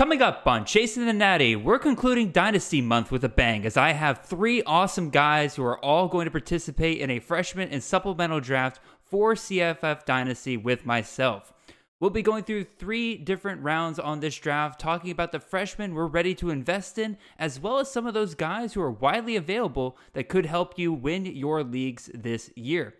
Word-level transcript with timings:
Coming 0.00 0.22
up 0.22 0.46
on 0.46 0.64
Chasing 0.64 1.04
the 1.04 1.12
Natty, 1.12 1.56
we're 1.56 1.78
concluding 1.78 2.30
Dynasty 2.30 2.80
Month 2.80 3.12
with 3.12 3.22
a 3.22 3.28
bang 3.28 3.66
as 3.66 3.76
I 3.76 3.92
have 3.92 4.24
three 4.24 4.62
awesome 4.62 5.10
guys 5.10 5.54
who 5.54 5.62
are 5.62 5.78
all 5.84 6.08
going 6.08 6.24
to 6.24 6.30
participate 6.30 7.02
in 7.02 7.10
a 7.10 7.18
freshman 7.18 7.68
and 7.68 7.82
supplemental 7.82 8.40
draft 8.40 8.80
for 9.04 9.34
CFF 9.34 10.06
Dynasty 10.06 10.56
with 10.56 10.86
myself. 10.86 11.52
We'll 12.00 12.08
be 12.08 12.22
going 12.22 12.44
through 12.44 12.64
three 12.64 13.18
different 13.18 13.62
rounds 13.62 13.98
on 13.98 14.20
this 14.20 14.36
draft, 14.36 14.80
talking 14.80 15.10
about 15.10 15.32
the 15.32 15.38
freshmen 15.38 15.92
we're 15.92 16.06
ready 16.06 16.34
to 16.36 16.48
invest 16.48 16.96
in, 16.96 17.18
as 17.38 17.60
well 17.60 17.78
as 17.78 17.90
some 17.90 18.06
of 18.06 18.14
those 18.14 18.34
guys 18.34 18.72
who 18.72 18.80
are 18.80 18.90
widely 18.90 19.36
available 19.36 19.98
that 20.14 20.30
could 20.30 20.46
help 20.46 20.78
you 20.78 20.94
win 20.94 21.26
your 21.26 21.62
leagues 21.62 22.10
this 22.14 22.50
year. 22.56 22.94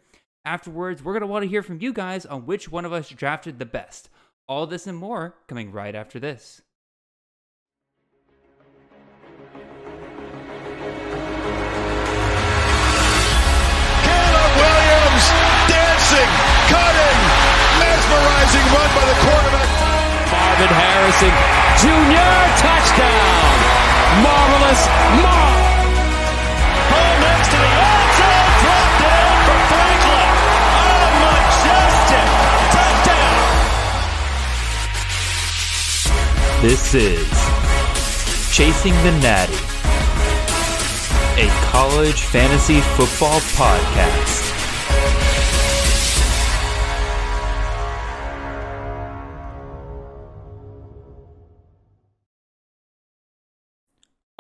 Afterwards, 0.45 1.03
we're 1.03 1.15
going 1.15 1.23
to 1.23 1.27
want 1.27 1.45
to 1.45 1.49
hear 1.49 1.63
from 1.63 1.81
you 1.81 1.95
guys 1.95 2.27
on 2.27 2.45
which 2.45 2.71
one 2.71 2.85
of 2.85 2.93
us 2.93 3.09
drafted 3.09 3.59
the 3.59 3.65
best. 3.65 4.11
All 4.47 4.67
this 4.67 4.87
and 4.87 4.99
more 4.99 5.37
coming 5.49 5.73
right 5.73 5.95
after 5.95 6.21
this. 6.21 6.61
Mesmerizing 18.11 18.67
run 18.75 18.91
by 18.95 19.05
the 19.07 19.15
quarterback. 19.23 19.71
Marvin 20.31 20.73
Harrison 20.75 21.35
Jr. 21.79 22.35
touchdown. 22.59 23.55
Marvelous 24.23 24.83
Marv. 25.23 25.59
Ball 26.91 27.15
next 27.23 27.49
to 27.51 27.57
the 27.57 27.71
end 27.71 28.11
zone, 28.19 28.51
drop 28.63 28.91
down 28.99 29.35
for 29.47 29.59
Franklin. 29.71 30.31
Oh, 30.75 31.07
majestic 31.23 32.27
touchdown. 32.75 33.39
This 36.63 36.95
is 36.95 37.31
Chasing 38.53 38.97
the 39.05 39.13
Natty, 39.23 39.55
a 41.39 41.47
college 41.71 42.23
fantasy 42.23 42.81
football 42.81 43.41
podcast. 43.55 44.50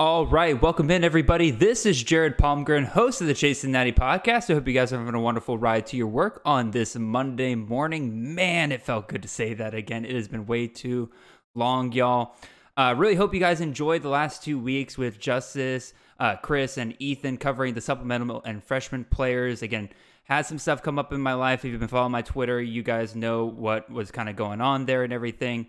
All 0.00 0.26
right, 0.26 0.58
welcome 0.62 0.90
in 0.90 1.04
everybody. 1.04 1.50
This 1.50 1.84
is 1.84 2.02
Jared 2.02 2.38
Palmgren, 2.38 2.86
host 2.86 3.20
of 3.20 3.26
the 3.26 3.34
Chasing 3.34 3.72
Natty 3.72 3.92
podcast. 3.92 4.48
I 4.48 4.54
hope 4.54 4.66
you 4.66 4.72
guys 4.72 4.94
are 4.94 4.98
having 4.98 5.14
a 5.14 5.20
wonderful 5.20 5.58
ride 5.58 5.86
to 5.88 5.96
your 5.98 6.06
work 6.06 6.40
on 6.46 6.70
this 6.70 6.96
Monday 6.96 7.54
morning. 7.54 8.34
Man, 8.34 8.72
it 8.72 8.80
felt 8.80 9.08
good 9.08 9.20
to 9.20 9.28
say 9.28 9.52
that 9.52 9.74
again. 9.74 10.06
It 10.06 10.14
has 10.14 10.26
been 10.26 10.46
way 10.46 10.68
too 10.68 11.10
long, 11.54 11.92
y'all. 11.92 12.34
Uh, 12.78 12.94
really 12.96 13.14
hope 13.14 13.34
you 13.34 13.40
guys 13.40 13.60
enjoyed 13.60 14.00
the 14.00 14.08
last 14.08 14.42
two 14.42 14.58
weeks 14.58 14.96
with 14.96 15.20
Justice, 15.20 15.92
uh, 16.18 16.36
Chris, 16.36 16.78
and 16.78 16.96
Ethan 16.98 17.36
covering 17.36 17.74
the 17.74 17.82
supplemental 17.82 18.40
and 18.46 18.64
freshman 18.64 19.04
players. 19.04 19.60
Again, 19.60 19.90
had 20.24 20.46
some 20.46 20.58
stuff 20.58 20.82
come 20.82 20.98
up 20.98 21.12
in 21.12 21.20
my 21.20 21.34
life. 21.34 21.62
If 21.62 21.72
you've 21.72 21.80
been 21.80 21.90
following 21.90 22.12
my 22.12 22.22
Twitter, 22.22 22.58
you 22.58 22.82
guys 22.82 23.14
know 23.14 23.44
what 23.44 23.90
was 23.90 24.10
kind 24.10 24.30
of 24.30 24.36
going 24.36 24.62
on 24.62 24.86
there 24.86 25.04
and 25.04 25.12
everything. 25.12 25.66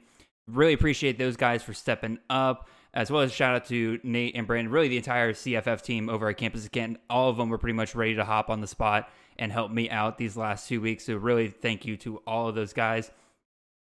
Really 0.47 0.71
appreciate 0.71 1.17
those 1.17 1.35
guys 1.35 1.63
for 1.63 1.73
stepping 1.73 2.17
up 2.29 2.69
as 2.93 3.09
well 3.09 3.21
as 3.21 3.31
shout 3.31 3.55
out 3.55 3.65
to 3.65 3.99
Nate 4.03 4.35
and 4.35 4.45
Brandon, 4.45 4.71
really 4.71 4.89
the 4.89 4.97
entire 4.97 5.33
CFF 5.33 5.81
team 5.81 6.09
over 6.09 6.27
at 6.27 6.37
Campus 6.37 6.65
Again. 6.65 6.97
All 7.09 7.29
of 7.29 7.37
them 7.37 7.49
were 7.49 7.57
pretty 7.57 7.75
much 7.75 7.95
ready 7.95 8.15
to 8.15 8.25
hop 8.25 8.49
on 8.49 8.61
the 8.61 8.67
spot 8.67 9.09
and 9.39 9.51
help 9.51 9.71
me 9.71 9.89
out 9.89 10.17
these 10.17 10.35
last 10.35 10.67
two 10.67 10.81
weeks. 10.81 11.05
So, 11.05 11.15
really, 11.15 11.47
thank 11.47 11.85
you 11.85 11.95
to 11.97 12.17
all 12.27 12.49
of 12.49 12.55
those 12.55 12.73
guys. 12.73 13.09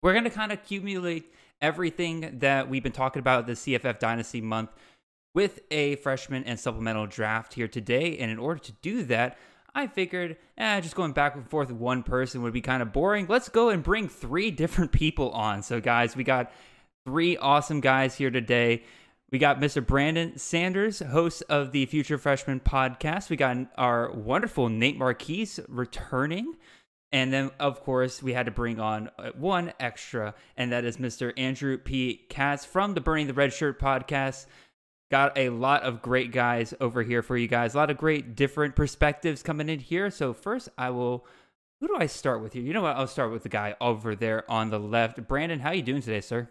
We're 0.02 0.14
going 0.14 0.24
to 0.24 0.30
kind 0.30 0.52
of 0.52 0.60
accumulate 0.60 1.34
everything 1.62 2.40
that 2.40 2.70
we've 2.70 2.84
been 2.84 2.92
talking 2.92 3.20
about 3.20 3.48
the 3.48 3.54
CFF 3.54 4.00
Dynasty 4.00 4.42
month 4.42 4.70
with 5.34 5.60
a 5.72 5.98
freshman 5.98 6.44
and 6.46 6.60
supplemental 6.60 7.08
draft 7.08 7.54
here 7.54 7.68
today. 7.68 8.18
And 8.18 8.32
in 8.32 8.40
order 8.40 8.60
to 8.62 8.72
do 8.82 9.04
that, 9.04 9.38
I 9.74 9.88
figured, 9.88 10.38
eh, 10.58 10.80
just 10.80 10.96
going 10.96 11.12
back 11.12 11.36
and 11.36 11.50
forth 11.50 11.68
with 11.68 11.78
one 11.78 12.02
person 12.02 12.42
would 12.44 12.54
be 12.54 12.62
kind 12.62 12.82
of 12.82 12.94
boring. 12.94 13.26
Let's 13.28 13.50
go 13.50 13.70
and 13.70 13.84
bring 13.84 14.08
three 14.08 14.52
different 14.52 14.94
people 14.94 15.32
on. 15.32 15.64
So, 15.64 15.82
guys, 15.82 16.16
we 16.16 16.24
got 16.24 16.52
three 17.06 17.38
awesome 17.38 17.82
guys 17.82 18.16
here 18.16 18.32
today. 18.32 18.84
We 19.32 19.38
got 19.38 19.60
Mr. 19.60 19.86
Brandon 19.86 20.38
Sanders, 20.38 21.00
host 21.00 21.44
of 21.50 21.72
the 21.72 21.86
Future 21.86 22.18
Freshman 22.18 22.60
podcast. 22.60 23.30
We 23.30 23.36
got 23.36 23.58
our 23.78 24.12
wonderful 24.12 24.70
Nate 24.70 24.98
Marchese 24.98 25.62
returning. 25.68 26.56
And 27.12 27.32
then, 27.32 27.52
of 27.60 27.82
course, 27.82 28.24
we 28.24 28.34
had 28.34 28.48
to 28.48 28.52
bring 28.52 28.80
on 28.80 29.10
uh, 29.20 29.30
one 29.38 29.72
extra, 29.80 30.34
and 30.58 30.72
that 30.72 30.84
is 30.84 30.98
Mr. 30.98 31.32
Andrew 31.38 31.78
P. 31.78 32.26
Katz 32.28 32.66
from 32.66 32.94
the 32.94 33.02
Burning 33.02 33.28
the 33.28 33.34
Red 33.34 33.54
Shirt 33.54 33.80
podcast. 33.80 34.48
Got 35.12 35.38
a 35.38 35.50
lot 35.50 35.84
of 35.84 36.02
great 36.02 36.32
guys 36.32 36.74
over 36.82 37.04
here 37.04 37.22
for 37.22 37.38
you 37.38 37.48
guys. 37.48 37.76
A 37.76 37.78
lot 37.78 37.92
of 37.92 37.98
great 37.98 38.36
different 38.36 38.76
perspectives 38.76 39.44
coming 39.44 39.70
in 39.70 39.80
here. 39.80 40.10
So, 40.10 40.34
first, 40.34 40.70
I 40.78 40.90
will. 40.90 41.26
Who 41.82 41.88
do 41.88 41.98
I 41.98 42.08
start 42.08 42.42
with 42.42 42.54
here? 42.54 42.64
You 42.64 42.74
know 42.74 42.82
what? 42.82 42.96
I'll 42.96 43.06
start 43.06 43.32
with 43.32 43.44
the 43.44 43.50
guy 43.50 43.76
over 43.80 44.16
there 44.16 44.50
on 44.50 44.72
the 44.72 44.80
left. 44.80 45.28
Brandon, 45.28 45.60
how 45.60 45.70
are 45.70 45.76
you 45.76 45.84
doing 45.84 46.02
today, 46.02 46.22
sir? 46.22 46.50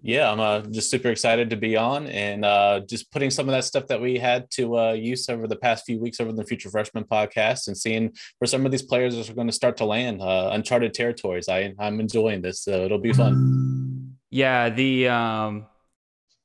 Yeah, 0.00 0.30
I'm 0.30 0.38
uh, 0.38 0.60
just 0.60 0.90
super 0.90 1.08
excited 1.08 1.50
to 1.50 1.56
be 1.56 1.76
on 1.76 2.06
and 2.06 2.44
uh, 2.44 2.80
just 2.88 3.10
putting 3.10 3.30
some 3.30 3.48
of 3.48 3.52
that 3.52 3.64
stuff 3.64 3.88
that 3.88 4.00
we 4.00 4.16
had 4.16 4.48
to 4.52 4.78
uh, 4.78 4.92
use 4.92 5.28
over 5.28 5.48
the 5.48 5.56
past 5.56 5.84
few 5.86 5.98
weeks 5.98 6.20
over 6.20 6.32
the 6.32 6.44
Future 6.44 6.70
Freshman 6.70 7.04
podcast 7.04 7.66
and 7.66 7.76
seeing 7.76 8.12
where 8.38 8.46
some 8.46 8.64
of 8.64 8.70
these 8.70 8.82
players 8.82 9.28
are 9.28 9.34
going 9.34 9.48
to 9.48 9.52
start 9.52 9.76
to 9.78 9.84
land 9.84 10.22
uh, 10.22 10.50
uncharted 10.52 10.94
territories. 10.94 11.48
I, 11.48 11.74
I'm 11.80 11.98
enjoying 11.98 12.42
this, 12.42 12.60
so 12.60 12.84
it'll 12.84 13.00
be 13.00 13.12
fun. 13.12 14.14
Yeah, 14.30 14.68
the 14.68 15.08
um, 15.08 15.66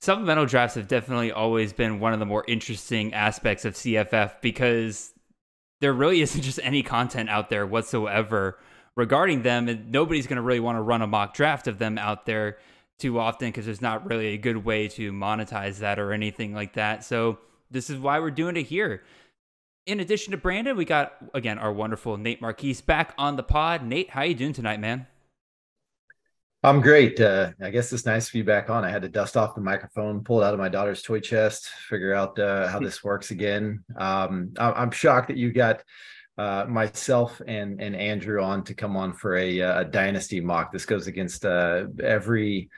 supplemental 0.01 0.47
drafts 0.47 0.75
have 0.75 0.87
definitely 0.87 1.31
always 1.31 1.73
been 1.73 1.99
one 1.99 2.13
of 2.13 2.19
the 2.19 2.25
more 2.25 2.43
interesting 2.47 3.13
aspects 3.13 3.65
of 3.65 3.75
CFF 3.75 4.41
because 4.41 5.13
there 5.79 5.93
really 5.93 6.21
isn't 6.23 6.41
just 6.41 6.59
any 6.63 6.81
content 6.81 7.29
out 7.29 7.49
there 7.51 7.67
whatsoever 7.67 8.57
regarding 8.95 9.43
them, 9.43 9.69
and 9.69 9.91
nobody's 9.91 10.25
going 10.25 10.37
to 10.37 10.41
really 10.41 10.59
want 10.59 10.75
to 10.75 10.81
run 10.81 11.03
a 11.03 11.07
mock 11.07 11.35
draft 11.35 11.67
of 11.67 11.77
them 11.77 11.99
out 11.99 12.25
there 12.25 12.57
too 12.99 13.19
often 13.19 13.49
because 13.49 13.65
there's 13.65 13.81
not 13.81 14.07
really 14.09 14.27
a 14.27 14.37
good 14.37 14.57
way 14.57 14.87
to 14.87 15.11
monetize 15.11 15.79
that 15.79 15.99
or 15.99 16.13
anything 16.13 16.53
like 16.53 16.73
that. 16.73 17.03
So 17.03 17.39
this 17.71 17.89
is 17.89 17.99
why 17.99 18.19
we're 18.19 18.31
doing 18.31 18.55
it 18.55 18.63
here. 18.63 19.03
In 19.85 19.99
addition 19.99 20.31
to 20.31 20.37
Brandon, 20.37 20.77
we 20.77 20.85
got 20.85 21.13
again 21.33 21.59
our 21.59 21.73
wonderful 21.73 22.15
Nate 22.17 22.41
Marchese 22.41 22.83
back 22.85 23.13
on 23.17 23.35
the 23.35 23.43
pod. 23.43 23.83
Nate, 23.83 24.09
how 24.11 24.23
you 24.23 24.35
doing 24.35 24.53
tonight, 24.53 24.79
man? 24.79 25.07
I'm 26.65 26.79
great. 26.79 27.19
Uh, 27.19 27.51
I 27.61 27.71
guess 27.71 27.91
it's 27.91 28.05
nice 28.05 28.27
to 28.27 28.33
be 28.33 28.41
back 28.41 28.69
on. 28.69 28.85
I 28.85 28.89
had 28.89 29.01
to 29.01 29.09
dust 29.09 29.35
off 29.35 29.53
the 29.53 29.59
microphone, 29.59 30.23
pull 30.23 30.41
it 30.41 30.45
out 30.45 30.53
of 30.53 30.59
my 30.61 30.69
daughter's 30.69 31.01
toy 31.01 31.19
chest, 31.19 31.67
figure 31.89 32.13
out 32.13 32.39
uh, 32.39 32.69
how 32.69 32.79
this 32.79 33.03
works 33.03 33.31
again. 33.31 33.83
Um, 33.97 34.53
I- 34.57 34.81
am 34.81 34.91
shocked 34.91 35.27
that 35.27 35.35
you 35.35 35.51
got 35.51 35.83
uh, 36.37 36.65
myself 36.67 37.41
and 37.45 37.81
and 37.81 37.95
Andrew 37.95 38.41
on 38.41 38.63
to 38.63 38.73
come 38.73 38.95
on 38.95 39.13
for 39.13 39.35
a, 39.35 39.61
uh, 39.61 39.81
a 39.81 39.85
dynasty 39.85 40.39
mock. 40.39 40.71
This 40.71 40.85
goes 40.85 41.07
against 41.07 41.45
uh, 41.45 41.87
every 42.01 42.69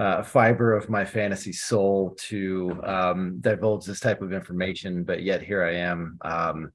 uh, 0.00 0.22
fiber 0.22 0.74
of 0.74 0.88
my 0.88 1.04
fantasy 1.04 1.52
soul 1.52 2.16
to 2.16 2.80
um, 2.84 3.36
divulge 3.40 3.84
this 3.84 4.00
type 4.00 4.22
of 4.22 4.32
information, 4.32 5.04
but 5.04 5.22
yet 5.22 5.42
here 5.42 5.62
I 5.62 5.74
am, 5.74 6.18
um, 6.22 6.72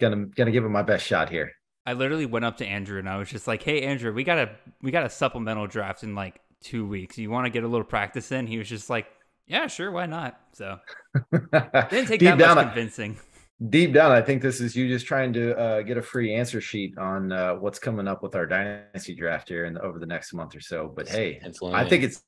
gonna 0.00 0.26
gonna 0.26 0.50
give 0.50 0.64
it 0.64 0.68
my 0.68 0.82
best 0.82 1.06
shot 1.06 1.30
here. 1.30 1.52
I 1.86 1.92
literally 1.92 2.26
went 2.26 2.44
up 2.44 2.56
to 2.56 2.66
Andrew 2.66 2.98
and 2.98 3.08
I 3.08 3.18
was 3.18 3.30
just 3.30 3.46
like, 3.46 3.62
"Hey, 3.62 3.82
Andrew, 3.82 4.12
we 4.12 4.24
got 4.24 4.38
a 4.38 4.50
we 4.82 4.90
got 4.90 5.06
a 5.06 5.10
supplemental 5.10 5.68
draft 5.68 6.02
in 6.02 6.16
like 6.16 6.40
two 6.60 6.84
weeks. 6.84 7.16
You 7.18 7.30
want 7.30 7.46
to 7.46 7.50
get 7.50 7.62
a 7.62 7.68
little 7.68 7.86
practice 7.86 8.32
in?" 8.32 8.48
He 8.48 8.58
was 8.58 8.68
just 8.68 8.90
like, 8.90 9.06
"Yeah, 9.46 9.68
sure, 9.68 9.92
why 9.92 10.06
not?" 10.06 10.36
So 10.54 10.80
didn't 11.32 12.06
take 12.08 12.20
that 12.20 12.36
much 12.38 12.66
convincing 12.66 13.16
deep 13.68 13.92
down, 13.92 14.12
I 14.12 14.20
think 14.20 14.42
this 14.42 14.60
is 14.60 14.74
you 14.76 14.88
just 14.88 15.06
trying 15.06 15.32
to 15.34 15.56
uh, 15.56 15.82
get 15.82 15.96
a 15.96 16.02
free 16.02 16.34
answer 16.34 16.60
sheet 16.60 16.96
on 16.98 17.32
uh, 17.32 17.54
what's 17.54 17.78
coming 17.78 18.08
up 18.08 18.22
with 18.22 18.34
our 18.34 18.46
dynasty 18.46 19.14
draft 19.14 19.48
here 19.48 19.64
and 19.64 19.78
over 19.78 19.98
the 19.98 20.06
next 20.06 20.32
month 20.32 20.56
or 20.56 20.60
so. 20.60 20.92
But 20.94 21.08
hey, 21.08 21.40
I 21.72 21.88
think 21.88 22.04
it's. 22.04 22.22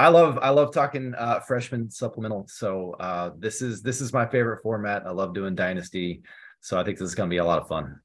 I 0.00 0.08
love 0.08 0.38
I 0.40 0.50
love 0.50 0.72
talking 0.72 1.14
uh, 1.16 1.40
freshman 1.40 1.90
supplemental. 1.90 2.46
So 2.48 2.94
uh, 3.00 3.30
this 3.38 3.62
is 3.62 3.82
this 3.82 4.00
is 4.00 4.12
my 4.12 4.26
favorite 4.26 4.62
format. 4.62 5.04
I 5.06 5.10
love 5.10 5.34
doing 5.34 5.54
dynasty. 5.54 6.22
So 6.60 6.78
I 6.78 6.84
think 6.84 6.98
this 6.98 7.08
is 7.08 7.14
going 7.14 7.28
to 7.28 7.34
be 7.34 7.38
a 7.38 7.44
lot 7.44 7.60
of 7.60 7.68
fun. 7.68 8.00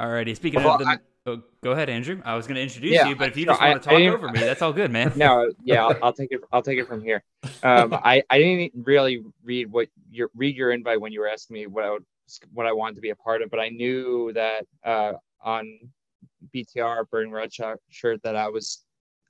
Alrighty. 0.00 0.36
Speaking 0.36 0.62
well, 0.62 0.74
of 0.74 0.80
the, 0.80 0.86
I, 0.86 0.98
oh, 1.26 1.42
go 1.62 1.72
ahead, 1.72 1.90
Andrew. 1.90 2.20
I 2.24 2.34
was 2.34 2.46
going 2.46 2.56
to 2.56 2.62
introduce 2.62 2.92
yeah, 2.92 3.08
you, 3.08 3.16
but 3.16 3.28
if 3.28 3.36
you 3.36 3.46
just 3.46 3.60
want 3.60 3.82
to 3.82 3.88
talk 3.88 3.98
over 3.98 4.28
me, 4.28 4.40
that's 4.40 4.62
all 4.62 4.72
good, 4.72 4.90
man. 4.90 5.12
No, 5.16 5.50
yeah, 5.64 5.84
I'll, 5.84 5.96
I'll, 6.04 6.12
take 6.12 6.30
it. 6.30 6.40
I'll 6.52 6.62
take 6.62 6.78
it 6.78 6.86
from 6.86 7.02
here. 7.02 7.22
Um, 7.62 7.94
I 7.94 8.22
I 8.30 8.38
didn't 8.38 8.72
really 8.84 9.22
read 9.42 9.70
what 9.70 9.88
your 10.10 10.30
read 10.34 10.56
your 10.56 10.72
invite 10.72 11.00
when 11.00 11.12
you 11.12 11.20
were 11.20 11.28
asking 11.28 11.54
me 11.54 11.66
what 11.66 11.84
I 11.84 11.90
would, 11.90 12.04
what 12.52 12.66
I 12.66 12.72
wanted 12.72 12.96
to 12.96 13.00
be 13.00 13.10
a 13.10 13.16
part 13.16 13.42
of, 13.42 13.50
but 13.50 13.60
I 13.60 13.68
knew 13.68 14.32
that 14.34 14.66
uh, 14.84 15.12
on 15.40 15.78
BTR 16.54 17.08
Burning 17.10 17.32
Red 17.32 17.50
shirt 17.88 18.22
that 18.22 18.36
I 18.36 18.48
was 18.48 18.84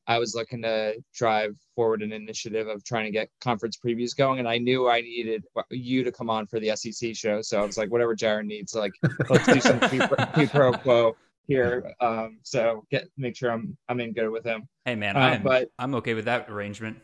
I 0.08 0.18
was 0.18 0.34
looking 0.34 0.62
to 0.62 0.94
drive 1.14 1.56
forward 1.74 2.02
an 2.02 2.12
initiative 2.12 2.68
of 2.68 2.84
trying 2.84 3.06
to 3.06 3.10
get 3.10 3.28
conference 3.40 3.76
previews 3.76 4.16
going, 4.16 4.38
and 4.38 4.48
I 4.48 4.58
knew 4.58 4.88
I 4.88 5.00
needed 5.00 5.44
you 5.70 6.04
to 6.04 6.12
come 6.12 6.30
on 6.30 6.46
for 6.46 6.60
the 6.60 6.76
SEC 6.76 7.16
show. 7.16 7.42
So 7.42 7.60
I 7.60 7.66
was 7.66 7.76
like, 7.76 7.90
whatever 7.90 8.14
Jared 8.14 8.46
needs, 8.46 8.74
like 8.74 8.92
let's 9.28 9.46
do 9.46 9.60
some 9.60 9.80
pro 10.50 10.72
quo 10.72 11.16
here. 11.46 11.94
Um, 12.00 12.38
so 12.42 12.84
get 12.90 13.08
make 13.16 13.36
sure 13.36 13.50
I'm 13.50 13.76
I'm 13.88 14.00
in 14.00 14.12
good 14.12 14.30
with 14.30 14.44
him. 14.44 14.68
Hey 14.84 14.94
man, 14.94 15.16
Uh, 15.16 15.20
I'm, 15.20 15.42
but- 15.42 15.68
I'm 15.78 15.94
okay 15.96 16.14
with 16.14 16.24
that 16.26 16.48
arrangement. 16.50 16.98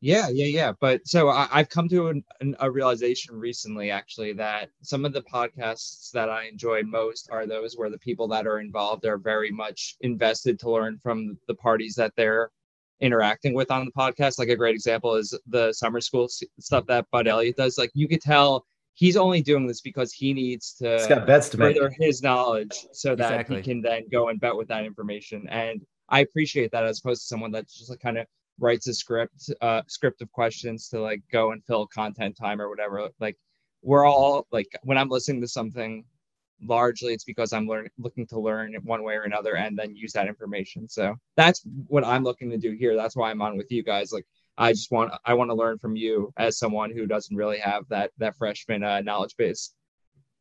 Yeah, 0.00 0.28
yeah, 0.28 0.46
yeah. 0.46 0.72
But 0.80 1.00
so 1.08 1.28
I, 1.28 1.48
I've 1.50 1.68
come 1.68 1.88
to 1.88 2.06
an, 2.08 2.24
an, 2.40 2.54
a 2.60 2.70
realization 2.70 3.34
recently, 3.34 3.90
actually, 3.90 4.32
that 4.34 4.70
some 4.80 5.04
of 5.04 5.12
the 5.12 5.22
podcasts 5.22 6.12
that 6.12 6.28
I 6.30 6.44
enjoy 6.44 6.82
most 6.84 7.28
are 7.32 7.46
those 7.46 7.74
where 7.74 7.90
the 7.90 7.98
people 7.98 8.28
that 8.28 8.46
are 8.46 8.60
involved 8.60 9.04
are 9.06 9.18
very 9.18 9.50
much 9.50 9.96
invested 10.02 10.60
to 10.60 10.70
learn 10.70 11.00
from 11.02 11.36
the 11.48 11.54
parties 11.56 11.96
that 11.96 12.12
they're 12.16 12.52
interacting 13.00 13.54
with 13.54 13.72
on 13.72 13.86
the 13.86 13.90
podcast. 13.90 14.38
Like 14.38 14.50
a 14.50 14.56
great 14.56 14.76
example 14.76 15.16
is 15.16 15.36
the 15.48 15.72
summer 15.72 16.00
school 16.00 16.28
stuff 16.28 16.86
that 16.86 17.06
Bud 17.10 17.26
Elliott 17.26 17.56
does. 17.56 17.76
Like 17.76 17.90
you 17.94 18.06
could 18.06 18.20
tell 18.22 18.66
he's 19.00 19.16
only 19.16 19.40
doing 19.40 19.64
this 19.64 19.80
because 19.80 20.12
he 20.12 20.34
needs 20.34 20.72
to 20.74 20.94
He's 20.98 21.06
got 21.06 21.24
bets 21.24 21.48
to 21.50 21.56
make. 21.56 21.76
further 21.76 21.94
his 22.00 22.20
knowledge 22.20 22.74
so 22.92 23.14
that 23.14 23.32
Exactly. 23.32 23.56
he 23.58 23.62
can 23.62 23.80
then 23.80 24.02
go 24.10 24.28
and 24.28 24.40
bet 24.40 24.56
with 24.56 24.66
that 24.68 24.84
information. 24.84 25.46
And 25.48 25.80
I 26.08 26.20
appreciate 26.20 26.72
that 26.72 26.84
as 26.84 26.98
opposed 26.98 27.22
to 27.22 27.26
someone 27.28 27.52
that's 27.52 27.78
just 27.78 27.90
like 27.90 28.00
kind 28.00 28.18
of 28.18 28.26
writes 28.58 28.88
a 28.88 28.94
script, 28.94 29.50
uh, 29.60 29.82
script 29.86 30.20
of 30.20 30.32
questions 30.32 30.88
to 30.88 31.00
like 31.00 31.22
go 31.30 31.52
and 31.52 31.62
fill 31.64 31.86
content 31.86 32.36
time 32.36 32.60
or 32.60 32.68
whatever. 32.68 33.08
Like 33.20 33.36
we're 33.82 34.04
all 34.04 34.48
like 34.50 34.66
when 34.82 34.98
I'm 34.98 35.08
listening 35.10 35.42
to 35.42 35.48
something, 35.48 36.04
largely 36.60 37.12
it's 37.14 37.22
because 37.22 37.52
I'm 37.52 37.68
learning, 37.68 37.92
looking 37.98 38.26
to 38.28 38.40
learn 38.40 38.74
one 38.82 39.04
way 39.04 39.14
or 39.14 39.22
another, 39.22 39.54
and 39.56 39.78
then 39.78 39.94
use 39.94 40.12
that 40.14 40.26
information. 40.26 40.88
So 40.88 41.14
that's 41.36 41.62
what 41.86 42.04
I'm 42.04 42.24
looking 42.24 42.50
to 42.50 42.58
do 42.58 42.72
here. 42.72 42.96
That's 42.96 43.14
why 43.14 43.30
I'm 43.30 43.42
on 43.42 43.56
with 43.56 43.70
you 43.70 43.84
guys. 43.84 44.10
Like 44.12 44.26
I 44.58 44.72
just 44.72 44.90
want 44.90 45.12
I 45.24 45.34
want 45.34 45.50
to 45.50 45.54
learn 45.54 45.78
from 45.78 45.96
you 45.96 46.32
as 46.36 46.58
someone 46.58 46.90
who 46.90 47.06
doesn't 47.06 47.34
really 47.34 47.58
have 47.58 47.84
that 47.88 48.10
that 48.18 48.36
freshman 48.36 48.82
uh, 48.82 49.00
knowledge 49.00 49.36
base. 49.36 49.72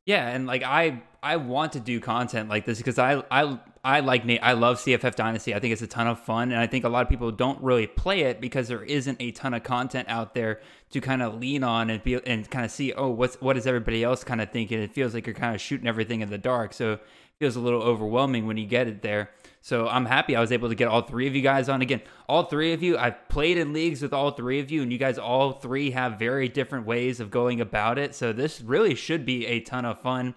Yeah, 0.05 0.27
and 0.27 0.47
like 0.47 0.63
I 0.63 1.03
I 1.27 1.35
want 1.35 1.74
to 1.74 1.81
do 1.81 2.00
content 2.00 2.47
like 2.47 2.65
this 2.65 2.77
because 2.77 2.97
I 2.97 3.21
I 3.29 3.59
I 3.83 4.00
like 4.00 4.24
Nate. 4.24 4.39
I 4.41 4.53
love 4.53 4.77
CFF 4.77 5.13
Dynasty. 5.15 5.53
I 5.53 5.59
think 5.59 5.74
it's 5.74 5.81
a 5.81 5.88
ton 5.88 6.07
of 6.07 6.21
fun, 6.21 6.53
and 6.53 6.62
I 6.62 6.68
think 6.68 6.85
a 6.85 6.89
lot 6.89 7.01
of 7.01 7.09
people 7.09 7.29
don't 7.33 7.62
really 7.62 7.85
play 7.85 8.21
it 8.21 8.39
because 8.39 8.69
there 8.69 8.81
isn't 8.81 9.18
a 9.21 9.31
ton 9.31 9.53
of 9.53 9.63
content 9.63 10.07
out 10.07 10.33
there 10.33 10.62
to 10.91 11.01
kind 11.01 11.21
of 11.21 11.35
lean 11.35 11.65
on 11.65 11.89
and 11.89 12.01
be 12.01 12.15
and 12.25 12.50
kind 12.50 12.63
of 12.63 12.71
see. 12.71 12.94
Oh, 12.94 13.09
what's 13.09 13.41
what 13.41 13.57
is 13.57 13.68
everybody 13.68 14.06
else 14.06 14.24
kind 14.24 14.39
of 14.39 14.51
thinking? 14.51 14.81
It 14.81 14.94
feels 14.94 15.13
like 15.13 15.27
you're 15.27 15.35
kind 15.35 15.53
of 15.53 15.59
shooting 15.59 15.85
everything 15.85 16.21
in 16.21 16.29
the 16.29 16.38
dark, 16.38 16.71
so 16.71 16.94
it 16.94 17.01
feels 17.39 17.57
a 17.57 17.59
little 17.59 17.81
overwhelming 17.81 18.47
when 18.47 18.56
you 18.56 18.65
get 18.65 18.88
it 18.88 19.01
there. 19.01 19.31
So 19.62 19.85
I'm 19.89 20.06
happy 20.06 20.33
I 20.33 20.39
was 20.39 20.53
able 20.53 20.69
to 20.69 20.75
get 20.75 20.88
all 20.88 21.01
three 21.01 21.27
of 21.27 21.35
you 21.35 21.41
guys 21.41 21.68
on 21.68 21.81
again. 21.81 22.01
All 22.30 22.44
three 22.44 22.71
of 22.71 22.81
you, 22.81 22.97
I've 22.97 23.27
played 23.27 23.57
in 23.57 23.73
leagues 23.73 24.01
with 24.01 24.13
all 24.13 24.31
three 24.31 24.62
of 24.62 24.71
you, 24.71 24.81
and 24.81 24.94
you 24.94 24.97
guys 24.97 25.18
all 25.18 25.51
three 25.51 25.91
have 25.91 26.18
very 26.18 26.47
different 26.47 26.85
ways 26.85 27.19
of 27.19 27.31
going 27.31 27.59
about 27.59 27.97
it. 27.97 28.15
So 28.15 28.31
this 28.31 28.62
really 28.62 28.95
should 28.95 29.25
be 29.25 29.45
a 29.45 29.59
ton 29.59 29.83
of 29.83 30.00
fun. 30.00 30.35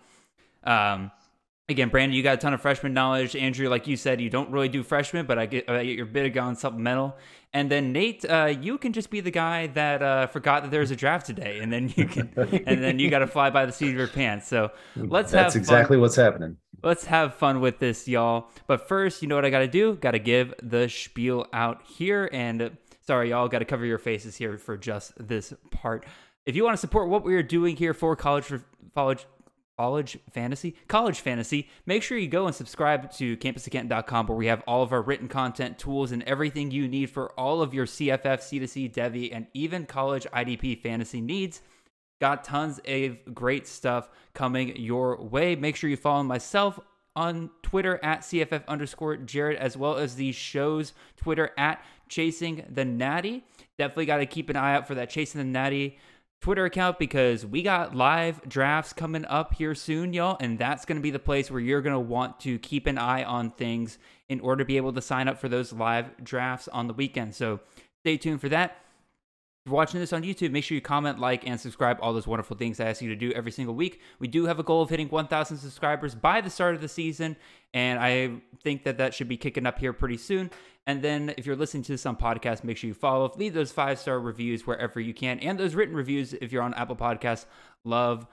Um, 0.65 1.11
again, 1.69 1.89
Brandon, 1.89 2.17
you 2.17 2.23
got 2.23 2.35
a 2.35 2.37
ton 2.37 2.53
of 2.53 2.61
freshman 2.61 2.93
knowledge. 2.93 3.37
Andrew, 3.37 3.69
like 3.69 3.87
you 3.87 3.97
said, 3.97 4.21
you 4.21 4.31
don't 4.31 4.51
really 4.51 4.69
do 4.69 4.83
freshman, 4.83 5.27
but 5.27 5.39
I 5.39 5.47
get, 5.47 5.69
I 5.71 5.85
get 5.85 5.97
your 5.97 6.07
big 6.07 6.37
on 6.37 6.57
supplemental. 6.57 7.17
And 7.53 7.71
then 7.71 7.93
Nate, 7.93 8.25
uh, 8.25 8.55
you 8.61 8.79
can 8.79 8.93
just 8.93 9.11
be 9.11 9.21
the 9.21 9.31
guy 9.31 9.67
that 9.69 10.03
uh, 10.03 10.27
forgot 10.29 10.62
that 10.62 10.71
there 10.71 10.81
was 10.81 10.91
a 10.91 10.97
draft 10.97 11.27
today, 11.27 11.59
and 11.61 11.73
then 11.73 11.93
you 11.97 12.07
can, 12.07 12.33
and 12.37 12.83
then 12.83 12.99
you 12.99 13.11
got 13.11 13.21
to 13.21 13.27
fly 13.27 13.51
by 13.51 13.67
the 13.67 13.73
seat 13.73 13.89
of 13.89 13.95
your 13.97 14.07
pants. 14.07 14.47
So 14.47 14.71
let's 14.95 15.33
That's 15.33 15.55
have 15.55 15.61
exactly 15.61 15.97
fun. 15.97 16.03
what's 16.03 16.17
happening. 16.17 16.57
Let's 16.83 17.05
have 17.07 17.35
fun 17.35 17.61
with 17.61 17.79
this, 17.79 18.07
y'all. 18.09 18.51
But 18.67 18.89
first, 18.89 19.21
you 19.21 19.29
know 19.29 19.35
what 19.35 19.45
I 19.45 19.51
got 19.51 19.59
to 19.59 19.69
do? 19.69 19.97
Got 19.97 20.12
to 20.12 20.19
give 20.19 20.55
the 20.62 20.89
spiel 20.89 21.47
out 21.53 21.83
here. 21.83 22.31
And 22.33 22.62
uh, 22.62 22.71
sorry, 23.07 23.31
y'all, 23.31 23.49
got 23.49 23.59
to 23.59 23.65
cover 23.65 23.85
your 23.85 23.99
faces 23.99 24.37
here 24.37 24.57
for 24.57 24.77
just 24.77 25.12
this 25.19 25.53
part. 25.71 26.07
If 26.47 26.57
you 26.57 26.65
want 26.65 26.75
to 26.75 26.81
support 26.81 27.09
what 27.09 27.25
we're 27.25 27.43
doing 27.43 27.77
here 27.77 27.93
for 27.93 28.17
college, 28.17 28.45
for 28.45 28.65
college, 28.95 29.27
college 29.81 30.19
fantasy, 30.31 30.77
college 30.88 31.21
fantasy, 31.21 31.67
make 31.87 32.03
sure 32.03 32.19
you 32.19 32.29
go 32.29 32.47
and 32.47 32.55
subscribe 32.55 33.11
to 33.11 33.35
campus2canton.com 33.38 34.27
where 34.27 34.37
we 34.37 34.44
have 34.44 34.62
all 34.67 34.82
of 34.82 34.93
our 34.93 35.00
written 35.00 35.27
content, 35.27 35.79
tools, 35.79 36.12
and 36.12 36.23
everything 36.25 36.71
you 36.71 36.87
need 36.87 37.09
for 37.09 37.32
all 37.41 37.62
of 37.62 37.73
your 37.73 37.87
CFF, 37.87 38.21
C2C, 38.21 38.93
Devy, 38.93 39.31
and 39.32 39.47
even 39.55 39.87
college 39.87 40.27
IDP 40.35 40.82
fantasy 40.82 41.23
needs. 41.23 41.62
Got 42.21 42.44
tons 42.44 42.79
of 42.87 43.35
great 43.35 43.67
stuff 43.67 44.11
coming 44.35 44.77
your 44.77 45.17
way. 45.17 45.56
Make 45.56 45.77
sure 45.77 45.88
you 45.88 45.97
follow 45.97 46.25
myself 46.25 46.79
on 47.17 47.49
Twitter 47.62 47.99
at 48.03 48.21
CFF 48.21 48.67
underscore 48.69 49.17
Jared, 49.17 49.56
as 49.56 49.79
well 49.79 49.97
as 49.97 50.17
the 50.17 50.33
show's 50.33 50.93
Twitter 51.17 51.53
at 51.56 51.83
Chasing 52.11 52.67
the 52.69 52.85
Natty. 52.85 53.44
Definitely 53.79 54.05
got 54.05 54.19
to 54.19 54.26
keep 54.26 54.50
an 54.50 54.56
eye 54.56 54.75
out 54.75 54.87
for 54.87 54.94
that 54.97 55.09
Chasing 55.09 55.38
the 55.38 55.47
Natty 55.47 55.97
Twitter 56.41 56.65
account 56.65 56.99
because 56.99 57.45
we 57.45 57.63
got 57.63 57.95
live 57.95 58.41
drafts 58.49 58.95
coming 58.95 59.27
up 59.27 59.55
here 59.55 59.75
soon, 59.75 60.15
y'all. 60.15 60.39
And 60.41 60.59
that's 60.59 60.87
going 60.87 60.97
to 60.97 61.03
be 61.03 61.11
the 61.11 61.19
place 61.19 61.51
where 61.51 61.61
you're 61.61 61.83
going 61.83 61.95
to 61.95 62.01
want 62.01 62.41
to 62.41 62.59
keep 62.59 62.87
an 62.87 62.97
eye 62.97 63.25
on 63.25 63.51
things 63.51 63.99
in 64.31 64.41
order 64.41 64.65
to 64.65 64.67
be 64.67 64.79
able 64.79 64.95
to 64.95 65.03
sign 65.03 65.29
up 65.29 65.39
for 65.39 65.51
those 65.51 65.73
live 65.73 66.25
drafts 66.25 66.67
on 66.69 66.87
the 66.87 66.95
weekend. 66.95 67.35
So 67.35 67.61
stay 68.01 68.17
tuned 68.17 68.41
for 68.41 68.49
that. 68.49 68.79
If 69.67 69.71
you're 69.71 69.77
watching 69.77 70.01
this 70.01 70.15
on 70.15 70.23
YouTube, 70.23 70.53
make 70.53 70.65
sure 70.65 70.75
you 70.75 70.81
comment, 70.81 71.19
like, 71.19 71.47
and 71.47 71.61
subscribe. 71.61 71.99
All 72.01 72.15
those 72.15 72.27
wonderful 72.27 72.57
things 72.57 72.81
I 72.81 72.87
ask 72.87 73.03
you 73.03 73.11
to 73.11 73.15
do 73.15 73.31
every 73.33 73.53
single 73.53 73.75
week. 73.75 74.01
We 74.19 74.27
do 74.27 74.47
have 74.47 74.59
a 74.59 74.62
goal 74.62 74.81
of 74.81 74.89
hitting 74.89 75.09
1,000 75.09 75.59
subscribers 75.59 76.15
by 76.15 76.41
the 76.41 76.49
start 76.49 76.75
of 76.75 76.81
the 76.81 76.89
season, 76.89 77.37
and 77.75 77.99
I 77.99 78.41
think 78.65 78.85
that 78.85 78.97
that 78.97 79.12
should 79.12 79.29
be 79.29 79.37
kicking 79.37 79.67
up 79.67 79.79
here 79.79 79.93
pretty 79.93 80.17
soon. 80.17 80.51
And 80.87 81.03
then 81.03 81.35
if 81.37 81.45
you're 81.45 81.57
listening 81.57 81.83
to 81.83 81.93
this 81.93 82.07
on 82.07 82.17
podcast, 82.17 82.65
make 82.65 82.79
sure 82.79 82.89
you 82.89 82.95
follow, 82.95 83.31
leave 83.37 83.53
those 83.53 83.71
five 83.71 83.99
star 83.99 84.19
reviews 84.19 84.67
wherever 84.67 84.99
you 84.99 85.12
can, 85.12 85.39
and 85.41 85.61
those 85.61 85.75
written 85.75 85.95
reviews 85.95 86.33
if 86.33 86.53
you're 86.53 86.62
on 86.62 86.73
Apple 86.73 86.97
Podcasts. 86.97 87.45
Love 87.85 88.27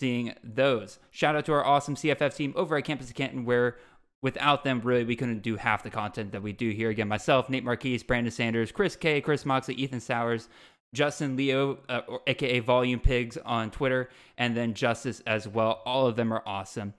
seeing 0.00 0.32
those. 0.42 0.98
Shout 1.10 1.36
out 1.36 1.44
to 1.44 1.52
our 1.52 1.64
awesome 1.64 1.94
CFF 1.94 2.34
team 2.34 2.54
over 2.56 2.74
at 2.74 2.84
Campus 2.84 3.08
2 3.08 3.12
Canton, 3.14 3.44
where 3.44 3.76
without 4.24 4.64
them, 4.64 4.80
really, 4.80 5.04
we 5.04 5.14
couldn't 5.14 5.42
do 5.42 5.54
half 5.54 5.82
the 5.82 5.90
content 5.90 6.32
that 6.32 6.42
we 6.42 6.50
do 6.50 6.70
here. 6.70 6.88
Again, 6.88 7.08
myself, 7.08 7.50
Nate 7.50 7.62
Marchese, 7.62 8.06
Brandon 8.06 8.32
Sanders, 8.32 8.72
Chris 8.72 8.96
K, 8.96 9.20
Chris 9.20 9.44
Moxley, 9.44 9.74
Ethan 9.74 10.00
Sowers, 10.00 10.48
Justin 10.94 11.36
Leo, 11.36 11.78
uh, 11.90 12.00
or 12.08 12.22
aka 12.26 12.58
Volume 12.60 13.00
Pigs 13.00 13.36
on 13.44 13.70
Twitter, 13.70 14.08
and 14.38 14.56
then 14.56 14.72
Justice 14.72 15.22
as 15.26 15.46
well. 15.46 15.82
All 15.84 16.06
of 16.06 16.16
them 16.16 16.32
are 16.32 16.42
awesome. 16.46 16.94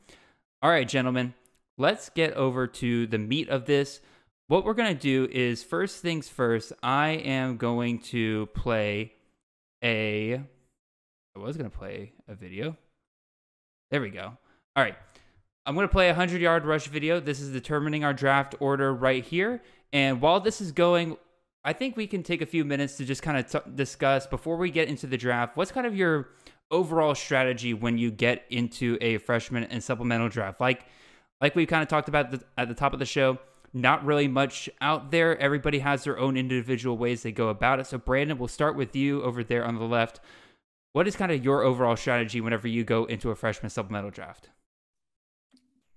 All 0.62 0.70
right, 0.70 0.88
gentlemen, 0.88 1.34
let's 1.80 2.10
get 2.10 2.34
over 2.34 2.68
to 2.68 3.08
the 3.08 3.18
meat 3.18 3.50
of 3.50 3.66
this. 3.66 4.02
What 4.48 4.64
we're 4.64 4.76
going 4.76 4.96
to 4.96 5.02
do 5.02 5.28
is 5.32 5.64
first 5.64 6.04
things 6.04 6.30
first, 6.30 6.74
I 6.84 7.10
am 7.10 7.58
going 7.58 8.00
to 8.00 8.46
play 8.54 9.14
a. 9.84 10.36
I 11.36 11.40
was 11.40 11.58
going 11.58 11.72
to 11.72 11.76
play 11.76 12.14
a 12.28 12.36
video. 12.36 12.78
There 13.90 14.00
we 14.00 14.12
go. 14.12 14.38
All 14.76 14.84
right. 14.84 14.96
I'm 15.66 15.74
going 15.74 15.88
to 15.88 15.92
play 15.92 16.08
a 16.08 16.12
100 16.12 16.42
yard 16.42 16.66
rush 16.66 16.88
video. 16.88 17.20
This 17.20 17.40
is 17.40 17.52
determining 17.52 18.04
our 18.04 18.14
draft 18.14 18.56
order 18.60 18.94
right 18.94 19.24
here. 19.24 19.64
And 19.92 20.22
while 20.22 20.40
this 20.40 20.62
is 20.62 20.72
going, 20.72 21.18
I 21.64 21.74
think 21.74 21.98
we 21.98 22.06
can 22.06 22.22
take 22.22 22.42
a 22.42 22.46
few 22.46 22.64
minutes 22.64 22.98
to 22.98 23.06
just 23.06 23.24
kind 23.24 23.38
of 23.38 23.50
t- 23.50 23.72
discuss 23.74 24.28
before 24.28 24.58
we 24.58 24.70
get 24.70 24.88
into 24.88 25.08
the 25.08 25.18
draft. 25.18 25.58
What's 25.58 25.72
kind 25.72 25.88
of 25.88 25.96
your 25.96 26.30
overall 26.70 27.16
strategy 27.16 27.74
when 27.74 27.98
you 27.98 28.12
get 28.12 28.46
into 28.52 29.00
a 29.02 29.18
freshman 29.18 29.64
and 29.64 29.84
supplemental 29.84 30.30
draft? 30.30 30.62
Like, 30.62 30.86
like 31.42 31.56
we 31.56 31.66
kind 31.66 31.82
of 31.82 31.88
talked 31.88 32.10
about 32.10 32.30
the, 32.30 32.44
at 32.58 32.68
the 32.68 32.76
top 32.76 32.94
of 32.94 33.00
the 33.00 33.06
show, 33.06 33.40
not 33.74 34.06
really 34.06 34.28
much 34.28 34.70
out 34.82 35.10
there. 35.10 35.36
Everybody 35.40 35.80
has 35.80 36.04
their 36.04 36.20
own 36.20 36.38
individual 36.38 36.96
ways 36.98 37.24
they 37.24 37.32
go 37.32 37.50
about 37.50 37.80
it. 37.80 37.88
So, 37.88 37.98
Brandon, 37.98 38.38
we'll 38.38 38.48
start 38.48 38.76
with 38.76 38.96
you 38.96 39.24
over 39.24 39.44
there 39.44 39.66
on 39.66 39.76
the 39.76 39.86
left. 39.86 40.20
What 40.94 41.08
is 41.08 41.16
kind 41.16 41.32
of 41.32 41.44
your 41.44 41.64
overall 41.64 41.96
strategy 41.96 42.40
whenever 42.40 42.68
you 42.68 42.84
go 42.84 43.06
into 43.06 43.32
a 43.32 43.36
freshman 43.36 43.72
supplemental 43.72 44.12
draft? 44.12 44.50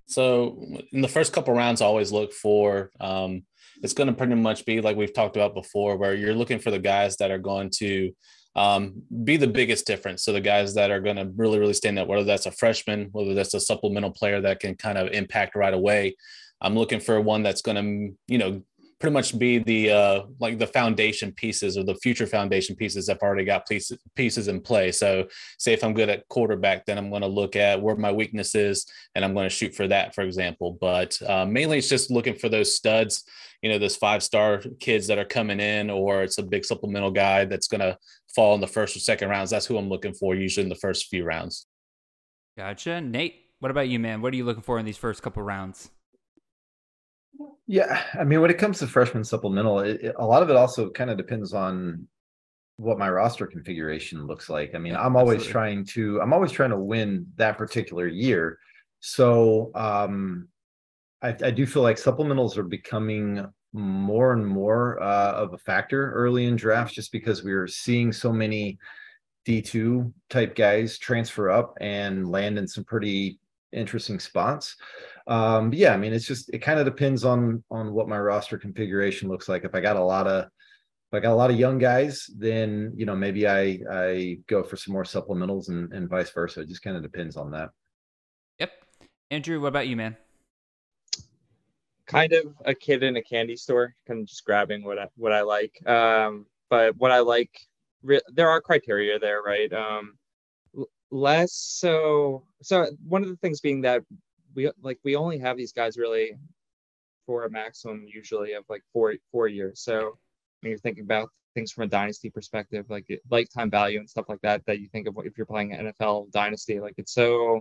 So 0.08 0.58
in 0.90 1.02
the 1.02 1.08
first 1.08 1.32
couple 1.32 1.54
rounds, 1.54 1.80
I 1.80 1.86
always 1.86 2.10
look 2.10 2.32
for 2.32 2.90
um, 2.98 3.42
it's 3.82 3.92
going 3.92 4.08
to 4.08 4.14
pretty 4.14 4.34
much 4.34 4.64
be 4.64 4.80
like 4.80 4.96
we've 4.96 5.12
talked 5.12 5.36
about 5.36 5.54
before, 5.54 5.96
where 5.96 6.14
you're 6.14 6.34
looking 6.34 6.58
for 6.58 6.70
the 6.70 6.78
guys 6.78 7.16
that 7.18 7.30
are 7.30 7.38
going 7.38 7.70
to 7.76 8.12
um, 8.56 9.02
be 9.24 9.36
the 9.36 9.46
biggest 9.46 9.86
difference. 9.86 10.24
So 10.24 10.32
the 10.32 10.40
guys 10.40 10.74
that 10.74 10.90
are 10.90 11.00
going 11.00 11.16
to 11.16 11.30
really, 11.36 11.58
really 11.58 11.74
stand 11.74 11.98
out, 11.98 12.08
whether 12.08 12.24
that's 12.24 12.46
a 12.46 12.50
freshman, 12.50 13.08
whether 13.12 13.34
that's 13.34 13.54
a 13.54 13.60
supplemental 13.60 14.10
player 14.10 14.40
that 14.40 14.60
can 14.60 14.74
kind 14.74 14.98
of 14.98 15.12
impact 15.12 15.54
right 15.54 15.74
away. 15.74 16.16
I'm 16.60 16.74
looking 16.74 17.00
for 17.00 17.20
one 17.20 17.42
that's 17.42 17.62
going 17.62 17.76
to, 17.76 18.16
you 18.26 18.38
know, 18.38 18.62
pretty 19.00 19.14
much 19.14 19.38
be 19.38 19.58
the 19.58 19.90
uh, 19.90 20.22
like 20.40 20.58
the 20.58 20.66
foundation 20.66 21.32
pieces 21.32 21.76
or 21.76 21.84
the 21.84 21.94
future 21.96 22.26
foundation 22.26 22.74
pieces 22.74 23.08
have 23.08 23.18
already 23.18 23.44
got 23.44 23.66
pieces 23.66 23.98
pieces 24.16 24.48
in 24.48 24.60
play. 24.60 24.90
So, 24.92 25.28
say 25.58 25.72
if 25.72 25.84
I'm 25.84 25.94
good 25.94 26.08
at 26.08 26.26
quarterback, 26.28 26.84
then 26.86 26.98
I'm 26.98 27.10
going 27.10 27.22
to 27.22 27.28
look 27.28 27.56
at 27.56 27.80
where 27.80 27.96
my 27.96 28.10
weakness 28.12 28.54
is, 28.54 28.86
and 29.14 29.24
I'm 29.24 29.34
going 29.34 29.48
to 29.48 29.54
shoot 29.54 29.74
for 29.74 29.86
that, 29.88 30.14
for 30.14 30.22
example. 30.22 30.76
But 30.80 31.20
uh, 31.26 31.46
mainly, 31.46 31.78
it's 31.78 31.88
just 31.88 32.10
looking 32.10 32.34
for 32.34 32.48
those 32.48 32.74
studs. 32.74 33.24
You 33.62 33.70
know, 33.70 33.78
those 33.78 33.96
five 33.96 34.22
star 34.22 34.62
kids 34.80 35.06
that 35.08 35.18
are 35.18 35.24
coming 35.24 35.60
in, 35.60 35.90
or 35.90 36.22
it's 36.22 36.38
a 36.38 36.42
big 36.42 36.64
supplemental 36.64 37.10
guy 37.10 37.44
that's 37.44 37.68
going 37.68 37.80
to 37.80 37.96
fall 38.34 38.54
in 38.54 38.60
the 38.60 38.66
first 38.66 38.96
or 38.96 39.00
second 39.00 39.28
rounds. 39.28 39.50
That's 39.50 39.66
who 39.66 39.76
I'm 39.78 39.88
looking 39.88 40.14
for 40.14 40.34
usually 40.34 40.64
in 40.64 40.68
the 40.68 40.76
first 40.76 41.06
few 41.06 41.24
rounds. 41.24 41.66
Gotcha, 42.56 43.00
Nate. 43.00 43.36
What 43.60 43.70
about 43.70 43.88
you, 43.88 43.98
man? 43.98 44.22
What 44.22 44.32
are 44.32 44.36
you 44.36 44.44
looking 44.44 44.62
for 44.62 44.78
in 44.78 44.86
these 44.86 44.96
first 44.96 45.22
couple 45.22 45.42
rounds? 45.42 45.90
Yeah, 47.66 48.02
I 48.18 48.24
mean, 48.24 48.40
when 48.40 48.50
it 48.50 48.58
comes 48.58 48.78
to 48.78 48.86
freshman 48.86 49.24
supplemental, 49.24 49.80
it, 49.80 50.00
it- 50.02 50.14
a 50.18 50.26
lot 50.26 50.42
of 50.42 50.50
it 50.50 50.56
also 50.56 50.90
kind 50.90 51.10
of 51.10 51.16
depends 51.16 51.52
on 51.52 52.08
what 52.76 52.98
my 52.98 53.10
roster 53.10 53.46
configuration 53.46 54.26
looks 54.26 54.48
like. 54.48 54.74
I 54.74 54.78
mean, 54.78 54.94
I'm 54.94 55.16
always 55.16 55.38
absolutely. 55.38 55.52
trying 55.52 55.84
to 55.86 56.20
I'm 56.20 56.32
always 56.32 56.52
trying 56.52 56.70
to 56.70 56.78
win 56.78 57.26
that 57.36 57.58
particular 57.58 58.06
year. 58.06 58.58
So, 59.00 59.70
um 59.74 60.48
I, 61.20 61.28
I 61.30 61.50
do 61.50 61.66
feel 61.66 61.82
like 61.82 61.96
supplementals 61.96 62.56
are 62.56 62.62
becoming 62.62 63.44
more 63.72 64.32
and 64.32 64.46
more 64.46 65.02
uh, 65.02 65.32
of 65.32 65.52
a 65.52 65.58
factor 65.58 66.12
early 66.12 66.46
in 66.46 66.54
drafts 66.54 66.94
just 66.94 67.10
because 67.10 67.42
we 67.42 67.52
are 67.52 67.66
seeing 67.66 68.12
so 68.12 68.32
many 68.32 68.78
D2 69.44 70.12
type 70.30 70.54
guys 70.54 70.96
transfer 70.96 71.50
up 71.50 71.74
and 71.80 72.28
land 72.30 72.56
in 72.56 72.68
some 72.68 72.84
pretty 72.84 73.40
interesting 73.72 74.20
spots. 74.20 74.76
Um, 75.28 75.72
yeah, 75.72 75.92
I 75.92 75.96
mean, 75.96 76.12
it's 76.12 76.26
just 76.26 76.50
it 76.52 76.58
kind 76.58 76.78
of 76.78 76.86
depends 76.86 77.24
on 77.24 77.62
on 77.70 77.92
what 77.92 78.08
my 78.08 78.18
roster 78.18 78.58
configuration 78.58 79.28
looks 79.28 79.48
like. 79.48 79.64
If 79.64 79.74
I 79.74 79.80
got 79.80 79.96
a 79.96 80.02
lot 80.02 80.26
of 80.26 80.44
if 80.44 81.14
I 81.16 81.20
got 81.20 81.32
a 81.32 81.36
lot 81.36 81.50
of 81.50 81.58
young 81.58 81.78
guys, 81.78 82.28
then 82.36 82.92
you 82.96 83.06
know 83.06 83.14
maybe 83.14 83.46
I 83.46 83.80
I 83.90 84.38
go 84.46 84.62
for 84.62 84.76
some 84.76 84.92
more 84.94 85.04
supplementals 85.04 85.68
and, 85.68 85.92
and 85.92 86.08
vice 86.08 86.30
versa. 86.30 86.62
It 86.62 86.68
just 86.68 86.82
kind 86.82 86.96
of 86.96 87.02
depends 87.02 87.36
on 87.36 87.50
that. 87.52 87.70
Yep. 88.58 88.72
Andrew, 89.30 89.60
what 89.60 89.68
about 89.68 89.88
you, 89.88 89.96
man? 89.96 90.16
kind 92.08 92.32
of 92.32 92.46
a 92.64 92.74
kid 92.74 93.02
in 93.02 93.16
a 93.16 93.22
candy 93.22 93.54
store, 93.54 93.94
kind 94.06 94.20
of 94.20 94.26
just 94.26 94.44
grabbing 94.44 94.82
what 94.82 94.98
I 94.98 95.06
what 95.16 95.32
I 95.32 95.42
like. 95.42 95.86
Um, 95.86 96.46
but 96.68 96.96
what 96.96 97.12
I 97.12 97.20
like, 97.20 97.50
re- 98.02 98.20
there 98.32 98.48
are 98.50 98.60
criteria 98.60 99.18
there, 99.18 99.42
right? 99.42 99.72
Um, 99.72 100.18
less 101.10 101.52
so. 101.52 102.44
So 102.62 102.86
one 103.06 103.22
of 103.22 103.28
the 103.28 103.36
things 103.36 103.60
being 103.60 103.82
that 103.82 104.02
we 104.58 104.68
like 104.82 104.98
we 105.04 105.14
only 105.14 105.38
have 105.38 105.56
these 105.56 105.72
guys 105.72 105.96
really 105.96 106.36
for 107.26 107.44
a 107.44 107.50
maximum 107.50 108.04
usually 108.12 108.54
of 108.54 108.64
like 108.68 108.82
four 108.92 109.14
four 109.30 109.46
years. 109.46 109.80
So 109.80 110.18
when 110.60 110.70
you're 110.70 110.80
thinking 110.80 111.04
about 111.04 111.30
things 111.54 111.70
from 111.70 111.84
a 111.84 111.86
dynasty 111.86 112.28
perspective, 112.28 112.84
like 112.88 113.06
lifetime 113.30 113.70
value 113.70 114.00
and 114.00 114.10
stuff 114.10 114.26
like 114.28 114.40
that, 114.42 114.66
that 114.66 114.80
you 114.80 114.88
think 114.88 115.06
of 115.06 115.16
if 115.24 115.38
you're 115.38 115.46
playing 115.46 115.70
NFL 115.70 116.32
dynasty, 116.32 116.80
like 116.80 116.94
it's 116.98 117.14
so 117.14 117.60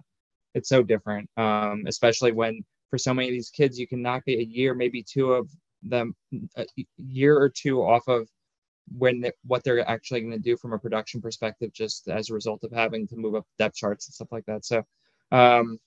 it's 0.56 0.70
so 0.70 0.82
different. 0.82 1.30
Um, 1.38 1.84
especially 1.86 2.32
when 2.32 2.66
for 2.90 2.98
so 2.98 3.14
many 3.14 3.28
of 3.28 3.34
these 3.34 3.52
kids, 3.52 3.78
you 3.78 3.88
can 3.88 4.02
knock 4.02 4.24
a 4.28 4.44
year, 4.44 4.74
maybe 4.74 5.04
two 5.04 5.34
of 5.34 5.52
them, 5.84 6.16
a 6.56 6.66
year 6.98 7.38
or 7.38 7.50
two 7.50 7.84
off 7.84 8.08
of 8.08 8.28
when 8.98 9.24
what 9.46 9.64
they're 9.64 9.88
actually 9.88 10.22
going 10.22 10.32
to 10.32 10.40
do 10.40 10.58
from 10.58 10.74
a 10.74 10.80
production 10.80 11.22
perspective, 11.22 11.72
just 11.74 12.08
as 12.08 12.32
a 12.32 12.34
result 12.34 12.64
of 12.64 12.72
having 12.72 13.08
to 13.10 13.16
move 13.16 13.36
up 13.36 13.46
depth 13.60 13.76
charts 13.76 14.08
and 14.08 14.16
stuff 14.16 14.32
like 14.32 14.46
that. 14.48 14.66
So, 14.66 14.84
um, 15.32 15.78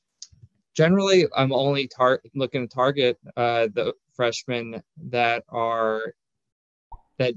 generally, 0.75 1.27
I'm 1.37 1.53
only 1.53 1.89
tar- 1.89 2.23
looking 2.35 2.69
to 2.69 2.75
target 2.75 3.19
uh, 3.37 3.69
the 3.75 3.95
freshmen 4.15 4.83
that 5.09 5.45
are 5.49 6.15
that 7.19 7.35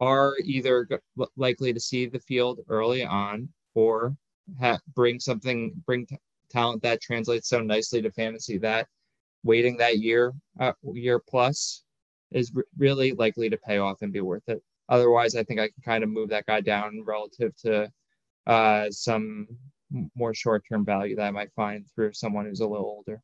are 0.00 0.34
either 0.44 0.88
likely 1.36 1.72
to 1.72 1.80
see 1.80 2.06
the 2.06 2.20
field 2.20 2.60
early 2.68 3.04
on 3.04 3.48
or 3.74 4.16
ha- 4.60 4.78
bring 4.94 5.18
something 5.18 5.72
bring 5.86 6.06
t- 6.06 6.18
talent 6.50 6.82
that 6.82 7.00
translates 7.00 7.48
so 7.48 7.60
nicely 7.60 8.02
to 8.02 8.10
fantasy 8.10 8.58
that 8.58 8.86
waiting 9.42 9.76
that 9.76 9.98
year 9.98 10.34
uh, 10.60 10.72
year 10.92 11.18
plus 11.18 11.84
is 12.32 12.52
really 12.76 13.12
likely 13.12 13.48
to 13.48 13.56
pay 13.56 13.78
off 13.78 14.02
and 14.02 14.12
be 14.12 14.20
worth 14.20 14.48
it. 14.48 14.62
Otherwise 14.88 15.34
i 15.34 15.42
think 15.42 15.58
i 15.58 15.68
can 15.68 15.82
kind 15.84 16.04
of 16.04 16.10
move 16.10 16.28
that 16.28 16.46
guy 16.46 16.60
down 16.60 17.02
relative 17.04 17.56
to 17.56 17.90
uh, 18.46 18.88
some 18.90 19.48
more 20.14 20.34
short-term 20.34 20.84
value 20.84 21.16
that 21.16 21.26
i 21.26 21.30
might 21.30 21.52
find 21.54 21.84
through 21.94 22.12
someone 22.12 22.44
who's 22.46 22.60
a 22.60 22.66
little 22.66 22.86
older 22.86 23.20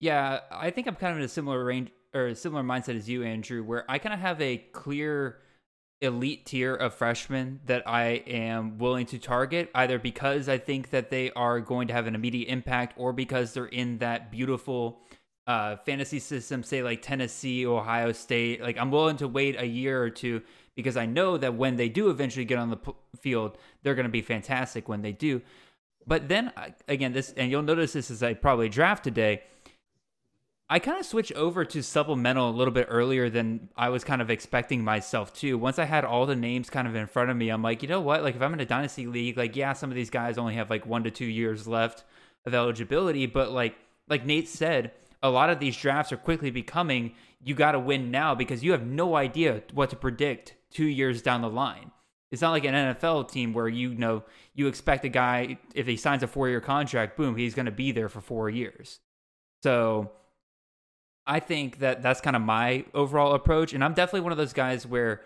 yeah 0.00 0.40
i 0.50 0.70
think 0.70 0.86
i'm 0.86 0.94
kind 0.94 1.12
of 1.12 1.18
in 1.18 1.24
a 1.24 1.28
similar 1.28 1.64
range 1.64 1.90
or 2.14 2.28
a 2.28 2.34
similar 2.34 2.62
mindset 2.62 2.96
as 2.96 3.08
you 3.08 3.22
andrew 3.22 3.62
where 3.62 3.84
i 3.88 3.98
kind 3.98 4.14
of 4.14 4.20
have 4.20 4.40
a 4.40 4.58
clear 4.72 5.38
elite 6.00 6.46
tier 6.46 6.74
of 6.74 6.94
freshmen 6.94 7.60
that 7.66 7.82
I 7.88 8.22
am 8.26 8.78
willing 8.78 9.06
to 9.06 9.18
target, 9.18 9.70
either 9.74 9.98
because 9.98 10.48
I 10.48 10.58
think 10.58 10.90
that 10.90 11.10
they 11.10 11.30
are 11.32 11.60
going 11.60 11.88
to 11.88 11.94
have 11.94 12.06
an 12.06 12.14
immediate 12.14 12.48
impact 12.48 12.94
or 12.98 13.12
because 13.12 13.54
they're 13.54 13.66
in 13.66 13.98
that 13.98 14.30
beautiful 14.30 15.00
uh, 15.46 15.76
fantasy 15.76 16.18
system, 16.18 16.62
say 16.62 16.82
like 16.82 17.02
Tennessee, 17.02 17.66
Ohio 17.66 18.12
State. 18.12 18.62
Like 18.62 18.78
I'm 18.78 18.90
willing 18.90 19.16
to 19.18 19.28
wait 19.28 19.60
a 19.60 19.66
year 19.66 20.02
or 20.02 20.10
two 20.10 20.42
because 20.74 20.96
I 20.96 21.06
know 21.06 21.36
that 21.36 21.54
when 21.54 21.76
they 21.76 21.88
do 21.88 22.10
eventually 22.10 22.44
get 22.44 22.58
on 22.58 22.70
the 22.70 22.76
p- 22.76 22.92
field, 23.20 23.58
they're 23.82 23.94
going 23.94 24.06
to 24.06 24.12
be 24.12 24.22
fantastic 24.22 24.88
when 24.88 25.02
they 25.02 25.12
do. 25.12 25.42
But 26.06 26.28
then 26.28 26.52
again, 26.88 27.12
this, 27.12 27.32
and 27.36 27.50
you'll 27.50 27.62
notice 27.62 27.92
this 27.94 28.10
as 28.10 28.22
I 28.22 28.34
probably 28.34 28.68
draft 28.68 29.04
today 29.04 29.42
I 30.68 30.78
kind 30.78 30.98
of 30.98 31.04
switched 31.04 31.32
over 31.32 31.66
to 31.66 31.82
supplemental 31.82 32.48
a 32.48 32.50
little 32.50 32.72
bit 32.72 32.86
earlier 32.88 33.28
than 33.28 33.68
I 33.76 33.90
was 33.90 34.02
kind 34.02 34.22
of 34.22 34.30
expecting 34.30 34.82
myself 34.82 35.34
to. 35.34 35.58
Once 35.58 35.78
I 35.78 35.84
had 35.84 36.06
all 36.06 36.24
the 36.24 36.34
names 36.34 36.70
kind 36.70 36.88
of 36.88 36.94
in 36.94 37.06
front 37.06 37.30
of 37.30 37.36
me, 37.36 37.50
I'm 37.50 37.62
like, 37.62 37.82
you 37.82 37.88
know 37.88 38.00
what? 38.00 38.22
Like, 38.22 38.34
if 38.34 38.40
I'm 38.40 38.54
in 38.54 38.60
a 38.60 38.66
dynasty 38.66 39.06
league, 39.06 39.36
like, 39.36 39.56
yeah, 39.56 39.74
some 39.74 39.90
of 39.90 39.94
these 39.94 40.08
guys 40.08 40.38
only 40.38 40.54
have 40.54 40.70
like 40.70 40.86
one 40.86 41.04
to 41.04 41.10
two 41.10 41.26
years 41.26 41.68
left 41.68 42.04
of 42.46 42.54
eligibility, 42.54 43.26
but 43.26 43.52
like, 43.52 43.76
like 44.08 44.24
Nate 44.24 44.48
said, 44.48 44.92
a 45.22 45.28
lot 45.28 45.50
of 45.50 45.60
these 45.60 45.76
drafts 45.76 46.12
are 46.12 46.16
quickly 46.16 46.50
becoming 46.50 47.14
you 47.42 47.54
got 47.54 47.72
to 47.72 47.78
win 47.78 48.10
now 48.10 48.34
because 48.34 48.64
you 48.64 48.72
have 48.72 48.86
no 48.86 49.16
idea 49.16 49.62
what 49.74 49.90
to 49.90 49.96
predict 49.96 50.54
two 50.70 50.86
years 50.86 51.20
down 51.20 51.42
the 51.42 51.50
line. 51.50 51.90
It's 52.30 52.42
not 52.42 52.50
like 52.50 52.64
an 52.64 52.74
NFL 52.74 53.30
team 53.30 53.52
where 53.52 53.68
you 53.68 53.94
know 53.94 54.24
you 54.54 54.66
expect 54.66 55.04
a 55.04 55.08
guy 55.08 55.58
if 55.74 55.86
he 55.86 55.96
signs 55.96 56.22
a 56.22 56.26
four 56.26 56.48
year 56.48 56.60
contract, 56.60 57.16
boom, 57.16 57.36
he's 57.36 57.54
going 57.54 57.66
to 57.66 57.72
be 57.72 57.92
there 57.92 58.08
for 58.08 58.20
four 58.20 58.50
years. 58.50 59.00
So 59.62 60.10
I 61.26 61.40
think 61.40 61.78
that 61.78 62.02
that's 62.02 62.20
kind 62.20 62.36
of 62.36 62.42
my 62.42 62.84
overall 62.92 63.34
approach. 63.34 63.72
And 63.72 63.82
I'm 63.82 63.94
definitely 63.94 64.20
one 64.20 64.32
of 64.32 64.38
those 64.38 64.52
guys 64.52 64.86
where 64.86 65.22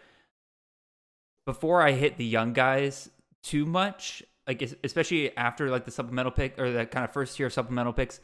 before 1.45 1.83
I 1.83 1.93
hit 1.93 2.19
the 2.19 2.25
young 2.25 2.53
guys 2.53 3.11
too 3.43 3.65
much, 3.65 4.23
like 4.47 4.63
especially 4.85 5.37
after 5.37 5.71
like 5.71 5.85
the 5.85 5.91
supplemental 5.91 6.33
pick 6.33 6.59
or 6.59 6.71
the 6.71 6.87
kind 6.87 7.05
of 7.05 7.13
first 7.13 7.37
tier 7.37 7.51
supplemental 7.51 7.93
picks, 7.93 8.21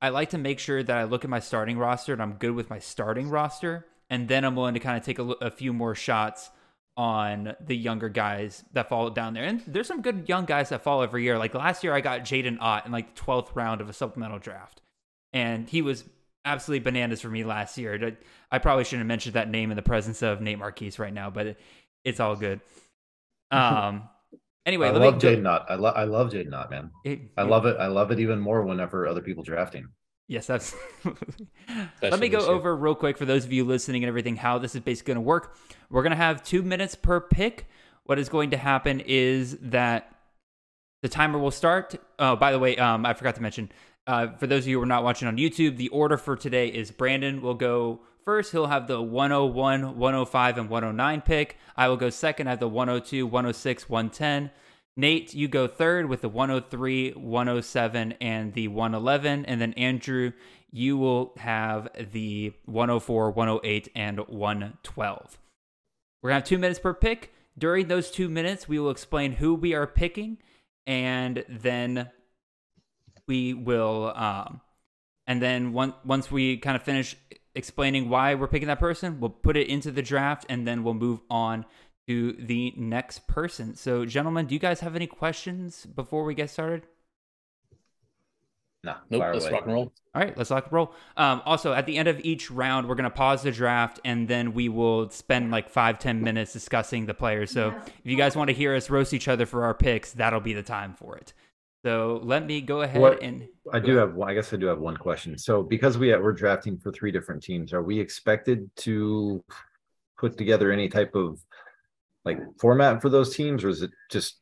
I 0.00 0.10
like 0.10 0.30
to 0.30 0.38
make 0.38 0.58
sure 0.58 0.82
that 0.82 0.96
I 0.96 1.04
look 1.04 1.24
at 1.24 1.30
my 1.30 1.40
starting 1.40 1.76
roster 1.76 2.12
and 2.12 2.22
I'm 2.22 2.34
good 2.34 2.52
with 2.52 2.70
my 2.70 2.78
starting 2.78 3.28
roster. 3.28 3.86
And 4.10 4.28
then 4.28 4.44
I'm 4.44 4.56
willing 4.56 4.74
to 4.74 4.80
kind 4.80 4.96
of 4.96 5.04
take 5.04 5.18
a, 5.18 5.24
a 5.24 5.50
few 5.50 5.72
more 5.72 5.94
shots 5.94 6.50
on 6.98 7.54
the 7.64 7.76
younger 7.76 8.08
guys 8.08 8.64
that 8.72 8.88
fall 8.88 9.08
down 9.08 9.32
there. 9.32 9.44
And 9.44 9.62
there's 9.68 9.86
some 9.86 10.02
good 10.02 10.28
young 10.28 10.44
guys 10.44 10.70
that 10.70 10.82
fall 10.82 11.00
every 11.00 11.22
year. 11.22 11.38
Like 11.38 11.54
last 11.54 11.84
year, 11.84 11.94
I 11.94 12.00
got 12.00 12.22
Jaydn 12.22 12.58
Ott 12.60 12.86
in 12.86 12.92
like 12.92 13.14
the 13.14 13.20
12th 13.22 13.54
round 13.54 13.80
of 13.80 13.88
a 13.88 13.92
supplemental 13.92 14.40
draft. 14.40 14.82
And 15.32 15.68
he 15.68 15.80
was 15.80 16.04
absolutely 16.44 16.82
bananas 16.82 17.20
for 17.20 17.28
me 17.28 17.44
last 17.44 17.78
year. 17.78 18.16
I 18.50 18.58
probably 18.58 18.82
shouldn't 18.82 19.02
have 19.02 19.06
mentioned 19.06 19.36
that 19.36 19.48
name 19.48 19.70
in 19.70 19.76
the 19.76 19.82
presence 19.82 20.22
of 20.22 20.40
Nate 20.40 20.58
Marchese 20.58 21.00
right 21.00 21.14
now, 21.14 21.30
but 21.30 21.56
it's 22.04 22.20
all 22.20 22.36
good. 22.36 22.60
Um. 23.50 24.10
Anyway, 24.66 24.88
I 24.88 24.90
love 24.90 25.14
Jaydn 25.14 25.48
Ott. 25.48 25.64
I 25.70 25.76
love 25.76 25.96
I 25.96 26.04
love 26.04 26.30
Jaydn 26.30 26.52
Ott, 26.52 26.70
man. 26.70 26.90
It, 27.02 27.20
I 27.38 27.44
love 27.44 27.64
it. 27.64 27.78
I 27.78 27.86
love 27.86 28.10
it 28.10 28.20
even 28.20 28.38
more 28.38 28.62
whenever 28.62 29.06
other 29.06 29.22
people 29.22 29.42
draft 29.42 29.72
him. 29.72 29.94
Yes, 30.28 30.50
absolutely. 30.50 31.48
Let 32.02 32.20
me 32.20 32.28
go 32.28 32.40
over 32.40 32.76
real 32.76 32.94
quick 32.94 33.16
for 33.16 33.24
those 33.24 33.46
of 33.46 33.52
you 33.52 33.64
listening 33.64 34.04
and 34.04 34.08
everything 34.08 34.36
how 34.36 34.58
this 34.58 34.74
is 34.74 34.82
basically 34.82 35.14
going 35.14 35.24
to 35.24 35.26
work. 35.26 35.56
We're 35.90 36.02
going 36.02 36.10
to 36.10 36.16
have 36.16 36.44
two 36.44 36.62
minutes 36.62 36.94
per 36.94 37.18
pick. 37.18 37.66
What 38.04 38.18
is 38.18 38.28
going 38.28 38.50
to 38.50 38.58
happen 38.58 39.00
is 39.00 39.56
that 39.62 40.14
the 41.02 41.08
timer 41.08 41.38
will 41.38 41.50
start. 41.50 41.96
Oh, 42.18 42.36
by 42.36 42.52
the 42.52 42.58
way, 42.58 42.76
um, 42.76 43.06
I 43.06 43.14
forgot 43.14 43.36
to 43.36 43.42
mention 43.42 43.70
uh, 44.06 44.28
for 44.36 44.46
those 44.46 44.64
of 44.64 44.68
you 44.68 44.78
who 44.78 44.82
are 44.82 44.86
not 44.86 45.04
watching 45.04 45.28
on 45.28 45.36
YouTube, 45.36 45.76
the 45.76 45.88
order 45.88 46.16
for 46.16 46.36
today 46.36 46.68
is 46.68 46.90
Brandon 46.90 47.40
will 47.40 47.54
go 47.54 48.00
first. 48.24 48.52
He'll 48.52 48.66
have 48.66 48.86
the 48.86 49.00
101, 49.00 49.98
105, 49.98 50.58
and 50.58 50.68
109 50.68 51.20
pick. 51.22 51.56
I 51.76 51.88
will 51.88 51.96
go 51.96 52.10
second. 52.10 52.48
I 52.48 52.50
have 52.50 52.60
the 52.60 52.68
102, 52.68 53.26
106, 53.26 53.88
110. 53.88 54.50
Nate, 54.98 55.32
you 55.32 55.48
go 55.48 55.66
third 55.66 56.06
with 56.06 56.20
the 56.20 56.28
103, 56.28 57.12
107, 57.12 58.12
and 58.20 58.52
the 58.52 58.68
111. 58.68 59.46
And 59.46 59.60
then 59.60 59.72
Andrew, 59.74 60.32
you 60.70 60.98
will 60.98 61.32
have 61.38 61.88
the 62.12 62.52
104, 62.66 63.30
108, 63.30 63.88
and 63.94 64.18
112. 64.18 65.38
We're 66.20 66.30
going 66.30 66.34
to 66.36 66.42
have 66.42 66.48
two 66.48 66.58
minutes 66.58 66.80
per 66.80 66.92
pick. 66.92 67.32
During 67.56 67.88
those 67.88 68.10
two 68.10 68.28
minutes, 68.28 68.68
we 68.68 68.78
will 68.78 68.90
explain 68.90 69.32
who 69.32 69.54
we 69.54 69.72
are 69.72 69.86
picking 69.86 70.38
and 70.88 71.44
then 71.48 72.10
we 73.28 73.54
will 73.54 74.12
um, 74.16 74.60
and 75.28 75.40
then 75.40 75.72
one, 75.72 75.94
once 76.04 76.30
we 76.30 76.56
kind 76.56 76.74
of 76.74 76.82
finish 76.82 77.14
explaining 77.54 78.08
why 78.08 78.34
we're 78.34 78.48
picking 78.48 78.68
that 78.68 78.80
person 78.80 79.20
we'll 79.20 79.30
put 79.30 79.56
it 79.56 79.68
into 79.68 79.90
the 79.90 80.02
draft 80.02 80.46
and 80.48 80.66
then 80.66 80.82
we'll 80.82 80.94
move 80.94 81.20
on 81.30 81.66
to 82.08 82.32
the 82.32 82.72
next 82.76 83.26
person 83.26 83.74
so 83.74 84.04
gentlemen 84.04 84.46
do 84.46 84.54
you 84.54 84.58
guys 84.58 84.80
have 84.80 84.96
any 84.96 85.06
questions 85.06 85.86
before 85.86 86.24
we 86.24 86.34
get 86.34 86.50
started 86.50 86.82
no 88.82 88.94
nope 89.10 89.22
let's 89.32 89.44
away. 89.44 89.52
rock 89.52 89.64
and 89.64 89.72
roll 89.72 89.92
all 90.14 90.22
right 90.22 90.36
let's 90.36 90.50
rock 90.50 90.64
and 90.64 90.72
roll 90.72 90.92
um, 91.16 91.42
also 91.44 91.72
at 91.72 91.86
the 91.86 91.96
end 91.96 92.08
of 92.08 92.18
each 92.20 92.50
round 92.50 92.88
we're 92.88 92.94
going 92.94 93.04
to 93.04 93.10
pause 93.10 93.42
the 93.42 93.52
draft 93.52 94.00
and 94.04 94.26
then 94.26 94.54
we 94.54 94.68
will 94.68 95.10
spend 95.10 95.50
like 95.50 95.68
five 95.68 95.98
ten 95.98 96.22
minutes 96.22 96.52
discussing 96.52 97.06
the 97.06 97.14
players 97.14 97.50
so 97.50 97.74
if 97.86 98.10
you 98.10 98.16
guys 98.16 98.34
want 98.34 98.48
to 98.48 98.54
hear 98.54 98.74
us 98.74 98.90
roast 98.90 99.12
each 99.12 99.28
other 99.28 99.46
for 99.46 99.64
our 99.64 99.74
picks 99.74 100.12
that'll 100.12 100.40
be 100.40 100.54
the 100.54 100.62
time 100.62 100.94
for 100.94 101.16
it 101.16 101.32
so 101.84 102.20
let 102.24 102.44
me 102.44 102.60
go 102.60 102.82
ahead 102.82 103.00
what, 103.00 103.22
and. 103.22 103.48
I 103.72 103.78
do 103.78 103.96
have. 103.96 104.18
I 104.20 104.34
guess 104.34 104.52
I 104.52 104.56
do 104.56 104.66
have 104.66 104.80
one 104.80 104.96
question. 104.96 105.38
So 105.38 105.62
because 105.62 105.96
we 105.96 106.14
we're 106.16 106.32
drafting 106.32 106.76
for 106.76 106.90
three 106.90 107.12
different 107.12 107.42
teams, 107.42 107.72
are 107.72 107.82
we 107.82 108.00
expected 108.00 108.68
to 108.78 109.44
put 110.18 110.36
together 110.36 110.72
any 110.72 110.88
type 110.88 111.14
of 111.14 111.40
like 112.28 112.38
format 112.60 113.02
for 113.02 113.08
those 113.08 113.34
teams, 113.34 113.64
or 113.64 113.68
is 113.68 113.82
it 113.82 113.90
just 114.10 114.36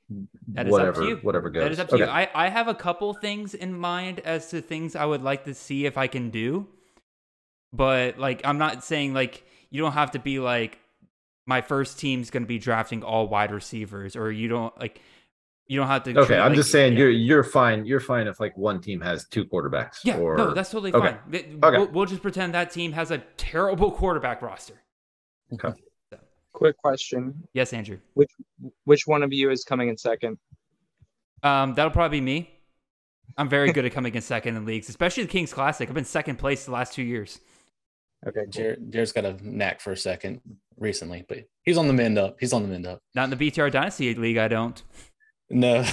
whatever 0.55 1.17
whatever 1.17 1.49
goes? 1.51 1.63
That 1.63 1.73
is 1.73 1.79
up 1.81 1.89
to 1.89 1.95
okay. 1.95 2.05
you. 2.05 2.11
I 2.11 2.29
I 2.35 2.49
have 2.49 2.69
a 2.69 2.75
couple 2.75 3.15
things 3.15 3.55
in 3.55 3.79
mind 3.79 4.21
as 4.21 4.51
to 4.51 4.61
things 4.61 4.95
I 4.95 5.05
would 5.05 5.23
like 5.23 5.45
to 5.45 5.55
see 5.55 5.87
if 5.87 5.97
I 5.97 6.07
can 6.07 6.31
do. 6.31 6.67
but 7.73 8.19
like 8.19 8.41
I'm 8.45 8.59
not 8.59 8.85
saying 8.85 9.15
like 9.15 9.45
you 9.71 9.83
don't 9.83 9.93
have 9.93 10.13
to 10.13 10.19
be 10.19 10.39
like 10.39 10.79
my 11.47 11.61
first 11.61 11.99
team's 11.99 12.31
going 12.31 12.43
to 12.43 12.47
be 12.49 12.59
drafting 12.59 13.03
all 13.03 13.29
wide 13.29 13.53
receivers 13.53 14.17
or 14.17 14.33
you 14.33 14.49
don't 14.49 14.77
like 14.81 15.01
you 15.69 15.79
don't 15.79 15.89
have 15.89 16.05
to 16.05 16.17
Okay, 16.19 16.39
I'm 16.39 16.51
like- 16.51 16.57
just 16.57 16.71
saying 16.71 16.93
yeah. 16.93 17.01
you're 17.01 17.11
you're 17.11 17.45
fine. 17.45 17.85
You're 17.85 18.01
fine 18.01 18.27
if 18.29 18.39
like 18.41 18.57
one 18.57 18.81
team 18.81 19.01
has 19.01 19.27
two 19.29 19.45
quarterbacks. 19.45 19.99
Yeah, 20.05 20.19
or, 20.19 20.37
no, 20.37 20.55
that's 20.55 20.71
totally 20.71 20.93
okay. 20.93 21.17
fine. 21.31 21.59
Okay. 21.63 21.79
We'll, 21.79 21.89
we'll 21.89 22.07
just 22.07 22.23
pretend 22.23 22.55
that 22.55 22.71
team 22.71 22.93
has 22.93 23.11
a 23.11 23.19
terrible 23.37 23.91
quarterback 24.01 24.43
roster. 24.43 24.81
Quick 26.57 26.79
question: 26.79 27.47
Yes, 27.53 27.75
Andrew. 27.75 27.99
Which 28.15 28.31
which 28.85 29.07
one 29.07 29.23
of 29.23 29.31
you 29.31 29.51
is 29.51 29.63
coming 29.63 29.91
in 29.91 29.97
second? 29.99 30.39
Um, 31.43 31.75
that'll 31.75 31.91
probably 31.91 32.21
be 32.21 32.25
me. 32.25 32.51
I'm 33.37 33.51
very 33.51 33.73
good 33.73 33.85
at 33.85 33.93
coming 33.93 34.15
in 34.15 34.23
second 34.23 34.57
in 34.57 34.65
leagues, 34.65 34.89
especially 34.89 35.25
the 35.25 35.29
Kings 35.29 35.53
Classic. 35.53 35.87
I've 35.87 35.95
been 35.95 36.07
second 36.07 36.37
place 36.37 36.65
the 36.65 36.71
last 36.71 36.95
two 36.95 37.03
years. 37.03 37.41
Okay, 38.27 38.41
cool. 38.45 38.51
Jared, 38.51 38.91
Jared's 38.91 39.13
got 39.13 39.27
a 39.27 39.37
knack 39.43 39.83
for 39.83 39.93
a 39.93 39.97
second 39.99 40.41
recently, 40.79 41.27
but 41.29 41.41
he's 41.63 41.77
on 41.77 41.89
the 41.89 41.93
mend 41.93 42.17
up. 42.17 42.37
He's 42.41 42.55
on 42.55 42.63
the 42.63 42.69
mend 42.69 42.87
up. 42.87 43.03
Not 43.15 43.31
in 43.31 43.39
the 43.39 43.51
BTR 43.51 43.71
Dynasty 43.71 44.15
League, 44.15 44.39
I 44.39 44.49
don't. 44.49 44.83
No, 45.51 45.85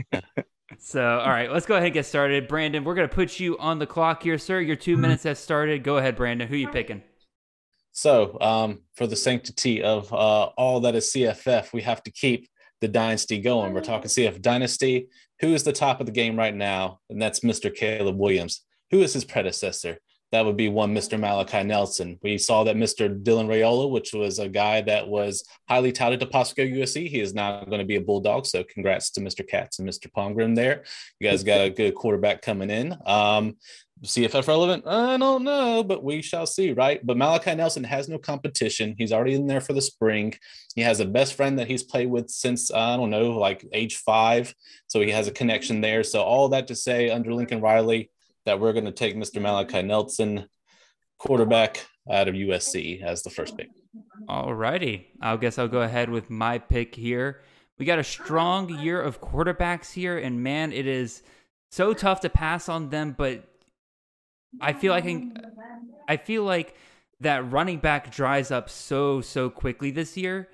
So, 0.78 1.02
all 1.02 1.30
right, 1.30 1.50
let's 1.50 1.66
go 1.66 1.74
ahead 1.74 1.86
and 1.86 1.94
get 1.94 2.06
started. 2.06 2.46
Brandon, 2.46 2.84
we're 2.84 2.94
going 2.94 3.08
to 3.08 3.14
put 3.14 3.40
you 3.40 3.58
on 3.58 3.78
the 3.78 3.86
clock 3.86 4.22
here, 4.22 4.38
sir. 4.38 4.60
Your 4.60 4.76
2 4.76 4.96
minutes 4.96 5.24
has 5.24 5.38
started. 5.38 5.82
Go 5.82 5.96
ahead, 5.96 6.14
Brandon. 6.14 6.46
Who 6.46 6.54
are 6.54 6.58
you 6.58 6.68
picking? 6.68 7.02
So, 7.98 8.38
um, 8.40 8.82
for 8.94 9.08
the 9.08 9.16
sanctity 9.16 9.82
of 9.82 10.12
uh, 10.12 10.50
all 10.56 10.78
that 10.82 10.94
is 10.94 11.12
CFF, 11.12 11.72
we 11.72 11.82
have 11.82 12.00
to 12.04 12.12
keep 12.12 12.48
the 12.80 12.86
dynasty 12.86 13.40
going. 13.40 13.74
We're 13.74 13.80
talking 13.80 14.08
CF 14.08 14.40
dynasty. 14.40 15.08
Who 15.40 15.48
is 15.48 15.64
the 15.64 15.72
top 15.72 15.98
of 15.98 16.06
the 16.06 16.12
game 16.12 16.38
right 16.38 16.54
now? 16.54 17.00
And 17.10 17.20
that's 17.20 17.40
Mr. 17.40 17.74
Caleb 17.74 18.16
Williams. 18.16 18.64
Who 18.92 19.00
is 19.00 19.14
his 19.14 19.24
predecessor? 19.24 19.98
That 20.30 20.44
would 20.44 20.56
be 20.56 20.68
one 20.68 20.94
Mr. 20.94 21.18
Malachi 21.18 21.64
Nelson. 21.64 22.20
We 22.22 22.38
saw 22.38 22.62
that 22.64 22.76
Mr. 22.76 23.20
Dylan 23.20 23.48
Raiola, 23.48 23.90
which 23.90 24.12
was 24.12 24.38
a 24.38 24.48
guy 24.48 24.82
that 24.82 25.08
was 25.08 25.44
highly 25.68 25.90
touted 25.90 26.20
to 26.20 26.26
go 26.26 26.42
USC. 26.42 27.08
He 27.08 27.20
is 27.20 27.34
now 27.34 27.64
going 27.64 27.80
to 27.80 27.86
be 27.86 27.96
a 27.96 28.00
Bulldog. 28.00 28.46
So 28.46 28.62
congrats 28.62 29.10
to 29.12 29.20
Mr. 29.20 29.46
Katz 29.46 29.78
and 29.78 29.88
Mr. 29.88 30.12
Palmgren 30.12 30.54
there. 30.54 30.84
You 31.18 31.28
guys 31.30 31.42
got 31.42 31.62
a 31.62 31.70
good 31.70 31.94
quarterback 31.94 32.42
coming 32.42 32.70
in. 32.70 32.96
Um, 33.06 33.56
CFF 34.04 34.46
relevant? 34.46 34.86
I 34.86 35.16
don't 35.16 35.44
know, 35.44 35.82
but 35.82 36.04
we 36.04 36.22
shall 36.22 36.46
see, 36.46 36.72
right? 36.72 37.04
But 37.04 37.16
Malachi 37.16 37.54
Nelson 37.54 37.84
has 37.84 38.08
no 38.08 38.18
competition. 38.18 38.94
He's 38.96 39.12
already 39.12 39.34
in 39.34 39.46
there 39.46 39.60
for 39.60 39.72
the 39.72 39.82
spring. 39.82 40.34
He 40.74 40.82
has 40.82 41.00
a 41.00 41.04
best 41.04 41.34
friend 41.34 41.58
that 41.58 41.68
he's 41.68 41.82
played 41.82 42.10
with 42.10 42.30
since, 42.30 42.72
I 42.72 42.96
don't 42.96 43.10
know, 43.10 43.30
like 43.38 43.66
age 43.72 43.96
five. 43.96 44.54
So 44.86 45.00
he 45.00 45.10
has 45.10 45.26
a 45.26 45.32
connection 45.32 45.80
there. 45.80 46.04
So, 46.04 46.22
all 46.22 46.48
that 46.50 46.68
to 46.68 46.76
say, 46.76 47.10
under 47.10 47.32
Lincoln 47.32 47.60
Riley, 47.60 48.10
that 48.44 48.60
we're 48.60 48.72
going 48.72 48.84
to 48.84 48.92
take 48.92 49.16
Mr. 49.16 49.42
Malachi 49.42 49.82
Nelson, 49.82 50.48
quarterback 51.18 51.86
out 52.10 52.28
of 52.28 52.34
USC, 52.34 53.02
as 53.02 53.22
the 53.22 53.30
first 53.30 53.56
pick. 53.56 53.68
All 54.28 54.54
righty. 54.54 55.08
I 55.20 55.36
guess 55.36 55.58
I'll 55.58 55.68
go 55.68 55.82
ahead 55.82 56.08
with 56.08 56.30
my 56.30 56.58
pick 56.58 56.94
here. 56.94 57.42
We 57.78 57.84
got 57.84 57.98
a 57.98 58.04
strong 58.04 58.68
year 58.80 59.00
of 59.00 59.20
quarterbacks 59.20 59.92
here, 59.92 60.18
and 60.18 60.42
man, 60.42 60.72
it 60.72 60.86
is 60.86 61.22
so 61.70 61.92
tough 61.92 62.20
to 62.20 62.28
pass 62.28 62.68
on 62.68 62.88
them, 62.90 63.14
but 63.16 63.44
I 64.60 64.72
feel 64.72 64.92
like 64.92 65.04
I, 65.04 65.28
I 66.08 66.16
feel 66.16 66.44
like 66.44 66.74
that 67.20 67.50
running 67.50 67.78
back 67.78 68.10
dries 68.10 68.50
up 68.50 68.70
so 68.70 69.20
so 69.20 69.50
quickly 69.50 69.90
this 69.90 70.16
year. 70.16 70.48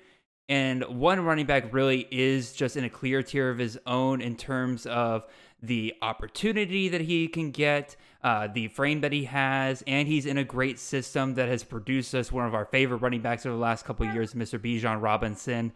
And 0.47 0.83
one 0.83 1.21
running 1.21 1.47
back 1.47 1.73
really 1.73 2.07
is 2.11 2.53
just 2.53 2.77
in 2.77 2.83
a 2.83 2.89
clear 2.89 3.23
tier 3.23 3.49
of 3.49 3.57
his 3.57 3.79
own 3.87 4.21
in 4.21 4.35
terms 4.35 4.85
of 4.85 5.25
the 5.61 5.95
opportunity 6.03 6.89
that 6.89 7.01
he 7.01 7.27
can 7.27 7.49
get, 7.49 7.95
uh, 8.23 8.47
the 8.53 8.67
frame 8.67 9.01
that 9.01 9.11
he 9.11 9.25
has, 9.25 9.83
and 9.87 10.07
he's 10.07 10.27
in 10.27 10.37
a 10.37 10.43
great 10.43 10.77
system 10.77 11.33
that 11.35 11.47
has 11.47 11.63
produced 11.63 12.13
us 12.13 12.31
one 12.31 12.45
of 12.45 12.53
our 12.53 12.65
favorite 12.65 12.97
running 12.97 13.21
backs 13.21 13.45
over 13.45 13.55
the 13.55 13.61
last 13.61 13.85
couple 13.85 14.05
years, 14.05 14.35
Mr. 14.35 14.59
Bijan 14.59 15.01
Robinson. 15.01 15.73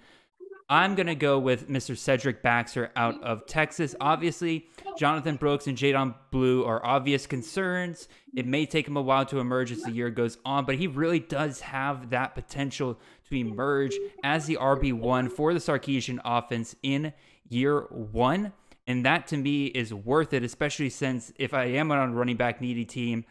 I'm 0.71 0.93
going 0.93 1.07
to 1.07 1.15
go 1.15 1.39
with 1.39 1.67
Mr. 1.67 1.97
Cedric 1.97 2.43
Baxter 2.43 2.91
out 2.95 3.15
mm-hmm. 3.15 3.23
of 3.23 3.47
Texas. 3.47 3.95
Obviously, 3.99 4.67
Jonathan 4.97 5.35
Brooks 5.35 5.65
and 5.65 5.75
Jaydon 5.75 6.13
Blue 6.29 6.63
are 6.63 6.85
obvious 6.85 7.25
concerns. 7.25 8.07
It 8.35 8.45
may 8.45 8.67
take 8.67 8.87
him 8.87 8.95
a 8.95 9.01
while 9.01 9.25
to 9.25 9.39
emerge 9.39 9.71
as 9.71 9.81
the 9.81 9.91
year 9.91 10.11
goes 10.11 10.37
on, 10.45 10.65
but 10.65 10.75
he 10.75 10.85
really 10.85 11.19
does 11.19 11.61
have 11.61 12.11
that 12.11 12.35
potential 12.35 12.99
to 13.29 13.35
emerge 13.35 13.95
as 14.23 14.45
the 14.45 14.57
RB1 14.57 15.31
for 15.31 15.53
the 15.53 15.59
Sarkisian 15.59 16.19
offense 16.23 16.75
in 16.83 17.13
year 17.49 17.81
one. 17.89 18.53
And 18.85 19.05
that 19.05 19.27
to 19.27 19.37
me 19.37 19.65
is 19.65 19.91
worth 19.91 20.33
it, 20.33 20.43
especially 20.43 20.89
since 20.91 21.33
if 21.37 21.53
I 21.53 21.65
am 21.65 21.91
on 21.91 22.09
a 22.09 22.13
running 22.13 22.37
back 22.37 22.61
needy 22.61 22.85
team, 22.85 23.25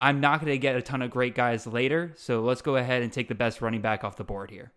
I'm 0.00 0.20
not 0.20 0.40
going 0.40 0.50
to 0.50 0.58
get 0.58 0.74
a 0.74 0.82
ton 0.82 1.02
of 1.02 1.12
great 1.12 1.36
guys 1.36 1.64
later. 1.64 2.12
So 2.16 2.40
let's 2.40 2.62
go 2.62 2.74
ahead 2.74 3.02
and 3.02 3.12
take 3.12 3.28
the 3.28 3.36
best 3.36 3.60
running 3.60 3.80
back 3.80 4.02
off 4.02 4.16
the 4.16 4.24
board 4.24 4.50
here. 4.50 4.72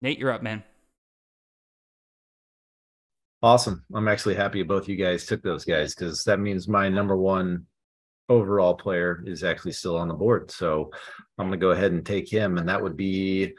Nate, 0.00 0.18
you're 0.18 0.30
up, 0.30 0.42
man. 0.42 0.62
Awesome. 3.42 3.84
I'm 3.94 4.06
actually 4.08 4.34
happy 4.36 4.62
both 4.62 4.88
you 4.88 4.96
guys 4.96 5.26
took 5.26 5.42
those 5.42 5.64
guys 5.64 5.94
because 5.94 6.22
that 6.24 6.38
means 6.38 6.68
my 6.68 6.88
number 6.88 7.16
one 7.16 7.66
overall 8.28 8.74
player 8.74 9.22
is 9.26 9.42
actually 9.42 9.72
still 9.72 9.96
on 9.96 10.06
the 10.08 10.14
board. 10.14 10.50
So 10.50 10.90
I'm 11.38 11.46
gonna 11.46 11.56
go 11.56 11.70
ahead 11.72 11.90
and 11.92 12.06
take 12.06 12.30
him, 12.30 12.56
and 12.58 12.68
that 12.68 12.80
would 12.82 12.96
be 12.96 13.52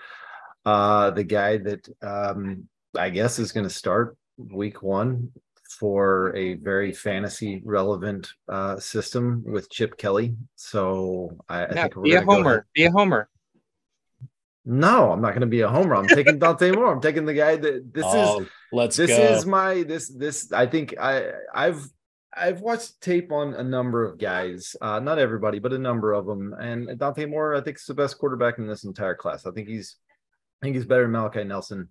uh 0.66 1.12
the 1.12 1.24
guy 1.26 1.58
that 1.58 1.88
um 2.02 2.68
I 2.98 3.10
guess 3.10 3.40
is 3.40 3.52
gonna 3.52 3.70
start 3.70 4.16
week 4.38 4.82
one 4.82 5.30
for 5.80 6.34
a 6.36 6.54
very 6.56 6.94
fantasy 6.94 7.62
relevant 7.66 8.32
uh 8.48 8.80
system 8.80 9.44
with 9.46 9.70
Chip 9.70 9.98
Kelly. 9.98 10.36
So 10.56 11.36
I, 11.50 11.66
I 11.66 11.74
Yeah, 11.76 11.82
think 11.84 11.96
we're 11.98 12.04
be 12.04 12.12
a 12.12 12.14
gonna 12.16 12.26
go 12.26 12.32
ahead- 12.32 12.44
homer. 12.46 12.66
Be 12.74 12.86
a 12.86 12.92
homer. 12.92 13.30
No, 14.66 15.12
I'm 15.12 15.22
not 15.22 15.30
going 15.32 15.42
to 15.42 15.48
be 15.48 15.62
a 15.62 15.68
homer. 15.70 15.96
I'm 15.96 16.08
taking 16.08 16.40
Dante 16.40 16.72
Moore. 16.72 16.92
I'm 16.94 17.02
taking 17.02 17.26
the 17.26 17.34
guy 17.34 17.58
that 17.58 17.94
this 17.94 18.06
is 18.06 18.12
Oh, 18.16 18.46
let's 18.72 18.96
this 18.96 19.10
go. 19.10 19.22
is 19.22 19.46
my 19.46 19.84
this 19.84 20.10
this 20.10 20.52
I 20.54 20.66
think 20.68 20.96
I 21.00 21.32
I've 21.54 21.86
I've 22.36 22.62
watched 22.62 23.00
tape 23.02 23.32
on 23.32 23.54
a 23.54 23.64
number 23.64 24.04
of 24.06 24.18
guys, 24.18 24.76
uh, 24.82 25.00
not 25.00 25.20
everybody, 25.20 25.60
but 25.60 25.74
a 25.74 25.78
number 25.78 26.14
of 26.14 26.26
them. 26.26 26.54
And 26.60 26.98
Dante 26.98 27.26
Moore, 27.26 27.54
I 27.56 27.62
think, 27.62 27.78
is 27.78 27.86
the 27.86 27.94
best 27.94 28.18
quarterback 28.18 28.58
in 28.58 28.66
this 28.66 28.86
entire 28.86 29.16
class. 29.16 29.46
I 29.46 29.52
think 29.52 29.68
he's 29.68 29.98
I 30.62 30.66
think 30.66 30.76
he's 30.78 30.86
better 30.86 31.04
than 31.04 31.12
Malachi 31.12 31.44
Nelson. 31.44 31.90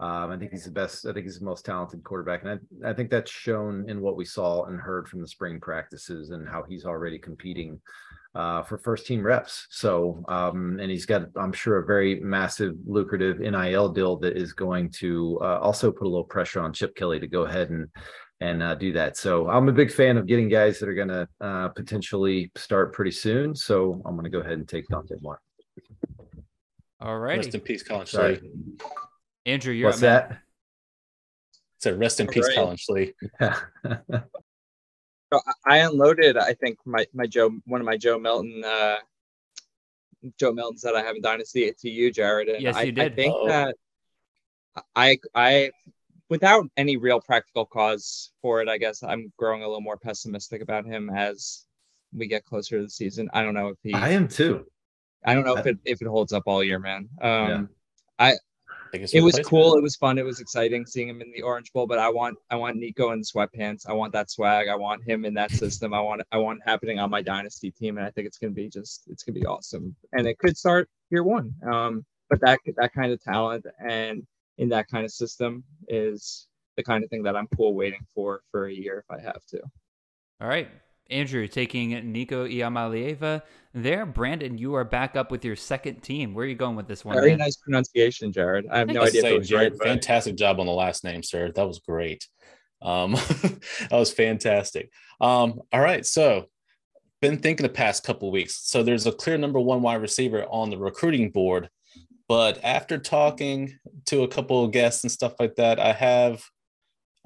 Um, 0.00 0.30
I 0.30 0.38
think 0.38 0.50
he's 0.50 0.64
the 0.64 0.70
best. 0.70 1.04
I 1.04 1.12
think 1.12 1.26
he's 1.26 1.38
the 1.38 1.44
most 1.44 1.66
talented 1.66 2.02
quarterback, 2.02 2.42
and 2.42 2.58
I, 2.84 2.90
I 2.90 2.94
think 2.94 3.10
that's 3.10 3.30
shown 3.30 3.88
in 3.88 4.00
what 4.00 4.16
we 4.16 4.24
saw 4.24 4.64
and 4.64 4.80
heard 4.80 5.06
from 5.06 5.20
the 5.20 5.28
spring 5.28 5.60
practices 5.60 6.30
and 6.30 6.48
how 6.48 6.64
he's 6.66 6.86
already 6.86 7.18
competing 7.18 7.78
uh, 8.34 8.62
for 8.62 8.78
first 8.78 9.06
team 9.06 9.22
reps. 9.22 9.66
So, 9.68 10.24
um, 10.28 10.78
and 10.80 10.90
he's 10.90 11.04
got, 11.04 11.24
I'm 11.36 11.52
sure, 11.52 11.80
a 11.80 11.84
very 11.84 12.18
massive, 12.20 12.76
lucrative 12.86 13.40
NIL 13.40 13.90
deal 13.90 14.16
that 14.20 14.38
is 14.38 14.54
going 14.54 14.90
to 14.92 15.38
uh, 15.42 15.58
also 15.58 15.92
put 15.92 16.06
a 16.06 16.08
little 16.08 16.24
pressure 16.24 16.60
on 16.60 16.72
Chip 16.72 16.96
Kelly 16.96 17.20
to 17.20 17.26
go 17.26 17.42
ahead 17.42 17.68
and 17.70 17.86
and 18.42 18.62
uh, 18.62 18.74
do 18.74 18.90
that. 18.94 19.18
So, 19.18 19.50
I'm 19.50 19.68
a 19.68 19.72
big 19.72 19.92
fan 19.92 20.16
of 20.16 20.26
getting 20.26 20.48
guys 20.48 20.78
that 20.78 20.88
are 20.88 20.94
going 20.94 21.08
to 21.08 21.28
uh, 21.42 21.68
potentially 21.68 22.50
start 22.56 22.94
pretty 22.94 23.10
soon. 23.10 23.54
So, 23.54 24.00
I'm 24.06 24.14
going 24.14 24.24
to 24.24 24.30
go 24.30 24.40
ahead 24.40 24.54
and 24.54 24.66
take 24.66 24.88
Dante 24.88 25.16
Moore. 25.20 25.42
All 27.02 27.18
Rest 27.18 27.48
righty. 27.48 27.58
in 27.58 27.60
peace, 27.60 27.82
Collin 27.82 28.06
Sorry. 28.06 28.38
Schlee. 28.38 28.80
Andrew, 29.46 29.72
you're 29.72 29.88
What's 29.88 30.02
up, 30.02 30.30
man. 30.30 30.38
So 31.78 31.94
rest 31.96 32.20
in 32.20 32.26
peace, 32.26 32.46
Right. 32.48 32.56
Collin 32.56 32.76
Schlee. 32.76 33.12
that? 33.38 33.62
So 35.32 35.38
I- 35.64 35.76
I 35.76 35.78
unloaded, 35.86 36.36
I 36.36 36.54
think 36.54 36.78
my 36.84 37.06
my 37.14 37.24
Joe 37.24 37.50
one 37.64 37.80
of 37.80 37.86
my 37.86 37.96
Joe 37.96 38.18
Milton 38.18 38.64
uh 38.64 38.96
Joe 40.40 40.52
Miltons 40.52 40.80
that 40.80 40.96
I 40.96 41.02
have 41.02 41.14
in 41.14 41.22
Dynasty 41.22 41.72
to 41.72 41.88
you, 41.88 42.10
Jared. 42.10 42.48
And 42.48 42.60
Yes, 42.60 42.74
I, 42.74 42.82
you 42.82 42.88
I 42.88 43.08
did. 43.08 43.14
think 43.14 43.32
Uh-oh. 43.34 43.46
that 43.46 43.76
I 44.96 45.18
I 45.32 45.70
without 46.28 46.66
any 46.76 46.96
real 46.96 47.20
practical 47.20 47.64
cause 47.64 48.32
for 48.42 48.60
it, 48.60 48.68
I 48.68 48.76
guess 48.76 49.04
I'm 49.04 49.32
growing 49.36 49.62
a 49.62 49.66
little 49.68 49.80
more 49.80 49.96
pessimistic 49.98 50.62
about 50.62 50.84
him 50.84 51.10
as 51.10 51.64
we 52.12 52.26
get 52.26 52.44
closer 52.44 52.78
to 52.78 52.82
the 52.82 52.90
season. 52.90 53.30
I 53.32 53.44
don't 53.44 53.54
know 53.54 53.68
if 53.68 53.78
he 53.84 53.94
I 53.94 54.08
am 54.08 54.26
too. 54.26 54.66
I 55.24 55.34
don't 55.34 55.44
know 55.44 55.56
if 55.58 55.66
it 55.66 55.78
if 55.84 56.02
it 56.02 56.08
holds 56.08 56.32
up 56.32 56.42
all 56.46 56.64
year, 56.64 56.80
man. 56.80 57.08
Um 57.22 57.68
I 58.18 58.30
guess 58.32 58.40
it 58.92 59.22
was 59.22 59.38
cool. 59.40 59.76
It 59.76 59.82
was 59.82 59.96
fun. 59.96 60.18
It 60.18 60.24
was 60.24 60.40
exciting 60.40 60.86
seeing 60.86 61.08
him 61.08 61.20
in 61.20 61.30
the 61.32 61.42
Orange 61.42 61.72
Bowl. 61.72 61.86
But 61.86 61.98
I 61.98 62.08
want 62.08 62.38
I 62.50 62.56
want 62.56 62.76
Nico 62.76 63.12
in 63.12 63.22
sweatpants. 63.22 63.88
I 63.88 63.92
want 63.92 64.12
that 64.12 64.30
swag. 64.30 64.68
I 64.68 64.76
want 64.76 65.02
him 65.04 65.24
in 65.24 65.34
that 65.34 65.50
system. 65.50 65.94
I 65.94 66.00
want 66.00 66.22
I 66.32 66.38
want 66.38 66.58
it 66.58 66.68
happening 66.68 66.98
on 66.98 67.10
my 67.10 67.22
dynasty 67.22 67.70
team, 67.70 67.98
and 67.98 68.06
I 68.06 68.10
think 68.10 68.26
it's 68.26 68.38
gonna 68.38 68.52
be 68.52 68.68
just 68.68 69.04
it's 69.08 69.22
gonna 69.22 69.38
be 69.38 69.46
awesome. 69.46 69.94
And 70.12 70.26
it 70.26 70.38
could 70.38 70.56
start 70.56 70.88
year 71.10 71.22
one. 71.22 71.54
Um, 71.70 72.04
but 72.28 72.40
that 72.40 72.60
that 72.76 72.92
kind 72.92 73.12
of 73.12 73.22
talent 73.22 73.66
and 73.88 74.26
in 74.58 74.68
that 74.68 74.88
kind 74.88 75.04
of 75.04 75.10
system 75.10 75.64
is 75.88 76.46
the 76.76 76.82
kind 76.82 77.02
of 77.02 77.10
thing 77.10 77.22
that 77.22 77.36
I'm 77.36 77.48
cool 77.56 77.74
waiting 77.74 78.06
for 78.14 78.42
for 78.50 78.66
a 78.66 78.72
year 78.72 79.04
if 79.08 79.16
I 79.16 79.20
have 79.20 79.44
to. 79.46 79.60
All 80.40 80.48
right. 80.48 80.68
Andrew 81.10 81.46
taking 81.48 81.90
Nico 82.12 82.46
Iamaleava 82.46 83.42
there. 83.74 84.06
Brandon, 84.06 84.56
you 84.56 84.74
are 84.74 84.84
back 84.84 85.16
up 85.16 85.30
with 85.30 85.44
your 85.44 85.56
second 85.56 86.02
team. 86.02 86.34
Where 86.34 86.44
are 86.44 86.48
you 86.48 86.54
going 86.54 86.76
with 86.76 86.86
this 86.86 87.04
one? 87.04 87.16
Very 87.16 87.30
man? 87.30 87.38
nice 87.38 87.56
pronunciation, 87.56 88.32
Jared. 88.32 88.66
I 88.70 88.78
have 88.78 88.88
no 88.88 89.00
Let's 89.00 89.10
idea 89.10 89.20
if 89.20 89.24
say, 89.24 89.34
it 89.34 89.38
was 89.38 89.48
Jared, 89.48 89.72
right, 89.72 89.78
but- 89.78 89.86
fantastic 89.88 90.36
job 90.36 90.60
on 90.60 90.66
the 90.66 90.72
last 90.72 91.04
name, 91.04 91.22
sir. 91.22 91.52
That 91.52 91.66
was 91.66 91.80
great. 91.80 92.26
Um, 92.82 93.12
that 93.42 93.90
was 93.92 94.12
fantastic. 94.12 94.90
Um, 95.20 95.60
all 95.72 95.80
right, 95.80 96.06
so 96.06 96.46
been 97.20 97.38
thinking 97.38 97.64
the 97.64 97.72
past 97.72 98.04
couple 98.04 98.30
weeks. 98.30 98.60
So 98.68 98.82
there's 98.82 99.06
a 99.06 99.12
clear 99.12 99.36
number 99.36 99.60
one 99.60 99.82
wide 99.82 100.00
receiver 100.00 100.44
on 100.44 100.70
the 100.70 100.78
recruiting 100.78 101.30
board, 101.30 101.68
but 102.28 102.58
after 102.64 102.98
talking 102.98 103.78
to 104.06 104.22
a 104.22 104.28
couple 104.28 104.64
of 104.64 104.72
guests 104.72 105.04
and 105.04 105.10
stuff 105.10 105.34
like 105.38 105.56
that, 105.56 105.78
I 105.78 105.92
have 105.92 106.42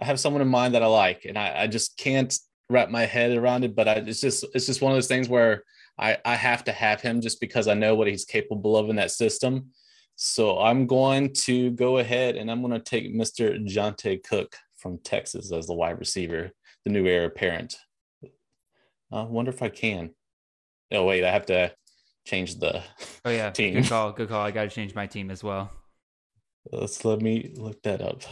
I 0.00 0.06
have 0.06 0.18
someone 0.18 0.42
in 0.42 0.48
mind 0.48 0.74
that 0.74 0.82
I 0.82 0.86
like, 0.86 1.24
and 1.24 1.38
I, 1.38 1.62
I 1.62 1.66
just 1.68 1.96
can't 1.96 2.36
wrap 2.70 2.90
my 2.90 3.04
head 3.06 3.36
around 3.36 3.64
it. 3.64 3.74
But 3.76 3.88
I, 3.88 3.92
it's 3.94 4.20
just 4.20 4.44
it's 4.54 4.66
just 4.66 4.82
one 4.82 4.92
of 4.92 4.96
those 4.96 5.08
things 5.08 5.28
where 5.28 5.62
I 5.98 6.18
I 6.24 6.34
have 6.36 6.64
to 6.64 6.72
have 6.72 7.00
him 7.00 7.20
just 7.20 7.40
because 7.40 7.68
I 7.68 7.74
know 7.74 7.94
what 7.94 8.06
he's 8.08 8.24
capable 8.24 8.76
of 8.76 8.88
in 8.90 8.96
that 8.96 9.10
system. 9.10 9.70
So 10.16 10.60
I'm 10.60 10.86
going 10.86 11.32
to 11.46 11.70
go 11.72 11.98
ahead 11.98 12.36
and 12.36 12.50
I'm 12.50 12.60
going 12.62 12.72
to 12.72 12.78
take 12.78 13.12
Mr. 13.12 13.58
Johntay 13.68 14.22
Cook 14.22 14.54
from 14.76 14.98
Texas 14.98 15.50
as 15.50 15.66
the 15.66 15.74
wide 15.74 15.98
receiver, 15.98 16.52
the 16.84 16.90
new 16.90 17.06
heir 17.06 17.24
apparent. 17.24 17.76
I 19.12 19.22
wonder 19.22 19.50
if 19.50 19.62
I 19.62 19.68
can. 19.70 20.10
Oh 20.92 21.04
wait, 21.04 21.24
I 21.24 21.30
have 21.32 21.46
to 21.46 21.72
change 22.26 22.58
the 22.60 22.82
Oh 23.24 23.30
yeah, 23.30 23.50
team. 23.52 23.74
good 23.74 23.88
call. 23.88 24.12
Good 24.12 24.28
call. 24.28 24.40
I 24.44 24.50
got 24.52 24.64
to 24.64 24.70
change 24.70 24.94
my 24.94 25.06
team 25.06 25.30
as 25.30 25.42
well. 25.42 25.70
Let's 26.72 27.04
let 27.04 27.20
me 27.20 27.52
look 27.56 27.82
that 27.82 28.00
up. 28.00 28.22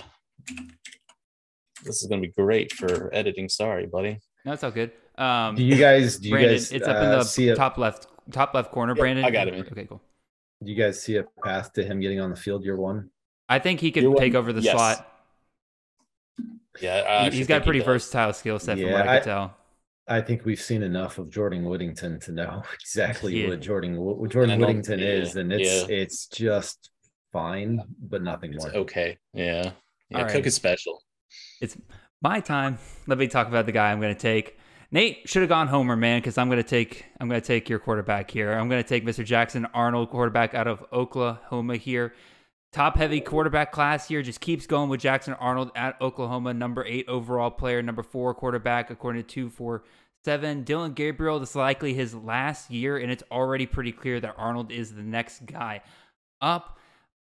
This 1.84 2.02
is 2.02 2.08
gonna 2.08 2.22
be 2.22 2.28
great 2.28 2.72
for 2.72 3.12
editing. 3.14 3.48
Sorry, 3.48 3.86
buddy. 3.86 4.18
No, 4.44 4.52
it's 4.52 4.64
all 4.64 4.70
good. 4.70 4.92
Um, 5.18 5.54
Do 5.54 5.62
you 5.64 5.76
guys? 5.76 6.18
Do 6.18 6.28
you 6.28 6.34
Brandon, 6.34 6.54
guys? 6.54 6.72
it's 6.72 6.86
up 6.86 6.96
in 6.96 7.08
uh, 7.08 7.18
the 7.18 7.24
see 7.24 7.48
a, 7.48 7.56
top 7.56 7.78
left, 7.78 8.06
top 8.30 8.54
left 8.54 8.70
corner. 8.72 8.92
Yep, 8.92 8.98
Brandon, 9.00 9.24
I 9.24 9.30
got 9.30 9.48
it. 9.48 9.54
Okay, 9.72 9.84
cool. 9.86 10.00
Do 10.64 10.70
you 10.70 10.76
guys 10.76 11.02
see 11.02 11.16
a 11.16 11.24
path 11.44 11.72
to 11.74 11.84
him 11.84 12.00
getting 12.00 12.20
on 12.20 12.30
the 12.30 12.36
field 12.36 12.64
year 12.64 12.76
one? 12.76 13.10
I 13.48 13.58
think 13.58 13.80
he 13.80 13.90
could 13.90 14.04
You're 14.04 14.14
take 14.14 14.32
one- 14.34 14.40
over 14.40 14.52
the 14.52 14.60
yes. 14.62 14.74
slot. 14.76 15.08
Yeah, 16.80 16.94
I 16.94 16.98
He- 17.00 17.06
actually 17.26 17.38
He's 17.38 17.46
got 17.46 17.56
a 17.56 17.60
he 17.60 17.64
pretty 17.64 17.80
versatile 17.80 18.32
skill 18.32 18.58
set 18.58 18.78
from 18.78 18.86
Yeah, 18.86 18.92
what 18.92 19.08
I 19.08 19.18
could 19.18 19.22
I- 19.28 19.32
tell. 19.32 19.56
I 20.08 20.20
think 20.20 20.44
we've 20.44 20.60
seen 20.60 20.82
enough 20.82 21.18
of 21.18 21.30
Jordan 21.30 21.64
Whittington 21.64 22.18
to 22.20 22.32
know 22.32 22.62
exactly 22.80 23.42
Yeah. 23.42 23.50
what 23.50 23.60
Jordan 23.60 23.96
what 23.96 24.30
Jordan 24.30 24.50
I 24.52 24.58
Whittington 24.58 24.98
yeah, 24.98 25.06
is, 25.06 25.36
and 25.36 25.52
it's 25.52 25.88
yeah. 25.88 25.94
it's 25.96 26.26
just 26.26 26.90
fine, 27.32 27.80
but 28.00 28.22
nothing 28.22 28.52
It's 28.54 28.64
more. 28.64 28.74
okay. 28.78 29.18
Yeah. 29.32 29.72
Yeah. 30.10 30.18
All 30.18 30.24
Cook 30.24 30.34
right. 30.34 30.46
is 30.46 30.54
special. 30.54 31.02
It's 31.60 31.76
my 32.20 32.40
time. 32.40 32.78
Let 33.06 33.18
me 33.18 33.28
talk 33.28 33.48
about 33.48 33.66
the 33.66 33.72
guy 33.72 33.92
I'm 33.92 34.00
going 34.00 34.14
to 34.14 34.20
take. 34.20 34.58
Nate 34.90 35.26
should 35.26 35.40
have 35.40 35.48
gone 35.48 35.68
Homer, 35.68 35.96
man, 35.96 36.20
because 36.20 36.36
I'm 36.36 36.48
going 36.48 36.62
to 36.62 36.68
take 36.68 37.06
I'm 37.18 37.28
going 37.28 37.40
to 37.40 37.46
take 37.46 37.68
your 37.68 37.78
quarterback 37.78 38.30
here. 38.30 38.52
I'm 38.52 38.68
going 38.68 38.82
to 38.82 38.88
take 38.88 39.06
Mr. 39.06 39.24
Jackson 39.24 39.66
Arnold, 39.72 40.10
quarterback 40.10 40.54
out 40.54 40.66
of 40.66 40.84
Oklahoma 40.92 41.76
here. 41.76 42.14
Top 42.72 42.96
heavy 42.96 43.20
quarterback 43.20 43.72
class 43.72 44.08
here 44.08 44.22
just 44.22 44.40
keeps 44.40 44.66
going 44.66 44.88
with 44.88 45.00
Jackson 45.00 45.34
Arnold 45.34 45.70
at 45.74 46.00
Oklahoma, 46.00 46.54
number 46.54 46.84
eight 46.86 47.06
overall 47.08 47.50
player, 47.50 47.82
number 47.82 48.02
four 48.02 48.34
quarterback 48.34 48.90
according 48.90 49.22
to 49.22 49.28
two 49.28 49.48
four 49.48 49.84
seven. 50.24 50.62
Dillon 50.62 50.92
Gabriel, 50.92 51.38
this 51.38 51.50
is 51.50 51.56
likely 51.56 51.94
his 51.94 52.14
last 52.14 52.70
year, 52.70 52.98
and 52.98 53.10
it's 53.10 53.24
already 53.30 53.66
pretty 53.66 53.92
clear 53.92 54.20
that 54.20 54.34
Arnold 54.36 54.70
is 54.70 54.94
the 54.94 55.02
next 55.02 55.46
guy 55.46 55.80
up. 56.40 56.78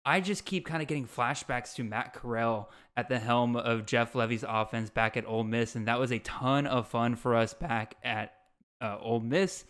I 0.09 0.21
just 0.21 0.43
keep 0.43 0.65
kind 0.65 0.81
of 0.81 0.87
getting 0.87 1.05
flashbacks 1.05 1.75
to 1.75 1.83
Matt 1.83 2.15
Corral 2.15 2.71
at 2.97 3.09
the 3.09 3.19
helm 3.19 3.55
of 3.55 3.85
Jeff 3.85 4.13
Lebby's 4.13 4.43
offense 4.43 4.89
back 4.89 5.15
at 5.15 5.27
Ole 5.27 5.43
Miss, 5.43 5.75
and 5.75 5.87
that 5.87 5.99
was 5.99 6.11
a 6.11 6.17
ton 6.17 6.65
of 6.65 6.87
fun 6.87 7.15
for 7.15 7.35
us 7.35 7.53
back 7.53 7.93
at 8.03 8.33
uh, 8.81 8.97
Ole 8.99 9.19
Miss. 9.19 9.65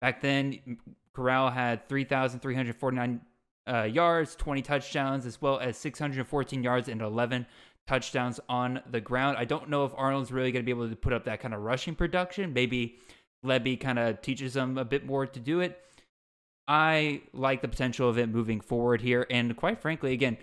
Back 0.00 0.20
then, 0.20 0.78
Corral 1.12 1.48
had 1.48 1.88
3,349 1.88 3.20
uh, 3.68 3.82
yards, 3.84 4.34
20 4.34 4.62
touchdowns, 4.62 5.26
as 5.26 5.40
well 5.40 5.60
as 5.60 5.76
614 5.76 6.64
yards 6.64 6.88
and 6.88 7.00
11 7.00 7.46
touchdowns 7.86 8.40
on 8.48 8.80
the 8.90 9.00
ground. 9.00 9.36
I 9.38 9.44
don't 9.44 9.70
know 9.70 9.84
if 9.84 9.92
Arnold's 9.96 10.32
really 10.32 10.50
going 10.50 10.64
to 10.64 10.66
be 10.66 10.72
able 10.72 10.88
to 10.88 10.96
put 10.96 11.12
up 11.12 11.26
that 11.26 11.38
kind 11.38 11.54
of 11.54 11.60
rushing 11.60 11.94
production. 11.94 12.52
Maybe 12.52 12.98
Lebby 13.46 13.78
kind 13.78 14.00
of 14.00 14.20
teaches 14.22 14.56
him 14.56 14.76
a 14.76 14.84
bit 14.84 15.06
more 15.06 15.24
to 15.24 15.38
do 15.38 15.60
it. 15.60 15.80
I 16.66 17.22
like 17.32 17.62
the 17.62 17.68
potential 17.68 18.08
of 18.08 18.18
it 18.18 18.28
moving 18.28 18.60
forward 18.60 19.00
here. 19.00 19.26
And 19.30 19.56
quite 19.56 19.80
frankly, 19.80 20.12
again, 20.12 20.38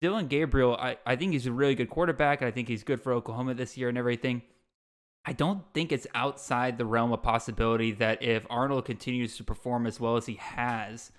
Dillon 0.00 0.28
Gabriel, 0.28 0.76
I, 0.76 0.96
I 1.04 1.16
think 1.16 1.32
he's 1.32 1.46
a 1.46 1.52
really 1.52 1.74
good 1.74 1.90
quarterback. 1.90 2.42
I 2.42 2.50
think 2.50 2.68
he's 2.68 2.84
good 2.84 3.00
for 3.00 3.12
Oklahoma 3.12 3.54
this 3.54 3.76
year 3.76 3.88
and 3.88 3.98
everything. 3.98 4.42
I 5.24 5.32
don't 5.32 5.62
think 5.74 5.92
it's 5.92 6.06
outside 6.14 6.78
the 6.78 6.86
realm 6.86 7.12
of 7.12 7.22
possibility 7.22 7.92
that 7.92 8.22
if 8.22 8.46
Arnold 8.48 8.86
continues 8.86 9.36
to 9.36 9.44
perform 9.44 9.86
as 9.86 10.00
well 10.00 10.16
as 10.16 10.26
he 10.26 10.34
has, 10.34 11.12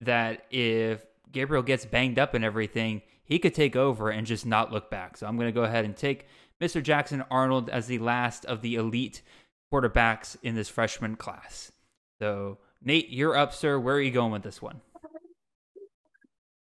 that 0.00 0.44
if 0.50 1.04
Gabriel 1.32 1.62
gets 1.62 1.84
banged 1.84 2.18
up 2.18 2.34
and 2.34 2.44
everything, 2.44 3.02
he 3.24 3.38
could 3.38 3.54
take 3.54 3.74
over 3.74 4.10
and 4.10 4.26
just 4.26 4.46
not 4.46 4.72
look 4.72 4.90
back. 4.90 5.16
So 5.16 5.26
I'm 5.26 5.36
going 5.36 5.48
to 5.48 5.52
go 5.52 5.64
ahead 5.64 5.84
and 5.84 5.96
take 5.96 6.26
Mr. 6.60 6.82
Jackson 6.82 7.24
Arnold 7.30 7.68
as 7.68 7.86
the 7.86 7.98
last 7.98 8.44
of 8.44 8.62
the 8.62 8.76
elite 8.76 9.22
quarterbacks 9.72 10.36
in 10.42 10.54
this 10.54 10.68
freshman 10.68 11.16
class. 11.16 11.72
So, 12.20 12.58
Nate, 12.82 13.10
you're 13.10 13.36
up, 13.36 13.52
sir. 13.52 13.78
Where 13.78 13.96
are 13.96 14.00
you 14.00 14.10
going 14.10 14.32
with 14.32 14.42
this 14.42 14.62
one? 14.62 14.80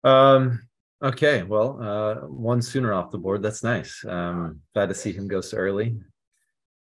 Um. 0.04 0.62
Okay. 1.02 1.42
Well, 1.42 1.78
uh, 1.82 2.26
one 2.26 2.62
sooner 2.62 2.92
off 2.92 3.10
the 3.10 3.18
board. 3.18 3.42
That's 3.42 3.64
nice. 3.64 4.04
Um, 4.06 4.60
glad 4.74 4.88
to 4.88 4.94
see 4.94 5.12
him 5.12 5.26
go 5.26 5.40
so 5.40 5.56
early. 5.56 5.96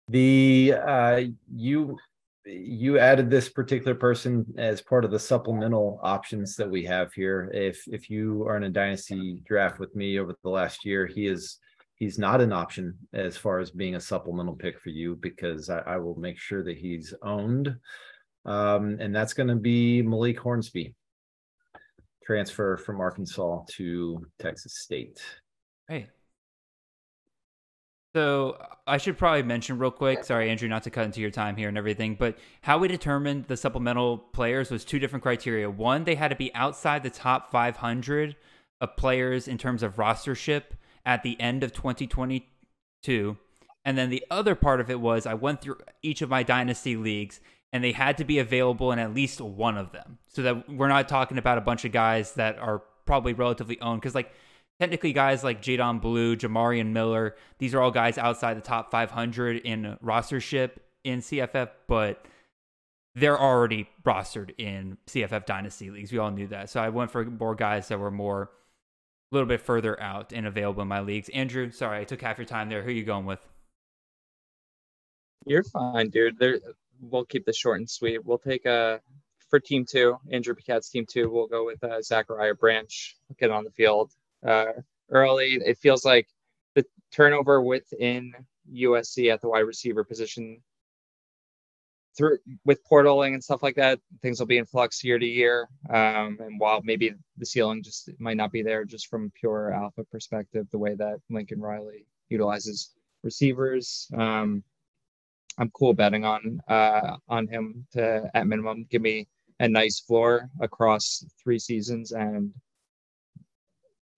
The 0.08 0.74
uh, 0.76 1.20
you 1.54 1.96
you 2.44 2.98
added 2.98 3.30
this 3.30 3.48
particular 3.48 3.94
person 3.94 4.44
as 4.58 4.80
part 4.80 5.04
of 5.04 5.10
the 5.10 5.18
supplemental 5.18 6.00
options 6.02 6.56
that 6.56 6.68
we 6.68 6.84
have 6.84 7.12
here. 7.12 7.50
If 7.54 7.82
if 7.86 8.10
you 8.10 8.44
are 8.46 8.56
in 8.56 8.64
a 8.64 8.70
dynasty 8.70 9.42
draft 9.46 9.78
with 9.78 9.94
me 9.94 10.18
over 10.18 10.34
the 10.42 10.50
last 10.50 10.84
year, 10.84 11.06
he 11.06 11.26
is 11.26 11.58
he's 11.94 12.18
not 12.18 12.40
an 12.40 12.52
option 12.52 12.96
as 13.12 13.36
far 13.36 13.60
as 13.60 13.70
being 13.70 13.94
a 13.94 14.00
supplemental 14.00 14.56
pick 14.56 14.80
for 14.80 14.88
you 14.88 15.16
because 15.16 15.70
I, 15.70 15.80
I 15.80 15.96
will 15.98 16.18
make 16.18 16.38
sure 16.38 16.64
that 16.64 16.78
he's 16.78 17.14
owned. 17.22 17.76
Um, 18.44 18.98
and 19.00 19.14
that's 19.14 19.33
going 19.33 19.48
to 19.48 19.57
be 19.57 20.03
Malik 20.03 20.38
Hornsby 20.38 20.94
transfer 22.24 22.76
from 22.76 23.00
Arkansas 23.00 23.64
to 23.72 24.26
Texas 24.38 24.79
State. 24.81 25.20
Hey. 25.88 26.09
So 28.14 28.57
I 28.87 28.98
should 28.98 29.18
probably 29.18 29.42
mention 29.42 29.79
real 29.79 29.90
quick. 29.90 30.24
Sorry, 30.24 30.50
Andrew, 30.50 30.68
not 30.68 30.83
to 30.85 30.90
cut 30.90 31.05
into 31.05 31.20
your 31.20 31.31
time 31.31 31.57
here 31.57 31.68
and 31.68 31.79
everything, 31.79 32.16
but 32.16 32.38
how 32.62 32.79
we 32.79 32.88
determined 32.88 33.46
the 33.46 33.57
supplemental 33.57 34.18
players 34.18 34.70
was 34.70 34.85
two 34.85 34.98
different 34.98 35.22
criteria. 35.22 35.70
One, 35.70 36.05
they 36.05 36.16
had 36.16 36.29
to 36.29 36.37
be 36.37 36.53
outside 36.55 37.03
the 37.03 37.11
top 37.11 37.50
500 37.50 38.37
of 38.81 38.96
players 38.96 39.46
in 39.46 39.59
terms 39.59 39.83
of 39.83 39.96
rostership 39.96 40.62
at 41.05 41.22
the 41.22 41.40
end 41.40 41.62
of 41.62 41.72
2022. 41.72 43.37
And 43.85 43.96
then 43.96 44.11
the 44.11 44.24
other 44.31 44.55
part 44.55 44.81
of 44.81 44.90
it 44.90 45.00
was 45.00 45.24
I 45.24 45.35
went 45.35 45.61
through 45.61 45.79
each 46.03 46.20
of 46.20 46.29
my 46.29 46.42
dynasty 46.42 46.96
leagues 46.96 47.40
and 47.72 47.85
they 47.85 47.92
had 47.92 48.18
to 48.18 48.24
be 48.24 48.38
available 48.38 48.92
in 48.92 48.98
at 48.98 49.14
least 49.14 49.40
one 49.40 49.76
of 49.76 49.92
them. 49.92 50.18
So 50.28 50.42
that 50.42 50.68
we're 50.68 50.88
not 50.88 51.09
talking 51.09 51.38
about 51.38 51.59
a 51.59 51.61
bunch 51.61 51.85
of 51.85 51.92
guys 51.92 52.33
that 52.35 52.59
are 52.59 52.83
probably 53.06 53.33
relatively 53.33 53.80
owned. 53.80 54.00
Because, 54.00 54.14
like, 54.14 54.33
technically, 54.80 55.12
guys 55.12 55.44
like 55.44 55.62
Jaydon 55.62 56.00
Blue, 56.00 56.37
Jamarion 56.37 56.88
Miller, 56.92 57.37
these 57.59 57.74
are 57.74 57.80
all 57.80 57.90
guys 57.90 58.18
outside 58.18 58.56
the 58.56 58.62
top 58.62 58.90
500 58.90 59.59
in 59.59 59.96
rostership 60.04 60.72
in 61.04 61.20
CFF, 61.20 61.70
but 61.87 62.24
they're 63.14 63.40
already 63.40 63.88
rostered 64.04 64.52
in 64.59 64.98
CFF 65.06 65.46
Dynasty 65.46 65.90
leagues. 65.90 66.12
We 66.12 66.18
all 66.18 66.30
knew 66.30 66.46
that. 66.48 66.70
So 66.70 66.80
I 66.80 66.88
went 66.90 67.11
for 67.11 67.24
more 67.24 67.54
guys 67.54 67.88
that 67.88 67.98
were 67.98 68.11
more, 68.11 68.50
a 69.33 69.35
little 69.35 69.48
bit 69.48 69.61
further 69.61 70.00
out 70.00 70.33
and 70.33 70.46
available 70.46 70.83
in 70.83 70.88
my 70.88 71.00
leagues. 71.00 71.28
Andrew, 71.28 71.70
sorry, 71.70 72.00
I 72.00 72.04
took 72.04 72.20
half 72.20 72.38
your 72.38 72.44
time 72.44 72.68
there. 72.68 72.83
Who 72.83 72.88
are 72.88 72.92
you 72.92 73.04
going 73.04 73.26
with? 73.26 73.46
You're 75.46 75.64
fine, 75.64 76.11
dude. 76.11 76.38
There, 76.38 76.59
we'll 77.00 77.24
keep 77.24 77.44
this 77.44 77.56
short 77.56 77.78
and 77.78 77.88
sweet. 77.88 78.24
We'll 78.24 78.38
take 78.38 78.66
a 78.66 79.00
for 79.48 79.58
team 79.58 79.84
two, 79.84 80.16
Andrew 80.30 80.54
P. 80.54 80.62
Katz's 80.62 80.90
team 80.90 81.06
two. 81.08 81.30
We'll 81.30 81.48
go 81.48 81.66
with 81.66 81.82
uh, 81.82 82.02
Zachariah 82.02 82.54
Branch. 82.54 83.16
Get 83.38 83.50
on 83.50 83.64
the 83.64 83.70
field 83.70 84.12
uh, 84.46 84.72
early. 85.10 85.58
It 85.64 85.78
feels 85.78 86.04
like 86.04 86.28
the 86.74 86.84
turnover 87.10 87.60
within 87.60 88.32
USC 88.72 89.32
at 89.32 89.40
the 89.40 89.48
wide 89.48 89.60
receiver 89.60 90.04
position 90.04 90.62
through 92.16 92.38
with 92.64 92.80
portaling 92.88 93.34
and 93.34 93.42
stuff 93.42 93.62
like 93.62 93.76
that, 93.76 94.00
things 94.22 94.38
will 94.38 94.46
be 94.46 94.58
in 94.58 94.66
flux 94.66 95.02
year 95.04 95.18
to 95.18 95.26
year. 95.26 95.68
Um, 95.88 96.38
and 96.40 96.58
while 96.58 96.80
maybe 96.82 97.12
the 97.36 97.46
ceiling 97.46 97.82
just 97.82 98.10
might 98.18 98.36
not 98.36 98.52
be 98.52 98.62
there, 98.62 98.84
just 98.84 99.08
from 99.08 99.32
pure 99.38 99.72
alpha 99.72 100.04
perspective, 100.04 100.66
the 100.70 100.78
way 100.78 100.94
that 100.94 101.20
Lincoln 101.30 101.60
Riley 101.60 102.06
utilizes 102.28 102.92
receivers, 103.22 104.08
um, 104.16 104.62
I'm 105.58 105.70
cool 105.70 105.92
betting 105.92 106.24
on 106.24 106.60
uh, 106.68 107.16
on 107.28 107.46
him 107.48 107.86
to 107.92 108.30
at 108.34 108.46
minimum 108.46 108.86
give 108.90 109.02
me 109.02 109.28
a 109.58 109.68
nice 109.68 110.00
floor 110.00 110.48
across 110.60 111.24
three 111.42 111.58
seasons, 111.58 112.12
and 112.12 112.52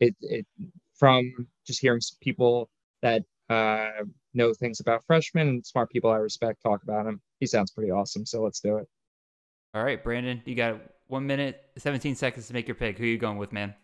it 0.00 0.14
it 0.20 0.46
from 0.94 1.32
just 1.66 1.80
hearing 1.80 2.00
people 2.20 2.68
that 3.02 3.24
uh, 3.48 4.04
know 4.34 4.54
things 4.54 4.80
about 4.80 5.04
freshmen 5.06 5.48
and 5.48 5.66
smart 5.66 5.90
people 5.90 6.10
I 6.10 6.16
respect 6.16 6.62
talk 6.62 6.82
about 6.82 7.06
him. 7.06 7.20
He 7.40 7.46
sounds 7.46 7.70
pretty 7.70 7.90
awesome, 7.90 8.24
so 8.24 8.42
let's 8.42 8.60
do 8.60 8.76
it. 8.76 8.88
All 9.74 9.84
right, 9.84 10.02
Brandon, 10.02 10.42
you 10.44 10.54
got 10.54 10.80
one 11.08 11.26
minute, 11.26 11.60
17 11.78 12.14
seconds 12.14 12.46
to 12.46 12.52
make 12.52 12.68
your 12.68 12.74
pick. 12.74 12.98
Who 12.98 13.04
are 13.04 13.08
you 13.08 13.18
going 13.18 13.38
with, 13.38 13.52
man? 13.52 13.74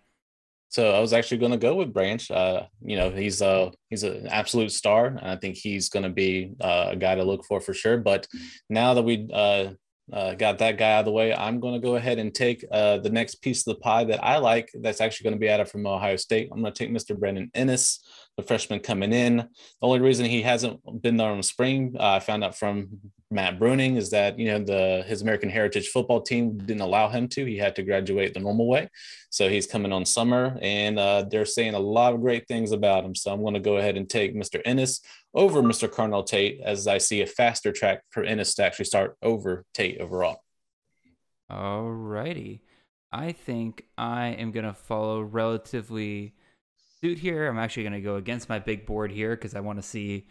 So 0.70 0.92
I 0.92 1.00
was 1.00 1.12
actually 1.12 1.38
going 1.38 1.52
to 1.52 1.58
go 1.58 1.74
with 1.74 1.92
Branch. 1.92 2.30
Uh, 2.30 2.64
you 2.82 2.96
know, 2.96 3.10
he's 3.10 3.40
a 3.40 3.72
he's 3.88 4.02
an 4.02 4.26
absolute 4.28 4.70
star, 4.70 5.06
and 5.06 5.20
I 5.20 5.36
think 5.36 5.56
he's 5.56 5.88
going 5.88 6.02
to 6.02 6.10
be 6.10 6.52
uh, 6.60 6.88
a 6.90 6.96
guy 6.96 7.14
to 7.14 7.24
look 7.24 7.44
for 7.46 7.60
for 7.60 7.72
sure. 7.72 7.96
But 7.96 8.26
now 8.68 8.94
that 8.94 9.02
we 9.02 9.28
uh, 9.32 9.70
uh, 10.12 10.34
got 10.34 10.58
that 10.58 10.76
guy 10.76 10.92
out 10.92 11.00
of 11.00 11.04
the 11.06 11.12
way, 11.12 11.34
I'm 11.34 11.60
going 11.60 11.74
to 11.74 11.86
go 11.86 11.96
ahead 11.96 12.18
and 12.18 12.34
take 12.34 12.64
uh, 12.70 12.98
the 12.98 13.10
next 13.10 13.36
piece 13.36 13.66
of 13.66 13.76
the 13.76 13.80
pie 13.80 14.04
that 14.04 14.22
I 14.22 14.38
like. 14.38 14.70
That's 14.74 15.00
actually 15.00 15.24
going 15.24 15.36
to 15.36 15.40
be 15.40 15.48
added 15.48 15.68
from 15.68 15.86
Ohio 15.86 16.16
State. 16.16 16.50
I'm 16.52 16.60
going 16.60 16.72
to 16.72 16.78
take 16.78 16.94
Mr. 16.94 17.18
Brandon 17.18 17.50
Inniss, 17.54 17.98
the 18.38 18.44
freshman 18.44 18.78
coming 18.78 19.12
in. 19.12 19.36
The 19.36 19.46
only 19.82 19.98
reason 19.98 20.24
he 20.24 20.42
hasn't 20.42 20.80
been 21.02 21.16
there 21.16 21.34
in 21.34 21.42
spring, 21.42 21.96
uh, 21.98 22.12
I 22.12 22.20
found 22.20 22.44
out 22.44 22.56
from 22.56 22.88
Matt 23.32 23.58
Bruning, 23.58 23.96
is 23.96 24.10
that 24.10 24.38
you 24.38 24.46
know 24.46 24.60
the 24.60 25.04
his 25.06 25.22
American 25.22 25.50
Heritage 25.50 25.88
football 25.88 26.22
team 26.22 26.56
didn't 26.56 26.80
allow 26.80 27.08
him 27.08 27.26
to. 27.30 27.44
He 27.44 27.58
had 27.58 27.74
to 27.76 27.82
graduate 27.82 28.32
the 28.32 28.40
normal 28.40 28.68
way, 28.68 28.88
so 29.28 29.48
he's 29.48 29.66
coming 29.66 29.92
on 29.92 30.06
summer, 30.06 30.56
and 30.62 31.00
uh, 31.00 31.24
they're 31.28 31.44
saying 31.44 31.74
a 31.74 31.80
lot 31.80 32.14
of 32.14 32.20
great 32.20 32.46
things 32.46 32.70
about 32.70 33.04
him. 33.04 33.16
So 33.16 33.32
I'm 33.32 33.42
going 33.42 33.54
to 33.54 33.60
go 33.60 33.78
ahead 33.78 33.96
and 33.96 34.08
take 34.08 34.36
Mr. 34.36 34.64
Inniss 34.64 35.00
over 35.34 35.60
Mr. 35.60 35.88
Carnell 35.88 36.24
Tate, 36.24 36.60
as 36.64 36.86
I 36.86 36.98
see 36.98 37.20
a 37.22 37.26
faster 37.26 37.72
track 37.72 38.02
for 38.10 38.24
Inniss 38.24 38.54
to 38.56 38.64
actually 38.64 38.84
start 38.84 39.16
over 39.20 39.64
Tate 39.74 40.00
overall. 40.00 40.44
All 41.50 41.90
righty. 41.90 42.62
I 43.10 43.32
think 43.32 43.84
I 43.96 44.28
am 44.28 44.52
going 44.52 44.66
to 44.66 44.74
follow 44.74 45.22
relatively 45.22 46.34
suit 47.02 47.18
here. 47.18 47.48
I'm 47.48 47.58
actually 47.58 47.84
going 47.84 47.92
to 47.94 48.00
go 48.00 48.16
against 48.16 48.48
my 48.48 48.58
big 48.58 48.86
board 48.86 49.10
here 49.10 49.36
because 49.36 49.54
I 49.54 49.60
want 49.60 49.78
to 49.78 49.82
see. 49.82 50.26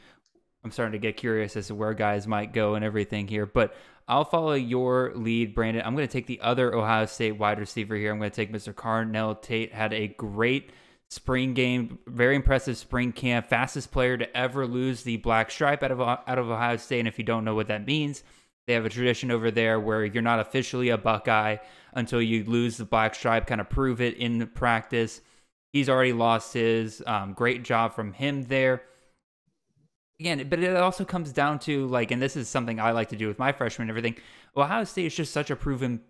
I'm 0.63 0.71
starting 0.71 0.93
to 0.93 0.99
get 0.99 1.17
curious 1.17 1.55
as 1.55 1.67
to 1.67 1.75
where 1.75 1.93
guys 1.93 2.27
might 2.27 2.51
go 2.51 2.75
and 2.75 2.83
everything 2.83 3.27
here. 3.27 3.45
But 3.45 3.75
I'll 4.07 4.25
follow 4.25 4.53
your 4.53 5.13
lead, 5.15 5.53
Brandon. 5.53 5.83
I'm 5.85 5.95
going 5.95 6.07
to 6.07 6.11
take 6.11 6.27
the 6.27 6.41
other 6.41 6.73
Ohio 6.73 7.05
State 7.05 7.33
wide 7.33 7.59
receiver 7.59 7.95
here. 7.95 8.11
I'm 8.11 8.19
going 8.19 8.31
to 8.31 8.35
take 8.35 8.51
Mr. 8.51 8.73
Carnell 8.73 9.41
Tate. 9.41 9.73
Had 9.73 9.93
a 9.93 10.07
great 10.07 10.71
spring 11.09 11.53
game, 11.53 11.99
very 12.07 12.35
impressive 12.35 12.77
spring 12.77 13.11
camp, 13.11 13.47
fastest 13.47 13.91
player 13.91 14.17
to 14.17 14.37
ever 14.37 14.67
lose 14.67 15.03
the 15.03 15.17
black 15.17 15.49
stripe 15.51 15.83
out 15.83 15.91
of 15.91 16.01
out 16.01 16.37
of 16.39 16.49
Ohio 16.49 16.77
State. 16.77 16.99
And 16.99 17.07
if 17.07 17.17
you 17.17 17.23
don't 17.23 17.45
know 17.45 17.55
what 17.55 17.67
that 17.67 17.85
means, 17.85 18.23
they 18.65 18.73
have 18.73 18.85
a 18.85 18.89
tradition 18.89 19.31
over 19.31 19.51
there 19.51 19.79
where 19.79 20.03
you're 20.03 20.21
not 20.21 20.39
officially 20.39 20.89
a 20.89 20.97
Buckeye 20.97 21.57
until 21.93 22.21
you 22.21 22.43
lose 22.43 22.77
the 22.77 22.85
black 22.85 23.15
stripe, 23.15 23.47
kind 23.47 23.61
of 23.61 23.69
prove 23.69 24.01
it 24.01 24.17
in 24.17 24.45
practice. 24.47 25.21
He's 25.73 25.89
already 25.89 26.13
lost 26.13 26.53
his. 26.53 27.03
Um, 27.05 27.33
great 27.33 27.63
job 27.63 27.93
from 27.93 28.13
him 28.13 28.43
there. 28.43 28.83
Again, 30.19 30.47
but 30.49 30.59
it 30.59 30.75
also 30.75 31.05
comes 31.05 31.31
down 31.31 31.59
to 31.59 31.85
like, 31.87 32.09
and 32.11 32.21
this 32.21 32.35
is 32.35 32.49
something 32.49 32.79
I 32.79 32.91
like 32.91 33.09
to 33.09 33.15
do 33.15 33.27
with 33.27 33.37
my 33.37 33.51
freshmen 33.51 33.83
and 33.83 33.89
everything. 33.89 34.15
Ohio 34.55 34.83
State 34.83 35.05
is 35.05 35.15
just 35.15 35.31
such 35.31 35.51
a 35.51 35.55
proven 35.55 36.01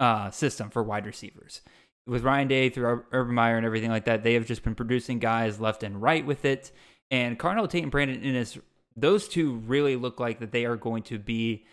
uh, 0.00 0.30
system 0.30 0.70
for 0.70 0.82
wide 0.82 1.04
receivers. 1.04 1.60
With 2.06 2.24
Ryan 2.24 2.48
Day 2.48 2.70
through 2.70 3.04
Urban 3.12 3.34
Meyer 3.34 3.58
and 3.58 3.66
everything 3.66 3.90
like 3.90 4.06
that, 4.06 4.22
they 4.22 4.32
have 4.32 4.46
just 4.46 4.62
been 4.62 4.74
producing 4.74 5.18
guys 5.18 5.60
left 5.60 5.82
and 5.82 6.00
right 6.00 6.24
with 6.24 6.46
it. 6.46 6.72
And 7.10 7.38
Carnell 7.38 7.68
Tate 7.68 7.82
and 7.82 7.92
Brandon 7.92 8.22
Inniss, 8.22 8.58
those 8.96 9.28
two 9.28 9.56
really 9.56 9.96
look 9.96 10.18
like 10.18 10.40
that 10.40 10.52
they 10.52 10.64
are 10.64 10.76
going 10.76 11.02
to 11.04 11.18
be 11.18 11.66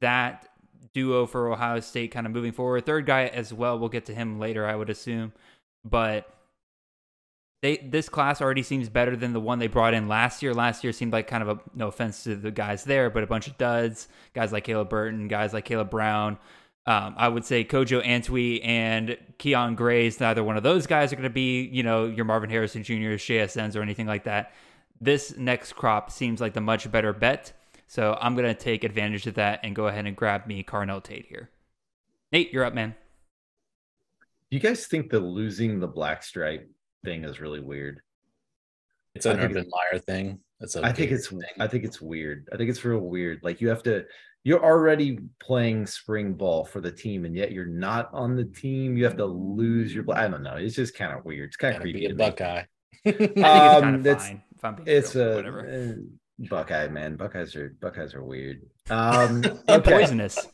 that 0.00 0.48
duo 0.92 1.26
for 1.26 1.52
Ohio 1.52 1.78
State 1.78 2.10
kind 2.10 2.26
of 2.26 2.32
moving 2.32 2.52
forward. 2.52 2.84
Third 2.84 3.06
guy 3.06 3.26
as 3.26 3.52
well, 3.52 3.78
we'll 3.78 3.88
get 3.88 4.06
to 4.06 4.14
him 4.14 4.40
later, 4.40 4.66
I 4.66 4.74
would 4.74 4.90
assume. 4.90 5.32
But 5.84 6.32
they 7.62 7.76
this 7.76 8.08
class 8.08 8.40
already 8.40 8.62
seems 8.62 8.88
better 8.88 9.16
than 9.16 9.32
the 9.32 9.40
one 9.40 9.58
they 9.58 9.66
brought 9.66 9.94
in 9.94 10.08
last 10.08 10.42
year. 10.42 10.54
Last 10.54 10.82
year 10.82 10.92
seemed 10.92 11.12
like 11.12 11.26
kind 11.26 11.42
of 11.42 11.48
a 11.48 11.60
no 11.74 11.88
offense 11.88 12.24
to 12.24 12.36
the 12.36 12.50
guys 12.50 12.84
there, 12.84 13.10
but 13.10 13.22
a 13.22 13.26
bunch 13.26 13.46
of 13.46 13.58
duds, 13.58 14.08
guys 14.34 14.52
like 14.52 14.64
Caleb 14.64 14.88
Burton, 14.88 15.28
guys 15.28 15.52
like 15.52 15.64
Caleb 15.64 15.90
Brown. 15.90 16.38
Um, 16.86 17.14
I 17.18 17.28
would 17.28 17.44
say 17.44 17.62
Kojo 17.62 18.04
Antwi 18.04 18.64
and 18.64 19.16
Kyion 19.38 19.76
Grayes 19.76 20.18
neither 20.18 20.42
one 20.42 20.56
of 20.56 20.62
those 20.62 20.86
guys 20.86 21.12
are 21.12 21.16
going 21.16 21.24
to 21.24 21.30
be, 21.30 21.62
you 21.66 21.82
know, 21.82 22.06
your 22.06 22.24
Marvin 22.24 22.48
Harrison 22.48 22.82
Jr., 22.82 23.16
Shea 23.16 23.46
Sens 23.46 23.76
or 23.76 23.82
anything 23.82 24.06
like 24.06 24.24
that. 24.24 24.52
This 24.98 25.36
next 25.36 25.74
crop 25.74 26.10
seems 26.10 26.40
like 26.40 26.54
the 26.54 26.60
much 26.60 26.90
better 26.90 27.12
bet. 27.12 27.52
So 27.86 28.16
I'm 28.20 28.34
going 28.34 28.46
to 28.46 28.54
take 28.54 28.82
advantage 28.82 29.26
of 29.26 29.34
that 29.34 29.60
and 29.62 29.76
go 29.76 29.88
ahead 29.88 30.06
and 30.06 30.16
grab 30.16 30.46
me 30.46 30.62
Carnell 30.62 31.02
Tate 31.02 31.26
here. 31.26 31.50
Nate, 32.32 32.52
you're 32.52 32.64
up, 32.64 32.74
man. 32.74 32.94
Do 34.50 34.56
you 34.56 34.60
guys 34.60 34.86
think 34.86 35.10
the 35.10 35.20
losing 35.20 35.78
the 35.78 35.86
black 35.86 36.24
stripe 36.24 36.68
thing 37.04 37.24
is 37.24 37.40
really 37.40 37.60
weird? 37.60 38.00
It's 39.14 39.26
an 39.26 39.38
Urban 39.38 39.68
Meyer 39.70 40.00
thing. 40.00 40.40
It's 40.60 40.76
a 40.76 40.84
I 40.84 40.92
think 40.92 41.12
it's 41.12 41.28
thing. 41.28 41.40
I 41.58 41.66
think 41.66 41.84
it's 41.84 42.00
weird. 42.00 42.48
I 42.52 42.56
think 42.56 42.68
it's 42.68 42.84
real 42.84 42.98
weird. 42.98 43.40
Like 43.42 43.60
you 43.60 43.68
have 43.68 43.82
to 43.84 44.04
you're 44.42 44.64
already 44.64 45.18
playing 45.38 45.86
spring 45.86 46.34
ball 46.34 46.64
for 46.64 46.80
the 46.80 46.90
team 46.90 47.24
and 47.24 47.36
yet 47.36 47.52
you're 47.52 47.66
not 47.66 48.10
on 48.12 48.36
the 48.36 48.44
team. 48.44 48.96
You 48.96 49.04
have 49.04 49.16
to 49.18 49.24
lose 49.24 49.94
your 49.94 50.04
I 50.12 50.28
don't 50.28 50.42
know. 50.42 50.56
It's 50.56 50.74
just 50.74 50.96
kind 50.96 51.16
of 51.16 51.24
weird. 51.24 51.48
It's 51.48 51.56
kind 51.56 51.76
of 51.76 51.82
creepy. 51.82 52.00
Be 52.00 52.06
a 52.06 52.14
Buckeye. 52.14 52.62
I 53.06 53.10
think 53.12 53.20
it's 53.20 53.42
kind 53.42 53.94
of 53.94 54.06
um, 54.06 54.18
fine. 54.18 54.42
If 54.56 54.64
I'm 54.64 54.74
being 54.74 54.88
it's 54.88 55.14
real, 55.14 55.32
a 55.32 55.36
whatever. 55.36 55.96
Uh, 55.96 56.46
Buckeye 56.48 56.88
man. 56.88 57.16
Buckeyes 57.16 57.54
are 57.54 57.76
Buckeyes 57.80 58.14
are 58.14 58.24
weird. 58.24 58.62
Um 58.90 59.44
okay. 59.68 59.80
poisonous. 59.80 60.48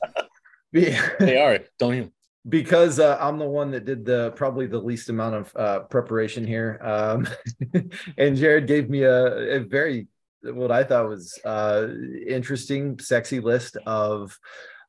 Yeah. 0.70 1.08
they 1.18 1.40
are. 1.40 1.60
Don't 1.78 1.96
you? 1.96 2.12
Because 2.48 3.00
uh, 3.00 3.18
I'm 3.20 3.38
the 3.38 3.48
one 3.48 3.70
that 3.72 3.84
did 3.84 4.04
the 4.04 4.32
probably 4.36 4.66
the 4.66 4.78
least 4.78 5.08
amount 5.08 5.34
of 5.34 5.56
uh, 5.56 5.80
preparation 5.80 6.46
here, 6.46 6.78
um, 6.82 7.26
and 8.18 8.36
Jared 8.36 8.66
gave 8.66 8.88
me 8.88 9.02
a, 9.02 9.56
a, 9.56 9.60
very 9.60 10.06
what 10.42 10.70
I 10.70 10.84
thought 10.84 11.08
was 11.08 11.38
uh, 11.44 11.88
interesting, 12.26 12.98
sexy 12.98 13.40
list 13.40 13.76
of 13.86 14.38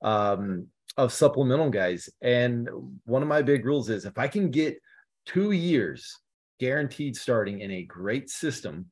um, 0.01 0.67
of 0.97 1.11
supplemental 1.11 1.69
guys. 1.69 2.09
And 2.21 2.69
one 3.05 3.21
of 3.21 3.27
my 3.27 3.41
big 3.41 3.65
rules 3.65 3.89
is 3.89 4.05
if 4.05 4.17
I 4.17 4.27
can 4.27 4.51
get 4.51 4.79
two 5.25 5.51
years 5.51 6.15
guaranteed 6.59 7.15
starting 7.15 7.61
in 7.61 7.71
a 7.71 7.83
great 7.83 8.29
system 8.29 8.87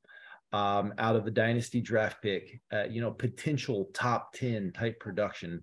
um, 0.53 0.93
out 0.97 1.15
of 1.15 1.27
a 1.27 1.31
dynasty 1.31 1.81
draft 1.81 2.21
pick, 2.21 2.61
uh, 2.73 2.85
you 2.85 3.01
know, 3.01 3.11
potential 3.11 3.89
top 3.93 4.33
ten 4.33 4.71
type 4.71 4.99
production. 4.99 5.61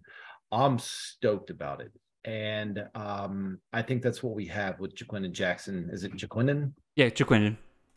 I'm 0.52 0.78
stoked 0.78 1.50
about 1.50 1.80
it. 1.80 1.92
And 2.24 2.84
um, 2.94 3.58
I 3.72 3.82
think 3.82 4.02
that's 4.02 4.22
what 4.22 4.34
we 4.34 4.46
have 4.46 4.78
with 4.78 4.94
Ja'Quinden 4.94 5.32
Jackson. 5.32 5.90
Is 5.92 6.04
it 6.04 6.12
Ja'Quinden? 6.16 6.72
Yeah, 6.94 7.08
Ja'Quinden. 7.08 7.56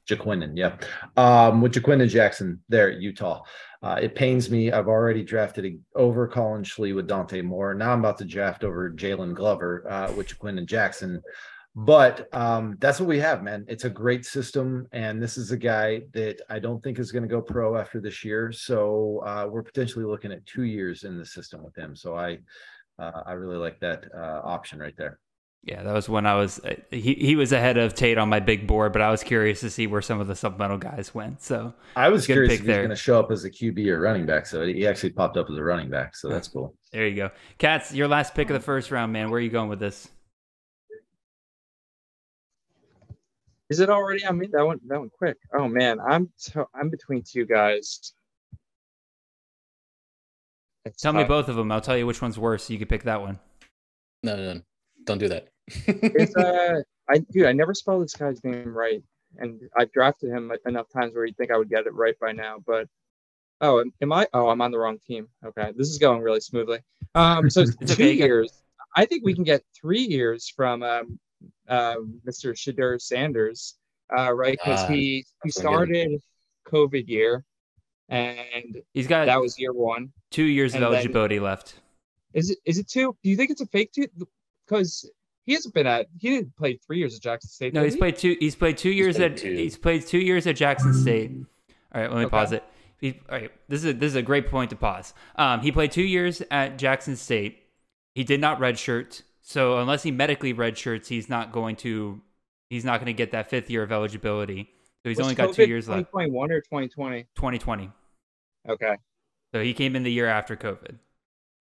Ja'Quinden, 0.09 0.53
yeah. 0.55 0.77
Um, 1.17 1.61
with 1.61 1.73
Ja'Quinden 1.73 2.09
Jackson 2.09 2.61
there 2.69 2.91
at 2.91 3.01
Utah. 3.01 3.43
Uh, 3.81 3.99
it 4.01 4.15
pains 4.15 4.49
me. 4.49 4.71
I've 4.71 4.87
already 4.87 5.23
drafted 5.23 5.79
over 5.95 6.27
Collin 6.27 6.63
Schlee 6.63 6.95
with 6.95 7.07
Dante 7.07 7.41
Moore. 7.41 7.73
Now 7.73 7.91
I'm 7.91 7.99
about 7.99 8.17
to 8.19 8.25
draft 8.25 8.63
over 8.63 8.91
Jaylon 8.91 9.33
Glover 9.33 9.89
uh, 9.89 10.11
with 10.13 10.27
Ja'Quinden 10.27 10.65
Jackson. 10.65 11.21
But 11.77 12.33
um, 12.33 12.77
that's 12.79 13.01
what 13.01 13.09
we 13.09 13.19
have, 13.19 13.43
man. 13.43 13.65
It's 13.67 13.83
a 13.83 13.89
great 13.89 14.25
system. 14.25 14.87
And 14.93 15.21
this 15.21 15.37
is 15.37 15.51
a 15.51 15.57
guy 15.57 16.03
that 16.13 16.41
I 16.49 16.57
don't 16.57 16.81
think 16.81 16.99
is 16.99 17.11
going 17.11 17.23
to 17.23 17.29
go 17.29 17.41
pro 17.41 17.75
after 17.75 17.99
this 17.99 18.23
year. 18.23 18.51
So 18.53 19.21
uh, 19.25 19.47
we're 19.51 19.61
potentially 19.61 20.05
looking 20.05 20.31
at 20.31 20.45
two 20.45 20.63
years 20.63 21.03
in 21.03 21.17
the 21.17 21.25
system 21.25 21.63
with 21.63 21.75
him. 21.75 21.93
So 21.95 22.15
I 22.15 22.39
uh, 22.99 23.23
I 23.25 23.33
really 23.33 23.57
like 23.57 23.79
that 23.81 24.05
uh, 24.15 24.41
option 24.43 24.79
right 24.79 24.95
there. 24.97 25.19
Yeah, 25.63 25.81
that 25.81 25.93
was 25.93 26.07
when 26.07 26.27
I 26.27 26.35
was 26.35 26.59
uh, 26.59 26.75
he 26.91 27.15
he 27.15 27.35
was 27.35 27.51
ahead 27.51 27.77
of 27.77 27.95
Tate 27.95 28.19
on 28.19 28.29
my 28.29 28.39
big 28.39 28.67
board, 28.67 28.93
but 28.93 29.01
I 29.01 29.09
was 29.09 29.23
curious 29.23 29.61
to 29.61 29.71
see 29.71 29.87
where 29.87 30.01
some 30.01 30.21
of 30.21 30.27
the 30.27 30.35
supplemental 30.35 30.77
guys 30.77 31.15
went. 31.15 31.41
So 31.41 31.73
I 31.95 32.09
was 32.09 32.27
curious 32.27 32.53
if 32.53 32.59
he's 32.59 32.67
going 32.67 32.89
to 32.89 32.95
show 32.95 33.19
up 33.19 33.31
as 33.31 33.45
a 33.45 33.49
QB 33.49 33.87
or 33.87 33.99
running 33.99 34.27
back. 34.27 34.45
So 34.45 34.63
he 34.63 34.85
actually 34.85 35.13
popped 35.13 35.37
up 35.37 35.49
as 35.49 35.57
a 35.57 35.63
running 35.63 35.89
back. 35.89 36.15
So 36.15 36.29
that's 36.29 36.47
cool. 36.47 36.75
There 36.91 37.07
you 37.07 37.15
go, 37.15 37.31
Katz. 37.57 37.91
Your 37.91 38.07
last 38.07 38.35
pick 38.35 38.51
of 38.51 38.53
the 38.53 38.59
first 38.59 38.91
round, 38.91 39.11
man. 39.11 39.31
Where 39.31 39.39
are 39.39 39.41
you 39.41 39.49
going 39.49 39.69
with 39.69 39.79
this? 39.79 40.07
Is 43.71 43.79
it 43.79 43.89
already? 43.89 44.23
I 44.23 44.31
mean, 44.33 44.51
that 44.51 44.63
went 44.63 44.87
that 44.87 44.99
went 44.99 45.13
quick. 45.13 45.37
Oh 45.51 45.67
man, 45.67 45.99
I'm 45.99 46.29
so 46.35 46.69
I'm 46.75 46.91
between 46.91 47.23
two 47.23 47.47
guys. 47.47 48.13
It's 50.85 51.01
tell 51.01 51.13
tough. 51.13 51.23
me 51.23 51.27
both 51.27 51.49
of 51.49 51.55
them. 51.55 51.71
I'll 51.71 51.81
tell 51.81 51.97
you 51.97 52.05
which 52.05 52.21
one's 52.21 52.37
worse. 52.37 52.65
So 52.65 52.73
you 52.73 52.79
can 52.79 52.87
pick 52.87 53.03
that 53.03 53.21
one. 53.21 53.39
No, 54.23 54.35
no, 54.35 54.53
no. 54.53 54.61
don't 55.05 55.17
do 55.17 55.27
that. 55.29 55.47
it's 55.67 56.35
uh, 56.37 56.81
I 57.09 57.19
dude, 57.19 57.45
I 57.45 57.51
never 57.53 57.73
spell 57.73 57.99
this 57.99 58.13
guy's 58.13 58.43
name 58.43 58.75
right, 58.75 59.03
and 59.37 59.61
I've 59.77 59.91
drafted 59.91 60.31
him 60.31 60.51
enough 60.65 60.87
times 60.89 61.13
where 61.15 61.25
you'd 61.25 61.37
think 61.37 61.51
I 61.51 61.57
would 61.57 61.69
get 61.69 61.87
it 61.87 61.93
right 61.93 62.15
by 62.19 62.31
now. 62.31 62.57
But 62.65 62.87
oh, 63.61 63.83
am 64.01 64.13
I? 64.13 64.27
Oh, 64.33 64.49
I'm 64.49 64.61
on 64.61 64.71
the 64.71 64.77
wrong 64.77 64.99
team. 65.05 65.27
Okay, 65.43 65.73
this 65.75 65.89
is 65.89 65.97
going 65.97 66.21
really 66.21 66.39
smoothly. 66.39 66.79
Um, 67.15 67.49
so 67.49 67.65
two 67.85 67.93
okay, 67.93 68.13
years. 68.13 68.51
I 68.95 69.05
think 69.05 69.25
we 69.25 69.33
can 69.33 69.43
get 69.43 69.63
three 69.79 70.01
years 70.01 70.51
from 70.55 70.83
um, 70.83 71.19
uh, 71.67 71.95
Mr. 72.27 72.53
Shedeur 72.53 73.01
Sanders, 73.01 73.75
uh, 74.17 74.33
right? 74.33 74.57
Because 74.63 74.83
uh, 74.83 74.87
he 74.87 75.25
he 75.43 75.49
started 75.49 76.21
COVID 76.67 77.07
year 77.07 77.43
and 78.09 78.81
he's 78.93 79.07
got 79.07 79.25
that 79.25 79.39
was 79.39 79.57
year 79.59 79.73
one. 79.73 80.11
Two 80.31 80.43
years 80.43 80.75
of 80.75 80.83
eligibility 80.83 81.37
then, 81.37 81.45
left. 81.45 81.81
Is 82.33 82.51
it 82.51 82.57
is 82.65 82.77
it 82.77 82.87
two? 82.87 83.15
Do 83.23 83.29
you 83.29 83.35
think 83.35 83.51
it's 83.51 83.61
a 83.61 83.67
fake 83.67 83.91
two? 83.93 84.07
Because 84.65 85.09
he 85.45 85.53
hasn't 85.53 85.73
been 85.73 85.87
at 85.87 86.07
he 86.19 86.29
didn't 86.29 86.55
play 86.55 86.79
three 86.85 86.99
years 86.99 87.15
at 87.15 87.21
Jackson 87.21 87.49
State. 87.49 87.73
No, 87.73 87.83
he's 87.83 87.93
he? 87.93 87.99
played 87.99 88.17
two. 88.17 88.35
He's 88.39 88.55
played 88.55 88.77
two 88.77 88.91
years 88.91 89.17
played 89.17 89.31
at 89.31 89.37
two. 89.37 89.53
he's 89.55 89.77
played 89.77 90.05
two 90.05 90.19
years 90.19 90.47
at 90.47 90.55
Jackson 90.55 90.93
State. 90.93 91.31
All 91.93 92.01
right, 92.01 92.09
let 92.09 92.19
me 92.19 92.25
okay. 92.25 92.31
pause 92.31 92.51
it. 92.51 92.63
He, 92.99 93.19
all 93.29 93.37
right, 93.37 93.51
this 93.67 93.83
is 93.83 93.91
a, 93.91 93.93
this 93.93 94.09
is 94.09 94.15
a 94.15 94.21
great 94.21 94.49
point 94.49 94.69
to 94.69 94.75
pause. 94.75 95.13
Um, 95.35 95.61
he 95.61 95.71
played 95.71 95.91
two 95.91 96.03
years 96.03 96.41
at 96.49 96.77
Jackson 96.77 97.15
State. 97.15 97.63
He 98.13 98.23
did 98.23 98.39
not 98.39 98.59
redshirt, 98.59 99.21
so 99.41 99.79
unless 99.79 100.03
he 100.03 100.11
medically 100.11 100.53
redshirts, 100.53 101.07
he's 101.07 101.29
not 101.29 101.51
going 101.51 101.75
to 101.77 102.21
He's 102.69 102.85
not 102.85 102.99
going 102.99 103.07
to 103.07 103.13
get 103.13 103.31
that 103.31 103.49
fifth 103.49 103.69
year 103.69 103.83
of 103.83 103.91
eligibility. 103.91 104.69
So 105.05 105.09
he's 105.09 105.17
Was 105.19 105.25
only 105.25 105.35
got 105.35 105.49
COVID 105.49 105.55
two 105.55 105.67
years 105.67 105.87
left. 105.87 106.09
2021 106.09 106.51
or 106.51 106.61
2020. 106.61 107.27
2020. 107.35 107.91
Okay. 108.67 108.95
So 109.53 109.61
he 109.61 109.71
came 109.75 109.95
in 109.95 110.01
the 110.01 110.11
year 110.11 110.25
after 110.25 110.55
COVID. 110.55 110.97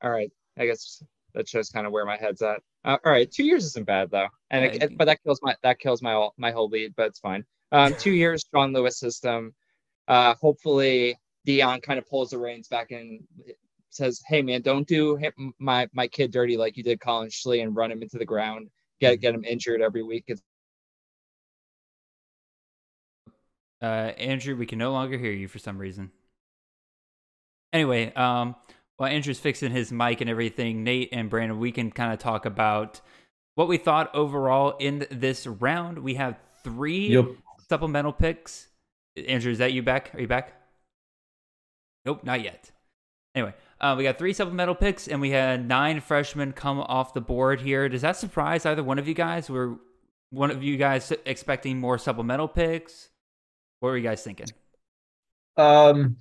All 0.03 0.11
right. 0.11 0.31
I 0.59 0.65
guess 0.65 1.03
that 1.35 1.47
shows 1.47 1.69
kind 1.69 1.87
of 1.87 1.93
where 1.93 2.07
my 2.07 2.17
head's 2.17 2.41
at. 2.41 2.63
Uh, 2.87 2.97
all 3.05 3.13
right, 3.13 3.31
two 3.31 3.45
years 3.45 3.67
isn't 3.67 3.87
bad 3.87 4.11
though, 4.11 4.29
and 4.51 4.65
it, 4.65 4.83
it- 4.83 4.97
but 4.97 5.05
that 5.07 5.23
kills 5.23 5.41
my 5.43 5.55
that 5.63 5.79
kills 5.79 6.01
my 6.01 6.13
whole- 6.13 6.33
my 6.39 6.53
whole 6.53 6.69
lead, 6.71 6.95
but 6.97 7.09
it's 7.09 7.19
fine. 7.19 7.45
Um, 7.71 7.95
two 7.99 8.13
years, 8.13 8.47
Sean 8.51 8.73
Lewis 8.73 8.99
system. 8.99 9.55
Uh, 10.09 10.35
hopefully 10.41 11.19
Deion 11.47 11.83
kind 11.83 11.99
of 11.99 12.07
pulls 12.09 12.31
the 12.31 12.39
reins 12.39 12.69
back 12.69 12.93
and 12.93 13.21
says, 13.91 14.23
"Hey 14.27 14.41
man, 14.41 14.63
don't 14.63 14.87
do 14.89 15.19
my 15.59 15.87
my 15.93 16.09
kid 16.09 16.31
dirty 16.31 16.57
like 16.57 16.79
you 16.79 16.83
did 16.83 16.99
Collin 17.01 17.29
Schlee 17.29 17.63
and 17.63 17.77
run 17.77 17.91
him 17.93 18.01
into 18.01 18.17
the 18.17 18.25
ground, 18.25 18.71
get 19.01 19.21
get 19.21 19.35
him 19.35 19.45
injured 19.45 19.83
every 19.83 20.03
week." 20.03 20.25
It's 20.29 20.41
Uh, 23.85 24.12
Andrew, 24.16 24.57
we 24.57 24.64
can 24.64 24.79
no 24.79 24.92
longer 24.92 25.18
hear 25.18 25.33
you 25.33 25.47
for 25.47 25.59
some 25.59 25.77
reason. 25.77 26.11
Anyway, 27.73 28.14
um, 28.14 28.55
while 28.97 29.11
Andrew's 29.11 29.38
fixing 29.40 29.73
his 29.73 29.92
mic 29.92 30.23
and 30.23 30.31
everything, 30.31 30.85
Nate 30.85 31.11
and 31.12 31.29
Brandon, 31.29 31.59
we 31.59 31.70
can 31.70 31.90
kind 31.90 32.11
of 32.12 32.18
talk 32.18 32.47
about 32.47 33.03
what 33.57 33.68
we 33.68 33.77
thought 33.77 34.14
overall 34.14 34.77
in 34.79 35.07
this 35.11 35.47
round. 35.47 35.99
We 35.99 36.14
have 36.14 36.38
three 36.62 37.09
Yep. 37.09 37.27
supplemental 37.68 38.12
picks. 38.12 38.68
Andrew, 39.29 39.53
is 39.53 39.59
that 39.59 39.73
you 39.75 39.83
back? 39.83 40.14
Are 40.14 40.20
you 40.20 40.29
back? 40.29 40.55
Nope, 42.07 42.25
not 42.25 42.42
yet. 42.42 42.70
Anyway, 43.35 43.53
uh, 43.81 43.94
we 43.99 44.05
got 44.05 44.16
three 44.16 44.33
supplemental 44.33 44.75
picks, 44.75 45.09
and 45.09 45.20
we 45.20 45.31
had 45.31 45.68
nine 45.68 46.01
freshmen 46.01 46.53
come 46.53 46.81
off 46.81 47.12
the 47.12 47.20
board 47.20 47.61
here. 47.61 47.88
Does 47.90 48.03
that 48.03 48.16
surprise 48.16 48.64
either 48.64 48.83
one 48.83 48.99
of 48.99 49.07
you 49.09 49.14
guys? 49.14 49.51
Were 49.51 49.77
one 50.31 50.51
of 50.51 50.62
you 50.62 50.77
guys 50.79 51.12
expecting 51.27 51.79
more 51.81 51.99
supplemental 51.99 52.49
picks? 52.49 53.11
What 53.81 53.91
were 53.91 53.97
you 53.97 54.03
guys 54.03 54.23
thinking? 54.23 54.47
Um, 55.57 56.17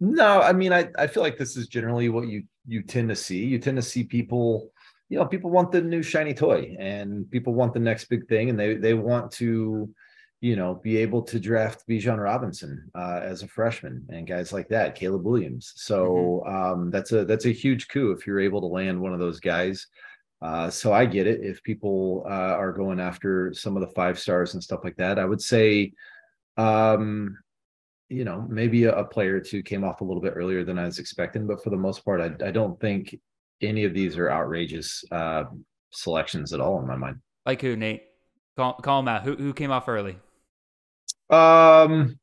no, 0.00 0.40
I 0.40 0.52
mean, 0.52 0.72
I, 0.72 0.88
I 0.98 1.06
feel 1.06 1.22
like 1.22 1.38
this 1.38 1.56
is 1.56 1.68
generally 1.68 2.08
what 2.08 2.28
you 2.28 2.44
you 2.66 2.82
tend 2.82 3.08
to 3.08 3.16
see. 3.16 3.44
You 3.44 3.58
tend 3.58 3.76
to 3.76 3.82
see 3.82 4.04
people, 4.04 4.70
you 5.08 5.18
know, 5.18 5.24
people 5.24 5.50
want 5.50 5.72
the 5.72 5.80
new 5.80 6.02
shiny 6.02 6.34
toy, 6.34 6.76
and 6.78 7.30
people 7.30 7.54
want 7.54 7.72
the 7.72 7.80
next 7.80 8.06
big 8.06 8.28
thing, 8.28 8.50
and 8.50 8.58
they 8.58 8.74
they 8.74 8.94
want 8.94 9.30
to, 9.32 9.88
you 10.40 10.56
know, 10.56 10.74
be 10.74 10.98
able 10.98 11.22
to 11.22 11.40
draft 11.40 11.84
Bijan 11.88 12.22
Robinson 12.22 12.90
uh, 12.94 13.20
as 13.22 13.42
a 13.42 13.48
freshman 13.48 14.04
and 14.10 14.26
guys 14.26 14.52
like 14.52 14.68
that, 14.68 14.94
Caleb 14.94 15.24
Williams. 15.24 15.72
So 15.76 16.44
um, 16.46 16.90
that's 16.90 17.12
a 17.12 17.24
that's 17.24 17.46
a 17.46 17.50
huge 17.52 17.88
coup 17.88 18.12
if 18.12 18.26
you're 18.26 18.40
able 18.40 18.60
to 18.60 18.66
land 18.66 19.00
one 19.00 19.14
of 19.14 19.20
those 19.20 19.40
guys. 19.40 19.86
Uh, 20.42 20.68
so 20.68 20.92
I 20.92 21.06
get 21.06 21.26
it 21.26 21.40
if 21.42 21.62
people 21.62 22.22
uh, 22.28 22.54
are 22.60 22.72
going 22.72 23.00
after 23.00 23.54
some 23.54 23.76
of 23.76 23.80
the 23.80 23.94
five 23.94 24.18
stars 24.18 24.52
and 24.52 24.62
stuff 24.62 24.80
like 24.84 24.96
that. 24.96 25.18
I 25.18 25.24
would 25.24 25.40
say 25.40 25.94
um 26.56 27.36
you 28.08 28.24
know 28.24 28.46
maybe 28.48 28.84
a, 28.84 28.94
a 28.94 29.04
player 29.04 29.36
or 29.36 29.40
two 29.40 29.62
came 29.62 29.84
off 29.84 30.00
a 30.00 30.04
little 30.04 30.22
bit 30.22 30.34
earlier 30.36 30.64
than 30.64 30.78
i 30.78 30.84
was 30.84 30.98
expecting 30.98 31.46
but 31.46 31.62
for 31.62 31.70
the 31.70 31.76
most 31.76 32.04
part 32.04 32.20
i, 32.20 32.46
I 32.46 32.50
don't 32.50 32.78
think 32.80 33.18
any 33.62 33.84
of 33.84 33.94
these 33.94 34.16
are 34.16 34.30
outrageous 34.30 35.04
uh 35.10 35.44
selections 35.90 36.52
at 36.52 36.60
all 36.60 36.80
in 36.80 36.86
my 36.86 36.96
mind 36.96 37.16
Like 37.46 37.62
who, 37.62 37.76
Nate? 37.76 38.02
Call, 38.56 38.74
call 38.74 39.00
him 39.00 39.08
out. 39.08 39.22
Who, 39.22 39.36
who 39.36 39.52
came 39.52 39.70
off 39.70 39.88
early? 39.88 40.16
um 41.30 42.18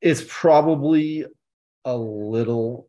it's 0.00 0.24
probably 0.28 1.24
a 1.84 1.96
little 1.96 2.88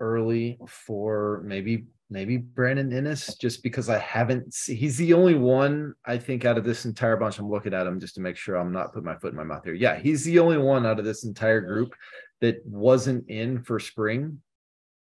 early 0.00 0.58
for 0.66 1.42
maybe 1.44 1.86
maybe 2.14 2.36
Brandon 2.36 2.90
Inniss, 2.90 3.38
just 3.38 3.62
because 3.62 3.88
I 3.88 3.98
haven't 3.98 4.54
see, 4.54 4.76
he's 4.76 4.96
the 4.96 5.12
only 5.12 5.34
one 5.34 5.94
I 6.06 6.16
think 6.16 6.44
out 6.44 6.56
of 6.56 6.64
this 6.64 6.84
entire 6.86 7.16
bunch. 7.16 7.38
I'm 7.38 7.50
looking 7.50 7.74
at 7.74 7.86
him 7.86 7.98
just 7.98 8.14
to 8.14 8.20
make 8.20 8.36
sure 8.36 8.54
I'm 8.54 8.72
not 8.72 8.92
putting 8.92 9.04
my 9.04 9.16
foot 9.16 9.32
in 9.32 9.36
my 9.36 9.44
mouth 9.44 9.64
here. 9.64 9.74
Yeah, 9.74 9.96
he's 9.98 10.24
the 10.24 10.38
only 10.38 10.56
one 10.56 10.86
out 10.86 11.00
of 11.00 11.04
this 11.04 11.24
entire 11.24 11.60
group 11.60 11.92
that 12.40 12.64
wasn't 12.64 13.28
in 13.28 13.62
for 13.62 13.80
spring, 13.80 14.40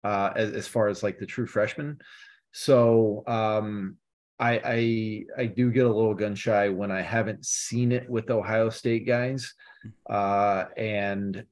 uh, 0.04 0.30
as, 0.36 0.52
as 0.54 0.68
far 0.68 0.88
as 0.88 1.02
like 1.02 1.18
the 1.18 1.26
true 1.26 1.48
freshman. 1.48 1.98
So 2.52 3.24
um 3.28 3.98
I 4.40 4.62
I 4.64 5.42
I 5.44 5.46
do 5.48 5.72
get 5.72 5.86
a 5.86 5.94
little 5.94 6.14
gun 6.14 6.36
shy 6.36 6.70
when 6.70 6.92
I 6.92 7.02
haven't 7.02 7.46
seen 7.46 7.92
it 7.92 8.10
with 8.10 8.30
Ohio 8.30 8.70
State 8.70 9.08
guys. 9.08 9.54
Uh 10.10 10.66
and 10.78 11.46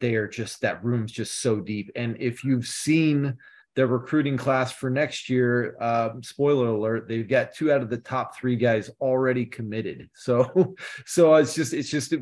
they 0.00 0.14
are 0.16 0.28
just 0.28 0.60
that 0.62 0.84
room's 0.84 1.12
just 1.12 1.40
so 1.40 1.60
deep. 1.60 1.90
And 1.94 2.16
if 2.18 2.44
you've 2.44 2.66
seen 2.66 3.36
the 3.76 3.86
recruiting 3.86 4.38
class 4.38 4.72
for 4.72 4.88
next 4.88 5.28
year, 5.28 5.76
um, 5.82 6.22
spoiler 6.22 6.68
alert, 6.68 7.06
they've 7.06 7.28
got 7.28 7.54
two 7.54 7.70
out 7.70 7.82
of 7.82 7.90
the 7.90 7.98
top 7.98 8.34
three 8.34 8.56
guys 8.56 8.90
already 9.02 9.44
committed. 9.44 10.08
So, 10.14 10.74
so 11.06 11.34
it's 11.34 11.54
just, 11.54 11.74
it's 11.74 11.90
just, 11.90 12.14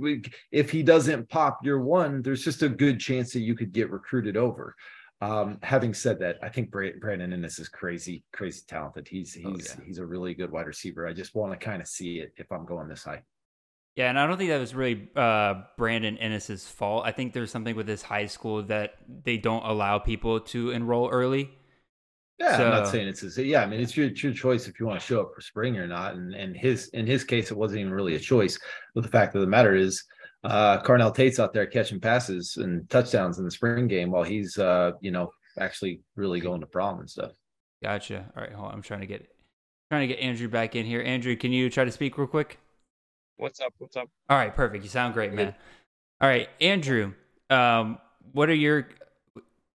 if 0.50 0.70
he 0.70 0.82
doesn't 0.82 1.28
pop 1.28 1.64
year 1.64 1.80
one, 1.80 2.22
there's 2.22 2.42
just 2.44 2.62
a 2.64 2.68
good 2.68 2.98
chance 2.98 3.32
that 3.32 3.40
you 3.40 3.54
could 3.54 3.72
get 3.72 3.90
recruited 3.90 4.36
over. 4.36 4.74
Um, 5.20 5.58
having 5.62 5.94
said 5.94 6.18
that, 6.18 6.38
I 6.42 6.48
think 6.48 6.72
Bra- 6.72 6.98
Brandon 7.00 7.30
Inniss 7.30 7.60
is 7.60 7.68
crazy, 7.68 8.24
crazy 8.32 8.62
talented. 8.66 9.06
He's, 9.06 9.32
he's, 9.32 9.46
Oh, 9.46 9.56
yeah. 9.56 9.84
he's 9.86 9.98
a 9.98 10.04
really 10.04 10.34
good 10.34 10.50
wide 10.50 10.66
receiver. 10.66 11.06
I 11.06 11.12
just 11.12 11.36
want 11.36 11.52
to 11.52 11.56
kind 11.64 11.80
of 11.80 11.86
see 11.86 12.18
it 12.18 12.32
if 12.36 12.50
I'm 12.50 12.66
going 12.66 12.88
this 12.88 13.04
high. 13.04 13.22
Yeah, 13.96 14.08
and 14.08 14.18
I 14.18 14.26
don't 14.26 14.36
think 14.36 14.50
that 14.50 14.58
was 14.58 14.74
really 14.74 15.08
uh, 15.14 15.62
Brandon 15.78 16.16
Inniss's 16.16 16.66
fault. 16.66 17.04
I 17.06 17.12
think 17.12 17.32
there's 17.32 17.52
something 17.52 17.76
with 17.76 17.86
this 17.86 18.02
high 18.02 18.26
school 18.26 18.62
that 18.64 18.94
they 19.22 19.36
don't 19.36 19.64
allow 19.64 20.00
people 20.00 20.40
to 20.40 20.70
enroll 20.70 21.08
early. 21.10 21.50
Yeah, 22.40 22.56
I'm 22.56 22.70
not 22.70 22.88
saying 22.88 23.06
it's 23.06 23.20
his, 23.20 23.38
yeah. 23.38 23.62
I 23.62 23.66
mean, 23.66 23.80
it's 23.80 23.96
your, 23.96 24.08
it's 24.08 24.20
your 24.20 24.32
choice 24.32 24.66
if 24.66 24.80
you 24.80 24.86
want 24.86 24.98
to 24.98 25.06
show 25.06 25.20
up 25.20 25.30
for 25.32 25.40
spring 25.40 25.76
or 25.76 25.86
not. 25.86 26.14
And 26.14 26.34
and 26.34 26.56
his 26.56 26.88
in 26.88 27.06
his 27.06 27.22
case, 27.22 27.52
it 27.52 27.56
wasn't 27.56 27.80
even 27.80 27.92
really 27.92 28.16
a 28.16 28.20
choice. 28.20 28.58
But 28.96 29.04
the 29.04 29.10
fact 29.10 29.36
of 29.36 29.40
the 29.40 29.46
matter 29.46 29.76
is, 29.76 30.02
uh, 30.42 30.82
Carnell 30.82 31.14
Tate's 31.14 31.38
out 31.38 31.52
there 31.52 31.66
catching 31.66 32.00
passes 32.00 32.56
and 32.56 32.90
touchdowns 32.90 33.38
in 33.38 33.44
the 33.44 33.50
spring 33.52 33.86
game 33.86 34.10
while 34.10 34.24
he's 34.24 34.58
uh, 34.58 34.92
you 35.00 35.12
know, 35.12 35.30
actually 35.60 36.00
really 36.16 36.40
going 36.40 36.60
to 36.60 36.66
prom 36.66 36.98
and 36.98 37.08
stuff. 37.08 37.30
Gotcha. 37.80 38.32
All 38.36 38.42
right, 38.42 38.52
hold 38.52 38.68
on. 38.68 38.74
I'm 38.74 38.82
trying 38.82 39.02
to 39.02 39.06
get 39.06 39.28
trying 39.88 40.08
to 40.08 40.12
get 40.12 40.20
Andrew 40.20 40.48
back 40.48 40.74
in 40.74 40.84
here. 40.84 41.02
Andrew, 41.02 41.36
can 41.36 41.52
you 41.52 41.70
try 41.70 41.84
to 41.84 41.92
speak 41.92 42.18
real 42.18 42.26
quick? 42.26 42.58
What's 43.36 43.60
up? 43.60 43.74
What's 43.78 43.96
up? 43.96 44.08
All 44.28 44.36
right, 44.36 44.54
perfect. 44.54 44.84
You 44.84 44.90
sound 44.90 45.14
great, 45.14 45.32
man. 45.32 45.54
All 46.20 46.28
right, 46.28 46.48
Andrew, 46.60 47.12
um, 47.50 47.98
what 48.32 48.48
are 48.48 48.54
your 48.54 48.88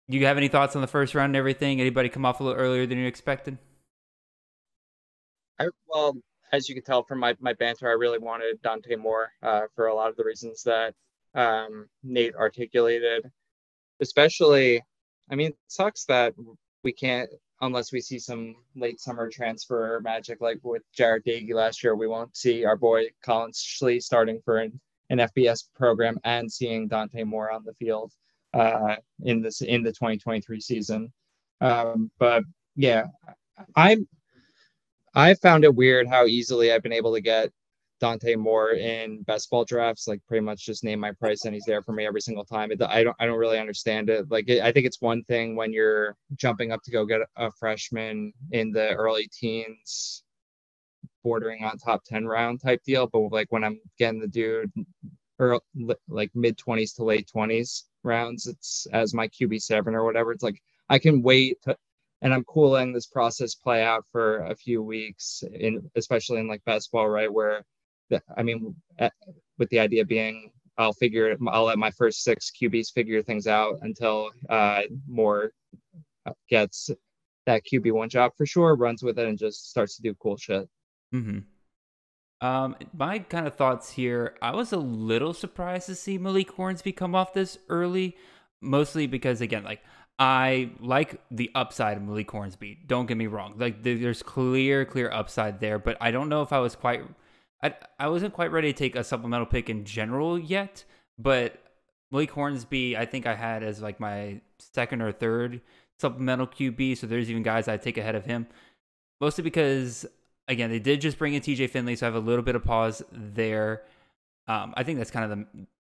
do 0.09 0.17
you 0.17 0.25
have 0.25 0.37
any 0.37 0.47
thoughts 0.47 0.75
on 0.75 0.81
the 0.81 0.87
first 0.87 1.15
round 1.15 1.31
and 1.31 1.35
everything? 1.35 1.81
Anybody 1.81 2.09
come 2.09 2.25
off 2.25 2.39
a 2.39 2.43
little 2.43 2.59
earlier 2.59 2.85
than 2.85 2.97
you 2.97 3.07
expected? 3.07 3.57
I 5.59 5.69
well, 5.87 6.17
as 6.51 6.69
you 6.69 6.75
can 6.75 6.83
tell 6.83 7.03
from 7.03 7.19
my 7.19 7.35
my 7.39 7.53
banter, 7.53 7.89
I 7.89 7.93
really 7.93 8.19
wanted 8.19 8.61
Dante 8.61 8.95
Moore 8.95 9.31
uh, 9.41 9.61
for 9.75 9.87
a 9.87 9.95
lot 9.95 10.09
of 10.09 10.15
the 10.15 10.23
reasons 10.23 10.63
that 10.63 10.93
um, 11.33 11.87
Nate 12.03 12.35
articulated. 12.35 13.31
Especially, 14.01 14.83
I 15.31 15.35
mean, 15.35 15.51
it 15.51 15.57
sucks 15.67 16.05
that 16.05 16.33
we 16.83 16.91
can't 16.91 17.29
unless 17.65 17.91
we 17.91 18.01
see 18.01 18.19
some 18.19 18.55
late 18.75 18.99
summer 18.99 19.29
transfer 19.29 19.99
magic 20.03 20.41
like 20.41 20.59
with 20.63 20.83
Jared 20.93 21.23
Dagey 21.25 21.53
last 21.53 21.83
year. 21.83 21.95
We 21.95 22.07
won't 22.07 22.35
see 22.35 22.65
our 22.65 22.77
boy 22.77 23.07
Collin 23.23 23.51
Schlee 23.51 24.01
starting 24.01 24.41
for 24.43 24.57
an, 24.57 24.79
an 25.09 25.19
FBS 25.19 25.65
program 25.75 26.17
and 26.23 26.51
seeing 26.51 26.87
Dante 26.87 27.23
Moore 27.23 27.51
on 27.51 27.63
the 27.63 27.73
field 27.73 28.11
uh, 28.53 28.95
in 29.23 29.41
this 29.41 29.61
in 29.61 29.83
the 29.83 29.91
2023 29.91 30.59
season. 30.61 31.11
Um, 31.61 32.11
but 32.17 32.43
yeah, 32.75 33.05
I'm 33.75 34.07
I 35.13 35.33
found 35.35 35.63
it 35.63 35.73
weird 35.73 36.07
how 36.07 36.25
easily 36.25 36.71
I've 36.71 36.83
been 36.83 36.91
able 36.91 37.13
to 37.13 37.21
get 37.21 37.51
Dante 37.99 38.35
Moore 38.35 38.71
in 38.71 39.21
best 39.23 39.49
ball 39.49 39.65
drafts. 39.65 40.07
Like 40.07 40.21
pretty 40.27 40.43
much 40.43 40.65
just 40.65 40.83
name 40.83 40.99
my 40.99 41.11
price 41.11 41.45
and 41.45 41.53
he's 41.53 41.65
there 41.65 41.81
for 41.81 41.93
me 41.93 42.05
every 42.05 42.21
single 42.21 42.45
time. 42.45 42.71
It, 42.71 42.81
I 42.81 43.03
don't 43.03 43.15
I 43.19 43.25
don't 43.25 43.39
really 43.39 43.59
understand 43.59 44.09
it. 44.09 44.29
Like 44.29 44.49
it, 44.49 44.61
I 44.61 44.71
think 44.71 44.85
it's 44.85 45.01
one 45.01 45.23
thing 45.23 45.55
when 45.55 45.73
you're 45.73 46.15
jumping 46.35 46.71
up 46.71 46.81
to 46.83 46.91
go 46.91 47.05
get 47.05 47.21
a 47.37 47.51
freshman 47.51 48.33
in 48.51 48.71
the 48.71 48.89
early 48.93 49.29
teens, 49.31 50.23
bordering 51.23 51.63
on 51.63 51.77
top 51.77 52.03
ten 52.05 52.25
round 52.25 52.61
type 52.61 52.81
deal. 52.83 53.07
But 53.07 53.19
like 53.31 53.51
when 53.51 53.63
I'm 53.63 53.79
getting 53.97 54.19
the 54.19 54.27
dude 54.27 54.71
or 55.39 55.59
like 56.07 56.31
mid 56.35 56.57
twenties 56.57 56.93
to 56.93 57.03
late 57.03 57.27
twenties 57.27 57.85
rounds, 58.03 58.47
it's 58.47 58.87
as 58.93 59.13
my 59.13 59.27
QB 59.27 59.61
seven 59.61 59.95
or 59.95 60.03
whatever. 60.03 60.31
It's 60.31 60.43
like 60.43 60.61
I 60.89 60.99
can 60.99 61.21
wait 61.21 61.61
to, 61.63 61.75
and 62.21 62.33
I'm 62.33 62.43
cool 62.45 62.71
letting 62.71 62.93
this 62.93 63.07
process 63.07 63.55
play 63.55 63.83
out 63.83 64.05
for 64.11 64.39
a 64.45 64.55
few 64.55 64.81
weeks, 64.81 65.43
in 65.53 65.89
especially 65.95 66.39
in 66.39 66.47
like 66.47 66.63
best 66.65 66.91
ball, 66.91 67.07
right? 67.09 67.31
Where, 67.31 67.65
I 68.37 68.43
mean, 68.43 68.75
uh, 68.99 69.09
with 69.57 69.69
the 69.69 69.79
idea 69.79 70.05
being, 70.05 70.51
I'll 70.77 70.93
figure, 70.93 71.35
I'll 71.49 71.65
let 71.65 71.79
my 71.79 71.91
first 71.91 72.23
six 72.23 72.51
QBs 72.61 72.91
figure 72.93 73.21
things 73.21 73.47
out 73.47 73.75
until 73.81 74.31
uh, 74.49 74.81
Moore 75.07 75.51
gets 76.49 76.89
that 77.45 77.63
QB 77.71 77.91
one 77.91 78.09
job 78.09 78.31
for 78.37 78.45
sure, 78.45 78.75
runs 78.75 79.03
with 79.03 79.19
it, 79.19 79.27
and 79.27 79.37
just 79.37 79.69
starts 79.69 79.95
to 79.95 80.01
do 80.01 80.13
cool 80.15 80.37
shit. 80.37 80.67
Mm-hmm. 81.13 81.39
Um, 82.45 82.75
my 82.93 83.19
kind 83.19 83.47
of 83.47 83.55
thoughts 83.55 83.91
here. 83.91 84.35
I 84.41 84.51
was 84.51 84.73
a 84.73 84.77
little 84.77 85.33
surprised 85.33 85.87
to 85.87 85.95
see 85.95 86.17
Malik 86.17 86.51
Hornsby 86.51 86.91
come 86.91 87.15
off 87.15 87.33
this 87.33 87.57
early, 87.69 88.17
mostly 88.61 89.07
because 89.07 89.41
again, 89.41 89.63
like 89.63 89.81
I 90.19 90.71
like 90.79 91.21
the 91.31 91.49
upside 91.55 91.97
of 91.97 92.03
Malik 92.03 92.29
Hornsby. 92.29 92.79
Don't 92.85 93.05
get 93.05 93.17
me 93.17 93.27
wrong. 93.27 93.55
Like 93.57 93.83
there's 93.83 94.21
clear, 94.21 94.85
clear 94.85 95.09
upside 95.11 95.59
there, 95.59 95.79
but 95.79 95.97
I 96.01 96.11
don't 96.11 96.29
know 96.29 96.41
if 96.41 96.51
I 96.51 96.59
was 96.59 96.75
quite 96.75 97.03
I 97.65 97.73
I 97.99 98.07
wasn't 98.09 98.33
quite 98.33 98.51
ready 98.51 98.71
to 98.71 98.77
take 98.77 98.95
a 98.95 99.03
supplemental 99.03 99.47
pick 99.47 99.69
in 99.69 99.85
general 99.85 100.37
yet, 100.37 100.83
but 101.17 101.57
Malik 102.11 102.31
Hornsby, 102.31 102.95
I 102.95 103.05
think 103.05 103.25
I 103.25 103.35
had 103.35 103.63
as 103.63 103.81
like 103.81 103.99
my 103.99 104.41
second 104.59 105.01
or 105.01 105.11
third 105.11 105.61
supplemental 105.99 106.47
QB. 106.47 106.97
So 106.97 107.07
there's 107.07 107.29
even 107.29 107.43
guys 107.43 107.67
I'd 107.67 107.81
take 107.81 107.97
ahead 107.97 108.15
of 108.15 108.25
him, 108.25 108.47
mostly 109.19 109.43
because 109.43 110.05
again 110.47 110.69
they 110.69 110.79
did 110.79 111.01
just 111.01 111.17
bring 111.17 111.33
in 111.33 111.41
TJ 111.41 111.69
Finley, 111.71 111.95
so 111.95 112.05
I 112.05 112.07
have 112.07 112.15
a 112.15 112.25
little 112.25 112.43
bit 112.43 112.55
of 112.55 112.63
pause 112.63 113.01
there. 113.11 113.83
Um, 114.47 114.73
I 114.77 114.83
think 114.83 114.99
that's 114.99 115.11
kind 115.11 115.31
of 115.31 115.37
the 115.37 115.45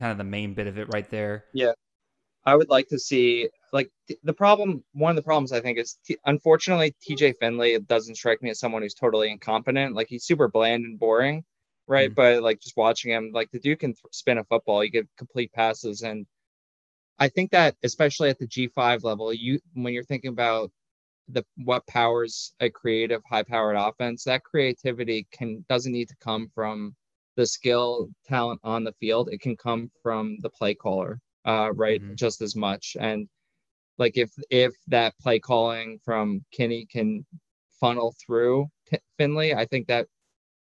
kind 0.00 0.12
of 0.12 0.18
the 0.18 0.24
main 0.24 0.54
bit 0.54 0.66
of 0.66 0.76
it 0.76 0.88
right 0.92 1.08
there. 1.08 1.44
Yeah, 1.54 1.72
I 2.44 2.56
would 2.56 2.68
like 2.68 2.88
to 2.88 2.98
see 2.98 3.48
like 3.72 3.90
the 4.24 4.32
problem. 4.32 4.82
One 4.92 5.10
of 5.10 5.16
the 5.16 5.22
problems 5.22 5.52
I 5.52 5.60
think 5.60 5.78
is 5.78 5.98
t- 6.04 6.18
unfortunately 6.26 6.96
TJ 7.08 7.36
Finley 7.38 7.78
doesn't 7.78 8.16
strike 8.16 8.42
me 8.42 8.50
as 8.50 8.58
someone 8.58 8.82
who's 8.82 8.94
totally 8.94 9.30
incompetent. 9.30 9.94
Like 9.94 10.08
he's 10.08 10.24
super 10.24 10.48
bland 10.48 10.84
and 10.84 10.98
boring, 10.98 11.44
right? 11.90 12.08
Mm-hmm. 12.10 12.14
But 12.38 12.42
like 12.42 12.60
just 12.60 12.76
watching 12.76 13.10
him, 13.10 13.32
like 13.34 13.50
the 13.50 13.58
dude 13.58 13.80
can 13.80 13.90
th- 13.90 13.98
spin 14.12 14.38
a 14.38 14.44
football. 14.44 14.80
He 14.80 14.88
get 14.88 15.08
complete 15.18 15.52
passes, 15.52 16.02
and 16.02 16.24
I 17.18 17.28
think 17.28 17.50
that 17.50 17.76
especially 17.82 18.30
at 18.30 18.38
the 18.38 18.46
G 18.46 18.68
five 18.68 19.04
level, 19.04 19.34
you 19.34 19.58
when 19.74 19.92
you're 19.92 20.04
thinking 20.04 20.30
about 20.30 20.70
the 21.28 21.44
what 21.64 21.86
powers 21.86 22.54
a 22.60 22.70
creative, 22.70 23.22
high 23.28 23.42
powered 23.42 23.76
offense, 23.76 24.24
that 24.24 24.44
creativity 24.44 25.26
can 25.32 25.64
doesn't 25.68 25.92
need 25.92 26.08
to 26.08 26.16
come 26.22 26.48
from 26.54 26.94
the 27.36 27.46
skill 27.46 28.08
talent 28.26 28.60
on 28.64 28.84
the 28.84 28.94
field. 29.00 29.28
It 29.32 29.40
can 29.40 29.56
come 29.56 29.90
from 30.02 30.38
the 30.42 30.50
play 30.50 30.74
caller, 30.74 31.20
uh, 31.44 31.72
right? 31.74 32.00
Mm-hmm. 32.00 32.14
Just 32.14 32.40
as 32.40 32.54
much. 32.54 32.96
And 33.00 33.28
like 33.98 34.16
if 34.16 34.30
if 34.50 34.72
that 34.88 35.14
play 35.20 35.40
calling 35.40 35.98
from 36.04 36.44
Kinne 36.52 36.86
can 36.88 37.26
funnel 37.80 38.14
through 38.24 38.68
T- 38.88 38.98
Finley, 39.18 39.54
I 39.54 39.64
think 39.66 39.88
that 39.88 40.06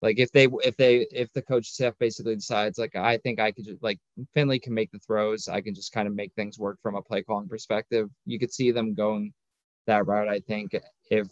like 0.06 0.20
if 0.20 0.30
they 0.30 0.46
if 0.62 0.76
they 0.76 1.04
if 1.10 1.32
the 1.32 1.42
coach 1.42 1.66
staff 1.66 1.92
basically 1.98 2.36
decides 2.36 2.78
like 2.78 2.94
I 2.94 3.18
think 3.18 3.40
I 3.40 3.50
could 3.50 3.64
just 3.64 3.82
like 3.82 3.98
Finley 4.34 4.60
can 4.60 4.72
make 4.72 4.92
the 4.92 5.00
throws, 5.00 5.48
I 5.48 5.60
can 5.60 5.74
just 5.74 5.90
kind 5.90 6.06
of 6.06 6.14
make 6.14 6.32
things 6.34 6.60
work 6.60 6.78
from 6.80 6.94
a 6.94 7.02
play 7.02 7.24
calling 7.24 7.48
perspective. 7.48 8.08
You 8.24 8.38
could 8.38 8.52
see 8.52 8.70
them 8.70 8.94
going 8.94 9.32
that 9.88 10.06
route. 10.06 10.28
I 10.28 10.38
think 10.38 10.76
if 11.10 11.26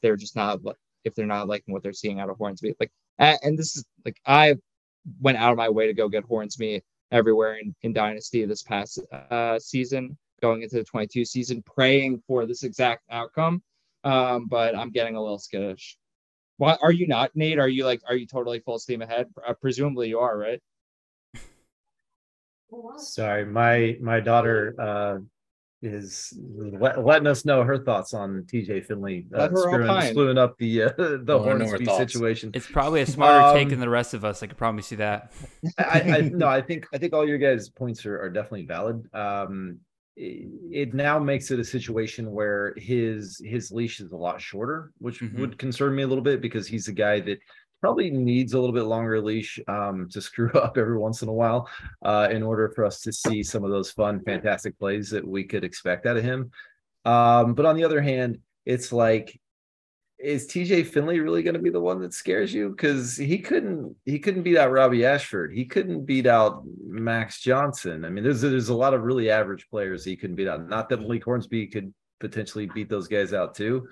they're 0.00 0.16
just 0.16 0.36
not 0.36 0.60
if 1.02 1.12
they're 1.16 1.26
not 1.26 1.48
liking 1.48 1.74
what 1.74 1.82
they're 1.82 1.92
seeing 1.92 2.20
out 2.20 2.30
of 2.30 2.36
Hornsby, 2.36 2.76
like 2.78 2.92
and 3.18 3.58
this 3.58 3.76
is 3.76 3.84
like 4.04 4.20
I 4.24 4.54
went 5.20 5.38
out 5.38 5.50
of 5.50 5.58
my 5.58 5.68
way 5.68 5.88
to 5.88 5.92
go 5.92 6.08
get 6.08 6.22
Hornsby 6.22 6.82
everywhere 7.10 7.54
in, 7.56 7.74
in 7.82 7.92
Dynasty 7.92 8.44
this 8.44 8.62
past 8.62 9.00
uh, 9.32 9.58
season, 9.58 10.16
going 10.40 10.62
into 10.62 10.76
the 10.76 10.84
22 10.84 11.24
season, 11.24 11.64
praying 11.64 12.22
for 12.28 12.46
this 12.46 12.62
exact 12.62 13.02
outcome. 13.10 13.60
Um, 14.04 14.46
but 14.46 14.78
I'm 14.78 14.90
getting 14.90 15.16
a 15.16 15.20
little 15.20 15.40
skittish. 15.40 15.98
Why 16.60 16.76
are 16.82 16.92
you 16.92 17.06
not, 17.06 17.34
Nate? 17.34 17.58
Are 17.58 17.70
you 17.70 17.86
like, 17.86 18.02
are 18.06 18.14
you 18.14 18.26
totally 18.26 18.60
full 18.60 18.78
steam 18.78 19.00
ahead? 19.00 19.30
Uh, 19.48 19.54
presumably 19.54 20.10
you 20.10 20.18
are, 20.18 20.36
right? 20.36 20.60
Sorry, 22.98 23.46
my 23.46 23.96
my 23.98 24.20
daughter 24.20 24.74
uh, 24.78 25.18
is 25.80 26.38
let, 26.54 27.02
letting 27.02 27.28
us 27.28 27.46
know 27.46 27.62
her 27.62 27.78
thoughts 27.78 28.12
on 28.12 28.42
TJ 28.42 28.84
Finley 28.84 29.24
uh, 29.34 29.48
screwing, 29.54 30.02
screwing, 30.02 30.36
up 30.36 30.58
the 30.58 30.82
uh, 30.82 30.88
the 30.98 31.38
oh, 31.38 31.42
Hornsby 31.42 31.86
situation. 31.86 32.50
It's 32.52 32.70
probably 32.70 33.00
a 33.00 33.06
smarter 33.06 33.40
um, 33.40 33.56
take 33.56 33.70
than 33.70 33.80
the 33.80 33.88
rest 33.88 34.12
of 34.12 34.26
us. 34.26 34.42
I 34.42 34.46
can 34.46 34.56
promise 34.56 34.90
you 34.90 34.98
that. 34.98 35.32
I, 35.78 36.00
I 36.00 36.20
no, 36.30 36.46
I 36.46 36.60
think 36.68 36.86
I 36.92 36.98
think 36.98 37.14
all 37.14 37.26
your 37.26 37.38
guys' 37.38 37.70
points 37.70 38.04
are, 38.04 38.20
are 38.20 38.28
definitely 38.28 38.66
valid. 38.66 39.08
Um, 39.14 39.78
it, 40.20 40.94
now 40.94 41.18
makes 41.18 41.50
it 41.50 41.58
a 41.58 41.64
situation 41.64 42.30
where 42.30 42.74
his 42.76 43.40
his 43.44 43.70
leash 43.70 44.00
is 44.00 44.12
a 44.12 44.16
lot 44.16 44.40
shorter, 44.40 44.92
which 44.98 45.20
mm-hmm. 45.20 45.40
would 45.40 45.58
concern 45.58 45.94
me 45.94 46.02
a 46.02 46.06
little 46.06 46.24
bit 46.24 46.40
because 46.40 46.66
he's 46.66 46.88
a 46.88 46.92
guy 46.92 47.20
that 47.20 47.38
probably 47.80 48.10
needs 48.10 48.52
a 48.52 48.60
little 48.60 48.74
bit 48.74 48.82
longer 48.82 49.20
leash 49.20 49.58
um, 49.66 50.08
to 50.10 50.20
screw 50.20 50.52
up 50.54 50.76
every 50.76 50.98
once 50.98 51.22
in 51.22 51.28
a 51.28 51.32
while 51.32 51.68
uh, 52.04 52.28
in 52.30 52.42
order 52.42 52.68
for 52.68 52.84
us 52.84 53.00
to 53.00 53.12
see 53.12 53.42
some 53.42 53.64
of 53.64 53.70
those 53.70 53.90
fun, 53.90 54.20
fantastic 54.20 54.78
plays 54.78 55.10
that 55.10 55.26
we 55.26 55.44
could 55.44 55.64
expect 55.64 56.06
out 56.06 56.16
of 56.16 56.24
him. 56.24 56.50
Um, 57.04 57.54
but 57.54 57.64
on 57.64 57.76
the 57.76 57.84
other 57.84 58.02
hand, 58.02 58.38
it's 58.66 58.92
like, 58.92 59.40
is 60.22 60.46
TJ 60.46 60.86
Finley 60.86 61.20
really 61.20 61.42
going 61.42 61.54
to 61.54 61.60
be 61.60 61.70
the 61.70 61.80
one 61.80 62.00
that 62.00 62.14
scares 62.14 62.52
you? 62.52 62.70
Because 62.70 63.16
he 63.16 63.38
couldn't, 63.38 63.96
he 64.04 64.18
couldn't 64.18 64.42
beat 64.42 64.56
out 64.56 64.72
Robbie 64.72 65.04
Ashford. 65.04 65.52
He 65.52 65.64
couldn't 65.64 66.04
beat 66.04 66.26
out 66.26 66.62
Max 66.86 67.40
Johnson. 67.40 68.04
I 68.04 68.10
mean, 68.10 68.24
there's 68.24 68.40
there's 68.40 68.68
a 68.68 68.74
lot 68.74 68.94
of 68.94 69.02
really 69.02 69.30
average 69.30 69.68
players 69.70 70.04
he 70.04 70.16
couldn't 70.16 70.36
beat 70.36 70.48
out. 70.48 70.68
Not 70.68 70.88
that 70.88 71.00
Malik 71.00 71.24
Hornsby 71.24 71.66
could 71.68 71.92
potentially 72.20 72.66
beat 72.66 72.88
those 72.88 73.08
guys 73.08 73.32
out 73.32 73.54
too. 73.54 73.88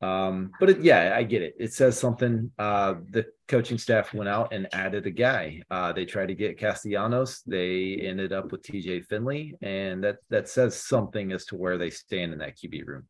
Um, 0.00 0.50
but 0.60 0.68
it, 0.68 0.80
yeah, 0.80 1.14
I 1.16 1.22
get 1.22 1.42
it. 1.42 1.54
It 1.58 1.72
says 1.72 1.98
something. 1.98 2.50
Uh, 2.58 2.94
the 3.10 3.26
coaching 3.48 3.78
staff 3.78 4.12
went 4.12 4.28
out 4.28 4.52
and 4.52 4.68
added 4.74 5.06
a 5.06 5.10
guy. 5.10 5.62
Uh, 5.70 5.92
they 5.92 6.04
tried 6.04 6.26
to 6.26 6.34
get 6.34 6.58
Castellanos. 6.58 7.42
They 7.46 7.94
ended 8.02 8.32
up 8.32 8.52
with 8.52 8.62
TJ 8.62 9.06
Finley, 9.06 9.54
and 9.62 10.04
that 10.04 10.16
that 10.28 10.48
says 10.48 10.76
something 10.76 11.32
as 11.32 11.46
to 11.46 11.56
where 11.56 11.78
they 11.78 11.90
stand 11.90 12.32
in 12.32 12.38
that 12.40 12.58
QB 12.58 12.86
room. 12.86 13.04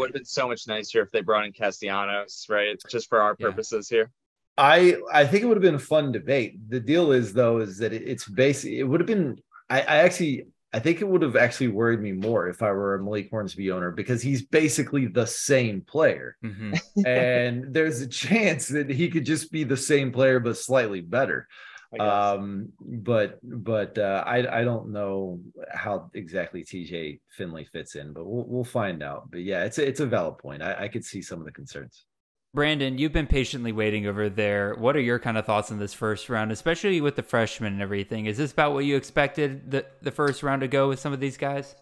Would 0.00 0.08
have 0.08 0.14
been 0.14 0.24
so 0.24 0.48
much 0.48 0.66
nicer 0.66 1.02
if 1.02 1.10
they 1.10 1.20
brought 1.20 1.44
in 1.44 1.52
Castellanos, 1.52 2.46
right? 2.48 2.80
Just 2.88 3.08
for 3.08 3.20
our 3.20 3.36
purposes 3.36 3.88
yeah. 3.90 3.96
here. 3.96 4.10
I 4.58 4.96
I 5.12 5.26
think 5.26 5.42
it 5.42 5.46
would 5.46 5.56
have 5.56 5.62
been 5.62 5.74
a 5.74 5.78
fun 5.78 6.12
debate. 6.12 6.68
The 6.68 6.80
deal 6.80 7.12
is 7.12 7.32
though 7.32 7.58
is 7.58 7.78
that 7.78 7.92
it, 7.92 8.02
it's 8.02 8.28
basic. 8.28 8.72
It 8.72 8.84
would 8.84 9.00
have 9.00 9.06
been. 9.06 9.38
I, 9.70 9.80
I 9.80 9.96
actually 9.98 10.46
I 10.74 10.78
think 10.78 11.00
it 11.00 11.08
would 11.08 11.22
have 11.22 11.36
actually 11.36 11.68
worried 11.68 12.00
me 12.00 12.12
more 12.12 12.48
if 12.48 12.62
I 12.62 12.70
were 12.70 12.94
a 12.94 13.02
Malik 13.02 13.28
Hornsby 13.30 13.70
owner 13.70 13.90
because 13.90 14.22
he's 14.22 14.42
basically 14.42 15.06
the 15.06 15.26
same 15.26 15.82
player. 15.82 16.36
Mm-hmm. 16.42 17.06
and 17.06 17.74
there's 17.74 18.00
a 18.00 18.06
chance 18.06 18.68
that 18.68 18.88
he 18.88 19.10
could 19.10 19.26
just 19.26 19.52
be 19.52 19.64
the 19.64 19.76
same 19.76 20.12
player, 20.12 20.40
but 20.40 20.56
slightly 20.56 21.02
better. 21.02 21.46
Um, 22.00 22.72
but 22.80 23.38
but 23.42 23.98
uh, 23.98 24.24
I 24.26 24.60
I 24.60 24.64
don't 24.64 24.92
know 24.92 25.40
how 25.70 26.10
exactly 26.14 26.64
TJ 26.64 27.20
Finley 27.36 27.66
fits 27.72 27.96
in, 27.96 28.12
but 28.12 28.24
we'll 28.24 28.46
we'll 28.46 28.64
find 28.64 29.02
out. 29.02 29.30
But 29.30 29.42
yeah, 29.42 29.64
it's 29.64 29.78
a, 29.78 29.86
it's 29.86 30.00
a 30.00 30.06
valid 30.06 30.38
point. 30.38 30.62
I, 30.62 30.84
I 30.84 30.88
could 30.88 31.04
see 31.04 31.22
some 31.22 31.38
of 31.38 31.44
the 31.44 31.52
concerns. 31.52 32.04
Brandon, 32.54 32.98
you've 32.98 33.12
been 33.12 33.26
patiently 33.26 33.72
waiting 33.72 34.06
over 34.06 34.28
there. 34.28 34.74
What 34.74 34.94
are 34.94 35.00
your 35.00 35.18
kind 35.18 35.38
of 35.38 35.46
thoughts 35.46 35.70
on 35.70 35.78
this 35.78 35.94
first 35.94 36.28
round, 36.28 36.52
especially 36.52 37.00
with 37.00 37.16
the 37.16 37.22
freshmen 37.22 37.72
and 37.72 37.82
everything? 37.82 38.26
Is 38.26 38.36
this 38.36 38.52
about 38.52 38.74
what 38.74 38.84
you 38.84 38.94
expected 38.96 39.70
the, 39.70 39.86
the 40.02 40.10
first 40.10 40.42
round 40.42 40.60
to 40.60 40.68
go 40.68 40.88
with 40.88 41.00
some 41.00 41.14
of 41.14 41.20
these 41.20 41.38
guys? 41.38 41.74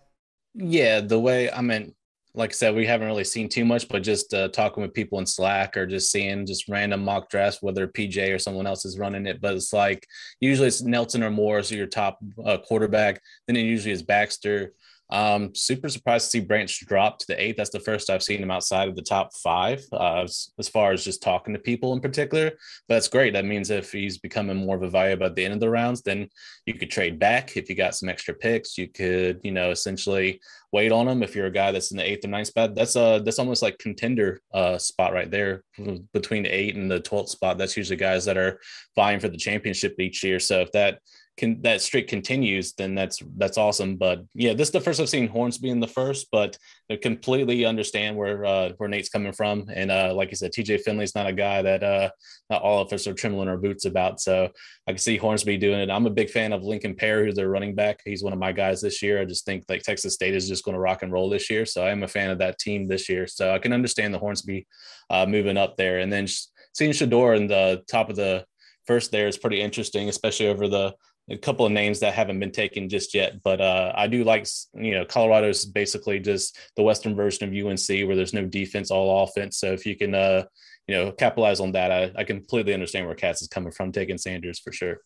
Yeah, 0.55 1.01
the 1.01 1.19
way 1.19 1.51
I 1.51 1.61
mean, 1.61 1.95
like 2.35 2.51
I 2.51 2.53
said, 2.53 2.75
we 2.75 2.87
haven't 2.87 3.09
really 3.09 3.25
seen 3.25 3.49
too 3.49 3.65
much, 3.65 3.89
but 3.89 4.03
just 4.03 4.33
uh, 4.33 4.49
talking 4.49 4.83
with 4.83 4.95
people 4.95 5.19
in 5.19 5.27
Slack 5.27 5.77
or 5.77 5.87
just 5.87 6.13
seeing 6.13 6.47
just 6.47 6.69
random 6.69 7.05
mock 7.05 7.29
drafts, 7.29 7.61
whether 7.61 7.89
PJ 7.89 8.33
or 8.33 8.39
someone 8.39 8.67
else 8.67 8.85
is 8.85 8.99
running 8.99 9.27
it. 9.27 9.41
But 9.41 9.55
it's 9.55 9.73
like 9.73 10.07
usually 10.41 10.69
it's 10.69 10.83
Nelson 10.83 11.25
or 11.25 11.31
Morris, 11.31 11.73
or 11.73 11.77
your 11.77 11.87
top 11.87 12.19
uh, 12.45 12.59
quarterback. 12.59 13.21
Then 13.47 13.57
it 13.57 13.63
usually 13.63 13.93
is 13.93 14.03
Baxter. 14.03 14.73
Um, 15.11 15.55
super 15.55 15.89
surprised 15.89 16.27
to 16.27 16.31
see 16.31 16.41
Branch 16.41 16.87
drop 16.87 17.19
to 17.19 17.27
the 17.27 17.43
eighth. 17.43 17.57
That's 17.57 17.71
the 17.71 17.81
first 17.81 18.11
I've 18.11 18.23
seen 18.23 18.43
him 18.43 18.51
outside 18.51 18.89
of 18.89 18.97
the 18.97 19.03
top 19.03 19.35
five, 19.43 19.85
uh, 19.93 20.23
as, 20.59 20.69
far 20.69 20.93
as 20.93 21.05
just 21.05 21.23
talking 21.23 21.53
to 21.55 21.61
people 21.61 21.93
in 21.93 22.01
particular. 22.01 22.51
But 22.89 22.95
that's 22.95 23.09
great. 23.09 23.33
That 23.33 23.45
means 23.45 23.71
if 23.71 23.93
he's 23.93 24.19
becoming 24.19 24.57
more 24.57 24.77
of 24.77 24.83
a 24.83 24.91
value 24.91 25.21
at 25.23 25.35
the 25.35 25.45
end 25.45 25.55
of 25.55 25.61
the 25.61 25.71
rounds, 25.71 26.03
then 26.03 26.29
you 26.67 26.75
could 26.75 26.91
trade 26.91 27.19
back 27.19 27.57
if 27.57 27.69
you 27.69 27.75
got 27.75 27.97
some 27.97 28.09
extra 28.09 28.35
picks. 28.35 28.79
You 28.79 28.89
could, 28.89 29.41
you 29.43 29.53
know, 29.53 29.71
essentially 29.71 30.41
wait 30.73 30.93
on 30.93 31.09
him 31.09 31.23
if 31.23 31.35
you're 31.35 31.47
a 31.47 31.53
guy 31.53 31.73
that's 31.73 31.91
in 31.91 31.97
the 31.97 32.09
eighth 32.09 32.25
or 32.25 32.29
ninth 32.29 32.47
spot. 32.47 32.75
That's 32.75 32.95
uh 32.95 33.19
that's 33.21 33.39
almost 33.39 33.63
like 33.63 33.79
contender 33.79 34.41
uh 34.55 34.79
spot 34.79 35.13
right 35.13 35.31
there 35.31 35.65
between 36.13 36.45
the 36.45 36.55
eight 36.55 36.77
and 36.77 36.91
the 36.91 37.01
twelfth 37.01 37.31
spot. 37.31 37.59
That's 37.59 37.77
usually 37.77 37.97
guys 37.97 38.25
that 38.27 38.37
are 38.37 38.61
vying 38.95 39.21
for 39.21 39.29
the 39.29 39.37
championship 39.37 39.99
each 39.99 40.23
year. 40.23 40.39
So 40.39 40.61
if 40.61 40.73
that 40.73 41.01
can 41.41 41.63
that 41.63 41.81
streak 41.81 42.07
continues, 42.07 42.75
then 42.75 42.95
that's 42.95 43.23
that's 43.39 43.57
awesome. 43.57 43.97
But 43.97 44.21
yeah, 44.35 44.53
this 44.53 44.69
is 44.69 44.73
the 44.73 44.81
first 44.81 45.01
I've 45.01 45.09
seen 45.09 45.27
Hornsby 45.27 45.71
in 45.71 45.81
the 45.81 45.89
first, 45.89 46.29
but 46.31 46.59
I 46.91 46.97
completely 46.97 47.65
understand 47.65 48.15
where 48.19 48.45
uh, 48.45 48.73
where 48.77 48.91
Nate's 48.91 49.09
coming 49.09 49.33
from. 49.33 49.65
And 49.75 49.91
uh, 49.91 50.13
like 50.15 50.29
I 50.29 50.33
said, 50.35 50.53
TJ 50.53 50.83
Finley's 50.83 51.15
not 51.15 51.27
a 51.27 51.33
guy 51.33 51.63
that 51.63 51.83
uh, 51.83 52.11
not 52.51 52.61
all 52.61 52.83
of 52.83 52.93
us 52.93 53.07
are 53.07 53.15
trembling 53.15 53.49
our 53.49 53.57
boots 53.57 53.87
about. 53.87 54.21
So 54.21 54.51
I 54.87 54.93
can 54.93 54.99
see 54.99 55.17
Hornsby 55.17 55.57
doing 55.57 55.81
it. 55.81 55.91
I'm 55.91 56.05
a 56.05 56.11
big 56.11 56.29
fan 56.29 56.53
of 56.53 56.63
Lincoln 56.63 56.95
Perry, 56.95 57.25
who's 57.25 57.37
their 57.37 57.49
running 57.49 57.75
back. 57.75 58.01
He's 58.05 58.23
one 58.23 58.35
of 58.35 58.39
my 58.39 58.53
guys 58.53 58.83
this 58.83 59.03
year. 59.03 59.19
I 59.19 59.25
just 59.25 59.47
think 59.47 59.65
like 59.71 59.83
Texas 59.83 60.13
State 60.13 60.35
is 60.35 60.47
just 60.47 60.65
going 60.65 60.75
to 60.75 60.81
rock 60.81 61.03
and 61.03 61.11
roll 61.11 61.31
this 61.31 61.49
year. 61.49 61.65
So 61.65 61.87
I 61.87 61.91
am 61.91 62.03
a 62.03 62.09
fan 62.09 62.29
of 62.29 62.39
that 62.41 62.59
team 62.59 62.87
this 62.87 63.09
year. 63.09 63.27
So 63.27 63.55
I 63.55 63.59
can 63.59 63.73
understand 63.73 64.13
the 64.13 64.19
Hornsby 64.19 64.67
uh, 65.09 65.25
moving 65.25 65.57
up 65.57 65.79
there, 65.79 66.01
and 66.01 66.13
then 66.13 66.29
seeing 66.75 66.93
Shedeur 66.93 67.35
in 67.35 67.47
the 67.47 67.83
top 67.91 68.11
of 68.11 68.17
the 68.17 68.45
first 68.87 69.11
there 69.11 69.29
is 69.29 69.39
pretty 69.39 69.61
interesting, 69.61 70.09
especially 70.09 70.49
over 70.49 70.69
the 70.69 70.95
a 71.29 71.37
couple 71.37 71.67
of 71.67 71.73
names 71.73 72.01
that 72.01 72.15
haven't 72.15 72.41
been 72.41 72.51
taken 72.51 72.89
just 72.89 73.15
yet. 73.15 73.43
But 73.43 73.61
uh, 73.61 73.93
I 73.95 74.07
do 74.07 74.25
like, 74.25 74.47
you 74.75 74.93
know, 74.93 75.05
Colorado's 75.05 75.65
basically 75.65 76.19
just 76.19 76.59
the 76.77 76.83
Western 76.83 77.15
version 77.15 77.49
of 77.49 77.55
UNC 77.55 77.89
where 78.07 78.17
there's 78.17 78.35
no 78.35 78.45
defense, 78.45 78.91
all 78.91 79.25
offense. 79.25 79.59
So 79.59 79.73
if 79.73 79.87
you 79.87 79.97
can, 79.97 80.15
uh, 80.15 80.45
you 80.89 80.97
know, 80.97 81.13
capitalize 81.13 81.61
on 81.61 81.73
that, 81.73 81.93
I, 81.93 82.13
I 82.17 82.25
completely 82.25 82.75
understand 82.75 83.07
where 83.07 83.15
Katz 83.15 83.43
is 83.43 83.49
coming 83.49 83.73
from, 83.73 83.93
taking 83.93 84.19
Sanders 84.19 84.59
for 84.59 84.73
sure. 84.73 84.99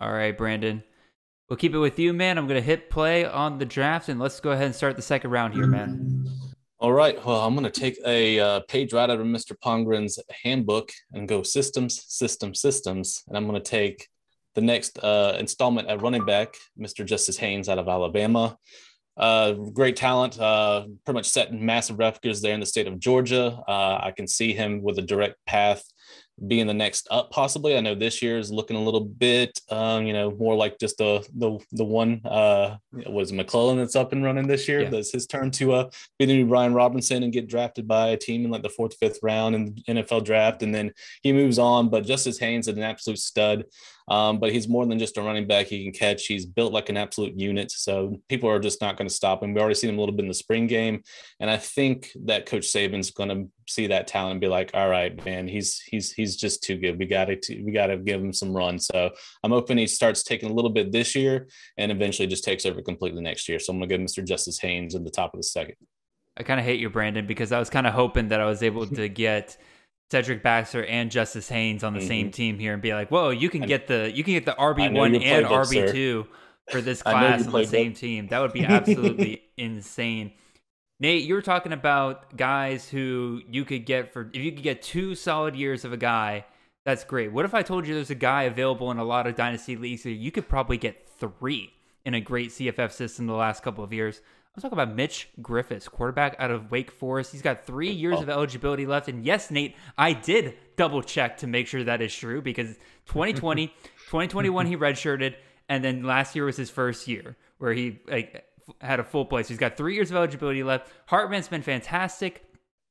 All 0.00 0.12
right, 0.12 0.36
Brandon. 0.36 0.82
We'll 1.48 1.56
keep 1.56 1.74
it 1.74 1.78
with 1.78 1.98
you, 1.98 2.12
man. 2.12 2.38
I'm 2.38 2.46
going 2.46 2.60
to 2.60 2.66
hit 2.66 2.90
play 2.90 3.24
on 3.24 3.58
the 3.58 3.64
draft 3.64 4.08
and 4.08 4.18
let's 4.18 4.40
go 4.40 4.50
ahead 4.52 4.66
and 4.66 4.74
start 4.74 4.96
the 4.96 5.02
second 5.02 5.30
round 5.30 5.54
here, 5.54 5.66
man. 5.66 6.26
All 6.78 6.92
right. 6.92 7.24
Well, 7.24 7.40
I'm 7.40 7.54
going 7.54 7.70
to 7.70 7.80
take 7.80 7.96
a 8.04 8.40
uh, 8.40 8.60
page 8.68 8.92
right 8.92 9.08
out 9.08 9.20
of 9.20 9.26
Mr. 9.26 9.54
Palmgren's 9.64 10.18
handbook 10.42 10.90
and 11.12 11.28
go 11.28 11.44
systems, 11.44 12.04
systems, 12.08 12.60
systems. 12.60 13.22
And 13.28 13.36
I'm 13.36 13.46
going 13.46 13.62
to 13.62 13.70
take 13.70 14.08
the 14.54 14.60
next 14.60 14.98
uh, 15.02 15.36
installment 15.38 15.88
at 15.88 16.02
running 16.02 16.24
back, 16.24 16.54
Mr. 16.78 17.04
Justice 17.04 17.36
Haynes 17.38 17.68
out 17.68 17.78
of 17.78 17.88
Alabama. 17.88 18.56
Uh, 19.16 19.52
great 19.52 19.96
talent, 19.96 20.40
uh, 20.40 20.86
pretty 21.04 21.16
much 21.16 21.28
setting 21.28 21.64
massive 21.64 21.98
records 21.98 22.40
there 22.40 22.54
in 22.54 22.60
the 22.60 22.66
state 22.66 22.86
of 22.86 22.98
Georgia. 22.98 23.62
Uh, 23.68 23.98
I 24.02 24.12
can 24.16 24.26
see 24.26 24.54
him 24.54 24.82
with 24.82 24.98
a 24.98 25.02
direct 25.02 25.36
path 25.46 25.84
being 26.46 26.66
the 26.66 26.74
next 26.74 27.06
up 27.10 27.30
possibly. 27.30 27.76
I 27.76 27.80
know 27.80 27.94
this 27.94 28.22
year 28.22 28.38
is 28.38 28.50
looking 28.50 28.76
a 28.76 28.82
little 28.82 29.04
bit, 29.04 29.58
um, 29.70 30.06
you 30.06 30.12
know, 30.12 30.30
more 30.32 30.56
like 30.56 30.78
just 30.78 30.98
the 30.98 31.26
the 31.34 31.58
the 31.72 31.84
one 31.84 32.20
uh, 32.24 32.76
was 33.06 33.32
McClellan 33.32 33.78
that's 33.78 33.96
up 33.96 34.12
and 34.12 34.24
running 34.24 34.46
this 34.46 34.66
year. 34.66 34.82
Yeah. 34.82 34.90
That's 34.90 35.12
his 35.12 35.26
turn 35.26 35.50
to 35.52 35.72
uh, 35.72 35.90
be 36.18 36.24
the 36.24 36.34
new 36.34 36.46
Brian 36.46 36.74
Robinson 36.74 37.22
and 37.22 37.32
get 37.32 37.48
drafted 37.48 37.86
by 37.86 38.08
a 38.08 38.16
team 38.16 38.44
in 38.44 38.50
like 38.50 38.62
the 38.62 38.68
fourth, 38.68 38.96
fifth 38.96 39.18
round 39.22 39.54
in 39.54 39.74
the 39.74 39.82
NFL 39.94 40.24
draft, 40.24 40.62
and 40.62 40.74
then 40.74 40.92
he 41.22 41.32
moves 41.32 41.58
on. 41.58 41.90
But 41.90 42.06
Justice 42.06 42.38
Haynes 42.38 42.66
is 42.66 42.76
an 42.76 42.82
absolute 42.82 43.18
stud. 43.18 43.64
Um, 44.08 44.40
but 44.40 44.52
he's 44.52 44.68
more 44.68 44.86
than 44.86 44.98
just 44.98 45.16
a 45.16 45.22
running 45.22 45.46
back. 45.46 45.66
He 45.66 45.84
can 45.84 45.92
catch. 45.92 46.26
He's 46.26 46.46
built 46.46 46.72
like 46.72 46.88
an 46.88 46.96
absolute 46.96 47.38
unit. 47.38 47.70
So 47.70 48.20
people 48.28 48.50
are 48.50 48.58
just 48.58 48.80
not 48.80 48.96
going 48.96 49.08
to 49.08 49.14
stop 49.14 49.42
him. 49.42 49.54
We 49.54 49.60
already 49.60 49.74
seen 49.74 49.90
him 49.90 49.98
a 49.98 50.00
little 50.00 50.14
bit 50.14 50.24
in 50.24 50.28
the 50.28 50.34
spring 50.34 50.66
game, 50.66 51.02
and 51.40 51.50
I 51.50 51.56
think 51.56 52.10
that 52.24 52.46
Coach 52.46 52.64
Saban's 52.64 53.10
going 53.10 53.28
to 53.28 53.48
see 53.68 53.86
that 53.88 54.06
talent 54.06 54.32
and 54.32 54.40
be 54.40 54.48
like, 54.48 54.70
"All 54.74 54.88
right, 54.88 55.24
man, 55.24 55.48
he's 55.48 55.80
he's 55.80 56.12
he's 56.12 56.36
just 56.36 56.62
too 56.62 56.76
good. 56.76 56.98
We 56.98 57.06
got 57.06 57.26
to 57.26 57.62
we 57.62 57.72
got 57.72 57.86
to 57.86 57.96
give 57.96 58.20
him 58.20 58.32
some 58.32 58.52
run." 58.52 58.78
So 58.78 59.10
I'm 59.42 59.50
hoping 59.50 59.78
he 59.78 59.86
starts 59.86 60.22
taking 60.22 60.50
a 60.50 60.54
little 60.54 60.70
bit 60.70 60.92
this 60.92 61.14
year 61.14 61.48
and 61.78 61.92
eventually 61.92 62.28
just 62.28 62.44
takes 62.44 62.66
over 62.66 62.82
completely 62.82 63.22
next 63.22 63.48
year. 63.48 63.58
So 63.58 63.72
I'm 63.72 63.78
going 63.78 63.88
to 63.88 63.98
give 63.98 64.06
Mr. 64.06 64.26
Justice 64.26 64.58
Haynes 64.60 64.94
in 64.94 65.04
the 65.04 65.10
top 65.10 65.34
of 65.34 65.38
the 65.38 65.44
second. 65.44 65.76
I 66.36 66.42
kind 66.42 66.58
of 66.58 66.64
hate 66.64 66.80
you, 66.80 66.88
Brandon, 66.88 67.26
because 67.26 67.52
I 67.52 67.58
was 67.58 67.68
kind 67.68 67.86
of 67.86 67.92
hoping 67.92 68.28
that 68.28 68.40
I 68.40 68.46
was 68.46 68.62
able 68.62 68.86
to 68.86 69.08
get 69.08 69.58
Cedric 70.12 70.42
Baxter 70.42 70.84
and 70.84 71.10
Justice 71.10 71.48
Haynes 71.48 71.82
on 71.82 71.94
the 71.94 72.06
same 72.06 72.30
team 72.30 72.58
here 72.58 72.74
and 72.74 72.82
be 72.82 72.92
like, 72.92 73.08
"Whoa, 73.10 73.30
you 73.30 73.48
can 73.48 73.62
get 73.62 73.86
the 73.86 74.12
you 74.14 74.22
can 74.22 74.34
get 74.34 74.44
the 74.44 74.52
RB 74.52 74.92
one 74.92 75.14
and 75.14 75.46
RB 75.46 75.90
two 75.90 76.26
for 76.70 76.82
this 76.82 77.02
class 77.02 77.46
on 77.46 77.52
the 77.52 77.64
same 77.64 77.94
team." 77.94 78.26
That 78.26 78.40
would 78.40 78.52
be 78.52 78.62
absolutely 78.62 79.42
insane. 79.56 80.32
Nate, 81.00 81.24
you 81.24 81.32
were 81.32 81.40
talking 81.40 81.72
about 81.72 82.36
guys 82.36 82.90
who 82.90 83.40
you 83.48 83.64
could 83.64 83.86
get 83.86 84.12
for 84.12 84.28
if 84.34 84.42
you 84.42 84.52
could 84.52 84.62
get 84.62 84.82
two 84.82 85.14
solid 85.14 85.56
years 85.56 85.82
of 85.86 85.94
a 85.94 85.96
guy. 85.96 86.44
That's 86.84 87.04
great. 87.04 87.32
What 87.32 87.46
if 87.46 87.54
I 87.54 87.62
told 87.62 87.86
you 87.86 87.94
there's 87.94 88.10
a 88.10 88.14
guy 88.14 88.42
available 88.42 88.90
in 88.90 88.98
a 88.98 89.04
lot 89.04 89.26
of 89.26 89.34
dynasty 89.34 89.76
leagues 89.76 90.02
that 90.02 90.10
you 90.10 90.30
could 90.30 90.46
probably 90.46 90.76
get 90.76 91.08
three 91.08 91.72
in 92.04 92.12
a 92.12 92.20
great 92.20 92.50
CFF 92.50 92.92
system 92.92 93.26
the 93.26 93.32
last 93.32 93.62
couple 93.62 93.82
of 93.82 93.94
years? 93.94 94.20
I'm 94.54 94.60
talking 94.60 94.78
about 94.78 94.94
Mitch 94.94 95.30
Griffis, 95.40 95.88
quarterback 95.88 96.36
out 96.38 96.50
of 96.50 96.70
Wake 96.70 96.90
Forest. 96.90 97.32
He's 97.32 97.40
got 97.40 97.64
three 97.64 97.90
years 97.90 98.20
of 98.20 98.28
eligibility 98.28 98.84
left. 98.84 99.08
And 99.08 99.24
yes, 99.24 99.50
Nate, 99.50 99.74
I 99.96 100.12
did 100.12 100.54
double 100.76 101.02
check 101.02 101.38
to 101.38 101.46
make 101.46 101.66
sure 101.66 101.82
that 101.84 102.02
is 102.02 102.14
true 102.14 102.42
because 102.42 102.76
2020, 103.06 103.68
2021, 103.68 104.66
he 104.68 104.76
redshirted. 104.76 105.36
And 105.70 105.82
then 105.82 106.02
last 106.02 106.36
year 106.36 106.44
was 106.44 106.58
his 106.58 106.68
first 106.68 107.08
year 107.08 107.36
where 107.56 107.72
he 107.72 108.00
like 108.06 108.44
had 108.82 109.00
a 109.00 109.04
full 109.04 109.24
place. 109.24 109.48
He's 109.48 109.56
got 109.56 109.78
three 109.78 109.94
years 109.94 110.10
of 110.10 110.16
eligibility 110.16 110.62
left. 110.62 110.92
Hartman's 111.06 111.48
been 111.48 111.62
fantastic 111.62 112.44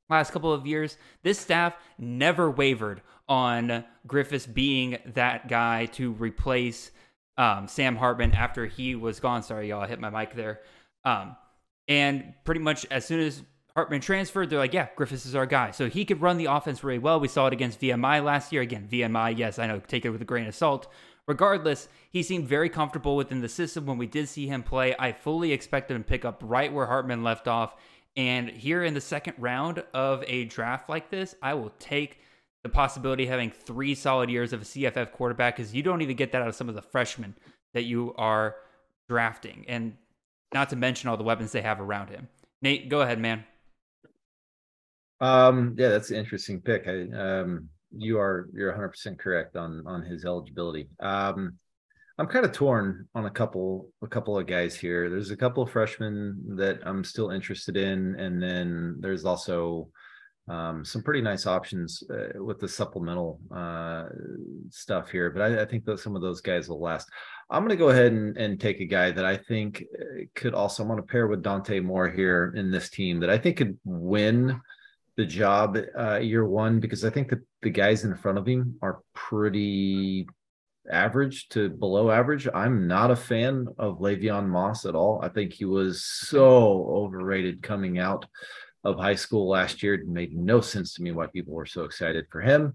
last 0.09 0.32
couple 0.32 0.51
of 0.51 0.66
years. 0.66 0.97
This 1.22 1.39
staff 1.39 1.76
never 1.99 2.49
wavered 2.49 3.01
on 3.30 3.86
Griffis 4.07 4.51
being 4.51 4.97
that 5.14 5.47
guy 5.47 5.86
to 5.88 6.12
replace 6.14 6.91
um, 7.38 7.68
Sam 7.68 7.95
Hartman 7.95 8.34
after 8.34 8.66
he 8.66 8.95
was 8.95 9.20
gone. 9.20 9.43
Sorry, 9.43 9.70
y'all, 9.70 9.82
I 9.82 9.88
hit 9.88 9.99
my 9.99 10.09
mic 10.09 10.34
there. 10.34 10.62
Um, 11.05 11.36
and 11.92 12.34
pretty 12.46 12.62
much 12.62 12.86
as 12.89 13.06
soon 13.06 13.20
as 13.20 13.44
Hartman 13.76 14.00
transferred, 14.00 14.50
they're 14.50 14.58
like, 14.58 14.74
yeah, 14.74 14.88
Griffis 14.98 15.26
is 15.26 15.36
our 15.36 15.46
guy. 15.46 15.72
So 15.72 15.89
he 15.89 16.06
could 16.06 16.22
run 16.22 16.38
the 16.38 16.46
offense 16.46 16.86
really 16.86 17.00
well. 17.00 17.20
We 17.20 17.28
saw 17.28 17.48
it 17.48 17.54
against 17.54 17.82
VMI 17.82 18.24
last 18.24 18.54
year. 18.54 18.62
Again, 18.62 18.88
VMI, 18.89 19.38
yes, 19.38 19.60
I 19.60 19.68
know, 19.68 19.80
take 19.80 20.06
it 20.06 20.10
with 20.10 20.22
a 20.22 20.26
grain 20.26 20.48
of 20.48 20.56
salt. 20.56 20.88
Regardless, 21.28 21.89
he 22.10 22.24
seemed 22.24 22.48
very 22.48 22.70
comfortable 22.70 23.18
within 23.18 23.42
the 23.42 23.50
system 23.50 23.86
when 23.86 23.98
we 23.98 24.08
did 24.08 24.30
see 24.30 24.48
him 24.48 24.64
play. 24.64 24.96
I 24.98 25.12
fully 25.12 25.52
expected 25.52 25.96
him 25.96 26.04
to 26.04 26.08
pick 26.08 26.24
up 26.24 26.42
right 26.46 26.72
where 26.72 26.86
Hartman 26.86 27.24
left 27.24 27.50
off. 27.50 27.76
And 28.16 28.50
here 28.50 28.86
in 28.86 28.94
the 28.94 29.02
second 29.02 29.34
round 29.38 29.84
of 29.94 30.24
a 30.28 30.46
draft 30.46 30.88
like 30.88 31.10
this, 31.10 31.36
I 31.42 31.56
will 31.56 31.74
take 31.78 32.22
the 32.64 32.70
possibility 32.70 33.24
of 33.24 33.30
having 33.30 33.52
three 33.52 33.96
solid 33.96 34.30
years 34.30 34.54
of 34.54 34.62
a 34.62 34.66
CFF 34.66 35.12
quarterback 35.12 35.58
because 35.58 35.74
you 35.74 35.84
don't 35.84 36.02
even 36.02 36.16
get 36.16 36.32
that 36.32 36.42
out 36.42 36.48
of 36.48 36.56
some 36.56 36.70
of 36.70 36.76
the 36.76 36.82
freshmen 36.82 37.36
that 37.74 37.84
you 37.84 38.14
are 38.18 38.56
drafting. 39.10 39.66
And 39.68 39.98
not 40.54 40.70
to 40.70 40.76
mention 40.76 41.10
all 41.10 41.18
the 41.18 41.24
weapons 41.24 41.52
they 41.52 41.62
have 41.62 41.80
around 41.80 42.10
him. 42.10 42.28
Nate, 42.62 42.89
go 42.89 43.02
ahead, 43.02 43.20
man. 43.20 43.43
Um, 45.20 45.76
yeah, 45.78 45.89
that's 45.89 46.10
an 46.10 46.18
interesting 46.18 46.62
pick. 46.62 46.88
I, 46.88 47.08
um, 47.16 47.70
you 47.95 48.20
are 48.20 48.49
you're 48.54 48.70
100 48.70 48.89
percent 48.89 49.20
correct 49.20 49.56
on 49.56 49.84
on 49.86 50.04
his 50.04 50.26
eligibility. 50.26 50.89
Um, 50.99 51.58
I'm 52.18 52.28
kind 52.28 52.45
of 52.45 52.52
torn 52.52 53.08
on 53.16 53.26
a 53.26 53.30
couple 53.30 53.89
a 54.02 54.08
couple 54.08 54.38
of 54.38 54.47
guys 54.47 54.76
here. 54.76 55.10
There's 55.10 55.32
a 55.32 55.38
couple 55.38 55.64
of 55.64 55.72
freshmen 55.72 56.56
that 56.58 56.80
I'm 56.86 57.04
still 57.04 57.32
interested 57.32 57.78
in, 57.78 58.16
and 58.16 58.41
then 58.41 58.97
there's 58.99 59.26
also 59.26 59.89
um, 60.47 60.84
some 60.84 61.04
pretty 61.04 61.22
nice 61.22 61.47
options 61.47 62.04
uh, 62.10 62.43
with 62.43 62.60
the 62.60 62.68
supplemental 62.68 63.39
uh, 63.56 64.06
stuff 64.70 65.10
here. 65.10 65.30
But 65.30 65.41
I, 65.41 65.62
I 65.62 65.66
think 65.66 65.86
that 65.86 65.99
some 65.99 66.16
of 66.16 66.22
those 66.22 66.41
guys 66.41 66.68
will 66.68 66.82
last. 66.82 67.10
I'm 67.52 67.64
going 67.64 67.70
to 67.70 67.76
go 67.76 67.89
ahead 67.89 68.14
and, 68.14 68.38
and 68.38 68.60
take 68.60 68.80
a 68.80 68.86
guy 68.86 69.12
that 69.12 69.26
I 69.26 69.36
think 69.36 69.84
uh, 69.99 70.24
could 70.36 70.54
also. 70.54 70.84
I'm 70.84 70.89
going 70.89 71.02
to 71.02 71.08
pair 71.08 71.28
with 71.28 71.43
Dante 71.43 71.80
Moore 71.82 72.10
here 72.10 72.54
in 72.56 72.72
this 72.72 72.89
team 72.89 73.20
that 73.20 73.30
I 73.30 73.38
think 73.38 73.58
could 73.58 73.78
win 73.84 74.60
the 75.18 75.26
job 75.26 75.78
uh, 75.99 76.18
year 76.18 76.45
one 76.45 76.80
because 76.80 77.04
I 77.04 77.10
think 77.10 77.30
that 77.30 77.39
the 77.62 77.70
guys 77.70 78.06
in 78.06 78.16
front 78.16 78.38
of 78.38 78.47
him 78.47 78.78
are 78.82 79.02
pretty 79.14 80.28
average 80.89 81.49
to 81.49 81.70
below 81.70 82.10
average. 82.10 82.47
I'm 82.54 82.88
not 82.88 83.12
a 83.12 83.16
fan 83.16 83.68
of 83.78 83.99
Le'Veon 83.99 84.47
Moss 84.47 84.86
at 84.86 84.95
all. 84.95 85.20
I 85.22 85.30
think 85.30 85.54
he 85.54 85.66
was 85.66 86.04
so 86.04 86.88
overrated 86.89 87.62
coming 87.62 87.99
out 87.99 88.26
of 88.84 88.97
high 88.97 89.16
school 89.16 89.49
last 89.49 89.84
year. 89.84 89.95
It 89.95 90.08
made 90.08 90.36
no 90.36 90.62
sense 90.62 90.93
to 90.95 91.04
me 91.04 91.12
why 91.12 91.28
people 91.28 91.54
were 91.54 91.66
so 91.66 91.84
excited 91.84 92.26
for 92.32 92.41
him. 92.41 92.74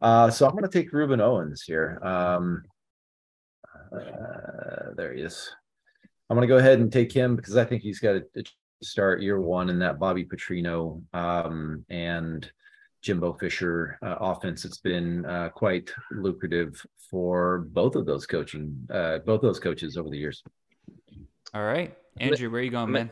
Uh, 0.00 0.30
so 0.30 0.46
I'm 0.46 0.52
going 0.52 0.64
to 0.64 0.68
take 0.68 0.92
Rueben 0.92 1.20
Owens 1.20 1.62
here. 1.62 1.98
Um, 2.02 2.62
uh, 3.92 4.94
there 4.96 5.14
he 5.14 5.22
is. 5.22 5.50
I'm 6.30 6.36
going 6.36 6.46
to 6.46 6.52
go 6.52 6.58
ahead 6.58 6.78
and 6.78 6.92
take 6.92 7.12
him 7.12 7.36
because 7.36 7.56
I 7.56 7.64
think 7.64 7.82
he's 7.82 8.00
got 8.00 8.16
a, 8.16 8.22
a 8.36 8.42
start 8.82 9.22
year 9.22 9.40
one 9.40 9.70
in 9.70 9.78
that 9.80 9.98
Bobby 9.98 10.24
Petrino 10.24 11.02
um, 11.14 11.84
and 11.88 12.50
Jimbo 13.02 13.34
Fisher 13.34 13.98
uh, 14.02 14.16
offense. 14.20 14.64
It's 14.64 14.78
been 14.78 15.24
uh, 15.24 15.48
quite 15.50 15.90
lucrative 16.10 16.84
for 17.10 17.66
both 17.70 17.96
of 17.96 18.04
those 18.06 18.26
coaching, 18.26 18.76
uh, 18.92 19.18
both 19.18 19.40
those 19.40 19.58
coaches 19.58 19.96
over 19.96 20.10
the 20.10 20.18
years. 20.18 20.42
All 21.54 21.64
right. 21.64 21.96
Andrew, 22.18 22.50
where 22.50 22.60
are 22.60 22.64
you 22.64 22.70
going, 22.70 22.88
I'm 22.88 22.96
a- 22.96 22.98
man? 22.98 23.10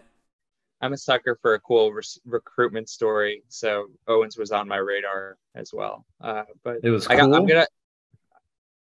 I'm 0.82 0.92
a 0.92 0.98
sucker 0.98 1.38
for 1.40 1.54
a 1.54 1.60
cool 1.60 1.90
re- 1.90 2.02
recruitment 2.26 2.90
story, 2.90 3.42
so 3.48 3.86
Owens 4.08 4.36
was 4.36 4.52
on 4.52 4.68
my 4.68 4.76
radar 4.76 5.38
as 5.54 5.70
well. 5.72 6.04
Uh, 6.20 6.42
but 6.64 6.80
It 6.82 6.90
was 6.90 7.06
I 7.06 7.16
got, 7.16 7.32
I'm 7.32 7.46
gonna 7.46 7.66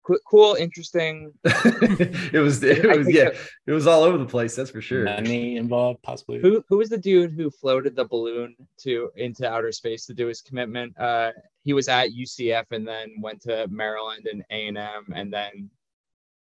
cool, 0.02 0.18
cool, 0.28 0.54
interesting. 0.54 1.32
it 1.44 2.38
was, 2.42 2.62
it 2.62 2.84
was, 2.98 3.08
yeah, 3.12 3.24
that- 3.30 3.36
it 3.66 3.72
was 3.72 3.86
all 3.86 4.02
over 4.02 4.18
the 4.18 4.26
place. 4.26 4.54
That's 4.56 4.70
for 4.70 4.80
sure. 4.80 5.04
Money 5.04 5.56
involved, 5.56 6.02
possibly. 6.02 6.40
Who 6.40 6.64
who 6.68 6.78
was 6.78 6.88
the 6.88 6.98
dude 6.98 7.32
who 7.32 7.50
floated 7.50 7.94
the 7.96 8.04
balloon 8.04 8.54
to 8.78 9.10
into 9.16 9.48
outer 9.48 9.72
space 9.72 10.06
to 10.06 10.14
do 10.14 10.26
his 10.26 10.40
commitment? 10.40 10.98
Uh, 10.98 11.32
he 11.64 11.72
was 11.72 11.88
at 11.88 12.10
UCF 12.10 12.64
and 12.72 12.86
then 12.86 13.14
went 13.20 13.40
to 13.42 13.66
Maryland 13.68 14.26
and 14.30 14.44
A 14.50 14.66
and 14.68 14.78
M, 14.78 15.06
and 15.14 15.32
then 15.32 15.70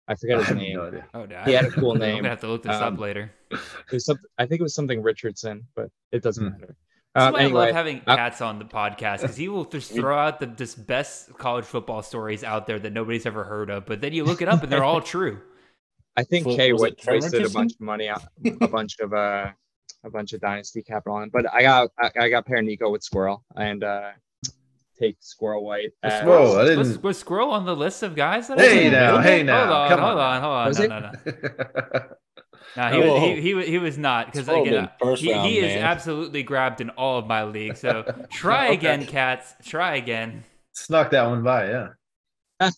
I 0.08 0.14
I 0.14 0.16
forget 0.16 0.40
his 0.40 0.48
have 0.50 0.58
name. 0.58 0.76
no. 0.78 1.04
Oh, 1.14 1.26
no, 1.26 1.42
He 1.46 1.54
had 1.54 1.66
a 1.66 1.72
cool 1.72 1.92
I'm 1.94 2.00
name. 2.00 2.16
gonna 2.18 2.30
have 2.30 2.42
to 2.42 2.48
look 2.48 2.64
this 2.64 2.76
Um, 2.76 2.96
up 2.96 3.00
later. 3.00 3.32
It 3.52 3.60
was 3.92 4.06
something. 4.06 4.26
I 4.38 4.46
think 4.46 4.60
it 4.60 4.64
was 4.64 4.74
something 4.76 5.02
Richardson, 5.02 5.66
but 5.76 5.90
it 6.12 6.22
doesn't 6.24 6.44
Hmm. 6.46 6.52
matter. 6.62 6.76
That's 7.14 7.28
Um, 7.28 7.34
why 7.34 7.42
I 7.42 7.48
love 7.48 7.72
having 7.76 8.02
uh, 8.08 8.16
Katz 8.16 8.42
on 8.42 8.58
the 8.60 8.66
podcast 8.66 9.22
because 9.22 9.36
he 9.36 9.50
will 9.50 9.66
just 9.66 9.92
throw 9.92 10.18
out 10.18 10.40
the 10.40 10.48
just 10.48 10.88
best 10.88 11.34
college 11.38 11.66
football 11.66 12.02
stories 12.04 12.44
out 12.44 12.68
there 12.68 12.80
that 12.80 12.94
nobody's 12.94 13.26
ever 13.26 13.44
heard 13.44 13.70
of. 13.70 13.86
But 13.86 14.00
then 14.02 14.14
you 14.14 14.24
look 14.24 14.42
it 14.42 14.48
up 14.48 14.64
and 14.64 14.72
they're 14.72 14.84
all 14.84 15.02
true. 15.16 15.42
I 16.16 16.24
think 16.24 16.46
Was- 16.46 16.56
Kay 16.56 16.72
was 16.74 16.82
wa- 16.82 16.88
it 16.88 16.98
Trevor 16.98 17.20
wasted 17.22 17.46
a 17.46 17.50
bunch 17.50 17.74
of 17.74 17.82
money 17.82 18.08
a 18.08 18.68
bunch 18.68 19.00
of 19.00 19.14
uh 19.14 19.50
a 20.04 20.10
bunch 20.10 20.34
of 20.34 20.42
dynasty 20.42 20.82
capital 20.82 21.18
on, 21.18 21.30
but 21.30 21.46
I 21.54 21.62
got 21.64 21.90
I, 22.00 22.12
I 22.20 22.30
got 22.30 22.46
pair 22.46 22.62
Nico 22.62 22.90
with 22.90 23.04
Squirrel 23.04 23.44
and 23.56 23.84
uh 23.84 24.12
take 25.00 25.18
Squirrel 25.20 25.66
White. 25.66 25.92
As- 26.04 26.24
Whoa, 26.24 26.54
I 26.60 26.76
Was, 26.78 26.88
didn't. 26.90 27.04
was 27.04 27.18
Squirrel 27.20 27.52
on 27.52 27.66
the 27.66 27.76
list 27.76 28.04
of 28.04 28.16
guys? 28.16 28.48
That 28.48 28.58
Hey 28.60 28.84
said? 28.90 28.92
now, 28.94 29.20
hey 29.20 29.44
now, 29.44 29.66
Hold 29.66 29.72
on, 29.72 29.90
come 29.90 30.00
hold 30.00 30.18
on. 30.18 30.36
on, 30.36 30.42
hold 30.42 30.54
on. 30.54 30.68
Was 30.68 30.80
no, 30.80 30.88
no, 30.88 31.12
no. 31.26 32.02
No, 32.78 32.90
he, 32.90 33.00
was, 33.00 33.22
he, 33.22 33.42
he, 33.42 33.54
was- 33.54 33.68
he 33.68 33.78
was 33.78 33.98
not 33.98 34.28
because 34.32 34.48
again, 34.48 34.90
been 35.02 35.16
he, 35.16 35.34
round, 35.34 35.48
he 35.48 35.60
is 35.60 35.76
absolutely 35.82 36.44
grabbed 36.44 36.80
in 36.82 36.90
all 36.92 37.20
of 37.20 37.28
my 37.28 37.44
leagues. 37.44 37.80
So 37.80 38.04
try 38.32 38.66
Okay. 38.68 38.74
again, 38.76 39.06
Katz. 39.06 39.54
Try 39.64 39.96
again. 39.96 40.44
Snuck 40.74 41.10
that 41.12 41.26
one 41.28 41.44
by, 41.44 41.68
yeah. 41.70 41.90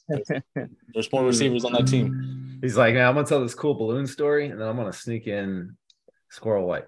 There's 0.93 1.11
more 1.11 1.25
receivers 1.25 1.63
on 1.65 1.73
that 1.73 1.87
team. 1.87 2.59
He's 2.61 2.77
like, 2.77 2.93
man, 2.95 3.05
I'm 3.07 3.13
gonna 3.15 3.27
tell 3.27 3.41
this 3.41 3.53
cool 3.53 3.73
balloon 3.75 4.07
story, 4.07 4.47
and 4.47 4.59
then 4.59 4.67
I'm 4.67 4.77
gonna 4.77 4.93
sneak 4.93 5.27
in 5.27 5.75
Squirrel 6.29 6.65
White. 6.65 6.85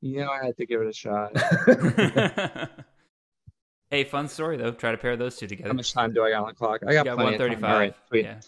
You 0.00 0.20
know, 0.20 0.30
I 0.30 0.46
had 0.46 0.56
to 0.56 0.66
give 0.66 0.80
it 0.80 0.88
a 0.88 0.92
shot. 0.92 1.32
hey, 3.90 4.04
fun 4.04 4.28
story 4.28 4.56
though. 4.56 4.72
Try 4.72 4.90
to 4.92 4.96
pair 4.98 5.16
those 5.16 5.36
two 5.36 5.46
together. 5.46 5.68
How 5.68 5.74
much 5.74 5.92
time 5.92 6.12
do 6.12 6.24
I 6.24 6.30
got 6.30 6.42
on 6.42 6.48
the 6.48 6.54
clock? 6.54 6.80
I 6.86 6.92
got, 6.94 6.98
You 6.98 7.04
got 7.04 7.14
plenty 7.16 7.24
one 7.24 7.34
of 7.34 7.38
time. 7.40 7.48
thirty-five. 7.48 7.70
All 7.72 7.78
right, 7.78 7.94
sweet. 8.08 8.24
Yeah. 8.24 8.40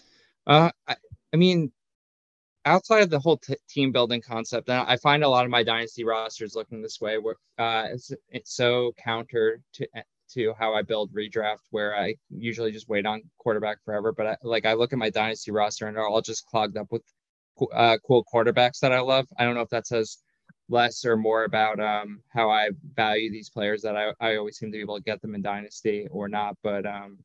Uh, 0.45 0.69
I, 0.87 0.95
I 1.33 1.37
mean, 1.37 1.71
outside 2.67 3.03
of 3.03 3.09
the 3.09 3.19
whole 3.19 3.37
t- 3.37 3.55
team 3.69 3.91
building 3.91 4.21
concept, 4.21 4.69
and 4.69 4.79
I 4.87 4.97
find 4.97 5.23
a 5.23 5.29
lot 5.29 5.45
of 5.45 5.51
my 5.51 5.63
dynasty 5.63 6.03
rosters 6.03 6.55
looking 6.55 6.81
this 6.81 7.01
way, 7.01 7.17
where 7.17 7.35
uh, 7.57 7.87
it's 7.91 8.11
it's 8.29 8.55
so 8.55 8.93
counter 9.03 9.61
to 9.73 9.87
to 10.33 10.53
how 10.59 10.73
I 10.73 10.81
build 10.83 11.13
redraft, 11.13 11.61
where 11.71 11.95
I 11.95 12.15
usually 12.29 12.71
just 12.71 12.89
wait 12.89 13.05
on 13.05 13.21
quarterback 13.37 13.77
forever. 13.85 14.11
But 14.11 14.27
I, 14.27 14.37
like 14.43 14.65
I 14.65 14.73
look 14.73 14.93
at 14.93 14.99
my 14.99 15.09
dynasty 15.09 15.51
roster, 15.51 15.87
and 15.87 15.95
they're 15.95 16.07
all 16.07 16.21
just 16.21 16.45
clogged 16.45 16.77
up 16.77 16.87
with 16.91 17.03
uh, 17.73 17.97
cool 18.05 18.25
quarterbacks 18.33 18.79
that 18.81 18.91
I 18.93 18.99
love. 18.99 19.27
I 19.37 19.45
don't 19.45 19.55
know 19.55 19.61
if 19.61 19.69
that 19.69 19.87
says 19.87 20.17
less 20.69 21.05
or 21.05 21.17
more 21.17 21.45
about 21.45 21.79
um, 21.79 22.21
how 22.29 22.49
I 22.49 22.69
value 22.95 23.31
these 23.31 23.49
players 23.49 23.81
that 23.83 23.95
I, 23.95 24.11
I 24.19 24.35
always 24.35 24.57
seem 24.57 24.71
to 24.71 24.77
be 24.77 24.81
able 24.81 24.97
to 24.97 25.03
get 25.03 25.21
them 25.21 25.35
in 25.35 25.41
dynasty 25.41 26.07
or 26.11 26.27
not. 26.27 26.57
But 26.63 26.85
um, 26.85 27.19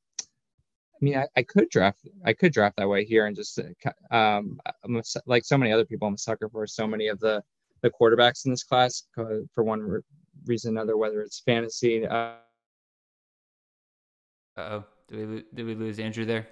I 1.02 1.04
mean, 1.04 1.16
I, 1.16 1.26
I 1.36 1.42
could 1.42 1.68
draft, 1.68 2.06
I 2.24 2.32
could 2.32 2.52
draft 2.52 2.76
that 2.76 2.88
way 2.88 3.04
here 3.04 3.26
and 3.26 3.34
just 3.34 3.58
uh, 3.58 4.14
um, 4.14 4.60
a, 4.66 5.02
like 5.26 5.44
so 5.44 5.58
many 5.58 5.72
other 5.72 5.84
people, 5.84 6.06
I'm 6.06 6.14
a 6.14 6.18
sucker 6.18 6.48
for 6.48 6.66
so 6.66 6.86
many 6.86 7.08
of 7.08 7.18
the 7.18 7.42
the 7.82 7.90
quarterbacks 7.90 8.44
in 8.44 8.52
this 8.52 8.62
class 8.62 9.02
for 9.12 9.64
one 9.64 9.80
re- 9.80 10.00
reason 10.46 10.70
or 10.70 10.80
another, 10.80 10.96
whether 10.96 11.20
it's 11.20 11.40
fantasy. 11.40 12.06
Uh, 12.06 12.34
oh. 14.56 14.84
Did 15.12 15.28
we 15.28 15.44
did 15.52 15.66
we 15.66 15.74
lose 15.74 15.98
Andrew 15.98 16.24
there? 16.24 16.48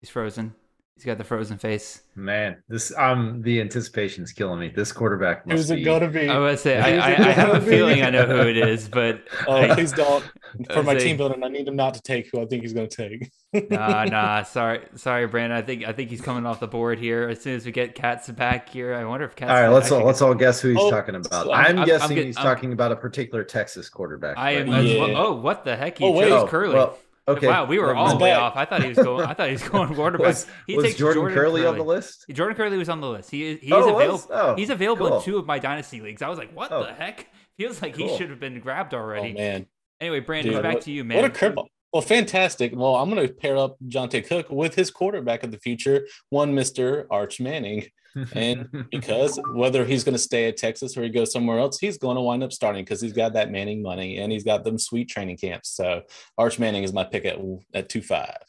He's 0.00 0.10
frozen. 0.10 0.54
He's 0.96 1.04
got 1.04 1.18
the 1.18 1.24
frozen 1.24 1.58
face. 1.58 2.00
Man, 2.14 2.56
this 2.70 2.90
um 2.96 3.42
the 3.42 3.60
anticipation's 3.60 4.32
killing 4.32 4.58
me. 4.58 4.72
This 4.74 4.92
quarterback 4.92 5.46
must 5.46 5.56
Who's 5.58 5.70
it 5.70 5.76
be 5.76 5.84
going 5.84 6.00
to 6.00 6.08
be? 6.08 6.26
I 6.30 6.38
would 6.38 6.58
say 6.58 6.78
I, 6.78 6.96
I, 6.96 7.28
I 7.28 7.30
have 7.32 7.54
a 7.54 7.60
feeling 7.60 8.02
I 8.02 8.08
know 8.08 8.24
who 8.24 8.48
it 8.48 8.56
is, 8.56 8.88
but 8.92 9.20
Oh, 9.46 9.56
I- 9.56 9.74
please 9.74 9.92
don't. 9.92 10.24
For 10.72 10.82
my 10.82 10.92
I'd 10.92 11.00
say- 11.02 11.08
team 11.08 11.18
building, 11.18 11.44
I 11.44 11.48
need 11.48 11.68
him 11.68 11.76
not 11.76 11.92
to 11.94 12.00
take 12.00 12.30
who 12.32 12.40
I 12.40 12.46
think 12.46 12.62
he's 12.62 12.72
going 12.72 12.88
to 12.88 13.08
take. 13.10 13.30
nah, 13.70 14.04
nah. 14.04 14.42
Sorry, 14.44 14.80
sorry, 14.94 15.26
Brandon. 15.26 15.58
I 15.58 15.60
think 15.60 15.84
I 15.86 15.92
think 15.92 16.08
he's 16.08 16.22
coming 16.22 16.46
off 16.46 16.60
the 16.60 16.66
board 16.66 16.98
here. 16.98 17.28
As 17.28 17.42
soon 17.42 17.56
as 17.56 17.66
we 17.66 17.72
get 17.72 17.94
Katz 17.94 18.30
back 18.30 18.70
here, 18.70 18.94
I 18.94 19.04
wonder 19.04 19.26
if 19.26 19.36
Katz. 19.36 19.50
all 19.50 19.60
right, 19.60 19.68
let's 19.68 19.92
all 19.92 20.02
let's 20.02 20.22
all 20.22 20.34
guess 20.34 20.62
who 20.62 20.70
he's 20.70 20.78
Oh, 20.80 20.90
talking 20.90 21.14
about. 21.14 21.46
I'm, 21.48 21.50
I'm- 21.52 21.78
I'm 21.80 21.86
guessing 21.86 22.16
get- 22.16 22.24
he's 22.24 22.38
I'm- 22.38 22.46
talking 22.46 22.72
about 22.72 22.90
a 22.92 22.96
particular 22.96 23.44
Texas 23.44 23.90
quarterback. 23.90 24.38
I 24.38 24.52
am. 24.52 24.66
but- 24.68 24.82
Yeah. 24.82 25.00
well- 25.02 25.16
oh, 25.18 25.34
what 25.34 25.62
the 25.64 25.76
heck? 25.76 25.98
He 25.98 26.04
Oh, 26.06 26.12
wait. 26.12 26.28
chose 26.30 26.44
Oh, 26.44 26.46
Curley. 26.46 26.74
well, 26.74 26.96
okay. 27.28 27.46
Wow, 27.46 27.64
we 27.66 27.78
were 27.78 27.94
all 27.94 28.10
He's 28.12 28.20
way 28.20 28.32
off. 28.32 28.56
I 28.56 28.64
thought 28.64 28.82
he 28.82 28.88
was 28.90 28.98
going. 28.98 29.26
I 29.26 29.34
thought 29.34 29.46
he 29.46 29.52
was 29.52 29.68
going 29.68 29.94
quarterback. 29.94 30.26
Was, 30.26 30.46
he 30.66 30.76
was 30.76 30.84
takes 30.86 30.98
Jordan, 30.98 31.32
Curley 31.34 31.66
on 31.66 31.76
the 31.76 31.84
list? 31.84 32.26
Jordan 32.30 32.56
Curley 32.56 32.76
was 32.78 32.88
on 32.88 33.00
the 33.00 33.08
list. 33.08 33.30
He 33.30 33.56
he 33.56 33.72
oh, 33.72 33.80
is 33.80 33.86
Oh, 33.86 33.96
available. 33.96 34.12
was? 34.12 34.26
Oh, 34.30 34.54
he's 34.56 34.70
available 34.70 35.08
cool. 35.08 35.18
in 35.18 35.24
two 35.24 35.36
of 35.38 35.46
my 35.46 35.58
dynasty 35.58 36.00
leagues. 36.00 36.22
I 36.22 36.28
was 36.28 36.38
like, 36.38 36.52
what 36.54 36.70
Oh. 36.72 36.82
the 36.84 36.92
heck? 36.92 37.26
Feels 37.58 37.80
like 37.80 37.96
he 37.96 38.14
should 38.16 38.30
have 38.30 38.38
been 38.40 38.60
grabbed 38.60 38.92
already. 38.94 39.20
oh, 39.20 39.22
already. 39.22 39.34
man. 39.34 39.66
anyway, 40.00 40.20
Brandon, 40.20 40.52
Dude, 40.52 40.62
back 40.62 40.74
what- 40.74 40.82
to 40.84 40.92
you, 40.92 41.04
man. 41.04 41.22
What 41.22 41.24
a 41.24 41.30
curveball. 41.34 41.66
Well, 41.96 42.02
fantastic. 42.02 42.72
Well, 42.76 42.96
I'm 42.96 43.08
going 43.08 43.26
to 43.26 43.32
pair 43.32 43.56
up 43.56 43.78
Jonte 43.88 44.28
Cook 44.28 44.50
with 44.50 44.74
his 44.74 44.90
quarterback 44.90 45.42
of 45.44 45.50
the 45.50 45.58
future, 45.58 46.06
one 46.28 46.54
Mr. 46.54 47.06
Arch 47.10 47.40
Manning. 47.40 47.86
And 48.34 48.68
because 48.90 49.40
whether 49.54 49.82
he's 49.82 50.04
going 50.04 50.12
to 50.12 50.18
stay 50.18 50.46
at 50.46 50.58
Texas 50.58 50.94
or 50.94 51.04
he 51.04 51.08
goes 51.08 51.32
somewhere 51.32 51.58
else, 51.58 51.78
he's 51.78 51.96
going 51.96 52.16
to 52.16 52.20
wind 52.20 52.42
up 52.42 52.52
starting 52.52 52.84
because 52.84 53.00
he's 53.00 53.14
got 53.14 53.32
that 53.32 53.50
Manning 53.50 53.80
money 53.80 54.18
and 54.18 54.30
he's 54.30 54.44
got 54.44 54.62
them 54.62 54.78
sweet 54.78 55.08
training 55.08 55.38
camps. 55.38 55.70
So 55.70 56.02
Arch 56.36 56.58
Manning 56.58 56.84
is 56.84 56.92
my 56.92 57.02
pick 57.02 57.24
at 57.24 57.38
at 57.72 57.88
two 57.88 58.02
five. 58.02 58.42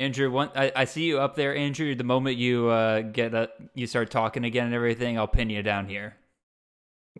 Andrew, 0.00 0.28
one, 0.28 0.50
I, 0.56 0.72
I 0.74 0.84
see 0.86 1.04
you 1.04 1.20
up 1.20 1.36
there, 1.36 1.54
Andrew. 1.54 1.94
The 1.94 2.02
moment 2.02 2.36
you 2.36 2.66
uh, 2.66 3.02
get 3.02 3.32
a, 3.32 3.48
you 3.76 3.86
start 3.86 4.10
talking 4.10 4.42
again 4.42 4.66
and 4.66 4.74
everything, 4.74 5.18
I'll 5.18 5.28
pin 5.28 5.50
you 5.50 5.62
down 5.62 5.86
here. 5.86 6.16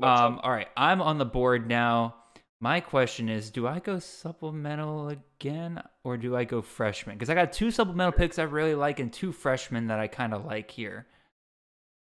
Um, 0.03 0.41
all 0.43 0.51
right, 0.51 0.67
I'm 0.77 1.01
on 1.01 1.19
the 1.19 1.25
board 1.25 1.69
now. 1.69 2.17
My 2.61 2.81
question 2.81 3.29
is, 3.29 3.51
do 3.51 3.67
I 3.67 3.81
go 3.81 3.99
supplemental 3.99 5.11
again 5.11 5.83
or 6.05 6.17
do 6.17 6.35
I 6.37 6.45
go 6.45 6.63
freshman? 6.63 7.17
Because 7.17 7.29
I 7.29 7.35
got 7.35 7.53
two 7.53 7.71
supplemental 7.71 8.13
picks 8.13 8.39
I 8.39 8.45
really 8.45 8.75
like 8.75 8.99
and 8.99 9.13
two 9.13 9.31
freshmen 9.31 9.89
that 9.89 10.01
I 10.01 10.07
kind 10.07 10.33
of 10.33 10.47
like 10.47 10.71
here. 10.71 11.07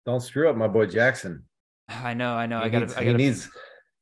Don't 0.05 0.21
screw 0.21 0.49
up 0.49 0.55
my 0.55 0.67
boy 0.67 0.85
Jackson. 0.85 1.43
I 1.89 2.13
know, 2.13 2.33
I 2.33 2.45
know. 2.45 2.59
he 2.59 2.65
I 2.65 2.69
got 2.69 2.79
needs, 2.79 2.95
he 2.95 3.05
gotta, 3.05 3.17
needs 3.17 3.49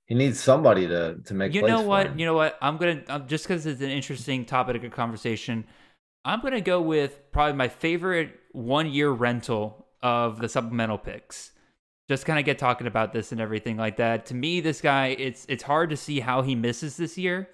he 0.05 0.15
needs 0.15 0.39
somebody 0.39 0.87
to 0.87 1.17
to 1.25 1.33
make. 1.33 1.53
You 1.53 1.61
plays 1.61 1.71
know 1.71 1.81
for 1.81 1.87
what? 1.87 2.07
him. 2.07 2.19
You 2.19 2.25
know 2.25 2.35
what? 2.35 2.57
I'm 2.61 2.77
gonna 2.77 3.01
um, 3.07 3.27
just 3.27 3.45
because 3.45 3.65
it's 3.65 3.81
an 3.81 3.89
interesting 3.89 4.45
topic 4.45 4.83
of 4.83 4.91
conversation. 4.91 5.65
I'm 6.23 6.41
gonna 6.41 6.61
go 6.61 6.81
with 6.81 7.31
probably 7.31 7.53
my 7.53 7.67
favorite 7.67 8.39
one 8.51 8.91
year 8.91 9.09
rental 9.11 9.87
of 10.01 10.39
the 10.39 10.49
supplemental 10.49 10.97
picks. 10.97 11.52
Just 12.07 12.25
kind 12.25 12.37
of 12.37 12.45
get 12.45 12.59
talking 12.59 12.87
about 12.87 13.13
this 13.13 13.31
and 13.31 13.39
everything 13.39 13.77
like 13.77 13.97
that. 13.97 14.25
To 14.27 14.35
me, 14.35 14.59
this 14.59 14.81
guy, 14.81 15.07
it's 15.07 15.45
it's 15.47 15.63
hard 15.63 15.89
to 15.91 15.97
see 15.97 16.19
how 16.19 16.41
he 16.41 16.55
misses 16.55 16.97
this 16.97 17.17
year. 17.17 17.49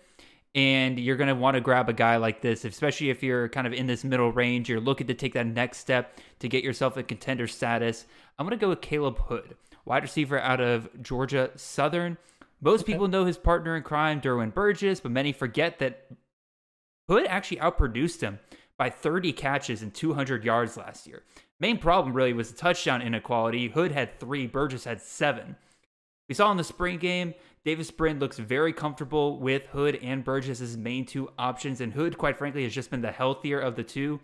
And 0.55 0.99
you're 0.99 1.15
gonna 1.17 1.35
want 1.35 1.55
to 1.55 1.61
grab 1.61 1.89
a 1.89 1.93
guy 1.93 2.17
like 2.17 2.41
this, 2.41 2.65
especially 2.65 3.11
if 3.11 3.21
you're 3.21 3.49
kind 3.49 3.67
of 3.67 3.73
in 3.73 3.85
this 3.85 4.03
middle 4.03 4.31
range. 4.31 4.67
You're 4.67 4.79
looking 4.79 5.07
to 5.07 5.13
take 5.13 5.33
that 5.35 5.45
next 5.45 5.77
step 5.77 6.19
to 6.39 6.49
get 6.49 6.63
yourself 6.63 6.97
a 6.97 7.03
contender 7.03 7.45
status. 7.45 8.07
I'm 8.39 8.45
gonna 8.47 8.57
go 8.57 8.69
with 8.69 8.81
Khaleb 8.81 9.19
Hood, 9.19 9.55
wide 9.85 10.01
receiver 10.01 10.39
out 10.39 10.59
of 10.59 10.89
Georgia 11.03 11.51
Southern. 11.55 12.17
Most 12.61 12.85
people 12.85 13.07
know 13.07 13.25
his 13.25 13.37
partner 13.37 13.77
in 13.77 13.83
crime, 13.83 14.19
Derwin 14.19 14.53
Burgess, 14.53 14.99
but 14.99 15.11
many 15.11 15.31
forget 15.31 15.79
that 15.79 16.07
Hood 17.07 17.25
actually 17.27 17.57
outproduced 17.57 18.21
him 18.21 18.39
by 18.77 18.89
30 18.89 19.33
catches 19.33 19.81
and 19.81 19.93
200 19.93 20.43
yards 20.43 20.77
last 20.77 21.05
year. 21.05 21.23
Main 21.59 21.77
problem 21.77 22.15
really 22.15 22.33
was 22.33 22.51
the 22.51 22.57
touchdown 22.57 23.01
inequality. 23.01 23.67
Hood 23.67 23.91
had 23.91 24.19
three, 24.19 24.47
Burgess 24.47 24.85
had 24.85 25.01
seven. 25.01 25.57
We 26.29 26.35
saw 26.35 26.51
in 26.51 26.57
the 26.57 26.63
spring 26.63 26.97
game, 26.97 27.33
Davis 27.65 27.91
Brin 27.91 28.19
looks 28.19 28.37
very 28.37 28.71
comfortable 28.71 29.39
with 29.39 29.65
Hood 29.67 29.99
and 30.01 30.23
Burgess 30.23 30.61
as 30.61 30.77
main 30.77 31.05
two 31.05 31.29
options, 31.37 31.81
and 31.81 31.91
Hood, 31.91 32.17
quite 32.17 32.37
frankly, 32.37 32.63
has 32.63 32.73
just 32.73 32.91
been 32.91 33.01
the 33.01 33.11
healthier 33.11 33.59
of 33.59 33.75
the 33.75 33.83
two 33.83 34.19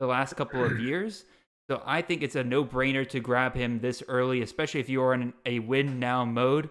the 0.00 0.06
last 0.06 0.36
couple 0.36 0.64
of 0.64 0.80
years. 0.80 1.24
So 1.68 1.82
I 1.84 2.00
think 2.00 2.22
it's 2.22 2.36
a 2.36 2.44
no-brainer 2.44 3.06
to 3.10 3.20
grab 3.20 3.54
him 3.54 3.80
this 3.80 4.02
early, 4.08 4.40
especially 4.40 4.80
if 4.80 4.88
you 4.88 5.02
are 5.02 5.12
in 5.12 5.34
a 5.44 5.58
win 5.58 5.98
now 5.98 6.24
mode. 6.24 6.70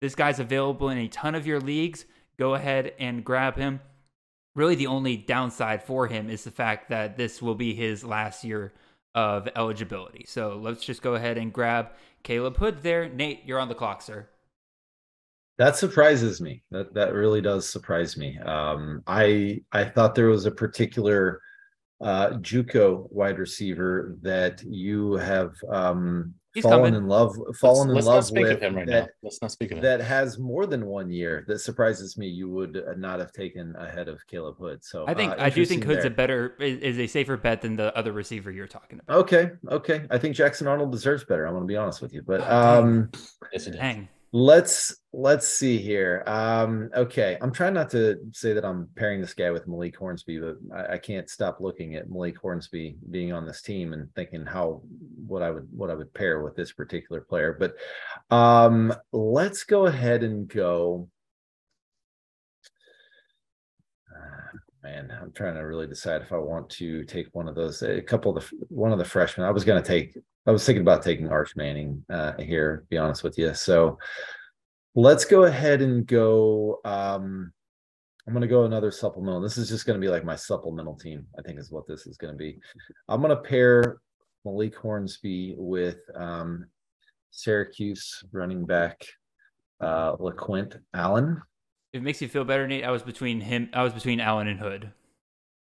This 0.00 0.14
guy's 0.14 0.38
available 0.38 0.88
in 0.90 0.98
a 0.98 1.08
ton 1.08 1.34
of 1.34 1.46
your 1.46 1.60
leagues. 1.60 2.04
Go 2.38 2.54
ahead 2.54 2.94
and 3.00 3.24
grab 3.24 3.56
him. 3.56 3.80
Really, 4.54 4.76
the 4.76 4.86
only 4.86 5.16
downside 5.16 5.82
for 5.82 6.06
him 6.06 6.30
is 6.30 6.44
the 6.44 6.50
fact 6.50 6.90
that 6.90 7.16
this 7.16 7.42
will 7.42 7.54
be 7.54 7.74
his 7.74 8.04
last 8.04 8.44
year 8.44 8.72
of 9.14 9.48
eligibility. 9.56 10.24
So 10.26 10.58
let's 10.60 10.84
just 10.84 11.02
go 11.02 11.14
ahead 11.14 11.38
and 11.38 11.52
grab 11.52 11.88
Khaleb 12.24 12.56
Hood 12.56 12.82
there. 12.82 13.08
Nate, 13.08 13.42
you're 13.44 13.58
on 13.58 13.68
the 13.68 13.74
clock, 13.74 14.02
sir. 14.02 14.28
That 15.58 15.76
surprises 15.76 16.40
me. 16.40 16.62
That 16.70 16.94
that 16.94 17.12
really 17.12 17.42
does 17.42 17.68
surprise 17.68 18.16
me. 18.16 18.38
Um, 18.38 19.02
I 19.06 19.60
I 19.72 19.84
thought 19.84 20.14
there 20.14 20.28
was 20.28 20.46
a 20.46 20.50
particular 20.50 21.40
uh, 22.00 22.30
JUCO 22.38 23.12
wide 23.12 23.38
receiver 23.38 24.16
that 24.22 24.62
you 24.62 25.14
have 25.14 25.52
um, 25.68 26.34
He's 26.52 26.64
fallen 26.64 26.92
coming. 26.92 26.94
in 26.94 27.06
love 27.06 27.36
fallen 27.56 27.88
let's, 27.88 27.88
in 27.88 27.94
let's 27.94 28.06
love 28.06 28.16
not 28.16 28.24
speak 28.24 28.42
with 28.42 28.52
of 28.52 28.62
him 28.62 28.76
right 28.76 28.86
that, 28.86 29.00
now. 29.02 29.08
Let's 29.22 29.40
not 29.40 29.52
speak 29.52 29.70
of 29.70 29.78
him. 29.78 29.84
that 29.84 30.00
has 30.00 30.38
more 30.38 30.66
than 30.66 30.86
one 30.86 31.10
year. 31.10 31.44
That 31.46 31.60
surprises 31.60 32.18
me. 32.18 32.26
You 32.26 32.48
would 32.50 32.76
uh, 32.76 32.94
not 32.96 33.20
have 33.20 33.32
taken 33.32 33.76
ahead 33.76 34.08
of 34.08 34.20
Khaleb 34.26 34.58
Hood. 34.58 34.84
So 34.84 35.04
I 35.06 35.14
think 35.14 35.32
uh, 35.32 35.36
I 35.38 35.50
do 35.50 35.64
think 35.64 35.84
Hood's 35.84 36.04
a 36.04 36.10
better 36.10 36.56
is, 36.58 36.78
is 36.78 36.98
a 36.98 37.06
safer 37.06 37.36
bet 37.36 37.62
than 37.62 37.76
the 37.76 37.96
other 37.96 38.12
receiver 38.12 38.50
you're 38.50 38.66
talking 38.66 39.00
about. 39.00 39.16
Okay, 39.18 39.50
okay. 39.68 40.06
I 40.10 40.18
think 40.18 40.34
Jackson 40.34 40.66
Arnold 40.66 40.90
deserves 40.90 41.24
better. 41.24 41.46
I'm 41.46 41.52
going 41.54 41.64
to 41.64 41.68
be 41.68 41.76
honest 41.76 42.02
with 42.02 42.12
you, 42.12 42.22
but 42.22 42.40
Oh, 42.40 42.82
um, 42.82 43.10
Yes. 43.52 43.66
Dang. 43.66 44.08
Let's 44.32 44.96
let's 45.12 45.48
see 45.48 45.78
here. 45.78 46.22
Um, 46.26 46.90
okay, 46.94 47.36
I'm 47.40 47.52
trying 47.52 47.74
not 47.74 47.90
to 47.90 48.18
say 48.32 48.52
that 48.52 48.64
I'm 48.64 48.88
pairing 48.94 49.20
this 49.20 49.34
guy 49.34 49.50
with 49.50 49.66
Malik 49.66 49.96
Hornsby, 49.96 50.38
but 50.38 50.56
I, 50.74 50.94
I 50.94 50.98
can't 50.98 51.28
stop 51.28 51.60
looking 51.60 51.96
at 51.96 52.10
Malik 52.10 52.38
Hornsby 52.38 52.96
being 53.10 53.32
on 53.32 53.46
this 53.46 53.62
team 53.62 53.92
and 53.92 54.12
thinking 54.14 54.46
how 54.46 54.82
what 55.26 55.42
I 55.42 55.50
would 55.50 55.68
what 55.72 55.90
I 55.90 55.94
would 55.94 56.14
pair 56.14 56.42
with 56.42 56.56
this 56.56 56.72
particular 56.72 57.20
player. 57.22 57.56
But 57.58 57.74
um, 58.34 58.94
let's 59.12 59.64
go 59.64 59.86
ahead 59.86 60.22
and 60.22 60.48
go. 60.48 61.08
Uh, 64.14 64.58
Man, 64.82 65.12
I'm 65.20 65.30
trying 65.32 65.56
to 65.56 65.60
really 65.60 65.86
decide 65.86 66.22
if 66.22 66.32
I 66.32 66.38
want 66.38 66.70
to 66.70 67.04
take 67.04 67.26
one 67.32 67.48
of 67.48 67.54
those. 67.54 67.82
A 67.82 68.00
couple 68.00 68.34
of 68.34 68.48
the 68.48 68.56
one 68.70 68.92
of 68.92 68.98
the 68.98 69.04
freshmen. 69.04 69.46
I 69.46 69.50
was 69.50 69.64
going 69.64 69.82
to 69.82 69.86
take. 69.86 70.16
I 70.46 70.50
was 70.50 70.64
thinking 70.64 70.82
about 70.82 71.02
taking 71.02 71.28
Arch 71.28 71.54
Manning 71.56 72.04
uh, 72.10 72.32
here. 72.38 72.78
To 72.78 72.86
be 72.86 72.98
honest 72.98 73.22
with 73.22 73.38
you, 73.38 73.54
so 73.54 73.98
let's 74.94 75.24
go 75.24 75.44
ahead 75.44 75.82
and 75.82 76.06
go. 76.06 76.80
Um, 76.84 77.52
I'm 78.26 78.32
going 78.32 78.42
to 78.42 78.48
go 78.48 78.64
another 78.64 78.90
supplemental. 78.90 79.40
This 79.40 79.58
is 79.58 79.68
just 79.68 79.86
going 79.86 80.00
to 80.00 80.04
be 80.04 80.10
like 80.10 80.24
my 80.24 80.36
supplemental 80.36 80.94
team. 80.94 81.26
I 81.38 81.42
think 81.42 81.58
is 81.58 81.72
what 81.72 81.86
this 81.86 82.06
is 82.06 82.16
going 82.16 82.32
to 82.32 82.38
be. 82.38 82.58
I'm 83.08 83.20
going 83.20 83.34
to 83.34 83.42
pair 83.42 83.98
Malik 84.44 84.76
Hornsby 84.76 85.54
with 85.58 85.98
um, 86.14 86.66
Syracuse 87.30 88.22
running 88.32 88.64
back 88.64 89.04
uh, 89.80 90.16
LeQuint 90.16 90.78
Allen. 90.94 91.40
It 91.92 92.02
makes 92.02 92.22
you 92.22 92.28
feel 92.28 92.44
better, 92.44 92.68
Nate, 92.68 92.84
I 92.84 92.90
was 92.90 93.02
between 93.02 93.40
him. 93.40 93.68
I 93.72 93.82
was 93.82 93.92
between 93.92 94.20
Allen 94.20 94.46
and 94.46 94.60
Hood. 94.60 94.92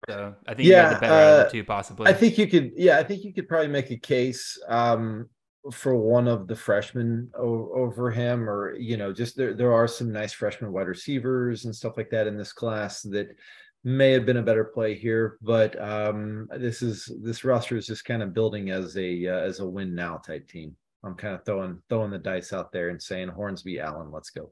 So 0.08 0.36
I 0.48 0.54
think 0.54 0.68
you 0.68 0.76
got 0.76 0.90
Yeah, 0.90 0.94
the 0.94 1.00
better 1.00 1.14
out 1.14 1.34
of 1.34 1.40
uh, 1.40 1.44
the 1.44 1.50
two, 1.50 1.64
possibly. 1.64 2.08
I 2.08 2.14
think 2.14 2.38
you 2.38 2.48
could, 2.48 2.72
yeah, 2.76 2.98
I 2.98 3.04
think 3.04 3.24
you 3.24 3.34
could 3.34 3.48
probably 3.48 3.68
make 3.68 3.92
a 3.92 3.98
case. 3.98 4.58
Um, 4.68 5.30
for 5.72 5.96
one 5.96 6.28
of 6.28 6.48
the 6.48 6.56
freshmen 6.56 7.30
o- 7.38 7.72
over 7.74 8.10
him, 8.10 8.50
or 8.50 8.76
you 8.78 8.98
know, 8.98 9.12
just 9.12 9.36
there 9.36 9.54
there 9.54 9.74
are 9.74 9.88
some 9.88 10.12
nice 10.12 10.34
freshman 10.34 10.72
wide 10.72 10.88
receivers 10.88 11.66
and 11.66 11.76
stuff 11.76 11.98
like 11.98 12.10
that 12.10 12.28
in 12.28 12.38
this 12.38 12.54
class 12.54 13.02
that 13.02 13.36
may 13.84 14.12
have 14.12 14.26
been 14.26 14.38
a 14.38 14.44
better 14.44 14.64
play 14.64 14.96
here. 14.96 15.38
But 15.42 15.80
um, 15.82 16.48
this 16.58 16.82
is 16.82 17.12
this 17.22 17.44
roster 17.44 17.76
is 17.76 17.86
just 17.86 18.06
kind 18.06 18.24
of 18.24 18.34
building 18.34 18.70
as 18.70 18.98
a 18.98 19.28
uh, 19.28 19.40
as 19.40 19.60
a 19.60 19.68
win 19.68 19.94
now 19.94 20.18
type 20.18 20.48
team. 20.48 20.76
I'm 21.04 21.16
kind 21.16 21.36
of 21.36 21.46
throwing 21.46 21.82
throwing 21.90 22.12
the 22.12 22.18
dice 22.18 22.54
out 22.54 22.72
there 22.72 22.90
and 22.90 23.02
saying 23.02 23.30
Hornsby 23.30 23.80
Allen, 23.80 24.12
let's 24.12 24.30
go. 24.30 24.52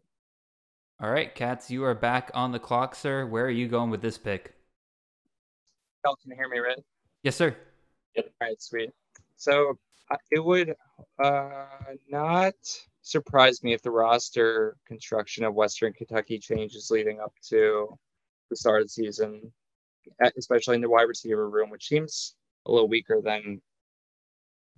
All 1.02 1.12
right, 1.12 1.34
Katz, 1.34 1.70
you 1.70 1.84
are 1.84 1.96
back 1.96 2.32
on 2.34 2.52
the 2.52 2.60
clock, 2.60 2.96
sir. 2.96 3.26
Where 3.26 3.46
are 3.46 3.50
you 3.50 3.68
going 3.68 3.90
with 3.90 4.02
this 4.02 4.18
pick? 4.18 4.55
Y'all 6.06 6.16
can 6.22 6.36
hear 6.38 6.48
me, 6.48 6.60
right? 6.60 6.78
Yes, 7.24 7.36
sir. 7.36 7.56
All 8.16 8.24
right, 8.40 8.62
sweet. 8.62 8.92
So 9.38 9.80
it 10.30 10.44
would 10.44 10.76
uh, 11.18 11.66
not 12.08 12.54
surprise 13.02 13.64
me 13.64 13.74
if 13.74 13.82
the 13.82 13.90
roster 13.90 14.78
construction 14.86 15.44
of 15.44 15.56
Western 15.56 15.94
Kentucky 15.94 16.38
changes 16.38 16.92
leading 16.92 17.20
up 17.20 17.34
to 17.50 17.88
the 18.52 18.56
start 18.56 18.82
of 18.82 18.86
the 18.86 18.92
season, 18.92 19.52
especially 20.38 20.76
in 20.76 20.82
the 20.82 20.90
wide 20.90 21.08
receiver 21.08 21.50
room, 21.50 21.72
which 21.72 21.88
seems 21.88 22.36
a 22.68 22.72
little 22.72 22.88
weaker 22.88 23.20
than 23.24 23.60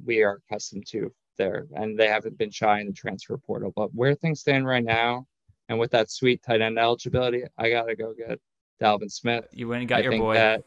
we 0.05 0.23
are 0.23 0.39
accustomed 0.49 0.85
to 0.87 1.11
there. 1.37 1.67
And 1.73 1.99
they 1.99 2.07
haven't 2.07 2.37
been 2.37 2.51
shy 2.51 2.79
in 2.79 2.87
the 2.87 2.93
transfer 2.93 3.37
portal. 3.37 3.73
But 3.75 3.93
where 3.93 4.15
things 4.15 4.39
stand 4.39 4.65
right 4.65 4.83
now, 4.83 5.27
and 5.67 5.77
with 5.77 5.91
that 5.91 6.09
sweet 6.09 6.41
tight 6.41 6.61
end 6.61 6.79
eligibility, 6.79 7.43
I 7.57 7.69
got 7.69 7.87
to 7.87 7.97
go 7.97 8.13
get 8.13 8.39
Dalvin 8.81 9.11
Smith. 9.11 9.45
You 9.51 9.67
went 9.67 9.81
and 9.81 9.89
got 9.89 9.99
I 9.99 10.03
your 10.03 10.17
boy. 10.17 10.35
That, 10.35 10.63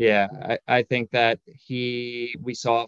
yeah, 0.00 0.28
I, 0.42 0.78
I 0.78 0.82
think 0.82 1.10
that 1.10 1.40
he 1.44 2.34
we 2.40 2.54
saw 2.54 2.86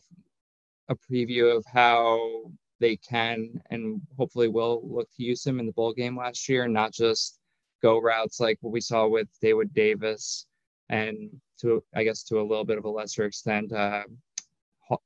a 0.89 0.97
preview 0.97 1.55
of 1.55 1.63
how 1.71 2.51
they 2.81 2.97
can 2.97 3.61
and 3.71 4.01
hopefully 4.17 4.49
will 4.49 4.81
look 4.83 5.09
to 5.17 5.23
use 5.23 5.45
him 5.47 5.61
in 5.61 5.67
the 5.67 5.73
bowl 5.73 5.93
game 5.93 6.17
last 6.17 6.49
year, 6.49 6.67
not 6.67 6.91
just 6.95 7.39
go 7.83 8.01
routes 8.01 8.41
like 8.41 8.57
what 8.63 8.73
we 8.73 8.81
saw 8.81 9.07
with 9.07 9.29
Daewood 9.43 9.75
Davis, 9.75 10.47
and 10.89 11.29
to 11.61 11.85
I 11.95 12.03
guess 12.03 12.23
to 12.25 12.41
a 12.41 12.49
little 12.49 12.65
bit 12.65 12.79
of 12.79 12.87
a 12.87 12.91
lesser 12.91 13.27
extent, 13.27 13.73
uh, 13.73 14.05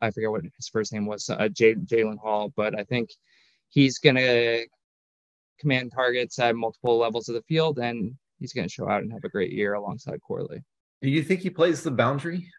I 0.01 0.13
forget 0.13 0.31
what 0.31 0.45
his 0.57 0.69
first 0.69 0.93
name 0.93 1.07
was, 1.07 1.29
uh, 1.29 1.49
Jalen 1.49 2.19
Hall, 2.19 2.53
but 2.55 2.79
I 2.79 2.85
think 2.85 3.11
he's 3.69 3.99
gonna 3.99 4.61
command 5.59 5.91
targets 5.93 6.39
at 6.39 6.55
multiple 6.55 6.99
levels 6.99 7.29
of 7.29 7.35
the 7.35 7.43
field, 7.43 7.81
and 7.81 8.15
he's 8.39 8.53
gonna 8.53 8.69
show 8.69 8.89
out 8.89 9.03
and 9.03 9.13
have 9.13 9.25
a 9.25 9.29
great 9.29 9.51
year 9.51 9.75
alongside 9.75 10.21
Corley. 10.23 10.63
Do 11.07 11.13
you 11.13 11.23
think 11.23 11.43
he 11.43 11.51
plays 11.51 11.85
the 11.85 11.93
boundary? 11.93 12.51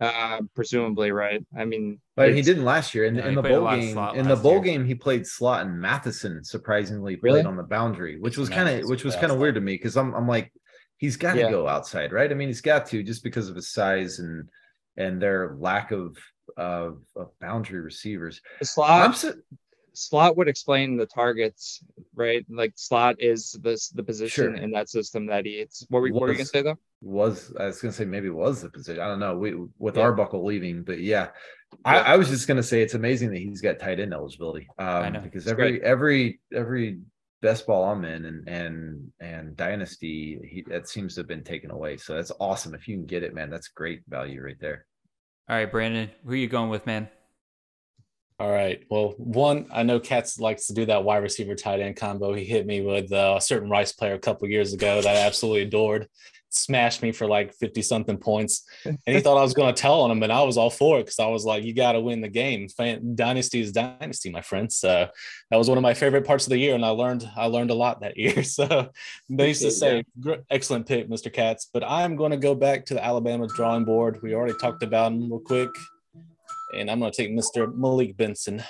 Uh, 0.00 0.42
presumably, 0.54 1.10
right? 1.10 1.44
I 1.58 1.64
mean, 1.64 1.98
But 2.14 2.32
he 2.32 2.42
didn't 2.42 2.64
last 2.64 2.94
year. 2.94 3.06
In, 3.06 3.14
No, 3.14 3.26
in 3.26 3.34
the 3.34 3.42
bowl 3.42 3.68
game, 3.68 3.98
in 4.14 4.28
the 4.28 4.36
bowl 4.36 4.52
year. 4.52 4.60
game, 4.60 4.84
he 4.84 4.94
played 4.94 5.26
slot, 5.26 5.66
and 5.66 5.80
Matheson 5.80 6.44
surprisingly 6.44 7.16
played 7.16 7.30
Really? 7.32 7.42
on 7.44 7.56
the 7.56 7.64
boundary, 7.64 8.20
which 8.20 8.38
was 8.38 8.48
kind 8.48 8.68
of 8.68 8.88
which 8.88 9.02
was 9.02 9.16
kind 9.16 9.32
of 9.32 9.38
weird 9.38 9.56
to 9.56 9.60
me 9.60 9.74
because 9.74 9.96
I'm 9.96 10.14
I'm 10.14 10.28
like, 10.28 10.52
he's 10.96 11.16
got 11.16 11.32
to 11.32 11.40
Yeah. 11.40 11.50
go 11.50 11.66
outside, 11.66 12.12
right? 12.12 12.30
I 12.30 12.34
mean, 12.34 12.46
he's 12.46 12.60
got 12.60 12.86
to 12.86 13.02
just 13.02 13.24
because 13.24 13.48
of 13.48 13.56
his 13.56 13.72
size 13.72 14.20
and 14.20 14.48
and 14.96 15.20
their 15.20 15.56
lack 15.58 15.90
of 15.90 16.16
of, 16.56 17.00
of 17.16 17.36
boundary 17.40 17.80
receivers. 17.80 18.40
the 18.60 18.64
slot 18.64 19.02
I'm 19.02 19.12
so, 19.12 19.34
slot 19.96 20.36
would 20.36 20.48
explain 20.48 20.96
the 20.96 21.06
targets, 21.06 21.82
right? 22.14 22.44
Like 22.50 22.72
slot 22.76 23.16
is 23.18 23.52
this 23.62 23.88
the 23.88 24.02
position 24.02 24.44
Sure. 24.54 24.54
in 24.54 24.70
that 24.72 24.88
system 24.90 25.26
that 25.26 25.46
he. 25.46 25.52
It's 25.52 25.86
what 25.88 26.00
were, 26.02 26.08
what 26.10 26.22
were 26.22 26.28
you 26.28 26.34
gonna 26.34 26.44
say 26.44 26.62
though? 26.62 26.78
was 27.00 27.52
I 27.58 27.66
was 27.66 27.80
gonna 27.80 27.92
say 27.92 28.04
maybe 28.04 28.28
was 28.30 28.62
the 28.62 28.70
position. 28.70 29.00
I 29.02 29.08
don't 29.08 29.18
know. 29.20 29.36
We 29.36 29.54
with 29.78 29.96
Yeah. 29.96 30.02
Arbuckle 30.02 30.44
leaving, 30.44 30.82
but 30.82 31.00
yeah, 31.00 31.28
I, 31.84 31.96
Yeah. 31.96 32.02
I 32.02 32.16
was 32.16 32.28
just 32.28 32.46
gonna 32.46 32.62
say 32.62 32.82
it's 32.82 32.94
amazing 32.94 33.30
that 33.30 33.38
he's 33.38 33.60
got 33.60 33.78
tight 33.78 33.98
end 34.00 34.12
eligibility. 34.12 34.68
Um, 34.78 35.12
know. 35.14 35.20
because 35.20 35.44
It's 35.44 35.50
every 35.52 35.70
great. 35.78 35.82
every 35.82 36.40
every 36.52 37.00
best 37.42 37.66
ball 37.66 37.84
I'm 37.84 38.04
in 38.04 38.24
and 38.24 38.48
and 38.48 39.12
and 39.20 39.56
dynasty 39.56 40.38
he 40.42 40.62
that 40.68 40.88
seems 40.88 41.14
to 41.14 41.20
have 41.20 41.28
been 41.28 41.44
taken 41.44 41.70
away. 41.70 41.96
So 41.96 42.14
that's 42.14 42.32
awesome. 42.40 42.74
If 42.74 42.86
you 42.88 42.96
can 42.96 43.06
get 43.06 43.22
it, 43.22 43.34
man, 43.34 43.50
that's 43.50 43.68
great 43.68 44.02
value 44.08 44.42
right 44.42 44.60
there. 44.60 44.86
All 45.48 45.56
right, 45.56 45.70
Brandon, 45.70 46.10
who 46.24 46.32
are 46.32 46.36
you 46.36 46.48
going 46.48 46.70
with, 46.70 46.86
man? 46.86 47.08
All 48.38 48.50
right. 48.50 48.84
Well, 48.90 49.14
one, 49.16 49.66
I 49.72 49.82
know 49.82 49.98
Katz 49.98 50.38
likes 50.38 50.66
to 50.66 50.74
do 50.74 50.84
that 50.86 51.04
wide 51.04 51.22
receiver 51.22 51.54
tight 51.54 51.80
end 51.80 51.96
combo. 51.96 52.34
He 52.34 52.44
hit 52.44 52.66
me 52.66 52.82
with 52.82 53.10
uh, 53.10 53.36
a 53.38 53.40
certain 53.40 53.70
Rice 53.70 53.92
player 53.92 54.12
a 54.12 54.18
couple 54.18 54.46
years 54.48 54.74
ago 54.74 55.00
that 55.00 55.16
I 55.16 55.20
absolutely 55.20 55.62
adored. 55.62 56.06
Smashed 56.50 57.02
me 57.02 57.12
for 57.12 57.26
like 57.26 57.54
50 57.54 57.80
something 57.80 58.18
points. 58.18 58.66
And 58.84 58.98
he 59.06 59.20
thought 59.20 59.38
I 59.38 59.42
was 59.42 59.54
going 59.54 59.74
to 59.74 59.80
tell 59.80 60.02
on 60.02 60.10
him, 60.10 60.22
and 60.22 60.30
I 60.30 60.42
was 60.42 60.58
all 60.58 60.68
for 60.68 60.98
it 60.98 61.04
because 61.04 61.18
I 61.18 61.26
was 61.26 61.46
like, 61.46 61.64
you 61.64 61.74
got 61.74 61.92
to 61.92 62.00
win 62.00 62.20
the 62.20 62.28
game. 62.28 62.68
Fan- 62.68 63.14
dynasty 63.14 63.60
is 63.60 63.72
dynasty, 63.72 64.30
my 64.30 64.42
friends. 64.42 64.76
So 64.76 65.08
that 65.50 65.56
was 65.56 65.68
one 65.68 65.78
of 65.78 65.82
my 65.82 65.94
favorite 65.94 66.26
parts 66.26 66.46
of 66.46 66.50
the 66.50 66.58
year. 66.58 66.74
And 66.74 66.84
I 66.84 66.90
learned, 66.90 67.28
I 67.36 67.46
learned 67.46 67.70
a 67.70 67.74
lot 67.74 68.00
that 68.00 68.18
year. 68.18 68.42
So 68.44 68.90
they 69.30 69.48
used 69.48 69.62
to 69.62 69.70
say, 69.70 70.04
excellent 70.50 70.86
pick, 70.86 71.08
Mr. 71.08 71.32
Katz. 71.32 71.70
But 71.72 71.84
I'm 71.84 72.16
going 72.16 72.32
to 72.32 72.36
go 72.36 72.54
back 72.54 72.84
to 72.86 72.94
the 72.94 73.04
Alabama 73.04 73.48
drawing 73.48 73.84
board. 73.84 74.20
We 74.22 74.34
already 74.34 74.56
talked 74.58 74.82
about 74.82 75.12
him 75.12 75.30
real 75.30 75.40
quick 75.40 75.70
and 76.74 76.90
I'm 76.90 77.00
going 77.00 77.12
to 77.12 77.16
take 77.16 77.30
Mr. 77.32 77.74
Malik 77.74 78.16
Benson, 78.16 78.62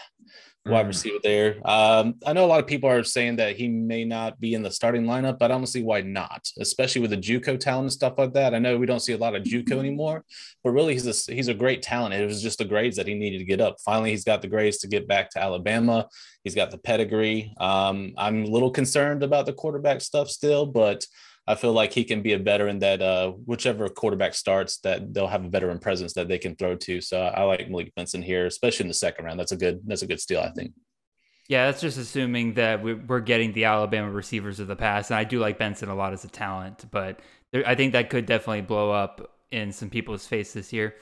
wide 0.66 0.84
Mm. 0.84 0.88
receiver 0.88 1.18
there. 1.22 1.61
Um, 1.64 2.16
I 2.26 2.32
know 2.32 2.44
a 2.44 2.49
lot 2.49 2.59
of 2.59 2.66
people 2.66 2.90
are 2.90 3.05
saying 3.05 3.36
that 3.36 3.57
he 3.57 3.68
may 3.68 4.05
not 4.05 4.40
be 4.40 4.53
in 4.55 4.62
the 4.64 4.70
starting 4.70 5.05
lineup, 5.05 5.38
but 5.38 5.53
I 5.53 5.55
don't 5.55 5.66
see 5.66 5.82
why 5.84 6.01
not, 6.01 6.49
especially 6.59 7.03
with 7.03 7.11
the 7.11 7.16
JUCO 7.16 7.59
talent 7.61 7.84
and 7.84 7.92
stuff 7.92 8.14
like 8.18 8.32
that. 8.34 8.53
I 8.53 8.59
know 8.59 8.76
we 8.76 8.86
don't 8.86 9.01
see 9.01 9.12
a 9.12 9.18
lot 9.18 9.36
of 9.36 9.44
JUCO 9.44 9.78
anymore, 9.78 10.24
but 10.64 10.70
really 10.70 10.94
he's 10.94 11.07
a 11.07 11.32
he's 11.32 11.47
a 11.49 11.55
great 11.55 11.82
talent. 11.82 12.14
It 12.14 12.26
was 12.26 12.42
just 12.42 12.59
the 12.59 12.64
grades 12.64 12.97
that 12.97 13.07
he 13.07 13.14
needed 13.14 13.38
to 13.38 13.44
get 13.44 13.61
up. 13.61 13.76
Finally, 13.84 14.11
he's 14.11 14.24
got 14.24 14.42
the 14.42 14.49
grades 14.49 14.78
to 14.78 14.88
get 14.88 15.07
back 15.07 15.30
to 15.30 15.40
Alabama. 15.40 16.09
He's 16.42 16.57
got 16.57 16.72
the 16.72 16.78
pedigree. 16.78 17.55
Um, 17.61 18.14
I'm 18.18 18.44
a 18.44 18.49
little 18.49 18.70
concerned 18.70 19.22
about 19.22 19.47
the 19.47 19.53
quarterback 19.53 20.01
stuff 20.01 20.28
still, 20.28 20.66
but 20.66 21.07
I 21.49 21.55
feel 21.55 21.72
like 21.72 21.92
he 21.92 22.05
can 22.05 22.22
be 22.22 22.32
a 22.32 22.38
veteran 22.38 22.80
that 22.80 23.01
uh, 23.01 23.30
whichever 23.30 23.88
quarterback 23.88 24.34
starts, 24.34 24.78
that 24.78 25.14
they'll 25.14 25.28
have 25.28 25.44
a 25.44 25.49
veteran 25.49 25.78
presence 25.78 26.12
that 26.14 26.26
they 26.26 26.38
can 26.38 26.57
throw 26.57 26.74
to. 26.74 27.01
So 27.01 27.20
I 27.20 27.44
like 27.44 27.70
Malik 27.70 27.94
Benson 27.94 28.20
here, 28.22 28.47
especially 28.47 28.84
in 28.84 28.88
the 28.88 28.94
second 28.94 29.24
round. 29.26 29.38
That's 29.38 29.53
a 29.53 29.57
good 29.57 29.80
that's 29.86 30.03
a 30.03 30.07
good 30.07 30.20
steal, 30.20 30.40
I 30.40 30.51
think. 30.51 30.72
Yeah, 31.49 31.66
that's 31.66 31.80
just 31.80 31.99
assuming 31.99 32.55
that 32.55 32.82
we- 32.82 32.94
we're 32.94 33.20
getting 33.20 33.53
the 33.53 33.66
Alabama 33.66 34.11
receivers 34.11 34.59
of 34.59 34.66
the 34.66 34.74
past. 34.74 35.11
And 35.11 35.18
I 35.18 35.22
do 35.22 35.38
like 35.38 35.59
Benson 35.59 35.88
a 35.88 35.94
lot 35.94 36.12
as 36.12 36.24
a 36.24 36.28
talent, 36.28 36.86
but 36.90 37.20
there, 37.53 37.64
I 37.64 37.76
think 37.76 37.92
that 37.92 38.11
could 38.11 38.26
definitely 38.26 38.62
blow 38.62 38.90
up 38.90 39.38
in 39.53 39.70
some 39.70 39.88
people's 39.88 40.26
face 40.26 40.53
this 40.53 40.72
year. 40.72 40.97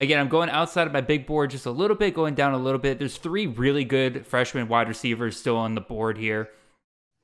Again, 0.00 0.18
I'm 0.18 0.28
going 0.28 0.50
outside 0.50 0.88
of 0.88 0.92
my 0.92 1.00
big 1.00 1.24
board 1.24 1.50
just 1.50 1.66
a 1.66 1.70
little 1.70 1.96
bit, 1.96 2.12
going 2.14 2.34
down 2.34 2.52
a 2.52 2.58
little 2.58 2.80
bit. 2.80 2.98
There's 2.98 3.16
three 3.16 3.46
really 3.46 3.84
good 3.84 4.26
freshman 4.26 4.66
wide 4.66 4.88
receivers 4.88 5.38
still 5.38 5.56
on 5.56 5.76
the 5.76 5.80
board 5.80 6.18
here. 6.18 6.50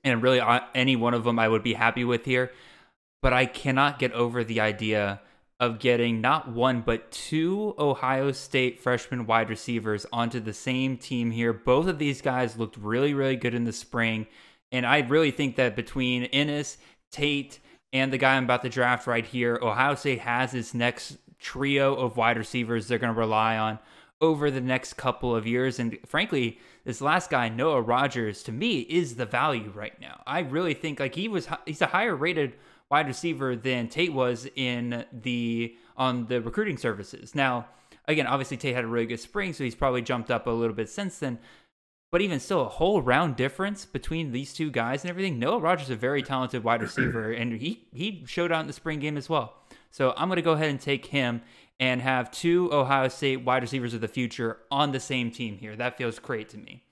And 0.05 0.23
really, 0.23 0.41
uh, 0.41 0.61
any 0.75 0.97
one 0.97 1.15
of 1.15 1.25
them 1.25 1.39
I 1.39 1.49
would 1.49 1.63
be 1.63 1.75
happy 1.75 2.05
with 2.05 2.25
here. 2.25 2.53
But 3.23 3.33
I 3.33 3.47
cannot 3.47 3.99
get 3.99 4.13
over 4.13 4.45
the 4.45 4.61
idea 4.61 5.21
of 5.61 5.79
getting 5.79 6.23
not 6.23 6.51
one, 6.51 6.81
but 6.81 7.11
two 7.11 7.75
Ohio 7.79 8.33
State 8.33 8.81
freshman 8.81 9.27
wide 9.27 9.51
receivers 9.51 10.07
onto 10.11 10.41
the 10.41 10.55
same 10.55 10.97
team 10.97 11.31
here. 11.31 11.53
Both 11.53 11.87
of 11.87 11.99
these 11.99 12.23
guys 12.23 12.57
looked 12.57 12.79
really, 12.79 13.13
really 13.13 13.37
good 13.37 13.55
in 13.55 13.65
the 13.65 13.73
spring. 13.73 14.27
And 14.73 14.87
I 14.87 15.01
really 15.01 15.31
think 15.31 15.57
that 15.57 15.77
between 15.77 16.31
Inniss, 16.31 16.79
Tate, 17.13 17.59
and 17.93 18.11
the 18.11 18.19
guy 18.19 18.37
I'm 18.37 18.45
about 18.45 18.63
to 18.63 18.71
draft 18.71 19.07
right 19.07 19.27
here, 19.27 19.59
Ohio 19.61 19.97
State 19.97 20.21
has 20.21 20.55
its 20.55 20.73
next 20.73 21.19
trio 21.39 21.95
of 21.95 22.17
wide 22.17 22.39
receivers 22.39 22.89
they're 22.89 22.99
going 22.99 23.13
to 23.13 23.19
rely 23.19 23.59
on 23.59 23.79
over 24.21 24.51
the 24.51 24.61
next 24.61 24.95
couple 24.95 25.35
of 25.35 25.47
years. 25.47 25.79
And 25.79 25.99
frankly, 26.07 26.59
this 26.85 27.01
last 27.01 27.31
guy, 27.31 27.49
Noah 27.49 27.81
Rogers, 27.81 28.43
to 28.45 28.53
me 28.53 28.81
is 28.81 29.17
the 29.17 29.27
value 29.27 29.73
right 29.75 29.99
now. 30.01 30.23
I 30.27 30.41
really 30.41 30.75
think 30.75 31.01
like 31.01 31.15
he 31.15 31.29
was, 31.29 31.49
he's 31.67 31.83
a 31.83 31.87
higher 31.87 32.15
rated 32.15 32.55
wide 32.91 33.07
receiver 33.07 33.57
than 33.57 33.89
Tate 33.89 34.13
was 34.13 34.49
in 34.57 35.05
the 35.13 35.75
on 35.97 36.27
the 36.27 36.41
recruiting 36.41 36.77
services. 36.77 37.35
Now, 37.35 37.67
again, 38.09 38.27
obviously 38.27 38.57
Tate 38.57 38.75
had 38.75 38.85
a 38.85 38.89
really 38.89 39.07
good 39.07 39.21
spring, 39.21 39.53
so 39.53 39.65
he's 39.65 39.75
probably 39.75 40.03
jumped 40.03 40.31
up 40.31 40.47
a 40.47 40.51
little 40.51 40.75
bit 40.75 40.89
since 40.89 41.19
then. 41.19 41.39
But 42.11 42.23
even 42.23 42.41
still, 42.41 42.63
a 42.63 42.69
whole 42.69 43.01
round 43.01 43.37
difference 43.37 43.85
between 43.85 44.33
these 44.33 44.53
two 44.53 44.71
guys 44.71 45.05
and 45.05 45.11
everything. 45.11 45.39
Noah 45.39 45.61
Rogers 45.61 45.87
is 45.87 45.91
a 45.91 45.97
very 45.97 46.23
talented 46.23 46.65
wide 46.65 46.83
receiver, 46.83 47.31
and 47.33 47.53
he 47.53 47.87
he 47.93 48.25
showed 48.27 48.51
out 48.51 48.63
in 48.63 48.67
the 48.67 48.73
spring 48.73 48.99
game 48.99 49.17
as 49.17 49.29
well. 49.29 49.55
So 49.93 50.13
I'm 50.17 50.29
going 50.29 50.37
to 50.37 50.43
go 50.43 50.53
ahead 50.53 50.71
and 50.71 50.81
take 50.81 51.07
him 51.07 51.43
and 51.81 52.03
have 52.03 52.31
two 52.31 52.73
Ohio 52.73 53.09
State 53.09 53.39
wide 53.39 53.63
receivers 53.63 53.95
of 53.95 54.03
the 54.03 54.09
future 54.09 54.59
on 54.71 54.93
the 54.93 55.01
same 55.01 55.31
team 55.31 55.57
here. 55.57 55.75
That 55.75 55.97
feels 55.97 56.19
great 56.19 56.51
to 56.51 56.59
me. 56.59 56.85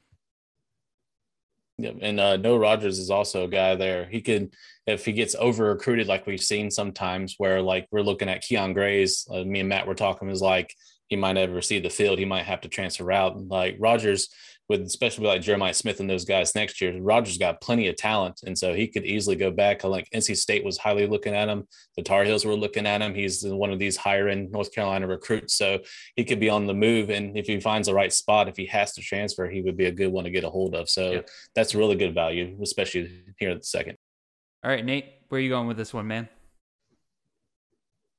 Yeah, 1.77 1.93
and 2.01 2.19
uh, 2.19 2.39
Noah 2.39 2.59
Rogers 2.59 2.99
is 2.99 3.11
also 3.11 3.45
a 3.45 3.49
guy 3.49 3.77
there. 3.77 4.07
He 4.07 4.21
could, 4.21 4.53
if 4.87 5.05
he 5.05 5.13
gets 5.13 5.37
over 5.39 5.67
recruited, 5.67 6.09
like 6.09 6.27
we've 6.27 6.41
seen 6.41 6.73
sometimes, 6.73 7.37
where 7.39 7.63
like 7.63 7.87
we're 7.93 8.01
looking 8.01 8.29
at 8.29 8.43
Kyion 8.43 8.75
Grayes. 8.75 9.29
Uh, 9.31 9.45
me 9.45 9.61
and 9.61 9.69
Matt 9.69 9.87
were 9.87 9.95
talking 9.95 10.29
is 10.31 10.43
like 10.43 10.75
he 11.07 11.15
might 11.15 11.35
never 11.35 11.63
see 11.63 11.79
the 11.79 11.91
field. 11.91 12.19
He 12.19 12.25
might 12.25 12.47
have 12.47 12.63
to 12.63 12.69
transfer 12.69 13.13
out. 13.13 13.39
Like 13.47 13.77
Rogers, 13.79 14.29
with 14.69 14.83
especially 14.83 15.27
like 15.27 15.41
Jeremiah 15.41 15.73
Smith 15.73 15.99
and 16.01 16.11
those 16.11 16.27
guys 16.27 16.55
next 16.55 16.81
year, 16.81 16.95
Rogers 17.01 17.39
got 17.39 17.61
plenty 17.61 17.89
of 17.89 17.97
talent. 17.97 18.41
And 18.45 18.57
so 18.57 18.75
he 18.75 18.87
could 18.87 19.05
easily 19.05 19.35
go 19.35 19.51
back. 19.51 19.85
I 19.85 19.89
like 19.89 20.09
NC 20.15 20.37
State 20.37 20.65
was 20.65 20.77
highly 20.77 21.07
looking 21.07 21.35
at 21.35 21.49
him. 21.49 21.67
The 21.97 22.03
Tar 22.03 22.25
Heels 22.25 22.45
were 22.45 22.55
looking 22.55 22.87
at 22.87 23.01
him. 23.01 23.15
He's 23.15 23.43
one 23.45 23.73
of 23.73 23.79
these 23.79 23.97
higher 23.97 24.29
end 24.29 24.53
North 24.53 24.73
Carolina 24.73 25.07
recruits. 25.07 25.55
So 25.55 25.79
he 26.17 26.25
could 26.25 26.39
be 26.39 26.51
on 26.51 26.67
the 26.67 26.75
move. 26.75 27.09
And 27.09 27.37
if 27.37 27.47
he 27.47 27.59
finds 27.61 27.89
the 27.89 27.95
right 27.95 28.13
spot, 28.13 28.49
if 28.49 28.57
he 28.57 28.67
has 28.67 28.93
to 28.95 29.01
transfer, 29.01 29.49
he 29.49 29.63
would 29.63 29.77
be 29.77 29.87
a 29.87 29.93
good 29.93 30.13
one 30.13 30.25
to 30.25 30.31
get 30.31 30.45
a 30.45 30.51
hold 30.51 30.75
of. 30.75 30.91
So 30.91 31.13
yeah. 31.13 31.21
that's 31.55 31.75
really 31.75 31.97
good 31.97 32.15
value, 32.15 32.59
especially 32.63 33.25
here 33.39 33.51
at 33.51 33.61
the 33.61 33.67
second. 33.67 33.97
All 34.63 34.71
right, 34.71 34.85
Nate, 34.85 35.07
where 35.29 35.39
are 35.39 35.43
you 35.43 35.51
going 35.51 35.67
with 35.67 35.77
this 35.77 35.95
one, 35.95 36.07
man? 36.07 36.29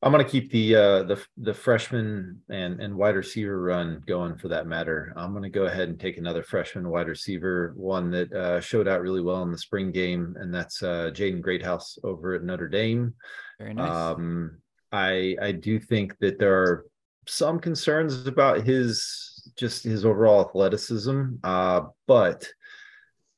I'm 0.01 0.13
going 0.13 0.23
to 0.23 0.31
keep 0.31 0.49
the 0.51 0.75
uh, 0.75 1.03
the 1.03 1.21
the 1.37 1.53
freshman 1.53 2.41
and 2.49 2.79
and 2.79 2.95
wide 2.95 3.15
receiver 3.15 3.61
run 3.61 4.01
going 4.07 4.37
for 4.37 4.47
that 4.47 4.65
matter. 4.65 5.11
I'm 5.17 5.31
going 5.31 5.43
to 5.43 5.49
go 5.49 5.65
ahead 5.65 5.89
and 5.89 5.99
take 5.99 6.17
another 6.17 6.41
freshman 6.41 6.89
wide 6.89 7.09
receiver, 7.09 7.73
one 7.75 8.09
that 8.11 8.31
uh, 8.31 8.61
showed 8.61 8.87
out 8.87 9.01
really 9.01 9.21
well 9.21 9.43
in 9.43 9.51
the 9.51 9.57
spring 9.57 9.91
game, 9.91 10.37
and 10.39 10.53
that's 10.53 10.81
uh, 10.81 11.11
Jaden 11.13 11.41
Greathouse 11.41 11.97
over 12.03 12.33
at 12.33 12.43
Notre 12.43 12.69
Dame. 12.69 13.13
Very 13.59 13.73
nice. 13.73 13.91
Um, 13.91 14.59
I 14.93 15.35
I 15.41 15.51
do 15.51 15.79
think 15.79 16.17
that 16.19 16.39
there 16.39 16.55
are 16.55 16.85
some 17.27 17.59
concerns 17.59 18.25
about 18.25 18.65
his 18.65 19.51
just 19.57 19.83
his 19.83 20.05
overall 20.05 20.47
athleticism, 20.47 21.23
uh, 21.43 21.81
but 22.07 22.47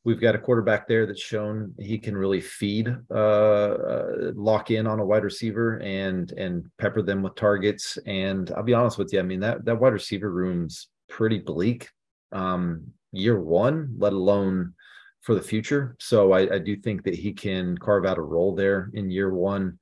We've 0.03 0.19
got 0.19 0.33
a 0.33 0.39
quarterback 0.39 0.87
there 0.87 1.05
that's 1.05 1.21
shown 1.21 1.75
he 1.77 1.99
can 1.99 2.17
really 2.17 2.41
feed, 2.41 2.95
uh, 3.11 3.13
uh, 3.13 4.31
lock 4.33 4.71
in 4.71 4.87
on 4.87 4.99
a 4.99 5.05
wide 5.05 5.23
receiver 5.23 5.77
and 5.77 6.31
and 6.31 6.65
pepper 6.79 7.03
them 7.03 7.21
with 7.21 7.35
targets. 7.35 7.97
And 8.07 8.51
I'll 8.51 8.63
be 8.63 8.73
honest 8.73 8.97
with 8.97 9.13
you, 9.13 9.19
I 9.19 9.23
mean 9.23 9.41
that 9.41 9.63
that 9.65 9.79
wide 9.79 9.93
receiver 9.93 10.31
room's 10.31 10.87
pretty 11.07 11.39
bleak. 11.39 11.89
Um, 12.31 12.93
year 13.11 13.39
one, 13.39 13.95
let 13.97 14.13
alone 14.13 14.73
for 15.21 15.35
the 15.35 15.41
future. 15.41 15.95
So 15.99 16.31
I, 16.31 16.55
I 16.55 16.59
do 16.59 16.75
think 16.75 17.03
that 17.03 17.15
he 17.15 17.33
can 17.33 17.77
carve 17.77 18.05
out 18.05 18.17
a 18.17 18.21
role 18.21 18.55
there 18.55 18.89
in 18.93 19.11
year 19.11 19.31
one, 19.31 19.77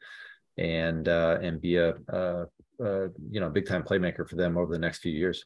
and 0.57 1.07
uh, 1.07 1.37
and 1.41 1.61
be 1.61 1.77
a, 1.77 1.93
a, 2.09 2.45
a 2.81 3.09
you 3.29 3.39
know 3.39 3.49
big 3.49 3.67
time 3.67 3.83
playmaker 3.83 4.27
for 4.27 4.35
them 4.35 4.57
over 4.57 4.73
the 4.73 4.79
next 4.79 4.99
few 4.99 5.13
years. 5.13 5.45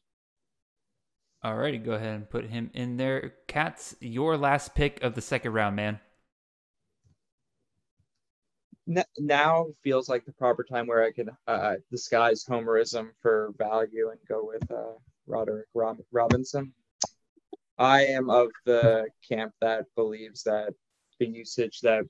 Alrighty, 1.44 1.84
go 1.84 1.92
ahead 1.92 2.14
and 2.14 2.30
put 2.30 2.46
him 2.46 2.70
in 2.72 2.96
there. 2.96 3.34
Katz, 3.48 3.94
your 4.00 4.38
last 4.38 4.74
pick 4.74 5.02
of 5.02 5.14
the 5.14 5.20
second 5.20 5.52
round, 5.52 5.76
man. 5.76 6.00
Now 9.18 9.66
feels 9.82 10.08
like 10.08 10.24
the 10.24 10.32
proper 10.32 10.64
time 10.64 10.86
where 10.86 11.04
I 11.04 11.12
can 11.12 11.30
uh, 11.46 11.74
disguise 11.90 12.44
homerism 12.44 13.10
for 13.20 13.52
value 13.58 14.10
and 14.10 14.18
go 14.26 14.46
with 14.46 14.70
uh, 14.70 14.94
Roderick 15.26 15.66
Rob- 15.74 16.04
Robinson. 16.12 16.72
I 17.76 18.06
am 18.06 18.30
of 18.30 18.48
the 18.64 19.08
camp 19.28 19.52
that 19.60 19.84
believes 19.96 20.42
that 20.44 20.72
the 21.18 21.26
usage 21.26 21.80
that 21.80 22.04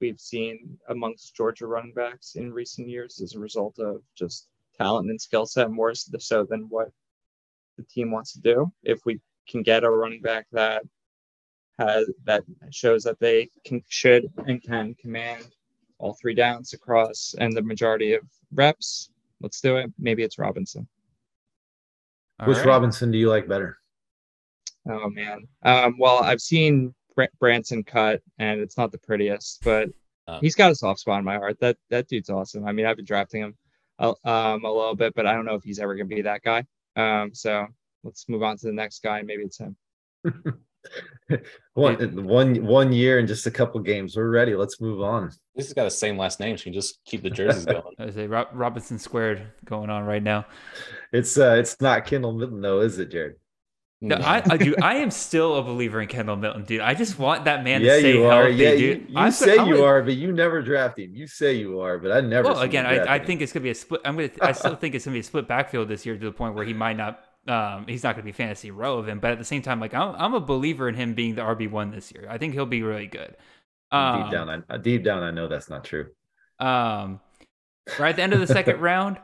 we've 0.00 0.20
seen 0.20 0.76
amongst 0.88 1.36
Georgia 1.36 1.66
running 1.68 1.92
backs 1.92 2.34
in 2.34 2.52
recent 2.52 2.88
years 2.88 3.20
is 3.20 3.34
a 3.34 3.38
result 3.40 3.78
of 3.78 4.02
just 4.16 4.48
talent 4.76 5.10
and 5.10 5.20
skill 5.20 5.46
set 5.46 5.70
more 5.70 5.94
so 5.94 6.44
than 6.44 6.62
what 6.68 6.90
the 7.76 7.84
team 7.84 8.10
wants 8.10 8.32
to 8.34 8.40
do. 8.40 8.72
If 8.82 9.04
we 9.04 9.20
can 9.48 9.62
get 9.62 9.84
a 9.84 9.90
running 9.90 10.22
back 10.22 10.46
that 10.52 10.82
has 11.78 12.10
that 12.24 12.42
shows 12.70 13.04
that 13.04 13.20
they 13.20 13.48
can 13.64 13.82
should 13.88 14.30
and 14.46 14.62
can 14.62 14.94
command 14.94 15.46
all 15.98 16.14
three 16.14 16.34
downs 16.34 16.72
across 16.72 17.34
and 17.38 17.52
the 17.52 17.62
majority 17.62 18.14
of 18.14 18.22
reps, 18.52 19.10
let's 19.40 19.60
do 19.60 19.76
it. 19.76 19.92
Maybe 19.98 20.22
it's 20.22 20.38
Robinson. 20.38 20.86
All 22.40 22.48
Which 22.48 22.58
right. 22.58 22.66
Robinson 22.66 23.10
do 23.10 23.18
you 23.18 23.28
like 23.28 23.48
better? 23.48 23.78
Oh 24.88 25.08
man. 25.10 25.46
Um, 25.62 25.96
well, 25.98 26.22
I've 26.22 26.40
seen 26.40 26.94
Branson 27.38 27.82
cut, 27.82 28.22
and 28.38 28.60
it's 28.60 28.76
not 28.76 28.92
the 28.92 28.98
prettiest, 28.98 29.60
but 29.64 29.88
oh. 30.28 30.38
he's 30.40 30.54
got 30.54 30.70
a 30.70 30.74
soft 30.74 31.00
spot 31.00 31.18
in 31.18 31.24
my 31.24 31.36
heart. 31.36 31.58
That 31.60 31.76
that 31.90 32.08
dude's 32.08 32.30
awesome. 32.30 32.66
I 32.66 32.72
mean, 32.72 32.86
I've 32.86 32.96
been 32.96 33.06
drafting 33.06 33.42
him 33.42 33.56
a, 33.98 34.08
um, 34.24 34.64
a 34.64 34.72
little 34.72 34.94
bit, 34.94 35.14
but 35.14 35.26
I 35.26 35.32
don't 35.32 35.46
know 35.46 35.54
if 35.54 35.64
he's 35.64 35.78
ever 35.78 35.94
gonna 35.94 36.06
be 36.06 36.22
that 36.22 36.42
guy. 36.42 36.66
Um, 36.96 37.34
so 37.34 37.66
let's 38.04 38.28
move 38.28 38.42
on 38.42 38.56
to 38.58 38.66
the 38.66 38.72
next 38.72 39.02
guy. 39.02 39.22
Maybe 39.22 39.44
it's 39.44 39.58
him. 39.58 39.76
one 41.74 42.24
one 42.24 42.64
one 42.64 42.92
year 42.92 43.18
and 43.18 43.28
just 43.28 43.46
a 43.46 43.50
couple 43.50 43.80
games. 43.80 44.16
We're 44.16 44.30
ready. 44.30 44.54
Let's 44.54 44.80
move 44.80 45.02
on. 45.02 45.30
This 45.54 45.66
has 45.66 45.74
got 45.74 45.84
the 45.84 45.90
same 45.90 46.16
last 46.16 46.40
name. 46.40 46.56
So 46.56 46.64
you 46.66 46.72
just 46.72 47.00
keep 47.04 47.22
the 47.22 47.30
jerseys 47.30 47.64
going. 47.66 47.94
I 47.98 48.10
say 48.10 48.26
Robinson 48.26 48.98
squared 48.98 49.46
going 49.64 49.90
on 49.90 50.04
right 50.04 50.22
now. 50.22 50.46
It's 51.12 51.38
uh 51.38 51.56
it's 51.58 51.80
not 51.80 52.06
Kendall 52.06 52.32
Milton 52.32 52.60
though, 52.60 52.80
is 52.80 52.98
it, 52.98 53.10
Jared? 53.10 53.34
No, 54.02 54.16
I, 54.16 54.42
I 54.44 54.56
do. 54.58 54.74
I 54.82 54.96
am 54.96 55.10
still 55.10 55.56
a 55.56 55.62
believer 55.62 56.02
in 56.02 56.08
Kendall 56.08 56.36
Milton, 56.36 56.64
dude. 56.64 56.80
I 56.80 56.92
just 56.94 57.18
want 57.18 57.46
that 57.46 57.64
man 57.64 57.80
yeah, 57.80 57.94
to 57.94 58.00
stay 58.00 58.12
you 58.14 58.26
are. 58.26 58.42
healthy, 58.42 58.56
yeah, 58.56 58.70
dude. 58.72 59.06
You, 59.08 59.20
you 59.20 59.30
say 59.30 59.66
you 59.66 59.84
are, 59.84 60.02
but 60.02 60.16
you 60.16 60.32
never 60.32 60.60
draft 60.60 60.98
him. 60.98 61.14
You 61.14 61.26
say 61.26 61.54
you 61.54 61.80
are, 61.80 61.98
but 61.98 62.12
I 62.12 62.20
never. 62.20 62.48
Well, 62.48 62.60
again, 62.60 62.84
I, 62.84 63.14
I, 63.14 63.18
think 63.18 63.40
it's 63.40 63.52
gonna 63.52 63.64
be 63.64 63.70
a 63.70 63.74
split. 63.74 64.02
I'm 64.04 64.16
gonna. 64.16 64.30
I 64.42 64.52
still 64.52 64.76
think 64.76 64.94
it's 64.94 65.06
gonna 65.06 65.14
be 65.14 65.20
a 65.20 65.24
split 65.24 65.48
backfield 65.48 65.88
this 65.88 66.04
year 66.04 66.16
to 66.16 66.24
the 66.24 66.32
point 66.32 66.54
where 66.54 66.64
he 66.64 66.74
might 66.74 66.96
not. 66.96 67.20
Um, 67.48 67.86
he's 67.88 68.02
not 68.02 68.16
gonna 68.16 68.24
be 68.24 68.32
fantasy 68.32 68.70
relevant, 68.70 69.22
but 69.22 69.30
at 69.30 69.38
the 69.38 69.44
same 69.44 69.62
time, 69.62 69.80
like 69.80 69.94
I'm, 69.94 70.14
I'm 70.16 70.34
a 70.34 70.40
believer 70.40 70.88
in 70.88 70.94
him 70.94 71.14
being 71.14 71.34
the 71.34 71.42
RB 71.42 71.70
one 71.70 71.90
this 71.90 72.12
year. 72.12 72.26
I 72.28 72.36
think 72.36 72.52
he'll 72.52 72.66
be 72.66 72.82
really 72.82 73.06
good. 73.06 73.34
Um, 73.90 74.24
deep 74.24 74.32
down, 74.32 74.64
I, 74.68 74.76
deep 74.76 75.04
down, 75.04 75.22
I 75.22 75.30
know 75.30 75.48
that's 75.48 75.70
not 75.70 75.84
true. 75.84 76.08
Um, 76.58 77.20
right 77.98 78.10
at 78.10 78.16
the 78.16 78.22
end 78.22 78.34
of 78.34 78.40
the 78.40 78.46
second 78.46 78.80
round, 78.80 79.18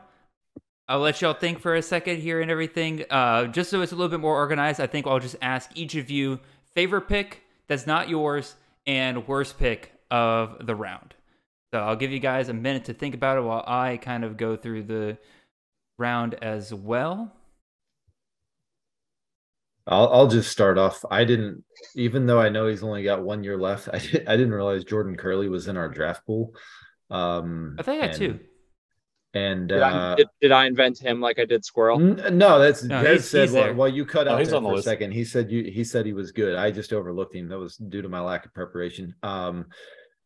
I'll 0.87 0.99
let 0.99 1.21
y'all 1.21 1.33
think 1.33 1.59
for 1.59 1.75
a 1.75 1.81
second 1.81 2.17
here 2.21 2.41
and 2.41 2.51
everything. 2.51 3.05
Uh, 3.09 3.45
just 3.45 3.69
so 3.69 3.81
it's 3.81 3.91
a 3.91 3.95
little 3.95 4.09
bit 4.09 4.19
more 4.19 4.35
organized, 4.35 4.81
I 4.81 4.87
think 4.87 5.07
I'll 5.07 5.19
just 5.19 5.37
ask 5.41 5.69
each 5.75 5.95
of 5.95 6.09
you 6.09 6.39
favorite 6.75 7.07
pick 7.07 7.41
that's 7.67 7.87
not 7.87 8.09
yours 8.09 8.55
and 8.85 9.27
worst 9.27 9.57
pick 9.57 9.93
of 10.11 10.65
the 10.65 10.75
round. 10.75 11.13
So 11.73 11.79
I'll 11.79 11.95
give 11.95 12.11
you 12.11 12.19
guys 12.19 12.49
a 12.49 12.53
minute 12.53 12.85
to 12.85 12.93
think 12.93 13.15
about 13.15 13.37
it 13.37 13.41
while 13.41 13.63
I 13.65 13.97
kind 13.97 14.23
of 14.23 14.37
go 14.37 14.55
through 14.55 14.83
the 14.83 15.17
round 15.97 16.35
as 16.35 16.73
well. 16.73 17.31
I'll 19.87 20.07
I'll 20.09 20.27
just 20.27 20.51
start 20.51 20.77
off. 20.77 21.03
I 21.09 21.25
didn't, 21.25 21.63
even 21.95 22.25
though 22.25 22.39
I 22.39 22.49
know 22.49 22.67
he's 22.67 22.83
only 22.83 23.03
got 23.03 23.23
one 23.23 23.43
year 23.43 23.57
left. 23.57 23.89
I 23.93 23.97
I 23.97 24.37
didn't 24.37 24.53
realize 24.53 24.83
Jordan 24.83 25.17
Curley 25.17 25.49
was 25.49 25.67
in 25.67 25.77
our 25.77 25.89
draft 25.89 26.25
pool. 26.25 26.53
Um, 27.09 27.75
I 27.79 27.83
think 27.83 28.03
I 28.03 28.07
too. 28.09 28.39
And 29.35 29.69
did, 29.69 29.81
uh, 29.81 29.85
I, 29.85 30.15
did, 30.15 30.27
did, 30.41 30.51
I 30.51 30.67
invent 30.67 30.99
him 30.99 31.19
like 31.19 31.39
I 31.39 31.45
did 31.45 31.65
Squirrel? 31.65 31.99
N- 31.99 32.37
no, 32.37 32.59
that's 32.59 32.83
no, 32.83 33.01
Jared 33.01 33.23
said. 33.23 33.51
Well, 33.51 33.73
well, 33.73 33.87
you 33.87 34.05
cut 34.05 34.27
out 34.27 34.43
there 34.43 34.61
for 34.61 34.75
a 34.75 34.81
second. 34.81 35.11
He 35.11 35.25
said 35.25 35.51
you. 35.51 35.63
He 35.63 35.83
said 35.83 36.05
he 36.05 36.13
was 36.13 36.31
good. 36.31 36.55
I 36.55 36.69
just 36.69 36.93
overlooked 36.93 37.33
him. 37.33 37.49
That 37.49 37.57
was 37.57 37.77
due 37.77 38.03
to 38.03 38.09
my 38.09 38.19
lack 38.19 38.45
of 38.45 38.53
preparation. 38.53 39.15
Um, 39.23 39.65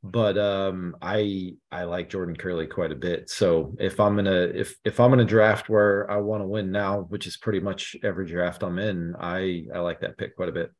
but 0.04 0.38
um, 0.38 0.96
I 1.02 1.54
I 1.72 1.84
like 1.84 2.10
Jordan 2.10 2.36
Curley 2.36 2.68
quite 2.68 2.92
a 2.92 2.96
bit. 2.96 3.30
So 3.30 3.76
if 3.80 4.00
I'm 4.00 4.16
gonna 4.16 4.52
if 4.54 4.76
if 4.84 5.00
I'm 5.00 5.10
gonna 5.10 5.26
draft 5.26 5.70
where 5.70 6.10
I 6.12 6.18
want 6.18 6.44
to 6.44 6.48
win 6.48 6.72
now, 6.72 7.02
which 7.10 7.28
is 7.28 7.38
pretty 7.38 7.62
much 7.62 7.96
every 8.04 8.26
draft 8.26 8.62
I'm 8.62 8.78
in, 8.78 9.16
I 9.20 9.66
I 9.74 9.80
like 9.80 10.02
that 10.02 10.18
pick 10.18 10.36
quite 10.36 10.50
a 10.50 10.54
bit. 10.54 10.72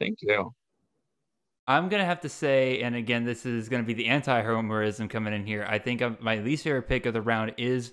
Thank 0.00 0.18
you. 0.22 0.54
I'm 1.68 1.90
gonna 1.90 2.06
have 2.06 2.22
to 2.22 2.30
say, 2.30 2.80
and 2.80 2.96
again, 2.96 3.24
this 3.24 3.44
is 3.44 3.68
gonna 3.68 3.82
be 3.82 3.92
the 3.92 4.06
anti-homerism 4.06 5.10
coming 5.10 5.34
in 5.34 5.46
here. 5.46 5.66
I 5.68 5.78
think 5.78 6.02
my 6.20 6.38
least 6.38 6.64
favorite 6.64 6.88
pick 6.88 7.04
of 7.04 7.12
the 7.12 7.22
round 7.22 7.52
is 7.58 7.92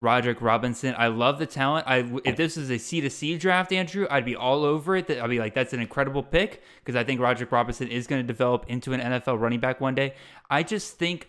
Roderick 0.00 0.40
Robinson. 0.40 0.94
I 0.96 1.08
love 1.08 1.40
the 1.40 1.46
talent. 1.46 1.86
I 1.88 2.08
if 2.24 2.36
this 2.36 2.56
is 2.56 2.70
a 2.70 2.78
C 2.78 3.00
to 3.00 3.10
C 3.10 3.36
draft, 3.36 3.72
Andrew, 3.72 4.06
I'd 4.10 4.24
be 4.24 4.36
all 4.36 4.64
over 4.64 4.94
it. 4.94 5.10
I'd 5.10 5.28
be 5.28 5.40
like, 5.40 5.54
that's 5.54 5.72
an 5.72 5.80
incredible 5.80 6.22
pick 6.22 6.62
because 6.84 6.94
I 6.94 7.02
think 7.02 7.20
Roderick 7.20 7.50
Robinson 7.50 7.88
is 7.88 8.06
going 8.06 8.22
to 8.22 8.26
develop 8.26 8.66
into 8.68 8.92
an 8.92 9.00
NFL 9.00 9.40
running 9.40 9.58
back 9.58 9.80
one 9.80 9.96
day. 9.96 10.14
I 10.48 10.62
just 10.62 10.96
think 10.96 11.28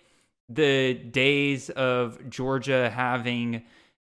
the 0.49 0.93
days 0.93 1.71
of 1.71 2.29
Georgia 2.29 2.89
having, 2.89 3.63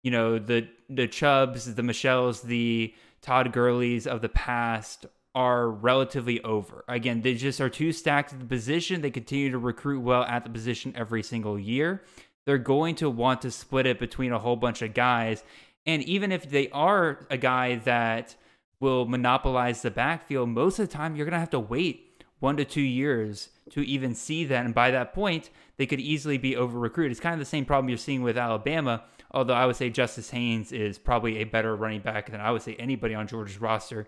you 0.04 0.12
know, 0.12 0.40
the 0.40 0.68
the 0.90 1.08
Chubbs, 1.08 1.74
the 1.76 1.84
Michels, 1.84 2.42
the 2.42 2.94
Todd 3.22 3.54
Gurley's 3.54 4.08
of 4.08 4.22
the 4.22 4.30
past 4.30 5.06
are 5.38 5.70
relatively 5.70 6.42
over. 6.42 6.84
Again, 6.88 7.22
they 7.22 7.36
just 7.36 7.62
are 7.62 7.70
too 7.70 7.92
stacked 7.92 8.34
at 8.34 8.40
the 8.40 8.46
position. 8.46 9.02
They 9.02 9.12
continue 9.12 9.52
to 9.52 9.60
recruit 9.60 10.00
well 10.00 10.24
at 10.24 10.44
the 10.44 10.50
position 10.50 10.94
every 10.96 11.22
single 11.22 11.60
year. 11.60 12.02
They're 12.48 12.58
going 12.58 12.96
to 12.96 13.08
want 13.08 13.44
to 13.44 13.52
split 13.52 13.86
it 13.86 14.00
between 14.00 14.32
a 14.32 14.40
whole 14.40 14.56
bunch 14.56 14.82
of 14.82 14.96
guys. 14.96 15.44
And 15.86 16.02
even 16.06 16.32
if 16.32 16.50
they 16.50 16.72
are 16.72 17.28
a 17.30 17.38
guy 17.38 17.76
that 17.76 18.36
will 18.80 19.06
monopolize 19.06 19.84
the 19.84 19.92
backfield, 19.92 20.50
most 20.50 20.80
of 20.80 20.90
the 20.90 20.98
time 20.98 21.16
you're 21.16 21.28
going 21.28 21.34
to 21.34 21.40
have 21.40 21.52
to 21.52 21.60
wait 21.60 22.24
one 22.40 22.58
to 22.58 22.66
two 22.66 22.82
years 22.82 23.50
to 23.70 23.82
even 23.82 24.16
see 24.16 24.44
that. 24.46 24.66
And 24.66 24.74
by 24.74 24.90
that 24.90 25.14
point, 25.14 25.52
they 25.78 25.86
could 25.86 26.00
easily 26.00 26.40
be 26.40 26.56
over 26.56 26.80
recruited. 26.80 27.12
It's 27.12 27.22
kind 27.22 27.34
of 27.34 27.40
the 27.40 27.46
same 27.46 27.64
problem 27.64 27.90
you're 27.90 28.00
seeing 28.00 28.24
with 28.24 28.40
Alabama, 28.40 29.04
although 29.30 29.54
I 29.54 29.68
would 29.68 29.76
say 29.76 29.92
Justice 29.92 30.32
Haynes 30.32 30.72
is 30.72 30.98
probably 30.98 31.38
a 31.38 31.44
better 31.44 31.76
running 31.76 32.02
back 32.02 32.32
than 32.32 32.42
I 32.42 32.50
would 32.50 32.64
say 32.64 32.76
anybody 32.80 33.14
on 33.14 33.28
Georgia's 33.28 33.62
roster 33.62 34.08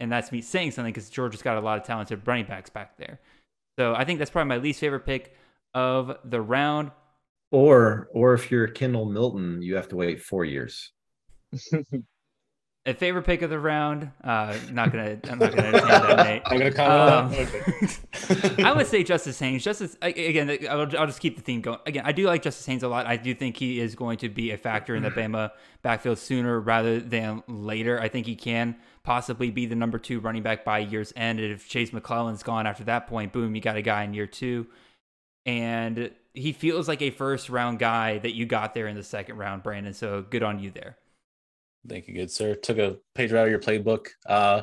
and 0.00 0.10
that's 0.10 0.32
me 0.32 0.40
saying 0.40 0.72
something 0.72 0.92
because 0.92 1.10
Georgia's 1.10 1.42
got 1.42 1.56
a 1.56 1.60
lot 1.60 1.78
of 1.78 1.84
talented 1.84 2.26
running 2.26 2.46
backs 2.46 2.70
back 2.70 2.96
there. 2.98 3.20
So 3.78 3.94
I 3.94 4.04
think 4.04 4.18
that's 4.18 4.30
probably 4.30 4.48
my 4.48 4.56
least 4.56 4.80
favorite 4.80 5.06
pick 5.06 5.34
of 5.74 6.16
the 6.24 6.40
round. 6.40 6.90
Or, 7.50 8.08
or 8.12 8.34
if 8.34 8.50
you're 8.50 8.68
Kendall 8.68 9.06
Milton, 9.06 9.62
you 9.62 9.76
have 9.76 9.88
to 9.88 9.96
wait 9.96 10.20
four 10.20 10.44
years. 10.44 10.92
A 12.86 12.94
favorite 12.94 13.24
pick 13.24 13.42
of 13.42 13.50
the 13.50 13.58
round. 13.58 14.10
Uh, 14.24 14.56
not 14.70 14.92
gonna. 14.92 15.18
I'm 15.28 15.38
not 15.38 15.54
gonna 15.54 15.68
entertain 15.68 15.88
that, 15.88 16.16
Nate. 16.24 16.42
I'm 16.46 16.56
gonna 16.56 16.72
comment 16.72 17.50
Um. 18.58 18.64
I 18.64 18.72
would 18.72 18.86
say 18.86 19.02
Justice 19.04 19.38
Haynes. 19.40 19.62
Justice 19.62 19.94
again. 20.00 20.48
I'll, 20.70 20.96
I'll 20.96 21.06
just 21.06 21.20
keep 21.20 21.36
the 21.36 21.42
theme 21.42 21.60
going. 21.60 21.80
Again, 21.84 22.04
I 22.06 22.12
do 22.12 22.24
like 22.26 22.40
Justice 22.40 22.64
Haynes 22.64 22.82
a 22.82 22.88
lot. 22.88 23.04
I 23.04 23.18
do 23.18 23.34
think 23.34 23.58
he 23.58 23.78
is 23.78 23.94
going 23.94 24.16
to 24.18 24.30
be 24.30 24.52
a 24.52 24.56
factor 24.56 24.96
in 24.96 25.02
the 25.02 25.10
Bama 25.10 25.50
backfield 25.82 26.16
sooner 26.16 26.58
rather 26.60 26.98
than 26.98 27.42
later. 27.46 28.00
I 28.00 28.08
think 28.08 28.24
he 28.26 28.36
can 28.36 28.76
possibly 29.08 29.50
be 29.50 29.64
the 29.64 29.74
number 29.74 29.98
two 29.98 30.20
running 30.20 30.42
back 30.42 30.66
by 30.66 30.80
year's 30.80 31.14
end. 31.16 31.40
And 31.40 31.50
if 31.50 31.66
Chase 31.66 31.94
McClellan's 31.94 32.42
gone 32.42 32.66
after 32.66 32.84
that 32.84 33.06
point, 33.06 33.32
boom, 33.32 33.54
you 33.54 33.62
got 33.62 33.74
a 33.74 33.80
guy 33.80 34.04
in 34.04 34.12
year 34.12 34.26
two. 34.26 34.66
And 35.46 36.10
he 36.34 36.52
feels 36.52 36.88
like 36.88 37.00
a 37.00 37.08
first 37.08 37.48
round 37.48 37.78
guy 37.78 38.18
that 38.18 38.34
you 38.34 38.44
got 38.44 38.74
there 38.74 38.86
in 38.86 38.94
the 38.94 39.02
second 39.02 39.38
round, 39.38 39.62
Brandon. 39.62 39.94
So 39.94 40.26
good 40.28 40.42
on 40.42 40.58
you 40.58 40.70
there. 40.70 40.98
Thank 41.88 42.06
you, 42.06 42.12
good 42.12 42.30
sir. 42.30 42.54
Took 42.54 42.76
a 42.76 42.98
page 43.14 43.32
out 43.32 43.46
of 43.46 43.50
your 43.50 43.60
playbook. 43.60 44.08
Uh, 44.26 44.60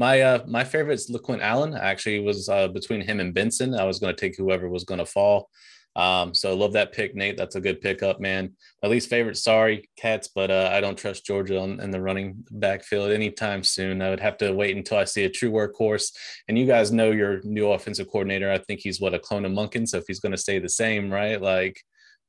my 0.00 0.22
uh, 0.22 0.44
my 0.48 0.64
favorite 0.64 0.94
is 0.94 1.08
LeQuint 1.08 1.40
Allen. 1.40 1.74
Actually, 1.74 2.18
was 2.18 2.48
uh, 2.48 2.66
between 2.66 3.00
him 3.00 3.20
and 3.20 3.32
Benson. 3.32 3.76
I 3.76 3.84
was 3.84 4.00
going 4.00 4.12
to 4.12 4.20
take 4.20 4.36
whoever 4.36 4.68
was 4.68 4.82
going 4.82 4.98
to 4.98 5.06
fall. 5.06 5.48
Um, 5.96 6.34
so 6.34 6.50
I 6.50 6.54
love 6.54 6.72
that 6.72 6.92
pick, 6.92 7.14
Nate. 7.14 7.36
That's 7.36 7.54
a 7.54 7.60
good 7.60 7.80
pickup, 7.80 8.20
man. 8.20 8.54
My 8.82 8.88
least 8.88 9.08
favorite, 9.08 9.36
sorry, 9.36 9.88
Katz, 9.96 10.28
but 10.28 10.50
uh, 10.50 10.70
I 10.72 10.80
don't 10.80 10.98
trust 10.98 11.24
Georgia 11.24 11.60
on, 11.60 11.80
in 11.80 11.90
the 11.90 12.00
running 12.00 12.44
backfield 12.50 13.12
anytime 13.12 13.62
soon. 13.62 14.02
I 14.02 14.10
would 14.10 14.20
have 14.20 14.36
to 14.38 14.52
wait 14.52 14.76
until 14.76 14.98
I 14.98 15.04
see 15.04 15.24
a 15.24 15.30
true 15.30 15.50
workhorse. 15.50 16.12
And 16.48 16.58
you 16.58 16.66
guys 16.66 16.90
know 16.90 17.12
your 17.12 17.40
new 17.44 17.70
offensive 17.70 18.08
coordinator. 18.08 18.50
I 18.50 18.58
think 18.58 18.80
he's 18.80 19.00
what 19.00 19.14
a 19.14 19.18
clone 19.18 19.44
of 19.44 19.52
Monken. 19.52 19.86
So 19.86 19.98
if 19.98 20.04
he's 20.08 20.20
going 20.20 20.32
to 20.32 20.38
stay 20.38 20.58
the 20.58 20.68
same, 20.68 21.12
right? 21.12 21.40
Like, 21.40 21.80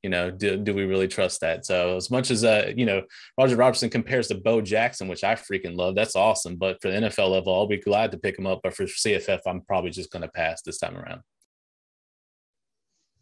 you 0.03 0.09
know, 0.11 0.29
do, 0.29 0.55
do 0.57 0.75
we 0.75 0.83
really 0.83 1.07
trust 1.07 1.41
that? 1.41 1.65
So 1.65 1.95
as 1.95 2.11
much 2.11 2.29
as 2.29 2.43
uh, 2.43 2.71
you 2.77 2.85
know, 2.85 3.01
Roger 3.39 3.55
Robertson 3.55 3.89
compares 3.89 4.27
to 4.27 4.35
Bo 4.35 4.61
Jackson, 4.61 5.07
which 5.07 5.23
I 5.23 5.33
freaking 5.33 5.75
love. 5.75 5.95
That's 5.95 6.15
awesome. 6.15 6.57
But 6.57 6.79
for 6.79 6.91
the 6.91 6.97
NFL 6.97 7.31
level, 7.31 7.55
I'll 7.55 7.65
be 7.65 7.77
glad 7.77 8.11
to 8.11 8.19
pick 8.19 8.37
him 8.37 8.45
up. 8.45 8.59
But 8.61 8.75
for 8.75 8.83
CFF, 8.83 9.39
I'm 9.47 9.61
probably 9.61 9.89
just 9.89 10.11
going 10.11 10.21
to 10.21 10.27
pass 10.27 10.61
this 10.61 10.77
time 10.77 10.95
around. 10.95 11.21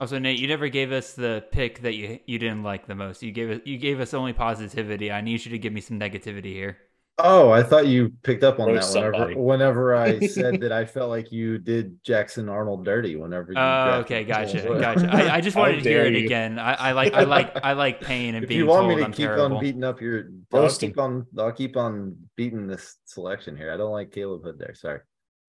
Also, 0.03 0.19
Nate, 0.19 0.37
you 0.37 0.49
never 0.49 0.67
gave 0.67 0.91
us 0.91 1.13
the 1.13 1.45
pick 1.53 1.79
that 1.83 1.93
you 1.95 2.19
you 2.25 2.37
didn't 2.37 2.61
like 2.61 2.87
the 2.87 2.93
most. 2.93 3.23
You 3.23 3.31
gave 3.31 3.49
us 3.49 3.61
you 3.63 3.77
gave 3.77 4.01
us 4.01 4.13
only 4.13 4.33
positivity. 4.33 5.09
I 5.13 5.21
need 5.21 5.45
you 5.45 5.51
to 5.51 5.57
give 5.57 5.71
me 5.71 5.79
some 5.79 5.97
negativity 5.97 6.51
here. 6.51 6.77
Oh, 7.17 7.51
I 7.51 7.63
thought 7.63 7.87
you 7.87 8.11
picked 8.21 8.43
up 8.43 8.59
on 8.59 8.67
Roast 8.67 8.91
that 8.91 8.99
whenever 8.99 9.13
somebody. 9.13 9.35
whenever 9.35 9.95
I 9.95 10.19
said 10.27 10.59
that 10.59 10.73
I 10.73 10.83
felt 10.83 11.09
like 11.09 11.31
you 11.31 11.57
did 11.57 12.03
Jackson 12.03 12.49
Arnold 12.49 12.83
dirty 12.83 13.15
whenever 13.15 13.53
you 13.53 13.57
Oh, 13.57 14.03
drafted 14.03 14.03
okay, 14.03 14.25
James 14.25 14.65
gotcha, 14.65 14.79
gotcha. 14.81 15.09
I, 15.09 15.35
I 15.35 15.39
just 15.39 15.55
wanted 15.55 15.81
to 15.83 15.89
hear 15.89 16.03
dare 16.03 16.05
it 16.05 16.17
again. 16.17 16.59
I, 16.59 16.73
I 16.73 16.91
like 16.91 17.13
I 17.13 17.23
like 17.23 17.55
I 17.63 17.71
like 17.71 18.01
pain 18.01 18.35
and 18.35 18.43
if 18.43 18.49
being 18.49 18.59
you 18.59 18.65
want 18.65 18.89
me 18.89 18.97
to 18.97 19.05
I'm 19.05 19.13
keep 19.13 19.27
terrible. 19.27 19.55
on 19.55 19.61
beating 19.61 19.85
up 19.85 20.01
your 20.01 20.31
I'll 20.51 20.69
keep 20.69 20.97
on 20.99 21.27
I'll 21.39 21.53
keep 21.53 21.77
on 21.77 22.17
beating 22.35 22.67
this 22.67 22.97
selection 23.05 23.55
here. 23.55 23.71
I 23.71 23.77
don't 23.77 23.93
like 23.93 24.11
Caleb 24.11 24.43
Hood 24.43 24.59
there. 24.59 24.75
Sorry. 24.75 24.99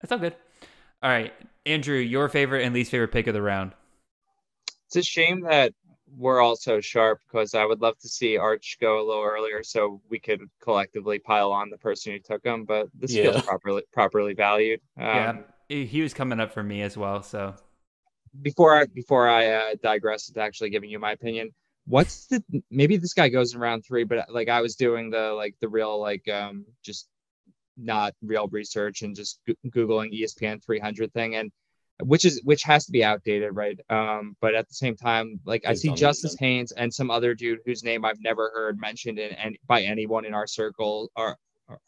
That's 0.00 0.12
all 0.12 0.18
good. 0.18 0.36
All 1.02 1.11
right, 1.11 1.32
Andrew, 1.66 1.96
your 1.96 2.28
favorite 2.28 2.62
and 2.64 2.72
least 2.74 2.92
favorite 2.92 3.11
pick 3.12 3.26
of 3.26 3.34
the 3.34 3.42
round. 3.42 3.72
It's 4.95 5.09
a 5.09 5.11
shame 5.11 5.40
that 5.40 5.74
we're 6.16 6.40
all 6.40 6.55
so 6.55 6.80
sharp 6.80 7.18
because 7.26 7.57
I 7.57 7.64
would 7.64 7.80
love 7.80 7.99
to 7.99 8.09
see 8.09 8.36
Arch 8.36 8.76
go 8.80 9.01
a 9.01 9.05
little 9.05 9.24
earlier 9.24 9.64
so 9.64 10.01
we 10.09 10.20
could 10.20 10.40
collectively 10.62 11.18
pile 11.18 11.51
on 11.51 11.68
the 11.68 11.78
person 11.78 12.12
who 12.12 12.20
took 12.20 12.45
him. 12.45 12.64
But 12.64 12.86
this 12.95 13.16
Yeah. 13.16 13.22
feels 13.22 13.42
properly 13.42 13.82
properly 13.92 14.34
valued. 14.34 14.80
Um, 14.97 15.47
yeah, 15.68 15.82
he 15.82 16.01
was 16.01 16.14
coming 16.14 16.38
up 16.38 16.53
for 16.53 16.62
me 16.62 16.82
as 16.82 16.97
well. 16.97 17.24
So 17.24 17.57
before 18.40 18.76
I 18.76 18.84
before 18.86 19.28
I 19.28 19.51
uh, 19.51 19.74
digress 19.82 20.28
into 20.28 20.40
actually 20.40 20.70
giving 20.70 20.90
you 20.90 21.01
my 21.01 21.11
opinion, 21.11 21.53
what's 21.86 22.28
the 22.28 22.40
maybe 22.70 22.97
this 22.97 23.14
guy 23.14 23.28
goes 23.28 23.53
in 23.53 23.59
round 23.59 23.84
three, 23.84 24.05
but 24.05 24.32
like 24.32 24.49
I 24.49 24.61
was 24.61 24.76
doing 24.76 25.11
the 25.11 25.32
like 25.32 25.57
the 25.61 25.68
real 25.68 26.01
like 26.01 26.28
um 26.28 26.66
just 26.84 27.09
not 27.76 28.14
real 28.22 28.47
research 28.47 29.03
and 29.03 29.16
just 29.16 29.40
googling 29.66 30.16
ESPN 30.16 30.64
300 30.64 31.12
thing 31.12 31.34
and 31.34 31.51
which 32.03 32.24
is 32.24 32.40
which 32.45 32.62
has 32.62 32.86
to 32.86 32.92
be 32.92 33.05
outdated, 33.05 33.55
right? 33.55 33.78
Um, 33.88 34.36
but 34.40 34.55
at 34.55 34.68
the 34.68 34.74
same 34.74 34.97
time, 34.97 35.38
like 35.45 35.64
I 35.66 35.74
see 35.74 35.92
Justice. 35.95 36.36
Haynes 36.38 36.72
and 36.72 36.92
some 36.92 37.11
other 37.11 37.34
dude 37.34 37.61
whose 37.64 37.84
name 37.84 38.05
I've 38.05 38.20
never 38.20 38.51
heard 38.55 38.80
mentioned 38.80 39.18
in 39.18 39.32
and 39.32 39.57
by 39.66 39.82
anyone 39.82 40.24
in 40.24 40.34
our 40.34 40.47
circle 40.47 41.11
or, 41.16 41.36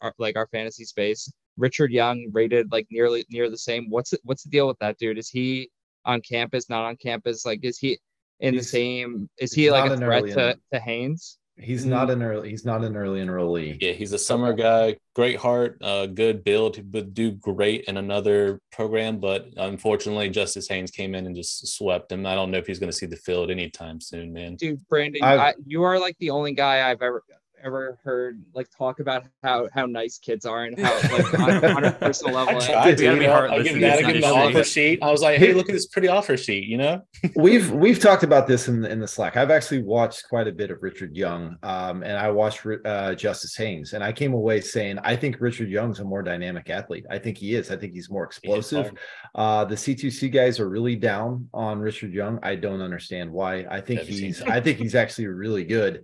or 0.01 0.13
like 0.17 0.37
our 0.37 0.47
fantasy 0.47 0.85
space. 0.85 1.31
Richard 1.57 1.91
Young 1.91 2.27
rated 2.31 2.71
like 2.71 2.87
nearly 2.89 3.25
near 3.29 3.49
the 3.49 3.57
same. 3.57 3.89
What's 3.89 4.11
the, 4.11 4.19
what's 4.23 4.43
the 4.43 4.49
deal 4.49 4.67
with 4.67 4.77
that 4.79 4.97
dude? 4.97 5.17
Is 5.17 5.29
he 5.29 5.69
on 6.05 6.21
campus, 6.21 6.69
not 6.69 6.85
on 6.85 6.95
campus? 6.97 7.45
Like, 7.45 7.63
is 7.63 7.77
he 7.77 7.99
in 8.39 8.53
He's- 8.53 8.65
the 8.65 8.69
same? 8.69 9.29
Is 9.39 9.53
he 9.53 9.71
like 9.71 9.91
a 9.91 9.97
threat 9.97 10.25
to, 10.27 10.57
to 10.71 10.79
Haynes? 10.79 11.37
He's 11.59 11.81
Mm-hmm. 11.81 11.89
not 11.89 12.09
an 12.11 12.21
early 12.21 12.49
he's 12.49 12.65
not 12.65 12.83
an 12.83 12.95
early 12.95 13.19
enrollee. 13.19 13.77
Yeah, 13.81 13.93
he's 13.93 14.13
a 14.13 14.19
summer 14.19 14.53
guy, 14.53 14.97
great 15.15 15.37
heart, 15.37 15.77
uh, 15.81 16.05
good 16.05 16.43
build. 16.43 16.75
He 16.75 16.81
would 16.83 17.13
do 17.13 17.31
great 17.31 17.85
in 17.85 17.97
another 17.97 18.59
program, 18.71 19.19
but 19.19 19.47
unfortunately, 19.57 20.29
Justice 20.29 20.67
Haynes 20.67 20.91
came 20.91 21.15
in 21.15 21.25
and 21.25 21.35
just 21.35 21.67
swept 21.75 22.11
him. 22.11 22.25
I 22.25 22.35
don't 22.35 22.51
know 22.51 22.59
if 22.59 22.67
he's 22.67 22.79
going 22.79 22.91
to 22.91 22.97
see 22.97 23.07
the 23.07 23.15
field 23.17 23.49
anytime 23.49 23.99
soon, 23.99 24.33
man. 24.33 24.55
Dude, 24.55 24.87
Brandon, 24.87 25.23
I, 25.23 25.55
you 25.65 25.83
are 25.83 25.99
like 25.99 26.15
the 26.19 26.29
only 26.29 26.53
guy 26.53 26.89
I've 26.89 27.01
ever 27.01 27.23
ever 27.63 27.99
heard 28.03 28.43
like 28.53 28.67
talk 28.75 28.99
about 28.99 29.23
how 29.43 29.67
how 29.73 29.85
nice 29.85 30.17
kids 30.17 30.45
are 30.45 30.65
and 30.65 30.79
how 30.79 30.93
like 31.11 31.39
on, 31.39 31.65
on 31.65 31.83
a 31.85 31.91
personal 31.91 32.35
level. 32.35 32.61
I 32.61 32.65
tried 32.65 32.97
to. 32.97 33.03
You 33.03 33.13
be 33.13 33.27
know, 33.27 33.47
I 33.47 33.61
give 33.63 33.75
in 33.75 33.81
that, 33.81 33.97
this 33.97 34.05
I 34.05 34.11
give 34.13 34.23
him 34.23 34.35
offer 34.35 34.63
sheet. 34.63 34.99
I 35.01 35.11
was 35.11 35.21
like, 35.21 35.39
hey, 35.39 35.53
look 35.53 35.69
at 35.69 35.73
this 35.73 35.87
pretty 35.87 36.07
offer 36.07 36.37
sheet, 36.37 36.65
you 36.65 36.77
know? 36.77 37.01
we've 37.35 37.71
we've 37.71 37.99
talked 37.99 38.23
about 38.23 38.47
this 38.47 38.67
in 38.67 38.81
the, 38.81 38.89
in 38.89 38.99
the 38.99 39.07
Slack. 39.07 39.37
I've 39.37 39.51
actually 39.51 39.83
watched 39.83 40.27
quite 40.29 40.47
a 40.47 40.51
bit 40.51 40.71
of 40.71 40.81
Richard 40.81 41.15
Young, 41.15 41.57
um, 41.63 42.03
and 42.03 42.17
I 42.17 42.29
watched 42.31 42.65
uh, 42.85 43.15
Justice 43.15 43.55
Haynes, 43.55 43.93
and 43.93 44.03
I 44.03 44.11
came 44.11 44.33
away 44.33 44.61
saying 44.61 44.99
I 45.03 45.15
think 45.15 45.37
Richard 45.39 45.69
Young's 45.69 45.99
a 45.99 46.03
more 46.03 46.21
dynamic 46.21 46.69
athlete. 46.69 47.05
I 47.09 47.19
think 47.19 47.37
he 47.37 47.55
is. 47.55 47.71
I 47.71 47.77
think 47.77 47.93
he's 47.93 48.09
more 48.09 48.23
explosive. 48.23 48.85
hard. 48.85 48.97
Uh, 49.35 49.65
the 49.65 49.75
C2C 49.75 50.31
guys 50.31 50.59
are 50.59 50.69
really 50.69 50.95
down 50.95 51.47
on 51.53 51.79
Richard 51.79 52.13
Young. 52.13 52.39
I 52.43 52.55
don't 52.55 52.81
understand 52.81 53.31
why. 53.31 53.65
I 53.69 53.81
think 53.81 54.01
Never 54.01 54.11
he's. 54.11 54.41
I 54.43 54.61
think 54.61 54.77
he's 54.77 54.95
actually 54.95 55.27
really 55.27 55.63
good. 55.63 56.03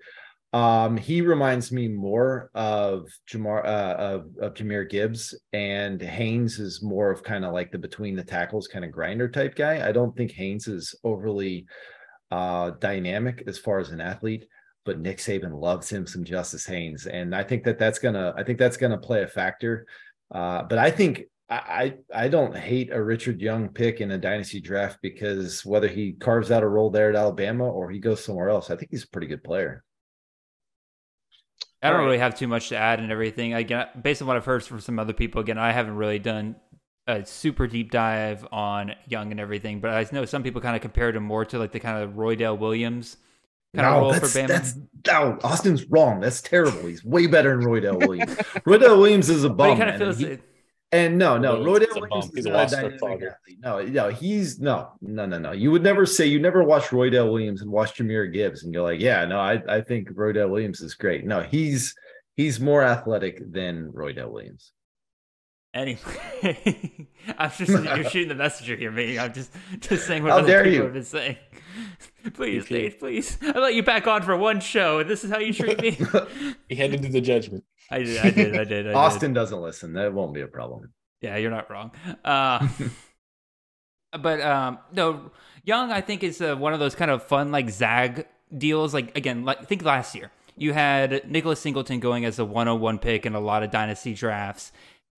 Um, 0.53 0.97
he 0.97 1.21
reminds 1.21 1.71
me 1.71 1.87
more 1.87 2.51
of 2.53 3.07
Jamar 3.27 3.65
uh, 3.65 3.95
of, 3.97 4.25
of 4.39 4.53
Jahmyr 4.53 4.87
Gibbs, 4.87 5.33
and 5.51 5.99
Haynes 5.99 6.59
is 6.59 6.83
more 6.83 7.09
of 7.09 7.23
kind 7.23 7.43
of 7.43 7.53
like 7.53 7.71
the 7.71 7.79
between 7.79 8.15
the 8.15 8.23
tackles 8.23 8.67
kind 8.67 8.85
of 8.85 8.91
grinder 8.91 9.27
type 9.27 9.55
guy. 9.55 9.87
I 9.87 9.91
don't 9.91 10.15
think 10.15 10.31
Haynes 10.33 10.67
is 10.67 10.93
overly 11.03 11.65
uh, 12.29 12.71
dynamic 12.79 13.43
as 13.47 13.57
far 13.57 13.79
as 13.79 13.89
an 13.89 13.99
athlete, 13.99 14.45
but 14.85 14.99
Nick 14.99 15.17
Saban 15.17 15.59
loves 15.59 15.89
him 15.89 16.05
some 16.05 16.23
Justice 16.23 16.67
Haynes, 16.67 17.07
and 17.07 17.35
I 17.35 17.43
think 17.43 17.63
that 17.63 17.79
that's 17.79 17.97
gonna 17.97 18.35
I 18.37 18.43
think 18.43 18.59
that's 18.59 18.77
gonna 18.77 18.99
play 18.99 19.23
a 19.23 19.27
factor. 19.27 19.87
Uh, 20.29 20.61
but 20.69 20.77
I 20.77 20.91
think 20.91 21.23
I, 21.49 21.97
I 22.13 22.25
I 22.25 22.27
don't 22.27 22.55
hate 22.55 22.91
a 22.91 23.03
Richard 23.03 23.41
Young 23.41 23.69
pick 23.69 24.01
in 24.01 24.11
a 24.11 24.19
dynasty 24.19 24.61
draft 24.61 24.99
because 25.01 25.65
whether 25.65 25.87
he 25.87 26.13
carves 26.13 26.51
out 26.51 26.61
a 26.61 26.67
role 26.67 26.91
there 26.91 27.09
at 27.09 27.15
Alabama 27.15 27.67
or 27.67 27.89
he 27.89 27.97
goes 27.97 28.23
somewhere 28.23 28.49
else, 28.49 28.69
I 28.69 28.75
think 28.75 28.91
he's 28.91 29.05
a 29.05 29.09
pretty 29.09 29.27
good 29.27 29.43
player. 29.43 29.83
I 31.83 31.89
don't 31.89 31.99
right. 31.99 32.05
really 32.05 32.17
have 32.17 32.35
too 32.35 32.47
much 32.47 32.69
to 32.69 32.77
add 32.77 32.99
and 32.99 33.11
everything. 33.11 33.53
Again, 33.53 33.87
based 34.01 34.21
on 34.21 34.27
what 34.27 34.37
I've 34.37 34.45
heard 34.45 34.63
from 34.63 34.79
some 34.79 34.97
other 34.99 35.13
people, 35.13 35.41
again, 35.41 35.57
I 35.57 35.71
haven't 35.71 35.95
really 35.97 36.19
done 36.19 36.55
a 37.07 37.25
super 37.25 37.67
deep 37.67 37.91
dive 37.91 38.47
on 38.51 38.93
Young 39.07 39.31
and 39.31 39.39
everything, 39.39 39.81
but 39.81 39.89
I 39.91 40.07
know 40.13 40.23
some 40.25 40.41
people 40.43 40.61
kind 40.61 40.75
of 40.75 40.81
compared 40.81 41.15
him 41.15 41.23
more 41.23 41.43
to 41.45 41.59
like 41.59 41.73
the 41.73 41.79
kind 41.81 42.01
of 42.01 42.11
Roydell 42.11 42.57
Williams 42.57 43.17
kind 43.75 43.85
of 43.87 43.93
No, 43.93 43.99
role 43.99 44.13
for 44.13 44.21
that's, 44.21 44.33
Bama. 44.33 44.47
that's 44.47 44.75
no, 45.07 45.37
Austin's 45.43 45.83
wrong. 45.89 46.21
That's 46.21 46.41
terrible. 46.41 46.85
He's 46.87 47.03
way 47.03 47.27
better 47.27 47.57
than 47.57 47.65
Roydell 47.67 47.99
Williams. 47.99 48.35
Roydell 48.65 48.97
Williams 48.97 49.29
is 49.29 49.43
a 49.43 49.49
but 49.49 49.65
he 49.65 49.69
bum. 49.71 49.77
kind 49.79 49.89
of 49.89 49.97
feels 49.97 50.19
he- 50.19 50.25
it. 50.27 50.41
And 50.93 51.17
no, 51.17 51.37
no, 51.39 51.59
Williams 51.59 51.81
is 51.81 51.89
Roydell 51.89 52.01
Williams 52.01 52.25
is 52.25 52.35
He's 52.35 52.45
not 52.45 52.67
a 52.71 52.75
dynamic 52.75 52.99
father. 52.99 53.37
athlete. 53.41 53.57
No, 53.61 53.81
no, 53.81 54.09
he's 54.09 54.59
no, 54.59 54.91
no, 55.01 55.25
no, 55.25 55.39
no. 55.39 55.51
You 55.51 55.71
would 55.71 55.83
never 55.83 56.05
say 56.05 56.27
you 56.27 56.39
never 56.39 56.63
watch 56.63 56.83
Roydell 56.89 57.31
Williams 57.31 57.61
and 57.63 57.71
watch 57.71 57.95
Jahmyr 57.97 58.31
Gibbs 58.31 58.63
and 58.63 58.73
you're 58.73 58.83
like, 58.83 58.99
yeah, 58.99 59.25
no, 59.25 59.39
I, 59.39 59.61
I 59.67 59.81
think 59.81 60.09
Roydell 60.11 60.49
Williams 60.49 60.81
is 60.81 60.93
great. 60.93 61.25
No, 61.25 61.41
he's 61.41 61.95
he's 62.35 62.59
more 62.59 62.83
athletic 62.83 63.51
than 63.51 63.91
Roy 63.91 64.13
Roydell 64.13 64.31
Williams. 64.31 64.71
Anyway, 65.73 65.99
I'm 67.39 67.49
just 67.49 67.71
you're 67.71 68.03
shooting 68.09 68.27
the 68.27 68.35
messenger 68.35 68.75
here, 68.75 68.91
me. 68.91 69.17
I'm 69.17 69.33
just 69.33 69.51
just 69.79 70.05
saying 70.05 70.21
what 70.21 70.31
How 70.31 70.37
other 70.37 70.47
dare 70.47 70.63
people 70.63 70.75
you. 70.77 70.83
have 70.83 70.93
been 70.93 71.03
saying. 71.03 71.37
please, 72.35 72.69
You 72.69 72.77
Dave, 72.77 72.99
please. 72.99 73.39
I 73.41 73.57
let 73.57 73.73
you 73.73 73.81
back 73.81 74.05
on 74.05 74.21
for 74.21 74.37
one 74.37 74.59
show, 74.59 74.99
and 74.99 75.09
this 75.09 75.23
is 75.23 75.31
how 75.31 75.39
you 75.39 75.51
treat 75.51 75.81
me. 75.81 75.97
He 76.69 76.75
had 76.75 76.91
to 76.91 76.97
do 76.97 77.07
the 77.09 77.21
judgment. 77.21 77.63
I 77.91 77.99
did, 77.99 78.17
I 78.19 78.29
did, 78.29 78.55
I 78.55 78.63
did. 78.63 78.87
I 78.87 78.89
did. 78.89 78.93
Austin 78.93 79.33
doesn't 79.33 79.61
listen. 79.61 79.93
That 79.93 80.13
won't 80.13 80.33
be 80.33 80.41
a 80.41 80.47
problem. 80.47 80.91
Yeah, 81.21 81.37
you're 81.37 81.51
not 81.51 81.69
wrong. 81.69 81.91
Uh, 82.23 82.67
but 84.19 84.41
um, 84.41 84.79
no, 84.91 85.31
Young, 85.63 85.91
I 85.91 86.01
think 86.01 86.23
is 86.23 86.41
uh, 86.41 86.55
one 86.55 86.73
of 86.73 86.79
those 86.79 86.95
kind 86.95 87.09
of 87.09 87.23
fun 87.23 87.51
like 87.51 87.69
zag 87.69 88.27
deals. 88.55 88.93
Like 88.93 89.17
again, 89.17 89.45
like 89.45 89.67
think 89.67 89.83
last 89.83 90.13
year 90.15 90.31
you 90.57 90.73
had 90.73 91.29
Nicholas 91.29 91.59
Singleton 91.59 91.99
going 91.99 92.25
as 92.25 92.39
a 92.39 92.45
101 92.45 92.99
pick 92.99 93.25
in 93.25 93.33
a 93.33 93.39
lot 93.39 93.63
of 93.63 93.71
dynasty 93.71 94.13
drafts, 94.13 94.73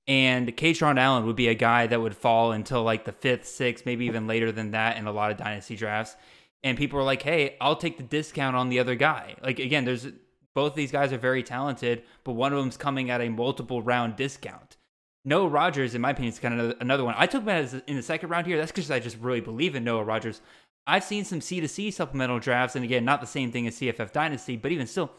and 0.08 0.56
Kaytron 0.56 1.00
Allen 1.00 1.26
would 1.26 1.36
be 1.36 1.48
a 1.48 1.56
guy 1.56 1.88
that 1.88 2.00
would 2.00 2.16
fall 2.16 2.52
until 2.52 2.84
like 2.84 3.06
the 3.06 3.12
fifth, 3.12 3.48
sixth, 3.48 3.86
maybe 3.86 4.06
even 4.06 4.28
later 4.28 4.52
than 4.52 4.72
that 4.72 4.98
in 4.98 5.08
a 5.08 5.12
lot 5.12 5.32
of 5.32 5.38
dynasty 5.38 5.76
drafts. 5.76 6.16
And 6.64 6.78
people 6.78 6.98
were 6.98 7.06
like, 7.06 7.24
"Hey, 7.24 7.58
I'll 7.60 7.76
take 7.76 7.98
the 7.98 8.04
discount 8.04 8.56
on 8.56 8.70
the 8.70 8.80
other 8.80 8.96
guy." 8.96 9.36
Like 9.42 9.60
again, 9.60 9.86
there's 9.86 10.08
Both 10.56 10.72
of 10.72 10.76
these 10.78 10.92
guys 10.92 11.14
are 11.14 11.18
very 11.18 11.44
talented, 11.44 12.04
but 12.24 12.32
one 12.32 12.54
of 12.54 12.60
them's 12.60 12.78
coming 12.78 13.12
at 13.12 13.22
a 13.22 13.30
multiple 13.30 13.82
round 13.82 14.16
discount. 14.16 14.78
Noah 15.26 15.50
Rogers, 15.50 15.96
in 15.96 16.02
my 16.02 16.12
opinion, 16.12 16.34
is 16.34 16.40
kind 16.40 16.60
of 16.60 16.78
another 16.80 17.04
one. 17.04 17.16
I 17.18 17.26
took 17.26 17.44
him 17.44 17.50
as 17.50 17.74
in 17.74 17.96
the 17.96 18.02
second 18.02 18.30
round 18.30 18.48
here. 18.48 18.58
That's 18.58 18.72
because 18.72 18.90
I 18.90 19.00
just 19.00 19.18
really 19.20 19.42
believe 19.42 19.76
in 19.76 19.84
Noah 19.84 20.04
Rogers. 20.04 20.42
I've 20.88 21.04
seen 21.04 21.26
some 21.26 21.42
C 21.42 21.60
to 21.60 21.68
C 21.68 21.92
supplemental 21.92 22.40
drafts, 22.40 22.76
and 22.76 22.86
again, 22.86 23.04
not 23.04 23.22
the 23.22 23.28
same 23.28 23.52
thing 23.52 23.68
as 23.68 23.76
CFF 23.76 24.12
Dynasty, 24.12 24.56
but 24.56 24.72
even 24.72 24.88
still, 24.88 25.12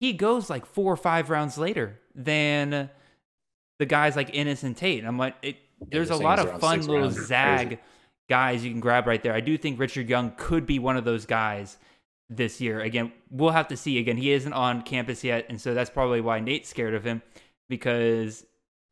he 0.00 0.12
goes 0.12 0.50
like 0.50 0.66
four 0.66 0.92
or 0.92 0.96
five 0.96 1.30
rounds 1.30 1.56
later 1.56 2.00
than 2.14 2.90
the 3.78 3.86
guys 3.86 4.16
like 4.16 4.32
Inniss 4.32 4.64
and 4.64 4.76
Tate. 4.76 4.98
And 4.98 5.08
I'm 5.08 5.18
like, 5.18 5.36
it, 5.40 5.56
there's 5.80 6.10
a 6.10 6.16
lot 6.16 6.40
of 6.40 6.60
fun 6.60 6.82
little 6.82 7.10
zag 7.10 7.78
guys 8.28 8.64
you 8.64 8.70
can 8.70 8.80
grab 8.80 9.06
right 9.06 9.22
there. 9.22 9.32
I 9.32 9.40
do 9.40 9.56
think 9.56 9.78
Richard 9.78 10.08
Young 10.08 10.32
could 10.36 10.66
be 10.66 10.78
one 10.78 10.96
of 10.96 11.04
those 11.04 11.24
guys 11.26 11.78
this 12.30 12.60
year. 12.60 12.80
Again, 12.80 13.12
we'll 13.30 13.50
have 13.50 13.68
to 13.68 13.76
see. 13.76 13.98
Again, 13.98 14.16
he 14.16 14.32
isn't 14.32 14.52
on 14.52 14.82
campus 14.82 15.24
yet, 15.24 15.46
and 15.48 15.60
so 15.60 15.74
that's 15.74 15.90
probably 15.90 16.20
why 16.20 16.40
Nate's 16.40 16.68
scared 16.68 16.94
of 16.94 17.04
him 17.04 17.22
because 17.68 18.44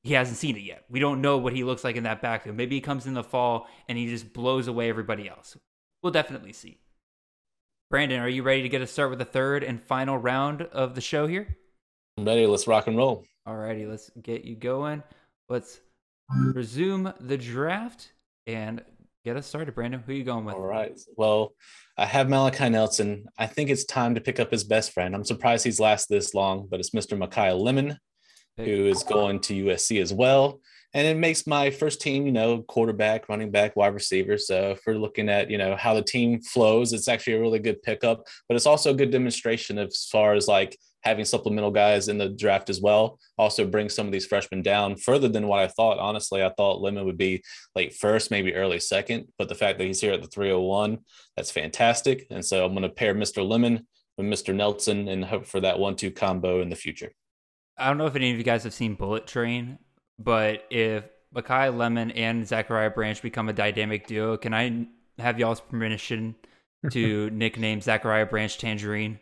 he 0.02 0.14
hasn't 0.14 0.38
seen 0.38 0.56
it 0.56 0.62
yet. 0.62 0.84
We 0.88 1.00
don't 1.00 1.20
know 1.20 1.38
what 1.38 1.52
he 1.52 1.64
looks 1.64 1.84
like 1.84 1.96
in 1.96 2.04
that 2.04 2.22
backfield. 2.22 2.56
Maybe 2.56 2.76
he 2.76 2.80
comes 2.80 3.06
in 3.06 3.14
the 3.14 3.24
fall 3.24 3.66
and 3.88 3.98
he 3.98 4.06
just 4.06 4.32
blows 4.32 4.68
away 4.68 4.88
everybody 4.88 5.28
else. 5.28 5.56
We'll 6.02 6.12
definitely 6.12 6.52
see. 6.52 6.78
Brandon, 7.90 8.20
are 8.20 8.28
you 8.28 8.42
ready 8.42 8.62
to 8.62 8.68
get 8.68 8.82
us 8.82 8.90
start 8.90 9.10
with 9.10 9.18
the 9.18 9.24
third 9.24 9.64
and 9.64 9.82
final 9.82 10.16
round 10.18 10.62
of 10.62 10.94
the 10.94 11.00
show 11.00 11.26
here? 11.26 11.56
I'm 12.18 12.24
ready. 12.24 12.46
Let's 12.46 12.66
rock 12.66 12.86
and 12.86 12.96
roll. 12.96 13.24
All 13.46 13.56
righty, 13.56 13.86
let's 13.86 14.10
get 14.22 14.44
you 14.44 14.56
going. 14.56 15.02
Let's 15.48 15.80
resume 16.52 17.12
the 17.20 17.36
draft 17.36 18.12
and 18.46 18.82
get 19.26 19.36
us 19.36 19.46
started. 19.46 19.74
Brandon, 19.74 20.00
who 20.06 20.12
are 20.12 20.14
you 20.14 20.22
going 20.22 20.44
with? 20.44 20.54
All 20.54 20.62
right. 20.62 20.96
Well, 21.16 21.52
I 21.98 22.06
have 22.06 22.28
Malachi 22.28 22.68
Nelson. 22.68 23.26
I 23.36 23.48
think 23.48 23.70
it's 23.70 23.84
time 23.84 24.14
to 24.14 24.20
pick 24.20 24.38
up 24.38 24.52
his 24.52 24.62
best 24.62 24.92
friend. 24.92 25.16
I'm 25.16 25.24
surprised 25.24 25.64
he's 25.64 25.80
lasted 25.80 26.14
this 26.14 26.32
long, 26.32 26.68
but 26.70 26.78
it's 26.78 26.90
Mr. 26.90 27.18
Makai 27.18 27.58
Lemon, 27.58 27.98
who 28.56 28.86
is 28.86 29.02
going 29.02 29.40
to 29.40 29.64
USC 29.66 30.00
as 30.00 30.14
well. 30.14 30.60
And 30.94 31.08
it 31.08 31.16
makes 31.16 31.44
my 31.44 31.70
first 31.70 32.00
team, 32.00 32.24
you 32.24 32.30
know, 32.30 32.62
quarterback, 32.62 33.28
running 33.28 33.50
back, 33.50 33.74
wide 33.74 33.94
receiver. 33.94 34.38
So 34.38 34.70
if 34.70 34.82
we're 34.86 34.94
looking 34.94 35.28
at, 35.28 35.50
you 35.50 35.58
know, 35.58 35.74
how 35.74 35.94
the 35.94 36.02
team 36.02 36.40
flows, 36.40 36.92
it's 36.92 37.08
actually 37.08 37.32
a 37.32 37.40
really 37.40 37.58
good 37.58 37.82
pickup, 37.82 38.24
but 38.48 38.54
it's 38.54 38.64
also 38.64 38.92
a 38.92 38.96
good 38.96 39.10
demonstration 39.10 39.76
as 39.76 40.06
far 40.10 40.34
as 40.34 40.46
like 40.46 40.78
having 41.06 41.24
supplemental 41.24 41.70
guys 41.70 42.08
in 42.08 42.18
the 42.18 42.28
draft 42.28 42.68
as 42.68 42.80
well. 42.80 43.18
Also 43.38 43.64
brings 43.66 43.94
some 43.94 44.06
of 44.06 44.12
these 44.12 44.26
freshmen 44.26 44.60
down 44.60 44.96
further 44.96 45.28
than 45.28 45.46
what 45.46 45.60
I 45.60 45.68
thought. 45.68 45.98
Honestly, 45.98 46.42
I 46.42 46.50
thought 46.56 46.82
Lemon 46.82 47.06
would 47.06 47.16
be 47.16 47.42
late 47.74 47.94
first, 47.94 48.30
maybe 48.30 48.54
early 48.54 48.80
second, 48.80 49.28
but 49.38 49.48
the 49.48 49.54
fact 49.54 49.78
that 49.78 49.84
he's 49.84 50.00
here 50.00 50.12
at 50.12 50.20
the 50.20 50.28
301, 50.28 50.98
that's 51.36 51.50
fantastic. 51.50 52.26
And 52.30 52.44
so 52.44 52.64
I'm 52.64 52.72
going 52.72 52.82
to 52.82 52.88
pair 52.88 53.14
Mr. 53.14 53.48
Lemon 53.48 53.86
with 54.18 54.26
Mr. 54.26 54.54
Nelson 54.54 55.08
and 55.08 55.24
hope 55.24 55.46
for 55.46 55.60
that 55.60 55.78
one-two 55.78 56.10
combo 56.10 56.60
in 56.60 56.70
the 56.70 56.76
future. 56.76 57.12
I 57.78 57.88
don't 57.88 57.98
know 57.98 58.06
if 58.06 58.16
any 58.16 58.32
of 58.32 58.38
you 58.38 58.44
guys 58.44 58.64
have 58.64 58.74
seen 58.74 58.94
Bullet 58.94 59.26
Train, 59.26 59.78
but 60.18 60.64
if 60.70 61.04
Makai 61.34 61.76
Lemon 61.76 62.10
and 62.12 62.46
Zachariah 62.46 62.90
Branch 62.90 63.20
become 63.22 63.48
a 63.48 63.52
dynamic 63.52 64.06
duo, 64.06 64.36
can 64.36 64.54
I 64.54 64.86
have 65.18 65.38
y'all's 65.38 65.60
permission 65.60 66.34
to 66.90 67.30
nickname 67.32 67.80
Zachariah 67.80 68.26
Branch 68.26 68.56
Tangerine? 68.56 69.20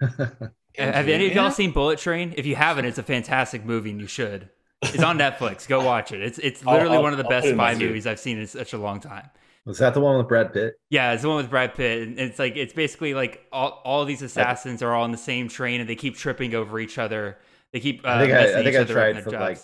Have 0.00 1.08
any 1.08 1.26
of 1.26 1.34
y'all 1.34 1.50
seen 1.50 1.72
Bullet 1.72 1.98
Train? 1.98 2.34
If 2.36 2.46
you 2.46 2.56
haven't, 2.56 2.84
it's 2.86 2.98
a 2.98 3.02
fantastic 3.02 3.64
movie 3.64 3.90
and 3.90 4.00
you 4.00 4.06
should. 4.06 4.48
It's 4.82 5.02
on 5.02 5.18
Netflix. 5.18 5.68
Go 5.68 5.84
watch 5.84 6.12
it. 6.12 6.22
It's 6.22 6.38
it's 6.38 6.64
literally 6.64 6.96
I'll- 6.96 7.02
one 7.02 7.12
of 7.12 7.18
the 7.18 7.24
I'll 7.24 7.30
best 7.30 7.46
it 7.46 7.50
in 7.50 7.56
spy 7.56 7.74
movies 7.74 8.06
I've 8.06 8.18
seen 8.20 8.38
in 8.38 8.46
such 8.46 8.72
a 8.72 8.78
long 8.78 9.00
time. 9.00 9.28
Was 9.64 9.78
that 9.78 9.94
the 9.94 10.00
one 10.00 10.18
with 10.18 10.26
Brad 10.26 10.52
Pitt? 10.52 10.74
Yeah, 10.90 11.12
it's 11.12 11.22
the 11.22 11.28
one 11.28 11.36
with 11.36 11.48
Brad 11.48 11.74
Pitt. 11.76 12.08
And 12.08 12.18
it's 12.18 12.38
like 12.40 12.56
it's 12.56 12.72
basically 12.72 13.14
like 13.14 13.46
all, 13.52 13.80
all 13.84 14.04
these 14.04 14.20
assassins 14.22 14.82
are 14.82 14.92
all 14.92 15.04
on 15.04 15.12
the 15.12 15.18
same 15.18 15.46
train 15.48 15.80
and 15.80 15.88
they 15.88 15.94
keep 15.94 16.16
tripping 16.16 16.52
over 16.56 16.80
each 16.80 16.98
other. 16.98 17.38
They 17.72 17.78
keep 17.78 18.04
uh, 18.04 18.08
I 18.08 18.18
think 18.20 18.32
messing 18.32 18.54
I, 18.56 18.58
I 18.58 18.60
each 18.60 18.64
think 18.64 18.76
I 18.76 18.80
other 18.80 18.94
tried 18.94 19.22
for 19.22 19.30
jobs. 19.30 19.40
like 19.40 19.58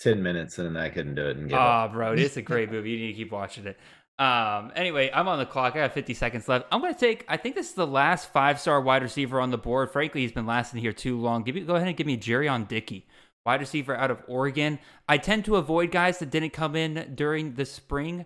ten 0.00 0.22
minutes 0.24 0.58
and 0.58 0.74
then 0.74 0.82
I 0.82 0.88
couldn't 0.88 1.14
do 1.14 1.28
it 1.28 1.36
and 1.36 1.48
give 1.48 1.56
Oh, 1.56 1.60
up. 1.62 1.92
bro, 1.92 2.14
it's 2.14 2.36
a 2.36 2.42
great 2.42 2.72
movie. 2.72 2.90
You 2.90 2.98
need 2.98 3.12
to 3.12 3.18
keep 3.18 3.30
watching 3.30 3.66
it. 3.66 3.78
Um, 4.18 4.70
anyway, 4.76 5.10
I'm 5.12 5.26
on 5.26 5.38
the 5.38 5.46
clock. 5.46 5.74
I 5.74 5.80
got 5.80 5.92
50 5.92 6.14
seconds 6.14 6.48
left. 6.48 6.66
I'm 6.70 6.80
gonna 6.80 6.94
take. 6.94 7.24
I 7.28 7.36
think 7.36 7.56
this 7.56 7.70
is 7.70 7.74
the 7.74 7.86
last 7.86 8.32
five 8.32 8.60
star 8.60 8.80
wide 8.80 9.02
receiver 9.02 9.40
on 9.40 9.50
the 9.50 9.58
board. 9.58 9.90
Frankly, 9.90 10.20
he's 10.20 10.32
been 10.32 10.46
lasting 10.46 10.80
here 10.80 10.92
too 10.92 11.18
long. 11.18 11.42
Give 11.42 11.54
me, 11.54 11.62
go 11.62 11.74
ahead 11.74 11.88
and 11.88 11.96
give 11.96 12.06
me 12.06 12.16
Jurrion 12.16 12.68
Dickey, 12.68 13.06
wide 13.44 13.60
receiver 13.60 13.96
out 13.96 14.12
of 14.12 14.22
Oregon. 14.28 14.78
I 15.08 15.18
tend 15.18 15.44
to 15.46 15.56
avoid 15.56 15.90
guys 15.90 16.18
that 16.20 16.30
didn't 16.30 16.52
come 16.52 16.76
in 16.76 17.12
during 17.16 17.54
the 17.54 17.66
spring. 17.66 18.24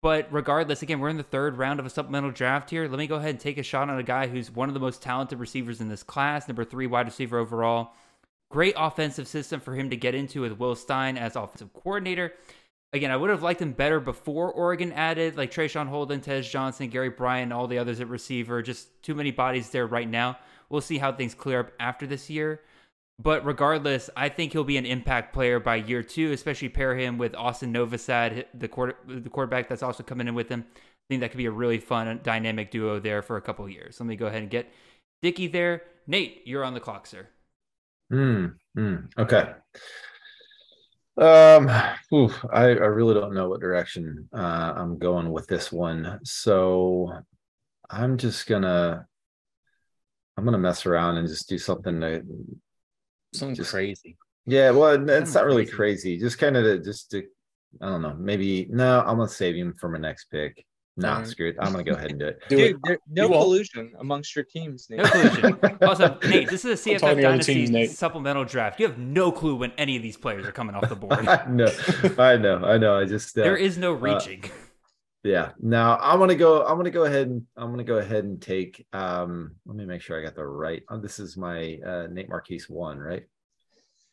But 0.00 0.28
regardless, 0.32 0.82
again, 0.82 1.00
we're 1.00 1.08
in 1.08 1.16
the 1.16 1.24
third 1.24 1.58
round 1.58 1.80
of 1.80 1.86
a 1.86 1.90
supplemental 1.90 2.30
draft 2.30 2.70
here. 2.70 2.86
Let 2.88 2.98
me 2.98 3.08
go 3.08 3.16
ahead 3.16 3.30
and 3.30 3.40
take 3.40 3.58
a 3.58 3.64
shot 3.64 3.90
on 3.90 3.98
a 3.98 4.04
guy 4.04 4.28
who's 4.28 4.50
one 4.50 4.68
of 4.68 4.74
the 4.74 4.80
most 4.80 5.02
talented 5.02 5.40
receivers 5.40 5.80
in 5.80 5.88
this 5.88 6.04
class, 6.04 6.46
number 6.46 6.64
three 6.64 6.86
wide 6.86 7.06
receiver 7.06 7.36
overall. 7.38 7.90
Great 8.50 8.74
offensive 8.78 9.26
system 9.26 9.60
for 9.60 9.74
him 9.74 9.90
to 9.90 9.96
get 9.96 10.14
into 10.14 10.42
with 10.42 10.58
Will 10.58 10.76
Stein 10.76 11.18
as 11.18 11.36
offensive 11.36 11.72
coordinator. 11.72 12.32
Again, 12.92 13.10
I 13.10 13.16
would 13.16 13.28
have 13.28 13.42
liked 13.42 13.60
him 13.60 13.72
better 13.72 14.00
before 14.00 14.50
Oregon 14.50 14.92
added 14.92 15.36
like 15.36 15.50
Traeshon 15.50 15.88
Holden, 15.88 16.20
Tez 16.20 16.48
Johnson, 16.48 16.88
Gary 16.88 17.10
Bryant, 17.10 17.52
all 17.52 17.66
the 17.66 17.78
others 17.78 18.00
at 18.00 18.08
receiver. 18.08 18.62
Just 18.62 19.02
too 19.02 19.14
many 19.14 19.30
bodies 19.30 19.68
there 19.70 19.86
right 19.86 20.08
now. 20.08 20.38
We'll 20.70 20.80
see 20.80 20.98
how 20.98 21.12
things 21.12 21.34
clear 21.34 21.60
up 21.60 21.72
after 21.78 22.06
this 22.06 22.30
year. 22.30 22.62
But 23.20 23.44
regardless, 23.44 24.08
I 24.16 24.28
think 24.28 24.52
he'll 24.52 24.64
be 24.64 24.76
an 24.76 24.86
impact 24.86 25.34
player 25.34 25.58
by 25.58 25.76
year 25.76 26.02
two, 26.02 26.32
especially 26.32 26.68
pair 26.68 26.96
him 26.96 27.18
with 27.18 27.34
Austin 27.34 27.74
Novosad, 27.74 28.44
the 28.54 28.68
quarter, 28.68 28.96
the 29.06 29.28
quarterback 29.28 29.68
that's 29.68 29.82
also 29.82 30.02
coming 30.02 30.28
in 30.28 30.34
with 30.34 30.48
him. 30.48 30.64
I 30.76 30.80
think 31.08 31.20
that 31.22 31.30
could 31.30 31.38
be 31.38 31.46
a 31.46 31.50
really 31.50 31.78
fun 31.78 32.20
dynamic 32.22 32.70
duo 32.70 33.00
there 33.00 33.22
for 33.22 33.36
a 33.36 33.42
couple 33.42 33.68
years. 33.68 33.98
Let 33.98 34.06
me 34.06 34.14
go 34.16 34.26
ahead 34.26 34.42
and 34.42 34.50
get 34.50 34.72
Dickey 35.20 35.48
there. 35.48 35.82
Nate, 36.06 36.42
you're 36.44 36.64
on 36.64 36.74
the 36.74 36.80
clock, 36.80 37.06
sir. 37.06 37.26
Hmm. 38.10 38.46
hmm, 38.74 38.96
Okay. 39.18 39.52
Um, 41.20 41.68
oof, 42.14 42.44
I, 42.52 42.64
I 42.66 42.86
really 42.86 43.14
don't 43.14 43.34
know 43.34 43.48
what 43.48 43.60
direction 43.60 44.28
uh, 44.32 44.72
I'm 44.76 44.98
going 44.98 45.30
with 45.32 45.46
this 45.48 45.72
one. 45.72 46.20
So 46.24 47.12
I'm 47.90 48.16
just 48.18 48.46
gonna 48.46 49.06
I'm 50.36 50.44
gonna 50.44 50.58
mess 50.58 50.86
around 50.86 51.16
and 51.16 51.26
just 51.28 51.48
do 51.48 51.58
something 51.58 52.00
that 52.00 52.22
Something 53.34 53.56
Just- 53.56 53.72
crazy. 53.72 54.16
yeah, 54.46 54.70
well 54.70 55.08
it's 55.10 55.34
not 55.34 55.44
really 55.44 55.66
crazy. 55.66 55.76
crazy. 55.76 56.18
Just 56.18 56.38
kind 56.38 56.56
of 56.56 56.84
just 56.84 57.10
to 57.10 57.24
I 57.82 57.86
don't 57.86 58.02
know, 58.02 58.14
maybe 58.18 58.66
no, 58.70 59.00
I'm 59.00 59.16
gonna 59.18 59.28
save 59.28 59.56
him 59.56 59.74
for 59.78 59.88
my 59.88 59.98
next 59.98 60.26
pick. 60.30 60.64
Nah, 60.98 61.14
Alright. 61.14 61.28
screw 61.28 61.48
it. 61.50 61.56
I'm 61.60 61.70
gonna 61.70 61.84
go 61.84 61.92
ahead 61.92 62.10
and 62.10 62.18
do 62.18 62.26
it. 62.26 62.42
Do 62.48 62.56
Dude, 62.56 62.80
there, 62.82 62.98
no 63.08 63.24
You 63.24 63.30
won't. 63.30 63.44
collusion 63.44 63.92
amongst 64.00 64.34
your 64.34 64.44
teams, 64.44 64.90
Nate. 64.90 64.98
No 64.98 65.08
collusion. 65.08 65.58
also, 65.82 66.18
Nate, 66.28 66.50
this 66.50 66.64
is 66.64 66.86
a 66.86 66.90
I'm 66.90 66.96
CFF 66.96 67.00
to 67.00 67.06
other 67.06 67.42
teams, 67.42 67.70
Dynasty 67.70 67.94
supplemental 67.94 68.44
draft. 68.44 68.80
You 68.80 68.88
have 68.88 68.98
no 68.98 69.30
clue 69.30 69.54
when 69.54 69.72
any 69.78 69.96
of 69.96 70.02
these 70.02 70.16
players 70.16 70.44
are 70.44 70.52
coming 70.52 70.74
off 70.74 70.88
the 70.88 70.96
board. 70.96 71.24
no, 71.48 71.70
I 72.18 72.36
know, 72.36 72.64
I 72.64 72.78
know. 72.78 72.98
I 72.98 73.04
just 73.04 73.38
uh, 73.38 73.44
there 73.44 73.56
is 73.56 73.78
no 73.78 73.92
reaching. 73.92 74.42
Yeah. 75.22 75.50
Now 75.60 75.98
I'm 75.98 76.18
gonna 76.18 76.34
go. 76.34 76.64
I'm 76.64 76.76
gonna 76.76 76.90
go 76.90 77.04
ahead 77.04 77.28
and 77.28 77.46
I'm 77.56 77.70
gonna 77.70 77.84
go 77.84 77.98
ahead 77.98 78.24
and 78.24 78.40
take. 78.42 78.84
Um, 78.92 79.56
let 79.66 79.76
me 79.76 79.84
make 79.84 80.02
sure 80.02 80.18
I 80.18 80.24
got 80.24 80.34
the 80.34 80.44
right. 80.46 80.82
Oh, 80.90 80.98
this 80.98 81.18
is 81.18 81.36
my 81.36 81.78
uh, 81.86 82.06
Nate 82.10 82.28
Marchese 82.28 82.72
one, 82.72 82.98
right? 82.98 83.24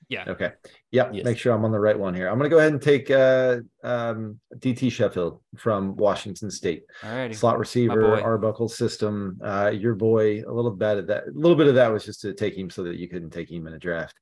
Yeah. 0.09 0.25
Okay. 0.27 0.51
Yep. 0.91 1.11
Yes. 1.13 1.25
Make 1.25 1.37
sure 1.37 1.53
I'm 1.53 1.65
on 1.65 1.71
the 1.71 1.79
right 1.79 1.97
one 1.97 2.13
here. 2.13 2.27
I'm 2.27 2.37
gonna 2.37 2.49
go 2.49 2.59
ahead 2.59 2.71
and 2.71 2.81
take 2.81 3.09
uh, 3.09 3.57
um, 3.83 4.39
DT 4.57 4.91
Sheffield 4.91 5.41
from 5.57 5.95
Washington 5.95 6.51
State, 6.51 6.83
All 7.03 7.15
right. 7.15 7.35
slot 7.35 7.57
receiver. 7.59 8.21
Arbuckle 8.21 8.69
system. 8.69 9.39
Uh, 9.43 9.71
your 9.73 9.95
boy. 9.95 10.43
A 10.47 10.51
little 10.51 10.71
bit 10.71 10.97
of 10.97 11.07
that. 11.07 11.23
A 11.27 11.31
little 11.33 11.57
bit 11.57 11.67
of 11.67 11.75
that 11.75 11.91
was 11.91 12.05
just 12.05 12.21
to 12.21 12.33
take 12.33 12.55
him 12.55 12.69
so 12.69 12.83
that 12.83 12.97
you 12.97 13.07
couldn't 13.07 13.31
take 13.31 13.51
him 13.51 13.67
in 13.67 13.73
a 13.73 13.79
draft. 13.79 14.15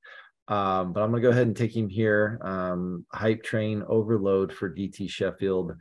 Um, 0.48 0.94
but 0.94 1.02
I'm 1.02 1.12
gonna 1.12 1.22
go 1.22 1.30
ahead 1.30 1.48
and 1.48 1.56
take 1.56 1.76
him 1.76 1.90
here. 1.90 2.40
Um, 2.42 3.06
hype 3.14 3.44
train 3.44 3.84
overload 3.88 4.54
for 4.54 4.70
DT 4.70 5.10
Sheffield, 5.10 5.74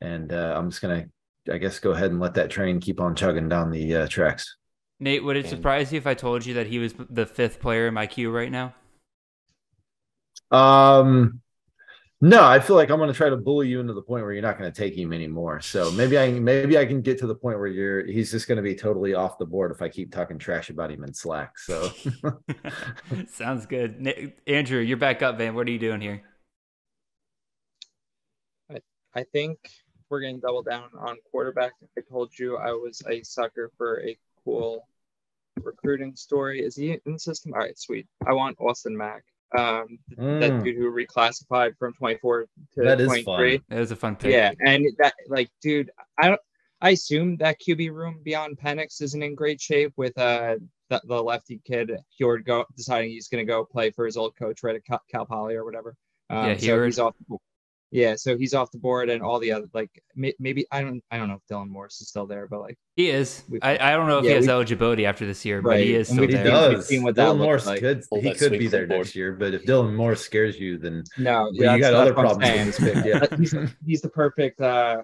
and 0.00 0.32
uh, 0.32 0.54
I'm 0.56 0.70
just 0.70 0.82
gonna, 0.82 1.06
I 1.52 1.58
guess, 1.58 1.78
go 1.78 1.90
ahead 1.90 2.10
and 2.10 2.20
let 2.20 2.34
that 2.34 2.50
train 2.50 2.80
keep 2.80 3.00
on 3.00 3.14
chugging 3.14 3.48
down 3.48 3.70
the 3.70 3.96
uh, 3.96 4.06
tracks. 4.06 4.56
Nate, 4.98 5.22
would 5.22 5.36
it 5.36 5.46
surprise 5.46 5.92
you 5.92 5.98
if 5.98 6.06
I 6.06 6.14
told 6.14 6.46
you 6.46 6.54
that 6.54 6.66
he 6.66 6.78
was 6.78 6.94
the 7.10 7.26
fifth 7.26 7.60
player 7.60 7.86
in 7.86 7.94
my 7.94 8.06
queue 8.06 8.30
right 8.30 8.50
now? 8.50 8.74
Um, 10.50 11.40
no, 12.20 12.42
I 12.44 12.60
feel 12.60 12.76
like 12.76 12.90
I'm 12.90 12.98
gonna 12.98 13.12
try 13.12 13.28
to 13.28 13.36
bully 13.36 13.68
you 13.68 13.80
into 13.80 13.92
the 13.92 14.02
point 14.02 14.24
where 14.24 14.32
you're 14.32 14.42
not 14.42 14.58
gonna 14.58 14.72
take 14.72 14.96
him 14.96 15.12
anymore. 15.12 15.60
So 15.60 15.90
maybe 15.90 16.18
I 16.18 16.30
maybe 16.30 16.78
I 16.78 16.86
can 16.86 17.02
get 17.02 17.18
to 17.18 17.26
the 17.26 17.34
point 17.34 17.58
where 17.58 17.66
you're 17.66 18.06
he's 18.06 18.30
just 18.30 18.48
gonna 18.48 18.62
be 18.62 18.74
totally 18.74 19.14
off 19.14 19.38
the 19.38 19.44
board 19.44 19.70
if 19.70 19.82
I 19.82 19.88
keep 19.88 20.12
talking 20.12 20.38
trash 20.38 20.70
about 20.70 20.90
him 20.90 21.04
in 21.04 21.12
Slack. 21.12 21.58
So 21.58 21.90
Sounds 23.28 23.66
good. 23.66 24.32
Andrew, 24.46 24.80
you're 24.80 24.96
back 24.96 25.22
up, 25.22 25.38
man. 25.38 25.54
What 25.54 25.66
are 25.68 25.70
you 25.70 25.78
doing 25.78 26.00
here? 26.00 26.22
I 29.16 29.24
think 29.32 29.58
we're 30.10 30.20
going 30.20 30.34
to 30.34 30.40
double 30.42 30.62
down 30.62 30.90
on 30.98 31.16
quarterback. 31.30 31.72
I 31.96 32.02
told 32.02 32.38
you 32.38 32.58
I 32.58 32.72
was 32.72 33.02
a 33.08 33.22
sucker 33.22 33.70
for 33.78 34.04
a 34.06 34.14
cool 34.44 34.86
recruiting 35.62 36.14
story. 36.14 36.60
Is 36.60 36.76
he 36.76 36.92
in 36.92 37.12
the 37.14 37.18
system? 37.18 37.54
All 37.54 37.60
right, 37.60 37.78
sweet. 37.78 38.06
I 38.26 38.34
want 38.34 38.58
Austin 38.60 38.94
Mack. 38.94 39.24
Um, 39.56 39.98
that 40.16 40.52
Mm. 40.52 40.64
dude 40.64 40.76
who 40.76 40.90
reclassified 40.92 41.76
from 41.78 41.92
24 41.94 42.46
to 42.74 42.82
That 42.82 43.00
is 43.00 43.06
23. 43.06 43.58
fun. 43.58 43.64
That 43.68 43.78
was 43.78 43.90
a 43.92 43.96
fun 43.96 44.16
pick. 44.16 44.32
Yeah, 44.32 44.52
and 44.60 44.86
that 44.98 45.14
like, 45.28 45.50
dude, 45.62 45.90
I 46.18 46.28
don't. 46.28 46.40
I 46.82 46.90
assume 46.90 47.36
that 47.38 47.58
QB 47.60 47.90
room 47.90 48.20
beyond 48.22 48.58
Penix 48.58 49.00
isn't 49.00 49.22
in 49.22 49.34
great 49.34 49.60
shape 49.60 49.92
with 49.96 50.16
uh 50.18 50.56
the, 50.90 51.00
the 51.06 51.22
lefty 51.22 51.60
kid 51.64 51.90
Huard 52.18 52.44
go 52.44 52.64
deciding 52.76 53.10
he's 53.10 53.28
going 53.28 53.44
to 53.44 53.50
go 53.50 53.64
play 53.64 53.90
for 53.90 54.04
his 54.04 54.16
old 54.16 54.36
coach 54.36 54.62
right 54.62 54.76
at 54.76 54.84
Cal, 54.84 55.00
Cal 55.10 55.24
Poly 55.26 55.54
or 55.54 55.64
whatever. 55.64 55.96
Um, 56.30 56.48
Yeah, 56.50 56.56
so 56.58 56.66
Huard. 56.66 56.86
he's 56.86 56.98
off. 56.98 57.14
The, 57.96 58.00
bo- 58.02 58.08
yeah, 58.10 58.14
so 58.16 58.36
he's 58.36 58.54
off 58.54 58.70
the 58.70 58.78
board, 58.78 59.08
and 59.10 59.22
all 59.22 59.38
the 59.38 59.52
other 59.52 59.66
like 59.72 59.90
maybe 60.14 60.66
I 60.70 60.82
don't 60.82 61.02
I 61.10 61.18
don't 61.18 61.28
know 61.28 61.34
if 61.34 61.46
Dylan 61.50 61.68
Morris 61.68 62.00
is 62.00 62.08
still 62.08 62.26
there, 62.26 62.46
but 62.48 62.60
like 62.60 62.78
He 62.96 63.08
is. 63.10 63.42
We- 63.48 63.60
I, 63.62 63.92
I 63.92 63.96
don't 63.96 64.06
know 64.08 64.18
if 64.18 64.24
he 64.24 64.30
has 64.32 64.46
we- 64.46 64.52
eligibility 64.52 65.06
after 65.06 65.26
this 65.26 65.44
year, 65.44 65.62
but 65.62 65.80
he 65.80 65.94
is 65.94 66.08
still 66.08 66.26
He 66.26 66.32
there. 66.34 66.44
does. 66.44 66.86
seen 66.88 67.02
what 67.02 67.14
that 67.16 67.26
Dylan 67.28 67.38
looks 67.38 67.42
Morris 67.44 67.66
like. 67.66 67.80
could 67.80 68.04
Pull 68.08 68.20
he 68.20 68.34
could 68.34 68.52
be 68.52 68.68
there 68.68 68.86
board. 68.86 69.00
next 69.00 69.14
year, 69.16 69.32
but 69.32 69.54
if 69.54 69.64
Dylan 69.64 69.94
Morris 69.94 70.20
scares 70.20 70.58
you, 70.58 70.78
then 70.78 71.04
no, 71.18 71.50
you 71.52 71.62
got 71.64 71.94
other 71.94 72.12
that's 72.12 72.16
what 72.16 72.26
I'm 72.26 72.38
problems 72.38 72.38
with 72.38 72.46
saying. 72.46 72.66
this 72.66 72.78
pick. 72.78 73.04
Yeah. 73.32 73.36
He's, 73.38 73.54
he's 73.86 74.00
the 74.02 74.08
perfect 74.10 74.60
uh 74.60 75.02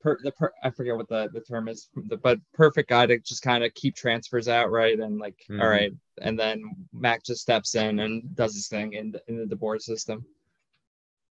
per, 0.00 0.18
the 0.22 0.30
per, 0.32 0.52
I 0.62 0.70
forget 0.70 0.96
what 0.96 1.08
the, 1.08 1.28
the 1.32 1.40
term 1.40 1.68
is 1.68 1.88
but 2.22 2.38
perfect 2.54 2.88
guy 2.90 3.06
to 3.06 3.18
just 3.18 3.42
kind 3.42 3.64
of 3.64 3.74
keep 3.74 3.96
transfers 3.96 4.46
out 4.48 4.70
right 4.70 4.98
and 4.98 5.18
like 5.18 5.36
Mhm. 5.50 5.60
all 5.62 5.68
right 5.68 5.92
and 6.22 6.38
then 6.38 6.62
Mac 6.92 7.24
just 7.24 7.40
steps 7.42 7.74
in 7.74 7.98
and 8.00 8.34
does 8.34 8.54
his 8.54 8.68
thing 8.68 8.92
in 8.94 9.10
the, 9.12 9.20
in 9.28 9.48
the 9.48 9.56
board 9.56 9.82
system 9.82 10.24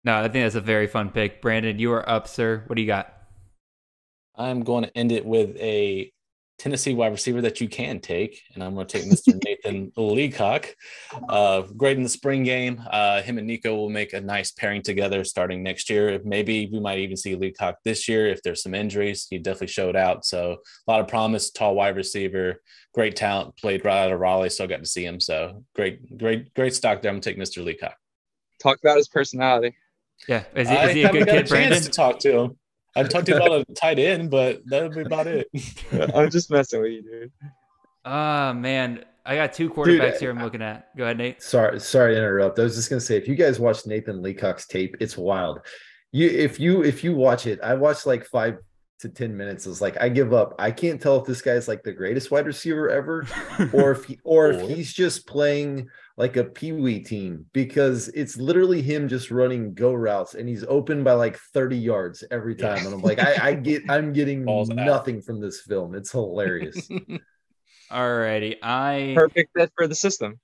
No, 0.05 0.19
I 0.19 0.29
think 0.29 0.45
that's 0.45 0.53
a 0.53 0.61
very 0.61 0.85
fun 0.85 1.09
pick. 1.09 1.41
Brandon, 1.41 1.79
you 1.79 1.91
are 1.91 2.07
up, 2.07 2.27
sir. 2.27 2.63
What 2.67 2.75
do 2.75 2.81
you 2.83 2.87
got? 2.87 3.11
I'm 4.35 4.61
going 4.61 4.83
to 4.83 4.95
end 4.95 5.11
it 5.11 5.25
with 5.25 5.57
a 5.57 6.11
Tennessee 6.59 6.93
wide 6.93 7.11
receiver 7.11 7.41
that 7.41 7.59
you 7.59 7.67
can 7.67 7.99
take, 7.99 8.39
and 8.53 8.63
I'm 8.63 8.75
going 8.75 8.85
to 8.85 8.99
take 8.99 9.11
Mr. 9.11 9.41
Nathan 9.43 9.91
Leacock. 9.97 10.75
Uh, 11.27 11.63
great 11.75 11.97
in 11.97 12.03
the 12.03 12.09
spring 12.09 12.43
game. 12.43 12.83
Uh, 12.91 13.23
him 13.23 13.39
and 13.39 13.47
Nico 13.47 13.75
will 13.75 13.89
make 13.89 14.13
a 14.13 14.21
nice 14.21 14.51
pairing 14.51 14.83
together 14.83 15.23
starting 15.23 15.63
next 15.63 15.89
year. 15.89 16.21
Maybe 16.23 16.69
we 16.71 16.79
might 16.79 16.99
even 16.99 17.17
see 17.17 17.35
Leacock 17.35 17.77
this 17.83 18.07
year 18.07 18.27
if 18.27 18.43
there's 18.43 18.61
some 18.61 18.75
injuries. 18.75 19.25
He 19.27 19.39
definitely 19.39 19.67
showed 19.67 19.95
out. 19.95 20.23
So 20.23 20.57
a 20.87 20.91
lot 20.91 21.01
of 21.01 21.07
promise, 21.07 21.49
tall 21.49 21.73
wide 21.73 21.95
receiver, 21.95 22.61
great 22.93 23.15
talent, 23.15 23.57
played 23.57 23.83
right 23.83 24.05
out 24.05 24.11
of 24.11 24.19
Raleigh, 24.19 24.51
so 24.51 24.65
I 24.65 24.67
got 24.67 24.81
to 24.81 24.85
see 24.85 25.03
him. 25.03 25.19
So 25.19 25.63
great, 25.73 26.15
great, 26.15 26.53
great 26.53 26.75
stock 26.75 27.01
there. 27.01 27.09
I'm 27.09 27.15
going 27.15 27.23
to 27.23 27.33
take 27.33 27.39
Mr. 27.39 27.65
Leacock. 27.65 27.95
talk 28.61 28.77
about 28.79 28.97
his 28.97 29.07
personality 29.07 29.75
Yeah, 30.27 30.43
is 30.55 30.69
he, 30.69 30.75
I 30.75 30.85
is 30.87 30.93
he 30.95 31.03
a 31.03 31.07
haven't 31.07 31.19
good 31.21 31.25
got 31.27 31.31
kid, 31.33 31.39
chance 31.39 31.49
Brandon? 31.49 31.81
to 31.83 31.89
talk 31.89 32.19
to 32.19 32.37
him. 32.39 32.57
I've 32.95 33.09
talked 33.09 33.25
to 33.27 33.35
him 33.35 33.41
about 33.41 33.65
a 33.69 33.73
tight 33.73 33.99
end, 33.99 34.31
but 34.31 34.61
that'll 34.65 34.89
be 34.89 35.01
about 35.01 35.27
it. 35.27 35.47
I'm 36.15 36.29
just 36.29 36.49
messing 36.49 36.81
with 36.81 36.91
you 36.93 37.01
dude 37.01 37.31
Ah, 38.05 38.53
man. 38.53 39.03
I 39.25 39.35
got 39.35 39.53
two 39.53 39.69
quarterbacks 39.69 40.13
Dude, 40.13 40.19
here 40.21 40.29
I'm 40.31 40.41
looking 40.41 40.61
at. 40.61 40.95
Go 40.95 41.03
ahead, 41.03 41.17
Nate. 41.17 41.41
Sorry, 41.41 41.79
sorry 41.79 42.13
to 42.13 42.17
interrupt. 42.19 42.59
I 42.59 42.63
was 42.63 42.75
just 42.75 42.89
gonna 42.89 43.01
say, 43.01 43.17
if 43.17 43.27
you 43.27 43.35
guys 43.35 43.59
watch 43.59 43.85
Nathan 43.87 44.21
Leacock's 44.21 44.67
tape, 44.67 44.95
it's 44.99 45.17
wild. 45.17 45.61
You, 46.11 46.29
if 46.29 46.59
you, 46.59 46.83
if 46.83 47.03
you 47.03 47.15
watch 47.15 47.47
it, 47.47 47.59
I 47.61 47.73
watched 47.73 48.05
like 48.05 48.25
five 48.25 48.59
to 48.99 49.09
ten 49.09 49.35
minutes. 49.35 49.65
It's 49.67 49.81
like 49.81 50.01
I 50.01 50.09
give 50.09 50.33
up. 50.33 50.55
I 50.59 50.71
can't 50.71 51.01
tell 51.01 51.17
if 51.19 51.25
this 51.25 51.41
guy's 51.41 51.67
like 51.67 51.83
the 51.83 51.91
greatest 51.93 52.31
wide 52.31 52.45
receiver 52.45 52.89
ever, 52.89 53.27
or 53.73 53.91
if 53.91 54.05
he, 54.05 54.19
or 54.23 54.51
if 54.51 54.67
he's 54.69 54.93
just 54.93 55.27
playing 55.27 55.89
like 56.17 56.37
a 56.37 56.43
pee 56.45 56.71
wee 56.71 57.01
team 57.01 57.45
because 57.51 58.07
it's 58.09 58.37
literally 58.37 58.81
him 58.81 59.07
just 59.09 59.31
running 59.31 59.73
go 59.73 59.93
routes 59.93 60.33
and 60.35 60.47
he's 60.47 60.63
open 60.69 61.03
by 61.03 61.11
like 61.11 61.37
30 61.53 61.77
yards 61.77 62.23
every 62.31 62.55
time. 62.55 62.85
And 62.85 62.93
I'm 62.95 63.01
like, 63.01 63.19
I, 63.19 63.49
I 63.49 63.53
get, 63.53 63.83
I'm 63.89 64.13
getting 64.13 64.45
Balls 64.45 64.69
out. 64.69 64.77
nothing 64.77 65.21
from 65.21 65.41
this 65.41 65.59
film. 65.61 65.93
It's 65.93 66.11
hilarious, 66.13 66.87
Alrighty. 67.91 68.55
I 68.63 69.11
perfect 69.15 69.51
fit 69.55 69.71
for 69.75 69.87
the 69.87 69.95
system 69.95 70.39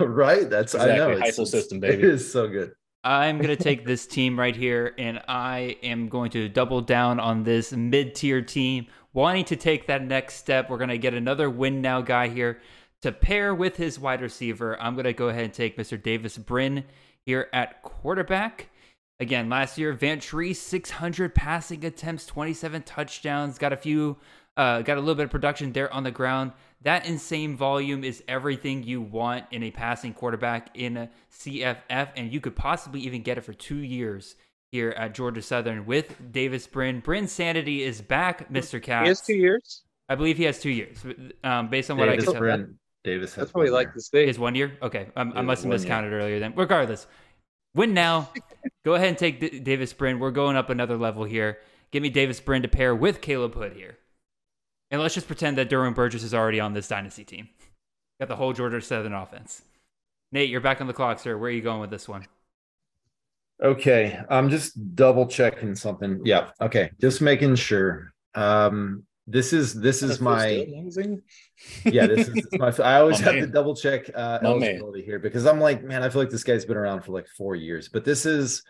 right? 0.00 0.50
That's 0.50 0.74
I 0.74 0.96
know 0.96 1.10
Exactly. 1.10 1.28
it's, 1.28 1.38
Heupel 1.38 1.46
system, 1.46 1.80
baby. 1.80 2.02
is 2.02 2.30
so 2.30 2.46
good. 2.48 2.72
I'm 3.04 3.38
going 3.38 3.56
to 3.56 3.62
take 3.62 3.84
this 3.86 4.06
team 4.06 4.38
right 4.38 4.54
here, 4.54 4.94
and 4.98 5.20
I 5.28 5.76
am 5.82 6.08
going 6.08 6.30
to 6.32 6.48
double 6.48 6.80
down 6.80 7.18
on 7.20 7.42
this 7.42 7.72
mid 7.72 8.14
tier 8.14 8.42
team, 8.42 8.86
wanting 9.12 9.44
to 9.46 9.56
take 9.56 9.86
that 9.86 10.04
next 10.04 10.34
step. 10.34 10.70
We're 10.70 10.78
going 10.78 10.90
to 10.90 10.98
get 10.98 11.14
another 11.14 11.50
win 11.50 11.80
now 11.80 12.00
guy 12.00 12.28
here 12.28 12.60
to 13.02 13.12
pair 13.12 13.54
with 13.54 13.76
his 13.76 13.98
wide 13.98 14.22
receiver. 14.22 14.80
I'm 14.80 14.94
going 14.94 15.04
to 15.04 15.12
go 15.12 15.28
ahead 15.28 15.44
and 15.44 15.52
take 15.52 15.76
Mr. 15.76 16.00
Davis 16.00 16.38
Brin 16.38 16.84
here 17.26 17.48
at 17.52 17.82
quarterback. 17.82 18.68
Again, 19.20 19.48
last 19.48 19.78
year, 19.78 19.92
Vantry, 19.92 20.54
600 20.54 21.34
passing 21.34 21.84
attempts, 21.84 22.26
27 22.26 22.82
touchdowns, 22.82 23.58
got 23.58 23.72
a 23.72 23.76
few, 23.76 24.16
uh, 24.56 24.82
got 24.82 24.96
a 24.96 25.00
little 25.00 25.14
bit 25.14 25.24
of 25.24 25.30
production 25.30 25.72
there 25.72 25.92
on 25.92 26.02
the 26.02 26.10
ground. 26.10 26.52
That 26.82 27.06
insane 27.06 27.56
volume 27.56 28.02
is 28.04 28.22
everything 28.26 28.82
you 28.82 29.00
want 29.00 29.46
in 29.50 29.62
a 29.62 29.70
passing 29.70 30.14
quarterback 30.14 30.70
in 30.74 30.96
a 30.96 31.10
CFF, 31.32 32.08
and 32.16 32.32
you 32.32 32.40
could 32.40 32.56
possibly 32.56 33.00
even 33.00 33.22
get 33.22 33.38
it 33.38 33.42
for 33.42 33.52
two 33.52 33.78
years 33.78 34.34
here 34.72 34.90
at 34.90 35.14
Georgia 35.14 35.42
Southern 35.42 35.86
with 35.86 36.32
Davis 36.32 36.66
Brin. 36.66 37.00
Brin's 37.00 37.30
sanity 37.30 37.82
is 37.82 38.00
back, 38.00 38.50
Mr. 38.52 38.82
Katz. 38.82 39.04
he 39.04 39.08
has 39.08 39.20
two 39.20 39.34
years 39.34 39.82
I 40.08 40.14
believe 40.14 40.36
he 40.36 40.44
has 40.44 40.60
two 40.60 40.70
years, 40.70 40.98
um, 41.42 41.68
based 41.68 41.90
on 41.90 41.96
what 41.96 42.08
I 42.08 42.16
Davis 42.16 42.24
can 42.26 42.34
tell. 42.34 42.66
Davis 43.04 43.30
has 43.30 43.36
that's 43.36 43.52
probably 43.52 43.70
one 43.70 43.78
like 43.78 43.86
there. 43.88 43.94
this 43.94 44.08
thing 44.10 44.28
Is 44.28 44.38
one 44.38 44.54
year? 44.54 44.76
Okay, 44.82 45.08
um, 45.16 45.32
I 45.34 45.40
must 45.42 45.62
have 45.62 45.70
one 45.70 45.72
year. 45.72 45.78
miscounted 45.78 46.12
earlier. 46.12 46.38
Then, 46.38 46.52
regardless, 46.54 47.06
win 47.74 47.94
now. 47.94 48.30
Go 48.84 48.94
ahead 48.94 49.08
and 49.08 49.18
take 49.18 49.40
D- 49.40 49.58
Davis 49.60 49.92
Brin. 49.92 50.18
We're 50.18 50.30
going 50.30 50.56
up 50.56 50.68
another 50.70 50.96
level 50.98 51.24
here. 51.24 51.58
Give 51.92 52.02
me 52.02 52.10
Davis 52.10 52.40
Brin 52.40 52.62
to 52.62 52.68
pair 52.68 52.94
with 52.94 53.20
Caleb 53.20 53.54
Hood 53.54 53.72
here, 53.72 53.96
and 54.92 55.00
let's 55.00 55.14
just 55.14 55.26
pretend 55.26 55.58
that 55.58 55.70
Derwin 55.70 55.94
Burgess 55.94 56.22
is 56.22 56.34
already 56.34 56.60
on 56.60 56.74
this 56.74 56.86
dynasty 56.86 57.24
team. 57.24 57.48
Got 58.20 58.28
the 58.28 58.36
whole 58.36 58.52
Georgia 58.52 58.80
Southern 58.80 59.14
offense. 59.14 59.62
Nate, 60.30 60.50
you're 60.50 60.60
back 60.60 60.80
on 60.80 60.86
the 60.86 60.92
clock, 60.92 61.18
sir. 61.18 61.36
Where 61.36 61.48
are 61.48 61.52
you 61.52 61.62
going 61.62 61.80
with 61.80 61.90
this 61.90 62.08
one? 62.08 62.26
Okay, 63.62 64.20
I'm 64.28 64.50
just 64.50 64.94
double 64.94 65.26
checking 65.26 65.74
something. 65.74 66.20
Yeah, 66.24 66.50
okay, 66.60 66.90
just 67.00 67.20
making 67.20 67.56
sure. 67.56 68.12
Um, 68.34 69.04
this 69.26 69.52
is 69.52 69.72
this 69.74 70.02
is 70.02 70.20
my 70.20 70.66
yeah. 71.84 72.06
This 72.06 72.28
is, 72.28 72.34
this 72.34 72.44
is 72.52 72.58
my. 72.58 72.72
I 72.84 73.00
always 73.00 73.20
My 73.20 73.32
have 73.32 73.40
to 73.40 73.46
double 73.46 73.74
check 73.74 74.10
uh, 74.14 74.40
My 74.42 74.50
man. 74.50 74.62
eligibility 74.62 75.02
here 75.04 75.18
because 75.18 75.46
I'm 75.46 75.60
like, 75.60 75.82
man, 75.84 76.02
I 76.02 76.08
feel 76.08 76.20
like 76.20 76.30
this 76.30 76.44
guy's 76.44 76.64
been 76.64 76.76
around 76.76 77.02
for 77.02 77.12
like 77.12 77.28
four 77.38 77.54
years. 77.54 77.88
But 77.88 78.04
this 78.04 78.26
is 78.26 78.62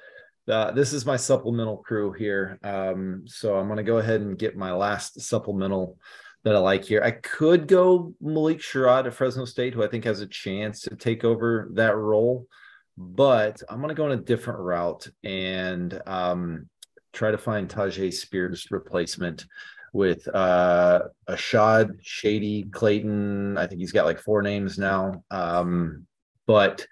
uh, 0.48 0.70
this 0.72 0.92
is 0.92 1.06
my 1.06 1.16
supplemental 1.16 1.78
crew 1.78 2.12
here. 2.12 2.58
Um, 2.62 3.22
so 3.26 3.56
I'm 3.56 3.68
gonna 3.68 3.82
go 3.82 3.98
ahead 3.98 4.20
and 4.20 4.38
get 4.38 4.56
my 4.56 4.72
last 4.72 5.20
supplemental 5.20 5.98
that 6.44 6.56
I 6.56 6.58
like 6.58 6.84
here. 6.84 7.02
I 7.02 7.12
could 7.12 7.68
go 7.68 8.14
Malik 8.20 8.58
Sherrod 8.58 9.06
at 9.06 9.14
Fresno 9.14 9.44
State, 9.44 9.74
who 9.74 9.84
I 9.84 9.88
think 9.88 10.04
has 10.04 10.20
a 10.20 10.26
chance 10.26 10.80
to 10.82 10.96
take 10.96 11.24
over 11.24 11.68
that 11.74 11.96
role 11.96 12.46
but 12.96 13.62
I'm 13.68 13.80
gonna 13.80 13.94
go 13.94 14.06
in 14.06 14.18
a 14.18 14.22
different 14.22 14.60
route 14.60 15.08
and 15.24 16.00
um, 16.06 16.68
try 17.12 17.30
to 17.30 17.38
find 17.38 17.68
Tyjae 17.68 18.12
Spears' 18.12 18.70
replacement 18.70 19.46
with 19.92 20.26
uh, 20.34 21.02
Ashaad 21.28 21.98
Shady 22.02 22.64
Clayton. 22.64 23.58
I 23.58 23.66
think 23.66 23.80
he's 23.80 23.92
got 23.92 24.06
like 24.06 24.18
four 24.18 24.42
names 24.42 24.78
now, 24.78 25.24
um, 25.30 26.06
but 26.46 26.86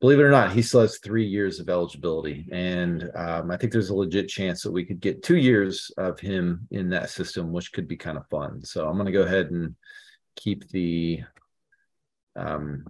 believe 0.00 0.18
it 0.18 0.22
or 0.24 0.30
not, 0.30 0.52
he 0.52 0.62
still 0.62 0.80
has 0.80 0.98
three 0.98 1.26
years 1.26 1.60
of 1.60 1.68
eligibility, 1.68 2.46
and 2.50 3.10
um, 3.14 3.50
I 3.50 3.56
think 3.56 3.72
there's 3.72 3.90
a 3.90 3.94
legit 3.94 4.28
chance 4.28 4.62
that 4.62 4.72
we 4.72 4.84
could 4.84 5.00
get 5.00 5.22
two 5.22 5.36
years 5.36 5.90
of 5.98 6.18
him 6.18 6.66
in 6.70 6.88
that 6.90 7.10
system, 7.10 7.52
which 7.52 7.72
could 7.72 7.86
be 7.86 7.96
kind 7.96 8.16
of 8.16 8.26
fun. 8.28 8.64
So 8.64 8.88
I'm 8.88 8.96
gonna 8.96 9.12
go 9.12 9.22
ahead 9.22 9.50
and 9.50 9.76
keep 10.36 10.68
the 10.70 11.20
um, 12.34 12.86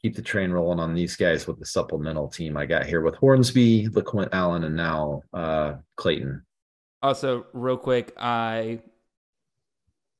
keep 0.00 0.16
the 0.16 0.22
train 0.22 0.50
rolling 0.50 0.80
on 0.80 0.94
these 0.94 1.14
guys 1.14 1.46
with 1.46 1.58
the 1.58 1.66
supplemental 1.66 2.28
team 2.28 2.56
I 2.56 2.66
got 2.66 2.86
here 2.86 3.02
with 3.02 3.14
Hornsby, 3.16 3.88
LeQuint 3.88 4.30
Allen, 4.32 4.64
and 4.64 4.76
now 4.76 5.22
uh, 5.32 5.74
Clayton. 5.96 6.44
Also, 7.02 7.46
real 7.52 7.76
quick, 7.76 8.14
I 8.16 8.80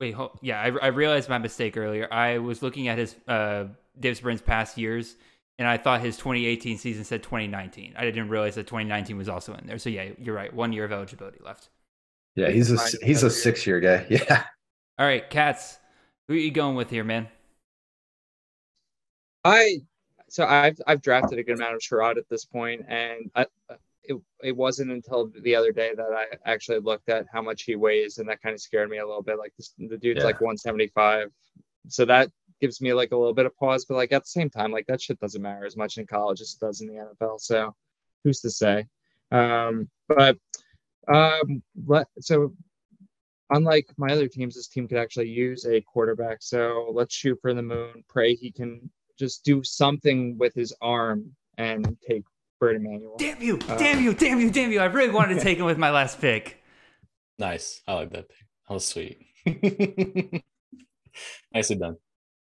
wait. 0.01 0.13
Hold, 0.13 0.39
yeah, 0.43 0.61
I, 0.61 0.67
I 0.67 0.87
realized 0.89 1.31
my 1.31 1.39
mistake 1.39 1.79
earlier. 1.79 2.13
I 2.13 2.39
was 2.39 2.61
looking 2.61 2.89
at 2.89 2.99
his 2.99 3.17
uh, 3.27 3.67
Brin's 3.99 4.43
past 4.43 4.77
years, 4.77 5.17
and 5.59 5.69
I 5.69 5.77
thought 5.79 6.01
his 6.01 6.17
2018 6.17 6.79
season 6.79 7.05
said 7.05 7.23
2019. 7.23 7.95
I 7.97 8.05
didn't 8.05 8.29
realize 8.29 8.55
that 8.57 8.67
2019 8.67 9.17
was 9.17 9.29
also 9.29 9.55
in 9.55 9.67
there. 9.67 9.79
So 9.79 9.91
yeah, 9.91 10.11
you're 10.19 10.35
right. 10.35 10.53
One 10.53 10.73
year 10.73 10.85
of 10.85 10.93
eligibility 10.93 11.39
left. 11.45 11.69
Yeah, 12.35 12.51
he's 12.51 12.71
a 12.71 12.77
Fine. 12.79 12.91
he's 13.03 13.23
a 13.23 13.31
six 13.31 13.67
year 13.67 13.81
guy. 13.81 14.07
Yeah. 14.11 14.45
All 14.99 15.07
right, 15.07 15.29
Katz. 15.29 15.79
Who 16.29 16.35
are 16.35 16.39
you 16.39 16.51
going 16.51 16.77
with 16.77 16.91
here, 16.91 17.05
man? 17.05 17.29
I 19.45 19.79
so 20.29 20.45
I've 20.45 20.81
I've 20.87 21.03
drafted 21.03 21.39
a 21.39 21.43
good 21.43 21.57
amount 21.57 21.75
of 21.75 21.81
Sherrod 21.81 22.17
at 22.17 22.29
this 22.29 22.45
point, 22.45 22.83
and 22.89 23.31
I, 23.35 23.47
it 24.05 24.17
it 24.43 24.57
wasn't 24.57 24.91
until 24.93 25.31
the 25.43 25.55
other 25.55 25.73
day 25.73 25.93
that 25.95 26.07
I 26.13 26.27
actually 26.51 26.79
looked 26.81 27.09
at 27.09 27.27
how 27.33 27.43
much 27.43 27.65
he 27.65 27.77
weighs, 27.77 28.19
and 28.19 28.29
that 28.29 28.41
kind 28.43 28.55
of 28.55 28.61
scared 28.61 28.89
me 28.91 28.99
a 28.99 29.07
little 29.07 29.23
bit. 29.23 29.39
Like 29.39 29.53
this, 29.57 29.75
the 29.79 29.99
dude's 29.99 30.21
Yeah. 30.21 30.25
like 30.25 30.41
175, 30.41 31.31
so 31.89 32.05
that 32.07 32.31
gives 32.63 32.81
me 32.81 32.95
like 32.95 33.11
a 33.13 33.17
little 33.17 33.35
bit 33.35 33.45
of 33.45 33.55
pause. 33.57 33.85
But 33.85 33.97
like 33.97 34.13
at 34.13 34.23
the 34.23 34.29
same 34.29 34.49
time, 34.49 34.73
like 34.73 34.87
that 34.87 35.03
shit 35.03 35.21
doesn't 35.21 35.43
matter 35.43 35.67
as 35.67 35.77
much 35.77 35.99
in 35.99 36.07
college 36.07 36.41
as 36.41 36.55
it 36.55 36.65
does 36.65 36.81
in 36.81 36.87
the 36.87 36.95
NFL. 36.95 37.41
So 37.41 37.75
who's 38.25 38.41
to 38.41 38.51
say? 38.51 38.87
Um, 39.31 39.91
but 40.09 40.39
um, 41.13 41.63
let 41.87 42.07
so 42.21 42.55
unlike 43.51 43.89
my 43.99 44.13
other 44.13 44.29
teams, 44.29 44.55
this 44.55 44.69
team 44.69 44.87
could 44.89 44.99
actually 44.99 45.29
use 45.29 45.67
a 45.67 45.81
quarterback. 45.81 46.39
So 46.41 46.91
let's 46.95 47.15
shoot 47.15 47.39
for 47.43 47.53
the 47.53 47.63
moon. 47.63 48.05
Pray 48.09 48.35
he 48.35 48.53
can 48.53 48.89
just 49.19 49.45
do 49.45 49.63
something 49.65 50.39
with 50.39 50.55
his 50.55 50.73
arm 50.81 51.33
and 51.59 51.97
take 52.09 52.23
Bert 52.61 52.77
Emanuel. 52.77 53.17
Damn 53.19 53.43
you! 53.43 53.59
Uh, 53.69 53.77
damn 53.77 54.01
you! 54.03 54.15
Damn 54.15 54.41
you! 54.41 54.51
Damn 54.51 54.71
you! 54.71 54.81
I 54.81 54.85
really 54.85 55.13
wanted 55.13 55.35
to 55.35 55.41
take 55.41 55.59
him 55.59 55.67
with 55.67 55.79
my 55.79 55.91
last 55.91 56.21
pick. 56.21 56.63
Nice. 57.39 57.83
I 57.89 57.95
like 57.95 58.11
that 58.11 58.29
pick. 58.29 58.39
That 58.69 58.75
was 58.75 58.87
sweet. 58.87 59.19
Nicely 61.53 61.77
done. 61.77 61.97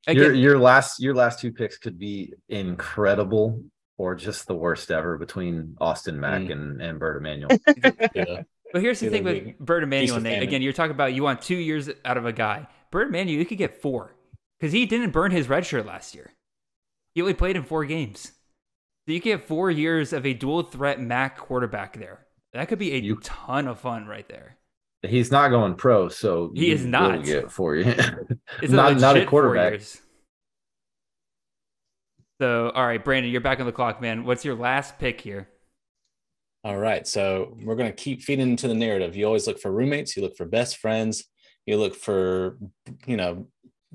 Your 0.09 0.30
Again, 0.30 0.43
your 0.43 0.59
last 0.59 1.01
your 1.01 1.14
last 1.14 1.40
two 1.40 1.52
picks 1.52 1.76
could 1.76 1.98
be 1.98 2.32
incredible 2.48 3.62
or 3.97 4.14
just 4.14 4.47
the 4.47 4.55
worst 4.55 4.90
ever 4.90 5.18
between 5.18 5.76
Austin 5.80 6.18
Mack 6.20 6.43
Mm. 6.43 6.52
and 6.52 6.82
and 6.82 6.98
Bert 6.98 7.16
Emanuel. 7.18 7.51
Yeah. 8.14 8.43
but 8.72 8.82
here's 8.82 9.01
the 9.01 9.06
Yeah, 9.06 9.12
thing 9.12 9.24
with 9.24 9.59
Bert 9.59 9.82
Emanuel, 9.82 10.20
Nate. 10.20 10.43
Again, 10.43 10.62
you're 10.62 10.72
talking 10.72 10.93
about 10.93 11.14
you 11.14 11.22
want 11.22 11.43
two 11.43 11.56
years 11.56 11.89
out 12.05 12.16
of 12.16 12.26
a 12.26 12.32
guy. 12.32 12.66
Bert 12.90 13.09
Emanuel, 13.09 13.39
you 13.39 13.47
could 13.47 13.59
get 13.59 13.80
four 13.82 14.14
because 14.59 14.72
he 14.72 14.86
didn't 14.86 15.10
burn 15.10 15.30
his 15.30 15.48
red 15.48 15.64
shirt 15.66 15.86
last 15.86 16.14
year. 16.14 16.32
He 17.14 17.20
only 17.22 17.35
played 17.35 17.56
in 17.56 17.62
four 17.64 17.85
games. 17.85 18.32
So 19.06 19.12
you 19.12 19.20
get 19.20 19.48
four 19.48 19.70
years 19.70 20.12
of 20.12 20.26
a 20.26 20.35
dual 20.35 20.62
threat 20.64 21.01
Mac 21.01 21.39
quarterback 21.39 21.98
there. 21.98 22.26
That 22.52 22.68
could 22.68 22.78
be 22.78 22.93
a 22.93 22.98
You- 22.98 23.16
ton 23.22 23.66
of 23.66 23.80
fun 23.80 24.06
right 24.06 24.28
there. 24.28 24.57
He's 25.03 25.31
not 25.31 25.49
going 25.51 25.75
pro, 25.75 26.09
so 26.09 26.51
He 26.55 26.69
you 26.69 26.75
is 26.75 26.83
will 26.83 26.91
not. 26.91 27.25
get 27.25 27.51
for 27.53 27.77
you. 27.77 27.85
It's 28.62 28.73
not 28.73 28.93
a 28.93 28.95
not 28.97 29.11
a 29.11 29.20
legit 29.20 29.29
quarterback. 29.29 29.73
years. 29.75 30.01
So, 32.41 32.70
all 32.70 32.87
right, 32.87 33.05
Brandon, 33.05 33.31
you're 33.33 33.41
back 33.41 33.61
on 33.61 33.66
the 33.66 33.73
clock, 33.73 34.01
man. 34.01 34.25
What's 34.25 34.45
your 34.45 34.55
last 34.55 34.99
pick 34.99 35.20
here? 35.20 35.49
All 36.65 36.77
right. 36.79 37.07
So 37.07 37.57
we're 37.62 37.77
going 37.77 37.91
to 37.91 37.97
keep 37.97 38.23
feeding 38.23 38.49
into 38.51 38.69
the 38.69 38.75
narrative. 38.75 39.16
You 39.16 39.27
always 39.27 39.47
look 39.47 39.59
for 39.61 39.73
roommates, 39.73 40.16
you 40.16 40.23
look 40.23 40.37
for 40.37 40.45
best 40.45 40.77
friends, 40.79 41.25
you 41.66 41.77
look 41.77 41.95
for, 41.95 42.59
you 43.07 43.16
know, 43.16 43.47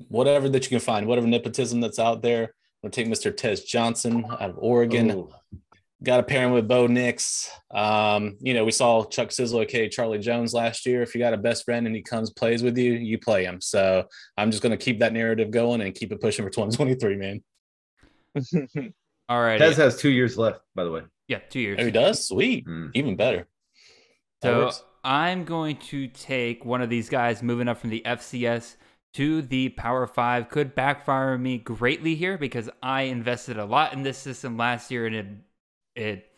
whatever 0.08 0.48
that 0.48 0.64
you 0.64 0.70
can 0.70 0.80
find, 0.80 1.06
whatever 1.06 1.26
nepotism 1.26 1.80
that's 1.80 1.98
out 1.98 2.22
there. 2.22 2.42
I'm 2.82 2.90
going 2.90 2.92
to 2.92 3.04
take 3.04 3.08
Mr. 3.12 3.34
Tez 3.34 3.64
Johnson 3.64 4.24
out 4.30 4.50
of 4.50 4.56
Oregon. 4.58 5.10
Ooh. 5.10 5.30
Got 6.04 6.20
a 6.20 6.22
pairing 6.22 6.52
with 6.52 6.68
Bo 6.68 6.86
Nix. 6.86 7.50
Um, 7.74 8.36
you 8.40 8.54
know, 8.54 8.64
we 8.64 8.72
saw 8.72 9.04
Chuck 9.04 9.32
Sizzle, 9.32 9.62
aka 9.62 9.88
Charlie 9.88 10.18
Jones, 10.18 10.52
last 10.52 10.84
year. 10.86 11.02
If 11.02 11.14
you 11.14 11.20
got 11.20 11.32
a 11.32 11.38
best 11.38 11.64
friend 11.64 11.86
and 11.86 11.96
he 11.96 12.02
comes 12.02 12.30
plays 12.30 12.62
with 12.62 12.76
you, 12.76 12.92
you 12.92 13.18
play 13.18 13.44
him. 13.44 13.60
So 13.60 14.04
I'm 14.36 14.50
just 14.50 14.62
going 14.62 14.76
to 14.76 14.82
keep 14.82 15.00
that 15.00 15.12
narrative 15.12 15.50
going 15.50 15.80
and 15.80 15.94
keep 15.94 16.12
it 16.12 16.20
pushing 16.20 16.44
for 16.44 16.50
2023, 16.50 17.16
man. 17.16 17.42
All 19.28 19.40
right. 19.40 19.58
Tez 19.58 19.76
has 19.78 19.96
two 19.96 20.10
years 20.10 20.36
left, 20.36 20.60
by 20.74 20.84
the 20.84 20.90
way. 20.90 21.02
yeah, 21.26 21.38
two 21.48 21.60
years. 21.60 21.78
Oh, 21.80 21.84
he 21.84 21.90
does? 21.90 22.28
Sweet. 22.28 22.66
Mm. 22.66 22.90
Even 22.94 23.16
better. 23.16 23.46
So. 24.42 24.70
I'm 25.04 25.44
going 25.44 25.76
to 25.76 26.08
take 26.08 26.64
one 26.64 26.80
of 26.80 26.88
these 26.88 27.10
guys 27.10 27.42
moving 27.42 27.68
up 27.68 27.76
from 27.76 27.90
the 27.90 28.02
FCS 28.06 28.76
to 29.12 29.42
the 29.42 29.68
Power 29.70 30.06
Five. 30.06 30.48
Could 30.48 30.74
backfire 30.74 31.36
me 31.36 31.58
greatly 31.58 32.14
here 32.14 32.38
because 32.38 32.70
I 32.82 33.02
invested 33.02 33.58
a 33.58 33.66
lot 33.66 33.92
in 33.92 34.02
this 34.02 34.16
system 34.16 34.56
last 34.56 34.90
year 34.90 35.06
and 35.06 35.14
it 35.14 35.26
it 35.94 36.30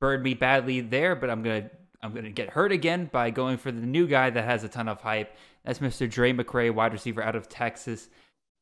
burned 0.00 0.22
me 0.22 0.34
badly 0.34 0.80
there. 0.80 1.14
But 1.14 1.30
I'm 1.30 1.42
gonna 1.42 1.70
I'm 2.02 2.14
gonna 2.14 2.30
get 2.30 2.50
hurt 2.50 2.72
again 2.72 3.08
by 3.12 3.30
going 3.30 3.58
for 3.58 3.72
the 3.72 3.86
new 3.86 4.06
guy 4.06 4.30
that 4.30 4.44
has 4.44 4.64
a 4.64 4.68
ton 4.68 4.88
of 4.88 5.00
hype. 5.00 5.36
That's 5.64 5.78
Mr. 5.78 6.10
Drae 6.10 6.32
McCray, 6.32 6.72
wide 6.72 6.92
receiver 6.92 7.22
out 7.22 7.36
of 7.36 7.48
Texas. 7.48 8.08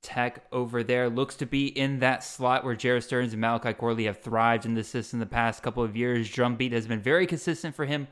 Tech 0.03 0.47
over 0.51 0.83
there 0.83 1.11
looks 1.11 1.37
to 1.37 1.47
be 1.47 1.67
in 1.67 1.99
that 1.99 2.25
slot 2.25 2.65
where 2.65 2.75
Jerreth 2.75 3.05
Sterns 3.05 3.33
and 3.33 3.41
Malachi 3.41 3.75
Corley 3.75 4.05
have 4.05 4.21
thrived 4.21 4.65
in 4.65 4.73
this 4.73 4.89
system 4.89 5.19
the 5.19 5.27
past 5.27 5.63
couple 5.63 5.83
of 5.83 5.95
years. 5.95 6.31
Drumbeat 6.31 6.73
has 6.73 6.87
been 6.87 7.03
very 7.03 7.27
consistent 7.27 7.75
for 7.75 7.85
him 7.85 8.09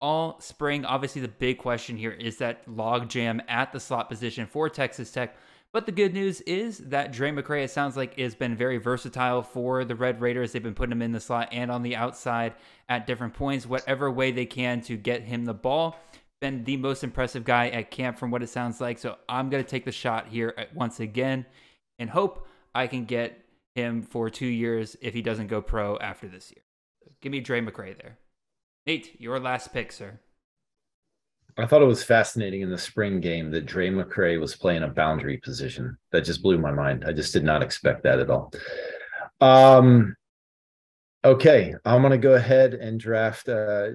all 0.00 0.40
spring. 0.40 0.84
Obviously, 0.84 1.20
the 1.20 1.28
big 1.28 1.58
question 1.58 1.96
here 1.96 2.12
is 2.12 2.38
that 2.38 2.66
logjam 2.66 3.40
at 3.48 3.72
the 3.72 3.80
slot 3.80 4.08
position 4.08 4.46
for 4.46 4.68
Texas 4.68 5.10
Tech. 5.10 5.36
But 5.72 5.86
the 5.86 5.92
good 5.92 6.12
news 6.12 6.40
is 6.42 6.78
that 6.78 7.12
Drae 7.12 7.30
McCray, 7.30 7.62
it 7.62 7.70
sounds 7.70 7.96
like, 7.96 8.18
has 8.18 8.34
been 8.34 8.56
very 8.56 8.78
versatile 8.78 9.42
for 9.42 9.84
the 9.84 9.94
Red 9.94 10.20
Raiders. 10.20 10.50
They've 10.50 10.62
been 10.62 10.74
putting 10.74 10.92
him 10.92 11.02
in 11.02 11.12
the 11.12 11.20
slot 11.20 11.48
and 11.52 11.70
on 11.70 11.82
the 11.82 11.94
outside 11.94 12.54
at 12.88 13.06
different 13.06 13.34
points, 13.34 13.66
whatever 13.66 14.10
way 14.10 14.32
they 14.32 14.46
can 14.46 14.80
to 14.82 14.96
get 14.96 15.22
him 15.22 15.44
the 15.44 15.54
ball. 15.54 15.96
Been 16.40 16.64
the 16.64 16.76
most 16.76 17.04
impressive 17.04 17.44
guy 17.44 17.68
at 17.68 17.90
camp 17.92 18.18
from 18.18 18.32
what 18.32 18.42
it 18.42 18.48
sounds 18.48 18.80
like. 18.80 18.98
So 18.98 19.16
I'm 19.28 19.48
going 19.48 19.62
to 19.62 19.68
take 19.68 19.84
the 19.84 19.92
shot 19.92 20.26
here 20.26 20.54
once 20.74 20.98
again 20.98 21.46
and 22.00 22.10
hope 22.10 22.48
I 22.74 22.88
can 22.88 23.04
get 23.04 23.44
him 23.76 24.02
for 24.02 24.28
two 24.28 24.46
years 24.46 24.96
if 25.00 25.14
he 25.14 25.22
doesn't 25.22 25.46
go 25.46 25.62
pro 25.62 25.96
after 25.98 26.26
this 26.26 26.50
year. 26.50 26.64
Give 27.20 27.30
me 27.30 27.40
Drae 27.40 27.60
McCray 27.60 27.96
there. 27.96 28.18
Nate, 28.86 29.20
your 29.20 29.38
last 29.38 29.72
pick, 29.72 29.92
sir. 29.92 30.18
I 31.60 31.66
thought 31.66 31.82
it 31.82 31.86
was 31.86 32.02
fascinating 32.02 32.62
in 32.62 32.70
the 32.70 32.78
spring 32.78 33.20
game 33.20 33.50
that 33.50 33.66
Drae 33.66 33.90
McCray 33.90 34.40
was 34.40 34.56
playing 34.56 34.82
a 34.82 34.88
boundary 34.88 35.36
position. 35.38 35.96
That 36.12 36.24
just 36.24 36.42
blew 36.42 36.58
my 36.58 36.72
mind. 36.72 37.04
I 37.06 37.12
just 37.12 37.32
did 37.32 37.44
not 37.44 37.62
expect 37.62 38.02
that 38.04 38.18
at 38.18 38.30
all. 38.30 38.52
Um, 39.40 40.16
okay, 41.24 41.74
I'm 41.84 42.02
gonna 42.02 42.18
go 42.18 42.34
ahead 42.34 42.74
and 42.74 42.98
draft. 42.98 43.48
Uh, 43.48 43.88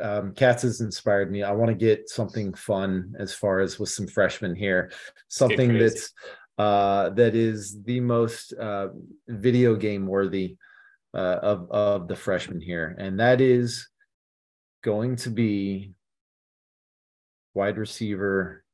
um, 0.00 0.34
Katz 0.34 0.62
has 0.62 0.80
inspired 0.80 1.30
me. 1.30 1.42
I 1.42 1.52
want 1.52 1.68
to 1.68 1.74
get 1.74 2.08
something 2.08 2.52
fun 2.54 3.14
as 3.18 3.32
far 3.32 3.60
as 3.60 3.78
with 3.78 3.90
some 3.90 4.06
freshmen 4.06 4.54
here, 4.54 4.90
something 5.28 5.78
that's 5.78 6.12
uh, 6.58 7.10
that 7.10 7.34
is 7.34 7.82
the 7.84 8.00
most 8.00 8.52
uh, 8.54 8.88
video 9.28 9.76
game 9.76 10.06
worthy 10.06 10.56
uh, 11.14 11.38
of 11.42 11.70
of 11.70 12.08
the 12.08 12.16
freshmen 12.16 12.60
here, 12.60 12.94
and 12.98 13.20
that 13.20 13.40
is 13.40 13.88
going 14.82 15.16
to 15.16 15.30
be 15.30 15.92
wide 17.54 17.78
receiver 17.78 18.64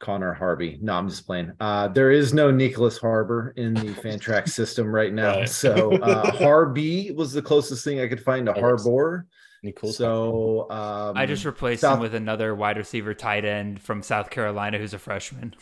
Connor 0.00 0.32
Harvey. 0.32 0.78
No, 0.80 0.94
I'm 0.94 1.08
just 1.08 1.26
playing. 1.26 1.52
Uh, 1.60 1.88
there 1.88 2.10
is 2.10 2.32
no 2.32 2.50
Nyckoles 2.50 3.00
Harbor 3.00 3.52
in 3.56 3.74
the 3.74 3.80
Fantrax 4.02 4.48
system 4.48 4.88
right 4.88 5.12
now. 5.12 5.40
Right. 5.40 5.48
So 5.48 5.92
uh, 5.92 6.30
Harby 6.32 7.12
was 7.12 7.32
the 7.32 7.42
closest 7.42 7.84
thing 7.84 8.00
I 8.00 8.08
could 8.08 8.22
find 8.22 8.46
to 8.46 8.54
Harbor. 8.54 9.26
Any 9.62 9.72
cool 9.72 9.92
stuff? 9.92 9.98
So 9.98 10.70
um, 10.70 11.16
I 11.16 11.26
just 11.26 11.44
replaced 11.44 11.82
South- 11.82 11.96
him 11.96 12.00
with 12.00 12.14
another 12.14 12.54
wide 12.54 12.78
receiver 12.78 13.12
tight 13.12 13.44
end 13.44 13.80
from 13.82 14.02
South 14.02 14.30
Carolina 14.30 14.78
who's 14.78 14.94
a 14.94 14.98
freshman. 14.98 15.54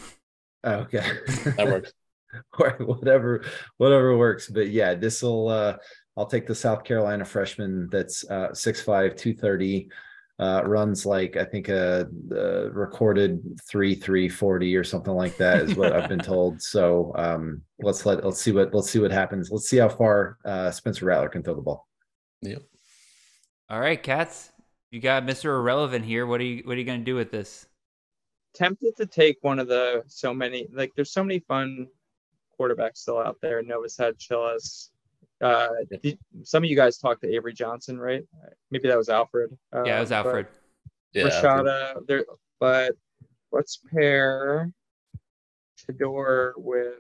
okay. 0.65 1.05
that 1.57 1.67
works. 1.67 1.93
or 2.59 2.71
whatever 2.81 3.43
whatever 3.79 4.17
works 4.19 4.49
but 4.49 4.69
yeah 4.69 4.95
this 4.95 5.23
will 5.23 5.49
uh 5.49 5.75
i'll 6.17 6.27
take 6.27 6.47
the 6.47 6.55
south 6.55 6.85
carolina 6.85 7.25
freshman 7.25 7.89
that's 7.91 8.23
uh 8.29 8.49
6'5 8.49 9.17
230 9.17 9.89
uh 10.39 10.63
runs 10.65 11.05
like 11.05 11.37
i 11.37 11.45
think 11.45 11.69
a, 11.69 12.07
uh 12.31 12.71
recorded 12.71 13.41
3 13.69 13.95
340 13.95 14.77
or 14.77 14.85
something 14.85 15.15
like 15.15 15.37
that 15.37 15.63
is 15.63 15.75
what 15.75 15.93
i've 15.93 16.09
been 16.09 16.19
told 16.35 16.63
so 16.63 17.13
um 17.17 17.61
let's 17.81 18.07
let 18.07 18.25
let's 18.25 18.41
see 18.41 18.53
what 18.53 18.73
let's 18.73 18.91
see 18.91 19.01
what 19.01 19.11
happens 19.11 19.51
let's 19.51 19.69
see 19.69 19.79
how 19.79 19.89
far 19.89 20.39
uh 20.45 20.71
spencer 20.71 21.07
rattler 21.07 21.29
can 21.29 21.43
throw 21.43 21.55
the 21.55 21.61
ball 21.61 21.89
Yep. 22.43 22.63
All 23.71 23.81
right, 23.81 24.03
Katz. 24.03 24.53
You 24.91 25.01
got 25.01 25.25
Mr. 25.25 25.47
Irrelevant 25.47 26.05
here. 26.05 26.27
What 26.27 26.41
are 26.41 26.45
you 26.45 26.63
what 26.65 26.77
are 26.77 26.79
you 26.81 26.87
gonna 26.87 26.99
do 27.01 27.15
with 27.15 27.31
this? 27.31 27.67
tempted 28.55 28.97
to 28.97 29.07
take 29.07 29.37
one 29.43 29.59
of 29.59 29.69
the 29.69 30.03
so 30.09 30.33
many 30.35 30.67
like 30.73 30.91
there's 30.97 31.13
so 31.13 31.23
many 31.23 31.39
fun 31.39 31.87
quarterbacks 32.59 32.99
still 32.99 33.19
out 33.19 33.37
there. 33.43 33.63
Novosad 33.63 34.19
Chillis. 34.19 34.91
Uh, 35.41 35.69
did- 36.03 36.19
some 36.43 36.65
of 36.65 36.71
you 36.71 36.77
guys 36.77 36.99
talked 36.99 37.23
to 37.23 37.33
Avery 37.35 37.53
Johnson, 37.53 37.99
right? 37.99 38.23
Maybe 38.71 38.89
that 38.89 38.99
was 38.99 39.09
Alfred. 39.09 39.57
Uh, 39.75 39.85
yeah, 39.85 39.99
it 39.99 40.01
was 40.01 40.13
Alfred. 40.13 40.47
Yeah. 41.13 41.25
Rashada. 41.29 42.07
There, 42.07 42.25
but 42.61 42.93
let's 43.53 43.79
pair 43.93 44.73
Shedeur 45.79 46.53
with 46.57 46.95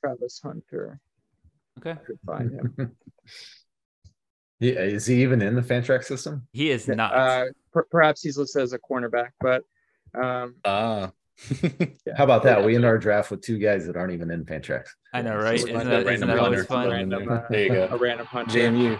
Travis 0.00 0.40
Hunter. 0.42 0.98
Okay. 1.78 1.92
I 1.92 1.94
could 2.04 2.18
find 2.26 2.50
him. 2.52 2.96
yeah 4.60 4.80
is 4.80 5.06
he 5.06 5.22
even 5.22 5.42
in 5.42 5.54
the 5.56 5.62
fantrax 5.62 6.04
system 6.04 6.46
He 6.52 6.70
is 6.70 6.86
not. 6.88 7.12
uh, 7.14 7.46
per- 7.72 7.86
perhaps 7.90 8.22
he's 8.22 8.36
listed 8.38 8.62
as 8.62 8.72
a 8.72 8.78
cornerback, 8.78 9.30
but 9.40 9.62
um, 10.14 10.56
Ah. 10.64 11.10
yeah. 11.62 11.86
how 12.16 12.24
about 12.24 12.42
that 12.42 12.62
we 12.64 12.74
end 12.76 12.84
our 12.84 12.98
draft 12.98 13.30
with 13.30 13.40
two 13.40 13.58
guys 13.58 13.86
that 13.86 13.96
aren't 13.96 14.12
even 14.12 14.30
in 14.30 14.44
fantrax 14.44 14.84
I 15.14 15.22
know, 15.22 15.36
right? 15.36 15.58
So 15.60 15.66
Isn't 15.66 15.74
like 15.76 15.84
that, 15.86 15.92
a 15.92 15.98
isn't 15.98 16.06
random 16.06 16.28
that 16.28 16.38
always 16.38 16.66
fun? 16.66 16.90
Random, 16.90 17.28
uh, 17.30 17.40
There 17.50 17.62
you 17.64 17.68
go. 17.70 17.88
a 17.90 17.96
random 17.96 18.26
hunter. 18.26 18.58
JMU. 18.58 18.98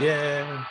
Yeah. 0.00 0.64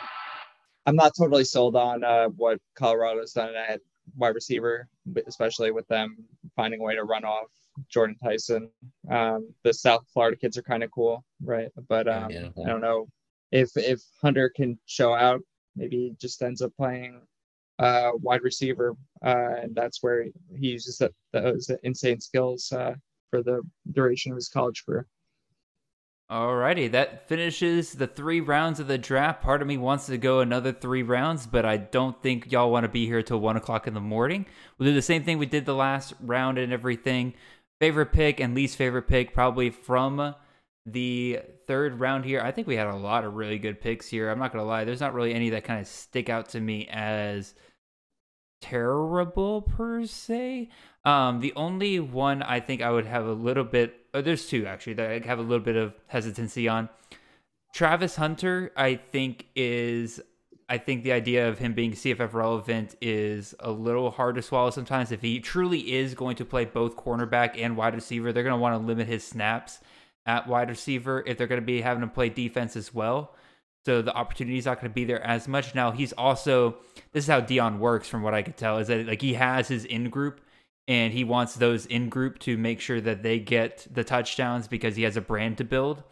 I'm 0.86 0.96
not 0.96 1.12
totally 1.18 1.44
sold 1.44 1.74
on 1.76 2.04
uh, 2.04 2.28
what 2.28 2.58
Colorado's 2.76 3.32
done 3.32 3.54
at 3.56 3.80
wide 4.16 4.34
receiver, 4.34 4.86
especially 5.26 5.70
with 5.72 5.88
them 5.88 6.16
finding 6.56 6.80
a 6.80 6.82
way 6.84 6.94
to 6.94 7.04
run 7.04 7.24
off 7.24 7.46
Jordan 7.88 8.16
Tyson. 8.22 8.68
Um, 9.10 9.48
the 9.64 9.72
South 9.72 10.04
Florida 10.12 10.36
kids 10.36 10.56
are 10.58 10.62
kind 10.62 10.82
of 10.84 10.90
cool, 10.92 11.24
right? 11.42 11.68
But 11.88 12.06
um, 12.06 12.30
Yeah. 12.30 12.48
I 12.64 12.68
don't 12.68 12.80
know 12.82 13.08
if 13.50 13.70
if 13.76 14.00
Hunter 14.22 14.50
can 14.54 14.78
show 14.86 15.14
out. 15.14 15.40
Maybe 15.74 15.96
he 15.96 16.14
just 16.20 16.40
ends 16.42 16.62
up 16.62 16.72
playing 16.76 17.20
uh, 17.80 18.10
wide 18.20 18.42
receiver, 18.42 18.94
and 19.24 19.74
that's 19.74 20.02
where 20.02 20.24
he 20.56 20.68
uses 20.68 20.98
that, 20.98 21.12
those 21.32 21.70
insane 21.82 22.20
skills 22.20 22.70
uh, 22.72 22.94
for 23.30 23.42
the 23.42 23.62
duration 23.92 24.32
of 24.32 24.36
his 24.36 24.48
college 24.48 24.84
career. 24.84 25.06
Alrighty, 26.30 26.90
that 26.92 27.28
finishes 27.28 27.92
the 27.92 28.06
three 28.06 28.40
rounds 28.40 28.80
of 28.80 28.86
the 28.86 28.96
draft. 28.96 29.42
Part 29.42 29.60
of 29.60 29.68
me 29.68 29.76
wants 29.76 30.06
to 30.06 30.16
go 30.16 30.40
another 30.40 30.72
three 30.72 31.02
rounds, 31.02 31.46
but 31.46 31.66
I 31.66 31.76
don't 31.76 32.20
think 32.22 32.50
y'all 32.50 32.70
want 32.70 32.84
to 32.84 32.88
be 32.88 33.06
here 33.06 33.22
till 33.22 33.40
one 33.40 33.56
o'clock 33.56 33.86
in 33.86 33.94
the 33.94 34.00
morning. 34.00 34.46
We'll 34.78 34.88
do 34.88 34.94
the 34.94 35.02
same 35.02 35.22
thing 35.22 35.38
we 35.38 35.46
did 35.46 35.66
the 35.66 35.74
last 35.74 36.14
round 36.20 36.56
and 36.58 36.72
everything. 36.72 37.34
Favorite 37.78 38.12
pick 38.12 38.40
and 38.40 38.54
least 38.54 38.76
favorite 38.76 39.06
pick, 39.06 39.34
probably 39.34 39.68
from 39.68 40.34
the 40.86 41.40
third 41.66 42.00
round 42.00 42.24
here. 42.24 42.40
I 42.40 42.52
think 42.52 42.66
we 42.66 42.76
had 42.76 42.86
a 42.86 42.96
lot 42.96 43.24
of 43.24 43.34
really 43.34 43.58
good 43.58 43.80
picks 43.80 44.06
here. 44.08 44.30
I'm 44.30 44.38
not 44.38 44.52
gonna 44.52 44.64
lie, 44.64 44.84
there's 44.84 45.00
not 45.00 45.14
really 45.14 45.34
any 45.34 45.50
that 45.50 45.64
kind 45.64 45.80
of 45.80 45.86
stick 45.86 46.30
out 46.30 46.48
to 46.50 46.60
me 46.60 46.88
as 46.90 47.54
terrible 48.60 49.62
per 49.62 50.04
se. 50.06 50.68
Um, 51.04 51.40
the 51.40 51.52
only 51.54 52.00
one 52.00 52.42
I 52.42 52.60
think 52.60 52.82
I 52.82 52.90
would 52.90 53.06
have 53.06 53.26
a 53.26 53.32
little 53.32 53.64
bit, 53.64 54.06
oh, 54.14 54.22
there's 54.22 54.46
two 54.46 54.66
actually 54.66 54.94
that 54.94 55.10
I 55.10 55.26
have 55.26 55.38
a 55.38 55.42
little 55.42 55.64
bit 55.64 55.76
of 55.76 55.94
hesitancy 56.06 56.68
on. 56.68 56.88
Travis 57.74 58.16
Hunter, 58.16 58.72
I 58.76 58.94
think 58.94 59.46
is, 59.54 60.20
I 60.68 60.78
think 60.78 61.02
the 61.02 61.12
idea 61.12 61.48
of 61.48 61.58
him 61.58 61.74
being 61.74 61.92
CFF 61.92 62.32
relevant 62.32 62.94
is 63.00 63.54
a 63.60 63.70
little 63.70 64.10
hard 64.10 64.36
to 64.36 64.42
swallow 64.42 64.70
sometimes. 64.70 65.12
If 65.12 65.20
he 65.20 65.40
truly 65.40 65.92
is 65.92 66.14
going 66.14 66.36
to 66.36 66.44
play 66.44 66.64
both 66.64 66.96
cornerback 66.96 67.60
and 67.60 67.76
wide 67.76 67.94
receiver, 67.94 68.32
they're 68.32 68.44
going 68.44 68.54
to 68.54 68.60
want 68.60 68.80
to 68.80 68.86
limit 68.86 69.08
his 69.08 69.26
snaps 69.26 69.80
at 70.24 70.46
wide 70.46 70.70
receiver 70.70 71.22
if 71.26 71.36
they're 71.36 71.46
going 71.46 71.60
to 71.60 71.66
be 71.66 71.80
having 71.80 72.00
to 72.00 72.06
play 72.06 72.28
defense 72.28 72.76
as 72.76 72.94
well. 72.94 73.34
So 73.86 74.00
the 74.00 74.14
opportunity 74.14 74.58
is 74.58 74.64
not 74.64 74.80
going 74.80 74.90
to 74.90 74.94
be 74.94 75.04
there 75.04 75.22
as 75.22 75.46
much. 75.46 75.74
Now 75.74 75.90
he's 75.90 76.12
also 76.12 76.76
this 77.12 77.24
is 77.24 77.30
how 77.30 77.40
Deion 77.40 77.78
works, 77.78 78.08
from 78.08 78.22
what 78.22 78.34
I 78.34 78.42
could 78.42 78.56
tell, 78.56 78.78
is 78.78 78.88
that 78.88 79.06
like 79.06 79.22
he 79.22 79.34
has 79.34 79.68
his 79.68 79.84
in 79.84 80.10
group 80.10 80.40
and 80.88 81.12
he 81.12 81.24
wants 81.24 81.54
those 81.54 81.86
in 81.86 82.08
group 82.08 82.38
to 82.40 82.56
make 82.56 82.80
sure 82.80 83.00
that 83.00 83.22
they 83.22 83.38
get 83.38 83.86
the 83.90 84.04
touchdowns 84.04 84.68
because 84.68 84.96
he 84.96 85.02
has 85.02 85.16
a 85.16 85.20
brand 85.20 85.58
to 85.58 85.64
build. 85.64 86.02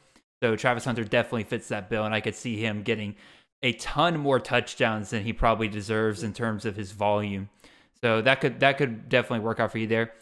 So 0.43 0.57
Travis 0.57 0.85
Hunter 0.85 1.05
definitely 1.05 1.45
fits 1.45 1.69
that 1.69 1.89
bill, 1.89 2.05
and 2.05 2.15
I 2.15 2.21
could 2.21 2.35
see 2.35 2.57
him 2.57 2.83
getting 2.83 3.15
a 3.63 3.73
ton 3.75 4.19
more 4.19 4.41
touchdowns 4.41 5.11
than 5.11 5.23
he 5.23 5.33
probably 5.33 5.69
deserves 5.69 6.23
in 6.23 6.33
terms 6.33 6.65
of 6.65 6.75
his 6.75 6.93
volume. 6.93 7.49
So 8.01 8.21
that 8.23 8.41
could 8.41 8.61
that 8.61 8.79
could 8.79 9.09
definitely 9.09 9.45
work 9.45 9.61
out 9.61 9.71
for 9.71 9.79
you 9.79 9.87
there. 9.87 10.13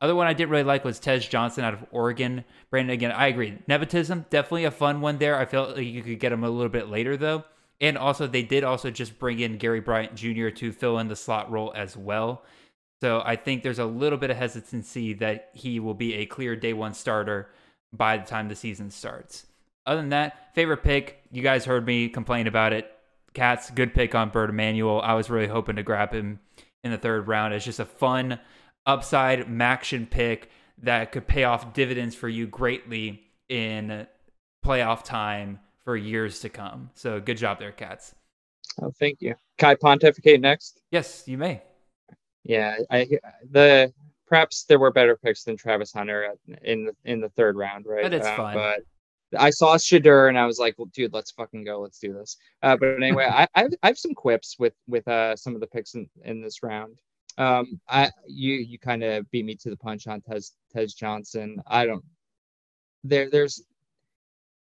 Other 0.00 0.14
one 0.14 0.26
I 0.26 0.32
didn't 0.32 0.50
really 0.50 0.64
like 0.64 0.84
was 0.84 0.98
Tez 0.98 1.26
Johnson 1.26 1.64
out 1.64 1.74
of 1.74 1.84
Oregon. 1.90 2.44
Brandon, 2.70 2.94
again, 2.94 3.12
I 3.12 3.26
agree. 3.26 3.58
Nepotism, 3.66 4.26
definitely 4.30 4.64
a 4.64 4.70
fun 4.70 5.00
one 5.00 5.18
there. 5.18 5.38
I 5.38 5.44
felt 5.44 5.76
like 5.76 5.86
you 5.86 6.02
could 6.02 6.20
get 6.20 6.32
him 6.32 6.44
a 6.44 6.50
little 6.50 6.70
bit 6.70 6.88
later 6.88 7.16
though. 7.16 7.44
And 7.82 7.96
also, 7.96 8.26
they 8.26 8.42
did 8.42 8.62
also 8.62 8.90
just 8.90 9.18
bring 9.18 9.40
in 9.40 9.56
Gary 9.56 9.80
Bryant 9.80 10.14
Jr. 10.14 10.50
to 10.50 10.72
fill 10.72 10.98
in 10.98 11.08
the 11.08 11.16
slot 11.16 11.50
role 11.50 11.72
as 11.74 11.96
well. 11.96 12.44
So 13.00 13.22
I 13.24 13.36
think 13.36 13.62
there's 13.62 13.78
a 13.78 13.86
little 13.86 14.18
bit 14.18 14.30
of 14.30 14.36
hesitancy 14.36 15.14
that 15.14 15.50
he 15.54 15.80
will 15.80 15.94
be 15.94 16.16
a 16.16 16.26
clear 16.26 16.54
day 16.54 16.74
one 16.74 16.92
starter 16.92 17.50
by 17.92 18.18
the 18.18 18.26
time 18.26 18.48
the 18.48 18.54
season 18.54 18.90
starts. 18.90 19.46
Other 19.86 20.02
than 20.02 20.10
that, 20.10 20.54
favorite 20.54 20.82
pick, 20.82 21.22
you 21.32 21.42
guys 21.42 21.64
heard 21.64 21.86
me 21.86 22.10
complain 22.10 22.46
about 22.46 22.74
it. 22.74 22.90
Katz, 23.32 23.70
good 23.70 23.94
pick 23.94 24.14
on 24.14 24.28
Bert 24.28 24.50
Emanuel. 24.50 25.00
I 25.00 25.14
was 25.14 25.30
really 25.30 25.46
hoping 25.46 25.76
to 25.76 25.82
grab 25.82 26.12
him 26.12 26.40
in 26.84 26.90
the 26.90 26.98
third 26.98 27.28
round. 27.28 27.54
It's 27.54 27.64
just 27.64 27.80
a 27.80 27.86
fun 27.86 28.38
upside 28.86 29.46
action 29.60 30.06
pick 30.06 30.50
that 30.82 31.12
could 31.12 31.26
pay 31.26 31.44
off 31.44 31.72
dividends 31.74 32.14
for 32.14 32.28
you 32.28 32.46
greatly 32.46 33.22
in 33.48 34.06
playoff 34.64 35.04
time 35.04 35.60
for 35.84 35.96
years 35.96 36.40
to 36.40 36.48
come. 36.48 36.90
So 36.94 37.20
good 37.20 37.36
job 37.36 37.58
there, 37.58 37.72
Katz. 37.72 38.14
Oh, 38.80 38.92
thank 38.98 39.20
you. 39.20 39.34
Kai 39.58 39.74
pontificate 39.74 40.40
next? 40.40 40.80
Yes, 40.90 41.24
you 41.26 41.36
may. 41.36 41.62
Yeah, 42.44 42.78
I 42.90 43.06
the 43.50 43.92
perhaps 44.26 44.64
there 44.64 44.78
were 44.78 44.90
better 44.90 45.16
picks 45.16 45.44
than 45.44 45.56
Travis 45.56 45.92
Hunter 45.92 46.34
in 46.62 46.86
the 46.86 46.94
in 47.04 47.20
the 47.20 47.28
third 47.30 47.56
round, 47.56 47.84
right? 47.86 48.02
But 48.02 48.14
it's 48.14 48.26
um, 48.26 48.36
fine. 48.36 48.56
But 48.56 48.80
I 49.38 49.50
saw 49.50 49.76
Shedeur 49.76 50.28
and 50.28 50.38
I 50.38 50.46
was 50.46 50.58
like, 50.58 50.78
well, 50.78 50.88
dude, 50.92 51.12
let's 51.12 51.30
fucking 51.32 51.64
go. 51.64 51.80
Let's 51.80 51.98
do 51.98 52.12
this. 52.12 52.36
Uh, 52.62 52.76
but 52.76 52.96
anyway, 52.96 53.28
I, 53.30 53.46
I, 53.54 53.62
have, 53.62 53.72
I 53.82 53.86
have 53.88 53.98
some 53.98 54.14
quips 54.14 54.56
with 54.58 54.74
with 54.88 55.06
uh, 55.06 55.36
some 55.36 55.54
of 55.54 55.60
the 55.60 55.66
picks 55.66 55.94
in, 55.94 56.08
in 56.24 56.40
this 56.40 56.62
round. 56.62 56.98
Um, 57.40 57.80
I 57.88 58.10
you 58.28 58.54
you 58.56 58.78
kind 58.78 59.02
of 59.02 59.30
beat 59.30 59.46
me 59.46 59.56
to 59.56 59.70
the 59.70 59.76
punch 59.76 60.06
on 60.06 60.20
Tez 60.20 60.52
Tez 60.74 60.92
Johnson. 60.92 61.56
I 61.66 61.86
don't 61.86 62.04
there 63.02 63.30
there's 63.30 63.64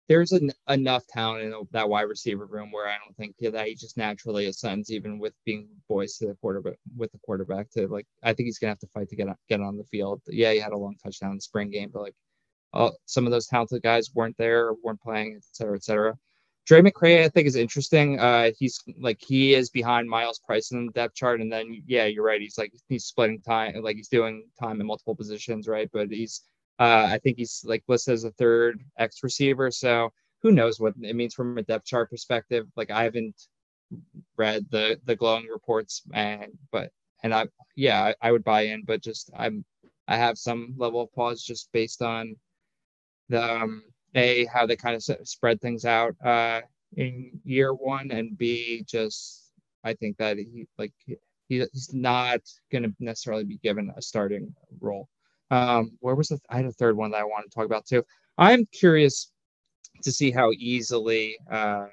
there's 0.08 0.32
an, 0.32 0.52
enough 0.70 1.06
talent 1.08 1.44
in 1.44 1.54
that 1.72 1.90
wide 1.90 2.04
receiver 2.04 2.46
room 2.46 2.72
where 2.72 2.88
I 2.88 2.98
don't 3.04 3.18
think 3.18 3.36
that 3.40 3.68
he 3.68 3.76
just 3.76 3.98
naturally 3.98 4.46
ascends, 4.46 4.92
even 4.92 5.20
with 5.20 5.34
being 5.44 5.68
boys 5.90 6.18
to 6.18 6.28
the 6.28 6.36
quarterback 6.36 6.76
with 6.96 7.12
the 7.12 7.20
quarterback. 7.26 7.72
To 7.72 7.88
like, 7.88 8.06
I 8.24 8.34
think 8.34 8.46
he's 8.46 8.60
gonna 8.60 8.72
have 8.72 8.80
to 8.80 8.88
fight 8.94 9.10
to 9.10 9.16
get 9.16 9.28
on, 9.28 9.36
get 9.50 9.60
on 9.60 9.76
the 9.78 9.84
field. 9.86 10.22
Yeah, 10.28 10.54
he 10.54 10.60
had 10.60 10.72
a 10.74 10.78
long 10.78 10.96
touchdown 11.04 11.32
in 11.32 11.38
the 11.38 11.42
spring 11.42 11.72
game, 11.72 11.90
but 11.92 12.04
like, 12.04 12.94
some 13.06 13.26
of 13.26 13.32
those 13.32 13.48
talented 13.48 13.82
guys 13.82 14.14
weren't 14.14 14.38
there, 14.38 14.74
weren't 14.84 15.02
playing, 15.02 15.34
et 15.38 15.44
cetera, 15.52 15.76
et 15.76 15.84
cetera. 15.84 16.14
Drae 16.68 16.82
McCray, 16.82 17.24
I 17.24 17.30
think, 17.30 17.48
is 17.48 17.56
interesting. 17.56 18.20
Uh, 18.20 18.52
he's 18.60 18.84
like 19.00 19.22
he 19.22 19.54
is 19.54 19.70
behind 19.70 20.10
Myles 20.10 20.40
Price 20.40 20.72
in 20.72 20.88
the 20.88 20.92
depth 20.92 21.16
chart, 21.16 21.40
and 21.40 21.52
then 21.52 21.82
yeah, 21.88 22.06
you're 22.06 22.26
right. 22.26 22.42
He's 22.42 22.58
like 22.58 22.74
he's 22.90 23.06
splitting 23.06 23.40
time, 23.40 23.82
like 23.82 23.96
he's 23.96 24.10
doing 24.10 24.46
time 24.60 24.82
in 24.82 24.88
multiple 24.88 25.16
positions, 25.16 25.70
right? 25.70 25.90
But 25.94 26.12
he's 26.12 26.42
uh, 26.78 27.08
I 27.10 27.20
think 27.24 27.38
he's 27.38 27.64
like 27.66 27.84
listed 27.88 28.16
as 28.16 28.26
a 28.26 28.32
third 28.32 28.82
X 29.00 29.24
receiver. 29.24 29.72
So 29.72 30.12
who 30.42 30.52
knows 30.52 30.78
what 30.78 30.94
it 31.02 31.16
means 31.16 31.34
from 31.34 31.58
a 31.58 31.64
depth 31.64 31.86
chart 31.86 32.10
perspective? 32.10 32.68
Like 32.76 32.92
I 32.92 33.04
haven't 33.04 33.48
read 34.38 34.66
the 34.70 35.00
the 35.06 35.16
glowing 35.16 35.48
reports, 35.48 36.02
and 36.14 36.52
but 36.74 36.92
and 37.24 37.34
I 37.34 37.48
yeah 37.78 38.04
I, 38.04 38.28
I 38.28 38.32
would 38.34 38.44
buy 38.44 38.64
in, 38.64 38.84
but 38.84 39.02
just 39.02 39.32
I'm 39.38 39.64
I 40.10 40.18
have 40.18 40.38
some 40.38 40.74
level 40.78 41.00
of 41.00 41.14
pause 41.14 41.44
just 41.44 41.72
based 41.72 42.02
on 42.02 42.36
the 43.30 43.42
um, 43.42 43.84
a 44.16 44.46
how 44.46 44.66
they 44.66 44.76
kind 44.76 44.96
of 44.96 45.28
spread 45.28 45.62
things 45.62 45.86
out 45.86 46.16
uh, 46.24 46.62
in 46.96 47.32
year 47.44 47.74
one, 47.74 48.12
and 48.12 48.38
b 48.38 48.84
just 48.88 49.52
I 49.84 49.94
think 49.94 50.18
that 50.18 50.38
he 50.38 50.68
like 50.78 50.94
he, 51.06 51.18
he's 51.50 51.94
not 51.94 52.40
going 52.72 52.84
to 52.84 52.94
necessarily 53.00 53.44
be 53.44 53.58
given 53.58 53.92
a 53.96 54.02
starting 54.02 54.54
role. 54.80 55.08
Um, 55.50 55.92
where 56.00 56.16
was 56.16 56.28
the? 56.30 56.40
I 56.50 56.58
had 56.58 56.66
a 56.66 56.72
third 56.72 56.98
one 56.98 57.12
that 57.12 57.22
I 57.22 57.24
want 57.24 57.50
to 57.50 57.56
talk 57.56 57.66
about 57.66 57.86
too. 57.86 58.04
I'm 58.38 58.66
curious 58.68 59.32
to 60.04 60.12
see 60.12 60.32
how 60.32 60.52
easily 60.52 61.38
uh, 61.50 61.88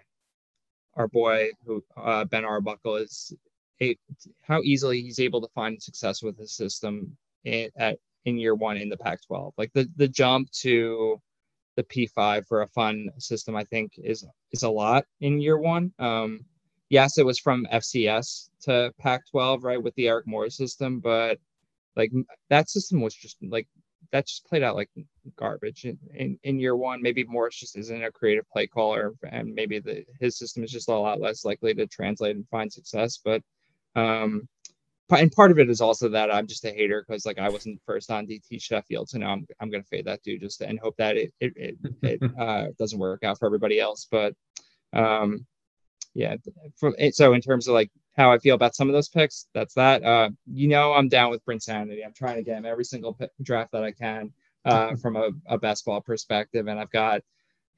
our 0.94 1.08
boy 1.08 1.50
who 1.64 1.82
uh, 1.96 2.24
Ben 2.24 2.44
Arbuckle 2.44 2.96
is, 2.96 3.32
a, 3.80 3.96
how 4.42 4.60
easily 4.62 5.02
he's 5.02 5.20
able 5.20 5.40
to 5.40 5.48
find 5.54 5.82
success 5.82 6.22
with 6.22 6.38
his 6.38 6.52
system 6.52 7.16
in, 7.44 7.70
at 7.76 7.98
in 8.24 8.38
year 8.38 8.54
one 8.54 8.76
in 8.76 8.88
the 8.88 8.96
Pac-12. 8.96 9.52
Like 9.56 9.72
the 9.72 9.88
the 9.96 10.08
jump 10.08 10.50
to 10.62 11.20
the 11.76 11.84
P5 11.84 12.46
for 12.46 12.62
a 12.62 12.68
fun 12.68 13.08
system, 13.18 13.56
I 13.56 13.64
think 13.64 13.92
is 13.96 14.26
is 14.52 14.62
a 14.62 14.70
lot 14.70 15.04
in 15.20 15.40
year 15.40 15.58
one. 15.58 15.92
Um, 15.98 16.44
yes, 16.88 17.18
it 17.18 17.26
was 17.26 17.38
from 17.38 17.66
FCS 17.72 18.50
to 18.62 18.92
Pac-12, 18.98 19.62
right, 19.64 19.82
with 19.82 19.94
the 19.94 20.08
Eric 20.08 20.26
Morris 20.26 20.56
system, 20.56 21.00
but 21.00 21.38
like 21.96 22.12
that 22.50 22.70
system 22.70 23.00
was 23.00 23.14
just 23.14 23.36
like 23.42 23.68
that 24.12 24.26
just 24.26 24.46
played 24.46 24.62
out 24.62 24.76
like 24.76 24.90
garbage 25.36 25.84
in, 25.84 25.98
in, 26.14 26.38
in 26.44 26.60
year 26.60 26.76
one. 26.76 27.02
Maybe 27.02 27.24
Morris 27.24 27.58
just 27.58 27.76
isn't 27.76 28.04
a 28.04 28.12
creative 28.12 28.48
play 28.48 28.66
caller, 28.66 29.12
and 29.30 29.54
maybe 29.54 29.80
the 29.80 30.04
his 30.20 30.38
system 30.38 30.62
is 30.62 30.70
just 30.70 30.88
a 30.88 30.94
lot 30.94 31.20
less 31.20 31.44
likely 31.44 31.74
to 31.74 31.86
translate 31.86 32.36
and 32.36 32.48
find 32.48 32.72
success. 32.72 33.18
But 33.24 33.42
um, 33.96 34.48
and 35.10 35.30
part 35.32 35.50
of 35.50 35.58
it 35.58 35.68
is 35.68 35.80
also 35.80 36.08
that 36.08 36.32
I'm 36.34 36.46
just 36.46 36.64
a 36.64 36.70
hater 36.70 37.04
because 37.06 37.26
like 37.26 37.38
I 37.38 37.48
wasn't 37.48 37.80
first 37.86 38.10
on 38.10 38.26
DT 38.26 38.60
Sheffield, 38.60 39.08
so 39.08 39.18
now 39.18 39.32
I'm 39.32 39.46
I'm 39.60 39.70
gonna 39.70 39.84
fade 39.84 40.06
that 40.06 40.22
dude 40.22 40.40
just 40.40 40.58
to, 40.58 40.68
and 40.68 40.78
hope 40.78 40.96
that 40.98 41.16
it 41.16 41.32
it 41.40 41.52
it, 41.56 41.76
it 42.02 42.22
uh, 42.38 42.66
doesn't 42.78 42.98
work 42.98 43.24
out 43.24 43.38
for 43.38 43.46
everybody 43.46 43.80
else. 43.80 44.06
But 44.10 44.34
um, 44.92 45.46
yeah, 46.14 46.36
for, 46.76 46.94
so 47.12 47.34
in 47.34 47.40
terms 47.40 47.68
of 47.68 47.74
like 47.74 47.90
how 48.16 48.32
I 48.32 48.38
feel 48.38 48.54
about 48.54 48.74
some 48.74 48.88
of 48.88 48.92
those 48.94 49.08
picks. 49.08 49.46
That's 49.54 49.74
that. 49.74 50.04
Uh, 50.04 50.30
you 50.46 50.68
know, 50.68 50.92
I'm 50.92 51.08
down 51.08 51.30
with 51.30 51.44
Prince 51.44 51.66
Brinsanity. 51.66 52.04
I'm 52.04 52.12
trying 52.12 52.36
to 52.36 52.42
get 52.42 52.56
him 52.56 52.66
every 52.66 52.84
single 52.84 53.12
pick, 53.12 53.30
draft 53.42 53.72
that 53.72 53.84
I 53.84 53.92
can 53.92 54.32
uh, 54.64 54.94
from 55.02 55.16
a, 55.16 55.30
a 55.46 55.58
best 55.58 55.84
ball 55.84 56.00
perspective, 56.00 56.68
and 56.68 56.78
I've 56.78 56.90
got 56.90 57.22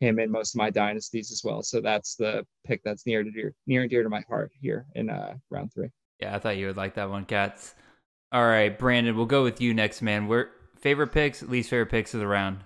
him 0.00 0.18
in 0.18 0.30
most 0.30 0.54
of 0.54 0.58
my 0.58 0.70
dynasties 0.70 1.32
as 1.32 1.42
well. 1.42 1.62
So 1.62 1.80
that's 1.80 2.16
the 2.16 2.46
pick 2.66 2.82
that's 2.84 3.06
near 3.06 3.24
to 3.24 3.30
dear, 3.30 3.54
near 3.66 3.82
and 3.82 3.90
dear 3.90 4.02
to 4.02 4.10
my 4.10 4.22
heart 4.28 4.52
here 4.60 4.86
in 4.94 5.08
uh, 5.08 5.36
round 5.50 5.72
three. 5.72 5.88
Yeah, 6.20 6.34
I 6.34 6.38
thought 6.38 6.56
you 6.56 6.66
would 6.66 6.76
like 6.76 6.94
that 6.94 7.10
one, 7.10 7.24
Katz. 7.24 7.74
All 8.32 8.46
right, 8.46 8.76
Brandon, 8.76 9.16
we'll 9.16 9.26
go 9.26 9.42
with 9.42 9.60
you 9.60 9.74
next, 9.74 10.02
man. 10.02 10.26
We're 10.28 10.48
favorite 10.78 11.08
picks, 11.08 11.42
least 11.42 11.70
favorite 11.70 11.90
picks 11.90 12.14
of 12.14 12.20
the 12.20 12.26
round. 12.26 12.60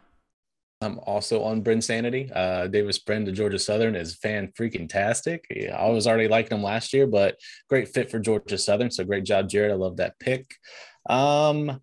I'm 0.82 0.98
also 1.00 1.42
on 1.42 1.62
Brinsanity. 1.62 2.30
Uh, 2.34 2.66
Davis 2.66 2.98
Brin 2.98 3.26
to 3.26 3.32
Georgia 3.32 3.58
Southern 3.58 3.94
is 3.94 4.16
fan 4.16 4.50
freaking 4.58 4.88
tastic. 4.88 5.44
I 5.76 5.88
was 5.90 6.06
already 6.06 6.28
liking 6.28 6.56
him 6.56 6.64
last 6.64 6.94
year, 6.94 7.06
but 7.06 7.36
great 7.68 7.88
fit 7.88 8.10
for 8.10 8.18
Georgia 8.18 8.56
Southern. 8.56 8.90
So 8.90 9.04
great 9.04 9.24
job, 9.24 9.50
Jared. 9.50 9.72
I 9.72 9.74
love 9.74 9.98
that 9.98 10.18
pick. 10.18 10.46
Um, 11.08 11.80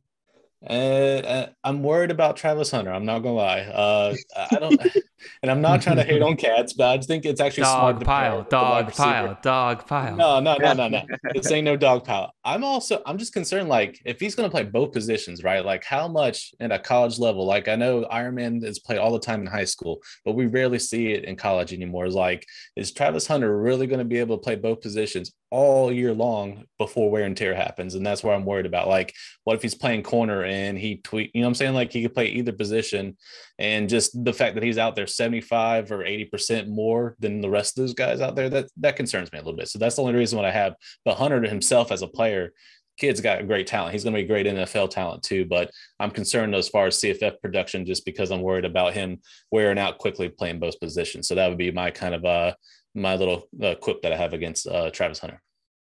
uh, 0.66 1.48
I'm 1.64 1.84
worried 1.84 2.12
about 2.12 2.38
Travis 2.38 2.72
Hunter. 2.72 2.92
I'm 2.92 3.06
not 3.06 3.20
gonna 3.20 3.36
lie. 3.36 3.60
Uh, 3.62 4.16
I 4.52 4.60
don't, 4.60 4.82
and 5.42 5.52
I'm 5.52 5.62
not 5.62 5.82
trying 5.82 5.98
to 5.98 6.04
hate 6.04 6.22
on 6.22 6.36
Katz, 6.36 6.74
but 6.74 6.88
I 6.88 7.02
think 7.02 7.26
it's 7.26 7.42
actually 7.42 7.64
dog 7.64 8.04
pile, 8.04 8.44
dog 8.44 8.94
pile, 8.94 9.38
dog 9.42 9.86
pile. 9.88 10.16
No, 10.16 10.40
no, 10.40 10.58
no, 10.58 10.74
no, 10.74 10.88
no. 10.88 11.02
This 11.34 11.52
ain't 11.52 11.66
no 11.66 11.76
dog 11.76 12.06
pile. 12.06 12.34
I'm 12.44 12.64
also, 12.64 13.02
I'm 13.06 13.18
just 13.18 13.34
concerned. 13.34 13.70
Like, 13.70 14.00
if 14.06 14.20
he's 14.20 14.36
gonna 14.36 14.50
play 14.50 14.64
both 14.64 14.92
positions, 14.92 15.44
right? 15.44 15.64
Like, 15.64 15.84
how 15.84 16.08
much 16.08 16.54
at 16.60 16.72
a 16.72 16.80
college 16.80 17.20
level? 17.20 17.46
Like, 17.46 17.68
I 17.68 17.76
know 17.76 18.06
Ironman 18.12 18.64
is 18.64 18.80
played 18.80 19.00
all 19.00 19.14
the 19.14 19.20
time 19.20 19.42
in 19.42 19.48
high 19.48 19.66
school, 19.66 20.02
but 20.26 20.36
we 20.36 20.48
rarely 20.48 20.80
see 20.80 21.12
it 21.12 21.26
in 21.26 21.36
college 21.36 21.74
anymore. 21.74 22.06
Is 22.06 22.16
like, 22.16 22.46
is 22.76 22.92
Travis 22.92 23.28
Hunter 23.28 23.62
really 23.62 23.88
gonna 23.88 24.06
be 24.06 24.20
able 24.20 24.38
to 24.38 24.44
play 24.44 24.56
both 24.56 24.82
positions? 24.82 25.34
all 25.50 25.92
year 25.92 26.14
long 26.14 26.66
before 26.78 27.10
wear 27.10 27.24
and 27.24 27.38
tear 27.38 27.56
happens. 27.56 27.96
And 27.96 28.06
that's 28.06 28.24
what 28.24 28.36
I'm 28.36 28.46
worried 28.46 28.66
about. 28.66 28.88
Like, 28.88 29.14
what 29.46 29.56
if 29.56 29.62
he's 29.62 29.76
playing 29.76 30.04
corner 30.04 30.44
and 30.44 30.57
he 30.78 30.98
tweet, 30.98 31.32
you 31.34 31.42
know 31.42 31.48
I'm 31.48 31.54
saying? 31.54 31.74
Like 31.74 31.92
he 31.92 32.02
could 32.02 32.14
play 32.14 32.28
either 32.28 32.52
position. 32.52 33.18
And 33.60 33.90
just 33.90 34.24
the 34.24 34.34
fact 34.34 34.56
that 34.56 34.64
he's 34.64 34.78
out 34.78 34.96
there 34.96 35.08
75 35.08 35.92
or 35.92 36.00
80% 36.00 36.68
more 36.68 37.16
than 37.20 37.42
the 37.42 37.50
rest 37.50 37.78
of 37.78 37.84
those 37.84 37.94
guys 37.94 38.22
out 38.22 38.36
there, 38.36 38.50
that 38.50 38.70
that 38.78 38.96
concerns 38.96 39.32
me 39.32 39.40
a 39.40 39.42
little 39.42 39.58
bit. 39.58 39.70
So 39.70 39.80
that's 39.80 39.96
the 39.96 40.02
only 40.02 40.16
reason 40.16 40.38
what 40.38 40.46
I 40.46 40.52
have. 40.52 40.76
But 41.06 41.16
Hunter 41.16 41.42
himself 41.48 41.92
as 41.92 42.02
a 42.02 42.08
player, 42.08 42.54
kid's 42.98 43.22
got 43.22 43.46
great 43.48 43.68
talent. 43.68 43.94
He's 43.94 44.04
going 44.04 44.16
to 44.16 44.22
be 44.22 44.28
great 44.28 44.48
NFL 44.48 44.90
talent 44.90 45.24
too. 45.24 45.46
But 45.46 45.72
I'm 46.00 46.12
concerned 46.12 46.56
as 46.56 46.70
far 46.70 46.88
as 46.88 47.00
CFF 47.00 47.42
production, 47.42 47.86
just 47.86 48.06
because 48.06 48.32
I'm 48.32 48.42
worried 48.42 48.66
about 48.66 48.94
him 48.94 49.20
wearing 49.52 49.78
out 49.78 50.00
quickly 50.00 50.30
playing 50.30 50.60
both 50.60 50.80
positions. 50.80 51.28
So 51.28 51.36
that 51.36 51.48
would 51.48 51.58
be 51.58 51.72
my 51.72 51.92
kind 51.92 52.16
of 52.16 52.26
uh 52.26 52.54
my 52.96 53.16
little 53.16 53.48
uh, 53.62 53.76
quip 53.76 54.02
that 54.02 54.12
I 54.12 54.18
have 54.18 54.34
against 54.34 54.68
uh, 54.68 54.90
Travis 54.90 55.20
Hunter. 55.20 55.42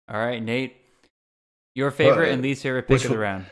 All 0.10 0.18
right, 0.18 0.42
Nate, 0.42 0.76
your 1.76 1.92
favorite 1.92 2.26
Well, 2.26 2.34
and 2.34 2.42
least 2.42 2.64
favorite 2.64 2.84
pick 2.84 2.90
which 2.90 3.06
of 3.06 3.12
the 3.12 3.18
round. 3.18 3.46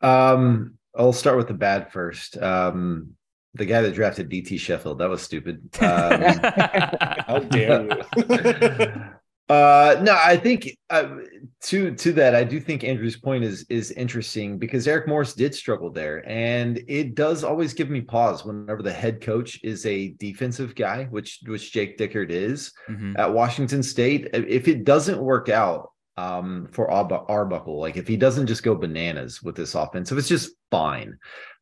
Um, 0.00 0.74
I'll 0.96 1.12
start 1.12 1.36
with 1.36 1.48
the 1.48 1.54
bad 1.54 1.92
first. 1.92 2.36
Um, 2.36 3.10
the 3.54 3.66
guy 3.66 3.82
that 3.82 3.94
drafted 3.94 4.30
DT 4.30 4.58
Sheffield, 4.58 4.98
that 4.98 5.08
was 5.08 5.22
stupid. 5.22 5.68
Um, 5.80 6.22
How 7.26 7.38
dare 7.50 7.84
you? 8.16 9.02
uh 9.50 10.00
no 10.02 10.16
i 10.24 10.36
think 10.36 10.78
uh, 10.90 11.16
to 11.60 11.92
to 11.96 12.12
that 12.12 12.36
i 12.36 12.44
do 12.44 12.60
think 12.60 12.84
andrew's 12.84 13.16
point 13.16 13.42
is 13.42 13.66
is 13.68 13.90
interesting 13.90 14.58
because 14.58 14.86
eric 14.86 15.08
morris 15.08 15.34
did 15.34 15.52
struggle 15.52 15.90
there 15.90 16.22
and 16.28 16.80
it 16.86 17.16
does 17.16 17.42
always 17.42 17.74
give 17.74 17.90
me 17.90 18.00
pause 18.00 18.44
whenever 18.44 18.80
the 18.80 18.92
head 18.92 19.20
coach 19.20 19.58
is 19.64 19.84
a 19.86 20.10
defensive 20.20 20.76
guy 20.76 21.02
which 21.10 21.40
which 21.46 21.72
jake 21.72 21.98
dickert 21.98 22.30
is 22.30 22.72
Mhm. 22.88 23.18
at 23.18 23.32
washington 23.34 23.82
state 23.82 24.28
if 24.32 24.68
it 24.68 24.84
doesn't 24.84 25.18
work 25.20 25.48
out 25.48 25.89
um 26.16 26.68
for 26.72 26.88
Arbu- 26.88 27.24
arbuckle 27.28 27.78
like 27.80 27.96
if 27.96 28.08
he 28.08 28.16
doesn't 28.16 28.46
just 28.46 28.62
go 28.62 28.74
bananas 28.74 29.42
with 29.42 29.54
this 29.56 29.74
offensive 29.74 30.18
it's 30.18 30.28
just 30.28 30.52
fine 30.70 31.16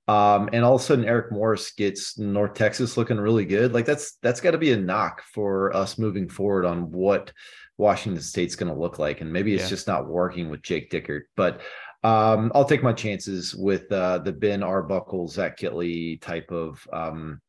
um, 0.09 0.49
and 0.55 0.65
all 0.65 0.77
of 0.77 0.81
a 0.81 0.85
sudden 0.85 1.05
Eric 1.05 1.31
Morris 1.33 1.71
gets 1.73 2.19
North 2.19 2.55
Texas 2.55 2.97
looking 2.97 3.19
really 3.19 3.45
good. 3.45 3.75
Like 3.75 3.85
that's 3.85 4.17
that's 4.23 4.41
got 4.41 4.53
to 4.53 4.59
be 4.59 4.73
a 4.73 4.77
knock 4.77 5.23
for 5.35 5.77
us 5.77 5.99
moving 5.99 6.31
forward 6.31 6.65
on 6.65 6.91
what 6.91 7.31
Washington 7.77 8.23
State's 8.23 8.57
going 8.57 8.73
to 8.73 8.79
look 8.79 8.99
like. 8.99 9.21
And 9.21 9.31
maybe 9.31 9.53
it's 9.53 9.65
Yeah. 9.65 9.69
just 9.69 9.87
not 9.87 10.09
working 10.09 10.49
with 10.49 10.63
Jake 10.63 10.91
Dickert. 10.91 11.25
But 11.37 11.61
um, 12.03 12.51
I'll 12.55 12.65
take 12.65 12.83
my 12.83 12.95
chances 12.95 13.55
with 13.55 13.93
uh, 13.93 14.21
the 14.21 14.33
Ben 14.33 14.63
Arbuckle, 14.63 15.29
Zach 15.29 15.59
Kittley 15.59 16.19
type 16.23 16.51
of 16.51 16.89
um, 16.91 17.43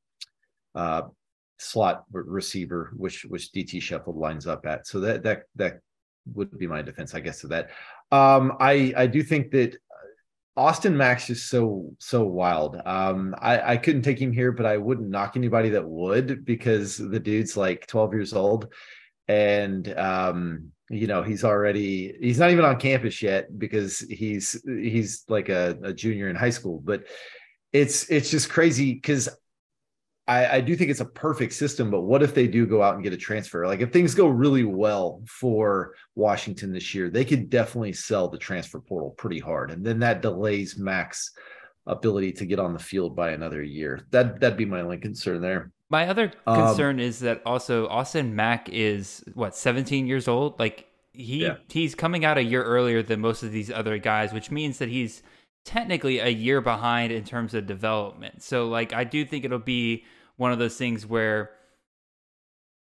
uh, 0.76 1.03
slot 1.59 2.03
receiver, 2.11 2.91
which 2.97 3.23
which 3.23 3.53
DT 3.53 3.81
Sheffield 3.81 4.17
lines 4.17 4.47
up 4.47 4.65
at. 4.65 4.85
So 4.85 4.99
that 4.99 5.23
that 5.23 5.43
that 5.55 5.80
would 6.34 6.57
be 6.57 6.68
my 6.68 6.81
defense, 6.81 7.14
I 7.15 7.19
guess, 7.19 7.41
to 7.41 7.47
that. 7.47 7.69
Um, 8.11 8.57
I 8.60 8.93
I 8.95 9.07
do 9.07 9.23
think 9.23 9.51
that 9.51 9.76
Austin 10.60 10.97
Max 10.97 11.30
is 11.30 11.43
so 11.43 11.91
so 11.99 12.26
wild. 12.26 12.81
Um, 12.85 13.34
I 13.39 13.73
I 13.73 13.77
couldn't 13.77 14.01
take 14.01 14.19
him 14.19 14.34
here, 14.34 14.51
but 14.51 14.65
I 14.65 14.77
wouldn't 14.77 15.10
knock 15.10 15.38
anybody 15.38 15.69
that 15.69 15.88
would 15.88 16.43
because 16.45 16.97
the 16.97 17.19
dude's 17.19 17.56
like 17.56 17.88
12 17.88 18.14
years 18.14 18.34
old, 18.34 18.73
and 19.27 19.88
um, 19.97 20.72
you 20.89 21.07
know 21.07 21.23
he's 21.23 21.43
already 21.43 22.14
he's 22.19 22.39
not 22.39 22.51
even 22.51 22.65
on 22.65 22.77
campus 22.77 23.22
yet 23.22 23.57
because 23.57 23.99
he's 23.99 24.61
he's 24.65 25.23
like 25.30 25.49
a, 25.49 25.77
a 25.84 25.93
junior 25.93 26.30
in 26.30 26.35
high 26.35 26.49
school. 26.49 26.81
But 26.84 27.06
it's 27.72 28.10
it's 28.10 28.30
just 28.30 28.49
crazy 28.49 28.95
because 28.95 29.30
I, 30.30 30.57
I 30.57 30.61
do 30.61 30.76
think 30.76 30.91
it's 30.91 30.99
a 30.99 31.06
perfect 31.06 31.53
system, 31.53 31.89
but 31.89 32.01
what 32.01 32.22
if 32.22 32.35
they 32.35 32.47
do 32.47 32.68
go 32.68 32.84
out 32.84 32.93
and 32.93 33.03
get 33.03 33.14
a 33.14 33.18
transfer? 33.18 33.65
Like 33.65 33.81
if 33.81 33.91
things 33.91 34.14
go 34.14 34.27
really 34.27 34.64
well 34.64 35.23
for 35.27 35.95
Washington 36.15 36.72
this 36.72 36.93
year, 36.93 37.10
they 37.10 37.26
could 37.26 37.49
definitely 37.49 37.93
sell 37.93 38.27
the 38.27 38.38
transfer 38.38 38.80
portal 38.80 39.10
pretty 39.18 39.39
hard, 39.39 39.72
and 39.72 39.84
then 39.84 39.97
that 39.99 40.22
delays 40.22 40.77
Mack's 40.77 41.31
ability 41.88 42.31
to 42.34 42.45
get 42.45 42.60
on 42.60 42.73
the 42.73 42.80
field 42.80 43.15
by 43.15 43.31
another 43.31 43.64
year. 43.64 44.01
That 44.11 44.39
that'd 44.39 44.57
be 44.57 44.65
my 44.65 44.81
only 44.81 44.99
concern 44.99 45.41
there. 45.41 45.72
My 45.89 46.07
other 46.07 46.31
Um, 46.45 46.68
concern 46.68 46.99
is 46.99 47.22
that 47.22 47.41
also 47.45 47.88
Austin 47.88 48.35
Mack 48.35 48.69
is 48.69 49.23
what 49.34 49.56
17 49.56 50.06
years 50.06 50.27
old. 50.27 50.60
Like 50.60 50.85
he 51.14 51.41
Yeah. 51.45 51.56
he's 51.69 51.95
coming 51.95 52.23
out 52.23 52.38
a 52.38 52.43
year 52.43 52.64
earlier 52.64 53.01
than 53.01 53.19
most 53.22 53.41
of 53.41 53.51
these 53.51 53.72
other 53.72 53.97
guys, 53.97 54.31
which 54.31 54.51
means 54.51 54.77
that 54.77 54.89
he's 54.89 55.23
technically 55.65 56.19
a 56.19 56.30
year 56.30 56.61
behind 56.61 57.11
in 57.11 57.23
terms 57.23 57.56
of 57.56 57.65
development. 57.65 58.43
So 58.43 58.68
like 58.68 58.93
I 58.93 59.03
do 59.03 59.26
think 59.26 59.43
it'll 59.43 59.57
be 59.57 60.03
one 60.39 60.53
of 60.53 60.57
those 60.57 60.77
things 60.77 61.05
where 61.05 61.51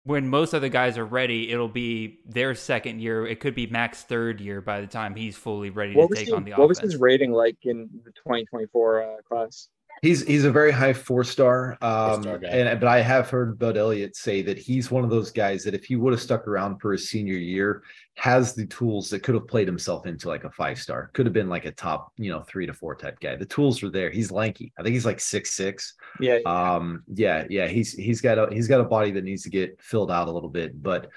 when 0.04 0.28
most 0.28 0.54
other 0.54 0.68
guys 0.68 0.98
are 0.98 1.06
ready, 1.06 1.50
it'll 1.52 1.70
be 1.70 2.20
their 2.26 2.54
second 2.54 3.00
year. 3.00 3.26
It 3.26 3.40
could 3.40 3.56
be 3.56 3.66
Mack's 3.66 4.04
third 4.04 4.42
year 4.42 4.60
by 4.60 4.82
the 4.82 4.88
time 4.88 5.16
he's 5.16 5.38
fully 5.38 5.70
ready 5.70 5.96
What 5.96 6.10
to 6.10 6.16
take 6.16 6.34
on 6.34 6.44
the 6.44 6.52
what 6.52 6.68
was 6.68 6.80
his 6.80 6.98
rating 6.98 7.32
like 7.32 7.56
in 7.62 7.90
the 8.04 8.12
2024 8.12 9.02
uh, 9.02 9.22
class? 9.26 9.70
He's 10.02 10.26
he's 10.26 10.46
a 10.46 10.52
very 10.52 10.72
high 10.72 10.94
four 10.94 11.24
star. 11.24 11.78
Um, 11.82 12.24
Four-star 12.24 12.40
and 12.50 12.80
but 12.80 12.88
I 12.88 13.02
have 13.02 13.30
heard 13.30 13.60
Bud 13.60 13.78
Elliott 13.78 14.16
say 14.16 14.42
that 14.44 14.58
he's 14.58 14.90
one 14.90 15.04
of 15.04 15.10
those 15.10 15.32
guys 15.32 15.64
that 15.64 15.74
if 15.74 15.86
he 15.86 15.96
would 15.96 16.14
have 16.14 16.22
stuck 16.22 16.48
around 16.48 16.80
for 16.80 16.92
his 16.92 17.10
senior 17.10 17.36
year, 17.36 17.84
has 18.16 18.54
the 18.54 18.66
tools 18.68 19.10
that 19.10 19.24
could 19.24 19.36
have 19.36 19.48
played 19.48 19.68
himself 19.68 20.06
into 20.06 20.28
like 20.28 20.44
a 20.44 20.52
five 20.52 20.80
star. 20.80 21.10
Could 21.14 21.26
have 21.26 21.34
been 21.34 21.50
like 21.50 21.66
a 21.66 21.72
top, 21.72 22.14
you 22.18 22.32
know, 22.32 22.42
three 22.42 22.66
to 22.66 22.74
four 22.74 22.96
type 22.96 23.20
guy. 23.20 23.36
The 23.36 23.46
tools 23.46 23.84
are 23.84 23.90
there. 23.90 24.10
He's 24.10 24.32
lanky. 24.32 24.72
I 24.78 24.84
think 24.84 24.94
he's 24.94 25.06
like 25.06 25.20
six 25.20 25.54
six. 25.54 25.96
Yeah, 26.20 26.40
Um, 26.46 27.04
yeah, 27.14 27.46
yeah, 27.50 27.68
he's 27.68 27.94
he's 27.94 28.22
got 28.22 28.38
a 28.38 28.54
he's 28.54 28.68
got 28.68 28.82
a 28.82 28.86
body 28.86 29.12
that 29.12 29.24
needs 29.24 29.44
to 29.44 29.50
get 29.50 29.82
filled 29.82 30.12
out 30.12 30.28
a 30.28 30.32
little 30.32 30.50
bit, 30.50 30.82
but 30.82 31.10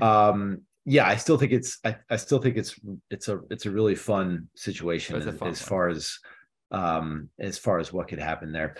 um 0.00 0.62
yeah, 0.84 1.06
I 1.06 1.16
still 1.16 1.36
think 1.36 1.52
it's 1.52 1.78
I, 1.84 1.96
I 2.08 2.16
still 2.16 2.38
think 2.38 2.56
it's 2.56 2.80
it's 3.10 3.28
a 3.28 3.40
it's 3.50 3.66
a 3.66 3.70
really 3.70 3.94
fun 3.94 4.48
situation 4.54 5.16
as, 5.16 5.36
fun 5.36 5.48
as 5.48 5.60
far 5.60 5.88
as 5.90 6.18
um 6.70 7.28
as 7.38 7.58
far 7.58 7.78
as 7.78 7.92
what 7.92 8.08
could 8.08 8.18
happen 8.18 8.52
there. 8.52 8.76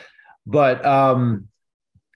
But 0.47 0.85
um 0.85 1.49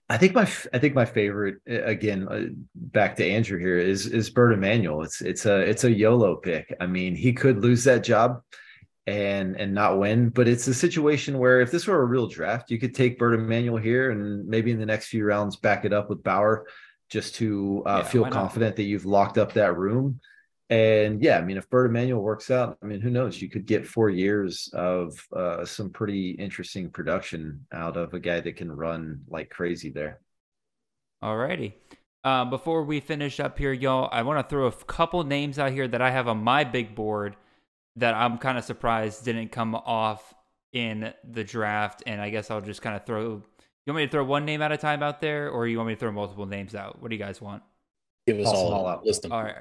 I 0.09 0.17
think 0.17 0.35
my 0.35 0.49
I 0.73 0.79
think 0.79 0.93
my 0.93 1.05
favorite 1.05 1.57
again 1.65 2.27
uh, 2.27 2.45
back 2.75 3.15
to 3.15 3.25
Andrew 3.25 3.57
here 3.57 3.77
is 3.77 4.05
is 4.05 4.29
Bert 4.29 4.53
Emanuel. 4.53 5.01
It's 5.03 5.21
it's 5.21 5.45
a 5.45 5.59
it's 5.59 5.85
a 5.85 5.91
YOLO 5.91 6.35
pick. 6.35 6.75
I 6.79 6.87
mean, 6.87 7.15
he 7.15 7.33
could 7.33 7.63
lose 7.63 7.85
that 7.85 8.03
job 8.03 8.41
and 9.07 9.55
and 9.55 9.73
not 9.73 9.99
win, 9.99 10.29
but 10.29 10.47
it's 10.47 10.67
a 10.67 10.73
situation 10.73 11.39
where 11.39 11.61
if 11.61 11.71
this 11.71 11.87
were 11.87 12.01
a 12.01 12.05
real 12.05 12.27
draft, 12.27 12.69
you 12.69 12.79
could 12.79 12.93
take 12.93 13.17
Bert 13.17 13.33
Emanuel 13.33 13.77
here 13.77 14.11
and 14.11 14.45
maybe 14.47 14.71
in 14.71 14.79
the 14.79 14.85
next 14.85 15.07
few 15.07 15.25
rounds 15.25 15.55
back 15.55 15.85
it 15.85 15.93
up 15.93 16.09
with 16.09 16.23
Bauer 16.23 16.67
just 17.09 17.35
to 17.35 17.83
uh, 17.85 17.97
Yeah, 17.99 18.03
feel 18.03 18.25
confident 18.25 18.75
that 18.75 18.83
you've 18.83 19.05
locked 19.05 19.37
up 19.37 19.53
that 19.53 19.77
room. 19.77 20.19
And 20.73 21.21
yeah, 21.21 21.37
I 21.37 21.41
mean, 21.41 21.57
if 21.57 21.69
Bert 21.69 21.85
Emanuel 21.85 22.23
works 22.23 22.49
out, 22.49 22.79
I 22.81 22.87
mean, 22.87 22.99
who 22.99 23.11
knows? 23.11 23.39
You 23.39 23.47
could 23.47 23.67
get 23.67 23.85
four 23.85 24.09
years 24.09 24.71
of 24.73 25.15
uh, 25.31 25.63
some 25.65 25.91
pretty 25.91 26.31
interesting 26.31 26.89
production 26.89 27.63
out 27.71 27.95
of 27.95 28.15
a 28.15 28.19
guy 28.19 28.39
that 28.39 28.55
can 28.55 28.71
run 28.71 29.21
like 29.27 29.51
crazy 29.51 29.91
there. 29.91 30.21
Alrighty. 31.23 31.73
Um, 32.23 32.49
before 32.49 32.83
we 32.85 33.01
finish 33.01 33.39
up 33.39 33.55
here, 33.55 33.71
y'all, 33.71 34.09
I 34.11 34.23
want 34.23 34.39
to 34.39 34.49
throw 34.49 34.65
a 34.65 34.71
couple 34.71 35.23
names 35.23 35.59
out 35.59 35.73
here 35.73 35.87
that 35.87 36.01
I 36.01 36.09
have 36.09 36.27
on 36.27 36.43
my 36.43 36.63
big 36.63 36.95
board 36.95 37.35
that 37.97 38.15
I'm 38.15 38.39
kind 38.39 38.57
of 38.57 38.63
surprised 38.63 39.23
didn't 39.25 39.51
come 39.51 39.75
off 39.75 40.33
in 40.71 41.13
the 41.23 41.43
draft. 41.43 42.01
And 42.07 42.19
I 42.19 42.31
guess 42.31 42.49
I'll 42.49 42.61
just 42.61 42.81
kind 42.81 42.95
of 42.95 43.05
throw. 43.05 43.21
You 43.21 43.43
want 43.93 43.97
me 43.97 44.05
to 44.07 44.11
throw 44.11 44.23
one 44.23 44.43
name 44.43 44.63
at 44.63 44.71
a 44.71 44.77
time 44.77 45.03
out 45.03 45.21
there, 45.21 45.51
or 45.51 45.67
you 45.67 45.77
want 45.77 45.89
me 45.89 45.93
to 45.93 45.99
throw 45.99 46.11
multiple 46.11 46.47
names 46.47 46.73
out? 46.73 46.99
What 46.99 47.11
do 47.11 47.15
you 47.15 47.21
guys 47.21 47.39
want? 47.39 47.61
Give 48.25 48.39
us 48.39 48.47
all, 48.47 48.73
all 48.73 48.87
out. 48.87 49.05
list 49.05 49.21
them. 49.21 49.33
All 49.33 49.43
right. 49.43 49.57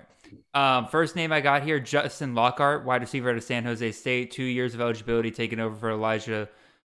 Um, 0.55 0.87
first 0.87 1.17
name 1.17 1.33
I 1.33 1.41
got 1.41 1.63
here, 1.63 1.81
Justin 1.81 2.35
Lockhart, 2.35 2.85
wide 2.85 3.01
receiver 3.01 3.31
out 3.31 3.37
of 3.37 3.45
San 3.45 3.65
Jose 3.65 3.93
State, 3.93 4.31
two 4.31 4.45
years 4.45 4.75
of 4.75 4.81
eligibility, 4.81 5.31
taking 5.31 5.61
over 5.61 5.75
for 5.75 5.91
Elijah 5.91 6.49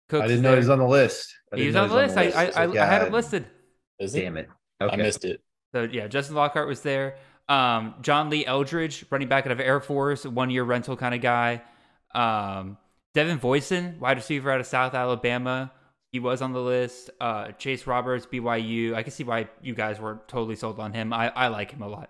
Cooks. 0.09 0.23
I 0.23 0.27
didn't 0.27 0.43
know 0.43 0.51
he 0.51 0.57
was 0.57 0.69
on 0.69 0.79
the 0.79 0.87
list. 0.87 1.35
He 1.53 1.63
didn't 1.63 1.67
was 1.67 1.75
know 1.75 1.83
on 1.83 1.89
the 1.89 1.95
list. 1.95 2.17
I, 2.17 2.23
I, 2.29 2.65
I, 2.65 2.83
I 2.83 2.85
had 2.85 3.07
him 3.07 3.13
listed. 3.13 3.45
Is 3.99 4.13
it? 4.13 4.21
Damn 4.21 4.37
it. 4.37 4.49
I 4.79 4.95
missed 4.95 5.25
it. 5.25 5.41
So 5.73 5.83
yeah, 5.83 6.07
Justin 6.07 6.35
Lockhart 6.35 6.67
was 6.67 6.81
there. 6.81 7.17
Um, 7.47 7.95
John 8.01 8.29
Lee 8.29 8.45
Eldridge, 8.45 9.05
running 9.09 9.27
back 9.27 9.45
out 9.45 9.51
of 9.51 9.59
Air 9.59 9.79
Force, 9.79 10.25
one 10.25 10.49
year 10.49 10.63
rental 10.63 10.95
kind 10.97 11.15
of 11.15 11.21
guy. 11.21 11.61
Um, 12.13 12.77
Devin 13.13 13.39
Voisin, 13.39 13.99
wide 13.99 14.17
receiver 14.17 14.51
out 14.51 14.59
of 14.59 14.65
South 14.65 14.93
Alabama. 14.93 15.71
He 16.11 16.19
was 16.19 16.41
on 16.41 16.53
the 16.53 16.61
list. 16.61 17.09
Uh, 17.19 17.51
Chase 17.51 17.85
Roberts, 17.87 18.25
BYU. 18.25 18.93
I 18.93 19.03
can 19.03 19.11
see 19.11 19.23
why 19.23 19.49
you 19.61 19.73
guys 19.73 19.99
were 19.99 20.21
totally 20.27 20.55
sold 20.55 20.79
on 20.79 20.93
him. 20.93 21.11
I, 21.13 21.29
I 21.29 21.47
like 21.47 21.71
him 21.71 21.81
a 21.81 21.87
lot. 21.87 22.09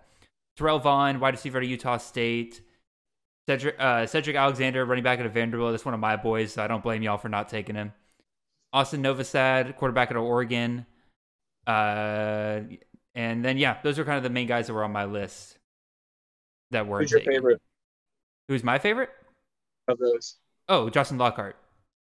Terrell 0.57 0.79
Vaughn, 0.79 1.19
wide 1.19 1.33
receiver 1.33 1.57
out 1.57 1.63
of 1.63 1.69
Utah 1.69 1.97
State. 1.97 2.61
Sedrick, 3.47 3.75
uh, 3.79 4.03
Sedrick 4.05 4.37
Alexander, 4.39 4.85
running 4.85 5.03
back 5.03 5.19
out 5.19 5.25
of 5.25 5.33
Vanderbilt. 5.33 5.71
That's 5.71 5.85
one 5.85 5.93
of 5.93 5.99
my 5.99 6.15
boys, 6.15 6.53
so 6.53 6.63
I 6.63 6.67
don't 6.67 6.81
blame 6.83 7.03
y'all 7.03 7.17
for 7.17 7.29
not 7.29 7.49
taking 7.49 7.75
him. 7.75 7.93
Austin 8.73 9.03
Novosad, 9.03 9.75
quarterback 9.75 10.09
at 10.11 10.17
Oregon. 10.17 10.85
Uh, 11.67 12.61
and 13.13 13.43
then 13.45 13.57
yeah, 13.57 13.77
those 13.83 13.97
are 13.99 14.05
kind 14.05 14.17
of 14.17 14.23
the 14.23 14.29
main 14.29 14.47
guys 14.47 14.67
that 14.67 14.73
were 14.73 14.83
on 14.83 14.91
my 14.91 15.05
list 15.05 15.57
that 16.71 16.87
were. 16.87 16.99
who's 17.01 17.11
your 17.11 17.21
favorite 17.21 17.61
Who's 18.47 18.63
my 18.63 18.77
favorite? 18.79 19.09
of 19.87 19.97
those? 19.97 20.35
Oh, 20.67 20.89
Justin 20.89 21.17
Lockhart, 21.17 21.55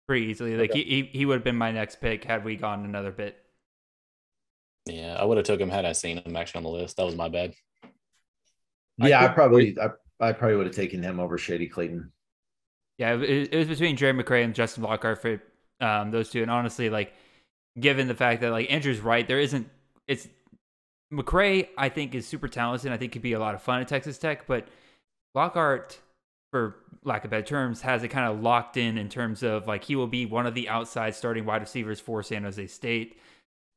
pretty 0.09 0.27
easily. 0.27 0.57
Like 0.57 0.71
Okay. 0.71 0.83
he, 0.83 1.03
he 1.03 1.19
he 1.19 1.27
would 1.27 1.35
have 1.35 1.45
been 1.45 1.57
my 1.57 1.71
next 1.73 2.01
pick 2.01 2.25
had 2.25 2.45
we 2.45 2.57
gone 2.57 2.85
another 2.85 3.11
bit. 3.13 3.37
Yeah, 4.87 5.17
I 5.19 5.25
would 5.25 5.37
have 5.37 5.47
took 5.47 5.61
him 5.61 5.71
had 5.71 5.85
I 5.85 5.93
seen 5.93 6.19
him 6.19 6.35
actually 6.37 6.59
on 6.59 6.63
the 6.65 6.71
list. 6.71 6.97
That 6.97 7.07
was 7.07 7.15
my 7.15 7.29
bad. 7.29 7.55
Yeah, 8.99 9.23
I, 9.23 9.27
could- 9.29 9.35
probably 9.35 9.77
I, 9.81 9.89
I 10.21 10.33
probably 10.33 10.57
would 10.57 10.67
have 10.67 10.75
taken 10.75 11.03
him 11.03 11.21
over 11.21 11.39
Shady 11.39 11.69
Clayton. 11.69 12.11
Yeah, 12.99 13.15
it, 13.15 13.53
it 13.53 13.57
was 13.57 13.69
between 13.69 13.97
Jerry 13.97 14.13
McCray 14.13 14.45
and 14.45 14.55
Justin 14.55 14.85
Lockhart 14.85 15.21
for 15.21 15.43
um, 15.81 16.11
those 16.11 16.31
two. 16.31 16.43
And 16.43 16.51
honestly, 16.51 16.91
like 16.91 17.15
given 17.79 18.07
the 18.09 18.15
fact 18.15 18.43
that 18.43 18.51
like 18.51 18.71
Andrew's 18.71 19.01
right, 19.01 19.27
there 19.27 19.41
isn't. 19.41 19.69
It's 20.07 20.29
McCray. 21.13 21.69
I 21.77 21.89
think 21.89 22.15
is 22.15 22.27
super 22.27 22.49
talented. 22.49 22.93
I 22.93 22.97
think 22.97 23.13
could 23.13 23.23
be 23.23 23.33
a 23.33 23.41
lot 23.41 23.55
of 23.55 23.63
fun 23.63 23.81
at 23.81 23.89
Texas 23.89 24.19
Tech, 24.19 24.47
but 24.47 24.69
Lockhart 25.35 25.99
for 26.53 26.77
lack 27.03 27.25
of 27.25 27.31
better 27.31 27.43
terms, 27.43 27.81
has 27.81 28.05
it 28.05 28.09
kind 28.09 28.31
of 28.31 28.41
locked 28.43 28.77
in 28.77 28.99
in 28.99 29.09
terms 29.09 29.43
of 29.43 29.67
like 29.67 29.83
he 29.83 29.97
will 29.97 30.07
be 30.07 30.27
one 30.27 30.47
of 30.47 30.55
the 30.55 30.69
outside 30.69 31.15
starting 31.15 31.45
wide 31.45 31.63
receivers 31.63 31.99
for 31.99 32.23
San 32.23 32.45
Jose 32.45 32.67
State. 32.69 33.19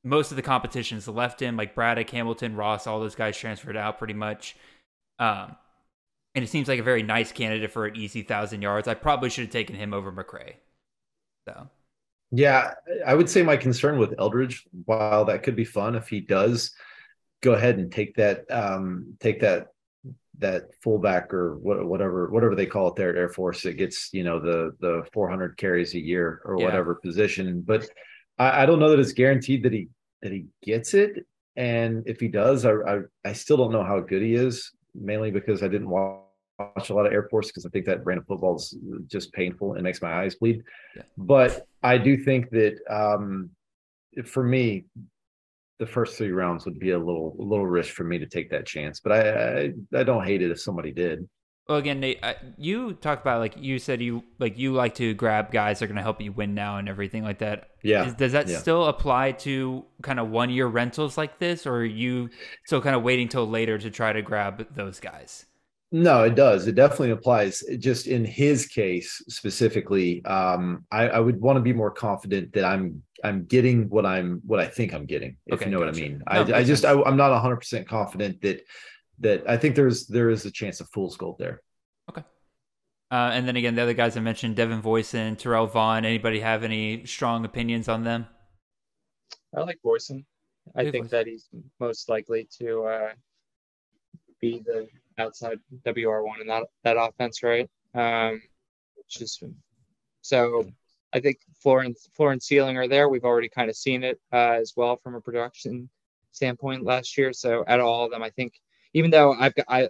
Most 0.04 0.30
of 0.30 0.36
the 0.36 0.44
competitions 0.44 1.08
left 1.08 1.42
him, 1.42 1.58
like 1.58 1.74
Braddock, 1.74 2.10
Hamilton, 2.12 2.56
Ross, 2.56 2.86
all 2.86 3.00
those 3.00 3.16
guys 3.16 3.36
transferred 3.36 3.78
out 3.78 3.98
pretty 3.98 4.14
much. 4.14 4.56
Um, 5.20 5.56
and 6.34 6.44
it 6.44 6.48
seems 6.50 6.68
like 6.68 6.80
a 6.80 6.84
very 6.84 7.04
nice 7.04 7.32
candidate 7.32 7.72
for 7.72 7.86
an 7.86 7.96
easy 7.96 8.22
thousand 8.22 8.62
yards. 8.62 8.88
I 8.88 8.94
probably 8.94 9.30
should 9.30 9.46
have 9.46 9.54
taken 9.54 9.76
him 9.76 9.94
over 9.94 10.12
McCray. 10.12 10.56
So, 11.48 11.70
yeah, 12.32 12.74
I 13.06 13.14
would 13.14 13.30
say 13.30 13.44
my 13.44 13.56
concern 13.56 13.98
with 13.98 14.16
Eldridge, 14.20 14.66
while 14.86 15.26
that 15.26 15.44
could 15.44 15.56
be 15.56 15.64
fun 15.64 15.96
if 15.96 16.10
he 16.10 16.20
does 16.20 16.76
go 17.42 17.54
ahead 17.54 17.78
and 17.78 17.92
take 17.92 18.16
that 18.16 18.50
um, 18.50 19.16
take 19.20 19.40
that 19.42 19.68
that 20.40 20.64
fullback 20.82 21.34
or 21.34 21.56
whatever 21.58 22.30
whatever 22.30 22.56
they 22.56 22.66
call 22.66 22.90
it 22.90 22.96
there 22.96 23.10
at 23.10 23.16
Air 23.16 23.30
Force 23.30 23.64
that 23.64 23.78
gets 23.78 24.10
you 24.12 24.24
know 24.24 24.40
the 24.40 24.76
the 24.80 25.04
400 25.14 25.56
carries 25.58 25.94
a 25.94 26.00
year 26.00 26.42
or 26.44 26.58
yeah. 26.60 26.66
whatever 26.66 26.96
position. 26.96 27.62
But 27.62 27.88
I, 28.38 28.64
I, 28.64 28.66
don't 28.66 28.80
know 28.80 28.90
that 28.90 29.00
it's 29.00 29.14
guaranteed 29.14 29.64
that 29.64 29.72
he 29.72 29.90
that 30.22 30.32
he 30.32 30.48
gets 30.62 30.94
it. 30.94 31.26
And 31.56 32.04
if 32.06 32.20
he 32.20 32.28
does, 32.28 32.66
I 32.66 32.74
I, 32.74 33.00
I 33.24 33.34
still 33.34 33.58
don't 33.58 33.72
know 33.72 33.84
how 33.84 34.02
good 34.02 34.22
he 34.22 34.34
is. 34.34 34.72
Mainly 35.00 35.32
because 35.32 35.62
I 35.64 35.68
didn't 35.68 35.90
watch 35.90 36.22
watch 36.58 36.90
a 36.90 36.94
lot 36.94 37.06
of 37.06 37.14
Air 37.14 37.28
Force 37.30 37.48
because 37.48 37.66
I 37.66 37.70
think 37.70 37.86
that 37.86 38.04
brand 38.04 38.20
of 38.20 38.28
football 38.28 38.56
is 38.56 38.78
just 39.08 39.34
painful 39.34 39.74
and 39.74 39.84
makes 39.84 40.02
my 40.02 40.22
eyes 40.22 40.36
bleed. 40.36 40.64
Yeah. 40.96 41.04
But 41.18 41.68
I 41.84 41.98
do 41.98 42.18
think 42.18 42.50
that 42.52 42.78
um, 42.90 43.50
for 44.26 44.44
me, 44.44 44.86
the 45.80 45.86
first 45.86 46.18
three 46.18 46.32
rounds 46.32 46.66
would 46.66 46.80
be 46.80 46.92
a 46.92 46.98
little 46.98 47.36
a 47.40 47.44
little 47.44 47.68
risk 47.68 47.94
for 47.94 48.06
me 48.06 48.18
to 48.20 48.26
take 48.26 48.50
that 48.52 48.66
chance. 48.66 49.00
But 49.00 49.12
I 49.12 49.20
I, 49.60 49.74
I 50.00 50.04
don't 50.04 50.26
hate 50.26 50.42
it 50.42 50.52
if 50.52 50.60
somebody 50.60 50.92
did. 50.92 51.28
Well, 51.68 51.80
again, 51.80 52.00
Nate, 52.00 52.20
I, 52.22 52.36
you 52.58 52.94
talked 52.94 53.22
about 53.22 53.40
like 53.40 53.56
you 53.58 53.80
said 53.80 54.00
you 54.00 54.24
like 54.38 54.58
you 54.58 54.74
like 54.74 54.94
to 54.96 55.16
grab 55.16 55.52
guys 55.52 55.80
that 55.80 55.86
are 55.86 55.88
going 55.88 55.96
to 55.96 56.04
help 56.04 56.22
you 56.22 56.32
win 56.32 56.54
now 56.54 56.78
and 56.78 56.88
everything 56.88 57.24
like 57.24 57.40
that. 57.40 57.70
Yeah. 57.82 58.06
Is, 58.06 58.14
does 58.14 58.32
that 58.34 58.48
yeah. 58.48 58.60
still 58.60 58.86
apply 58.86 59.32
to 59.32 59.84
kind 60.04 60.20
of 60.20 60.30
one 60.30 60.52
year 60.52 60.68
rentals 60.68 61.18
like 61.18 61.40
this, 61.40 61.66
or 61.66 61.78
are 61.78 61.86
you 61.86 62.30
still 62.66 62.82
kind 62.82 62.96
of 62.96 63.02
waiting 63.02 63.28
till 63.28 63.50
later 63.50 63.80
to 63.80 63.90
try 63.90 64.14
to 64.14 64.22
grab 64.22 64.68
those 64.76 65.00
guys? 65.00 65.48
No, 65.92 66.24
it 66.24 66.36
does. 66.36 66.68
It 66.68 66.76
definitely 66.76 67.12
applies. 67.12 67.64
Just 67.80 68.06
in 68.06 68.26
his 68.26 68.68
case 68.68 69.24
specifically, 69.30 70.24
um, 70.26 70.86
I, 70.92 71.08
I, 71.08 71.20
would 71.20 71.40
want 71.40 71.58
to 71.58 71.62
be 71.62 71.74
more 71.74 71.92
confident 71.92 72.54
that 72.54 72.66
I'm 72.66 73.02
I'm 73.24 73.46
getting 73.46 73.90
what 73.90 74.06
I'm 74.06 74.42
what 74.46 74.60
I 74.60 74.68
think 74.68 74.94
I'm 74.94 75.06
getting. 75.06 75.38
If 75.48 75.56
okay, 75.56 75.66
you 75.66 75.72
know 75.72 75.80
gotcha. 75.80 75.92
what 75.92 75.98
I 75.98 76.02
mean. 76.02 76.24
No, 76.50 76.56
I, 76.56 76.60
I 76.60 76.64
just 76.64 76.86
I, 76.86 76.92
am 76.92 77.18
not 77.18 77.32
100 77.32 77.56
percent 77.56 77.88
confident 77.88 78.42
that 78.42 78.62
that 79.20 79.50
I 79.50 79.58
think 79.58 79.76
there's 79.76 80.08
there 80.08 80.30
is 80.30 80.46
a 80.46 80.52
chance 80.52 80.80
of 80.82 80.90
fool's 80.90 81.18
gold 81.18 81.38
there. 81.40 81.62
Okay. 82.10 82.24
Uh, 83.12 83.32
and 83.34 83.48
then 83.48 83.56
again, 83.56 83.76
the 83.76 83.82
other 83.82 83.94
guys 83.94 84.18
I 84.18 84.20
mentioned, 84.20 84.56
Devin 84.56 84.82
Voisin, 84.82 85.36
Terrell 85.36 85.68
Vaughn. 85.68 86.06
Anybody 86.06 86.40
have 86.40 86.64
any 86.64 87.06
strong 87.06 87.46
opinions 87.46 87.88
on 87.88 88.04
them? 88.04 88.28
I 89.56 89.62
like 89.62 89.80
Voisin. 89.84 90.26
I 90.76 90.90
think 90.90 91.10
that 91.10 91.28
he's 91.28 91.48
most 91.80 92.10
likely 92.10 92.48
to 92.60 92.84
uh, 92.86 93.10
be 94.42 94.64
the 94.66 94.88
outside 95.18 95.60
WR1 95.86 96.42
in 96.42 96.48
that, 96.48 96.64
that 96.84 96.98
offense, 96.98 97.44
right? 97.44 97.70
Um, 97.94 98.42
just 99.08 99.44
so 100.22 100.66
I 101.14 101.20
think 101.20 101.38
Florence, 101.62 102.10
Florence 102.14 102.48
ceiling 102.48 102.78
are 102.78 102.88
there. 102.88 103.08
We've 103.08 103.24
already 103.24 103.48
kind 103.48 103.70
of 103.70 103.76
seen 103.76 104.04
it 104.04 104.20
uh, 104.34 104.58
as 104.60 104.74
well 104.76 104.98
from 104.98 105.16
a 105.16 105.22
production 105.22 105.90
standpoint 106.32 106.84
last 106.84 107.18
year. 107.18 107.32
So 107.32 107.64
out 107.68 107.80
of 107.80 107.86
all 107.86 108.06
of 108.06 108.12
them, 108.12 108.24
I 108.24 108.32
think 108.32 108.54
even 108.96 109.12
though 109.12 109.34
I've 109.34 109.54
got 109.54 109.66
I 109.68 109.90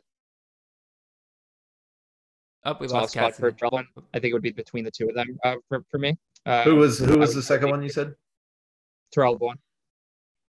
oh, 2.66 2.76
we 2.80 2.88
lost 2.88 3.14
spot 3.14 3.36
for 3.36 3.54
one, 3.70 3.88
I 4.14 4.20
think 4.20 4.32
it 4.32 4.34
would 4.34 4.42
be 4.42 4.52
between 4.52 4.84
the 4.84 4.92
two 4.92 5.08
of 5.08 5.16
them 5.16 5.38
uh, 5.46 5.56
for, 5.70 5.86
for 5.90 6.00
me. 6.00 6.18
Uh, 6.46 6.64
who 6.64 6.76
was 6.76 7.00
who 7.00 7.18
was 7.18 7.34
the 7.34 7.42
second 7.42 7.70
one 7.70 7.82
you 7.82 7.90
said? 7.90 8.14
Terrell 9.14 9.38
Vaughn. 9.38 9.58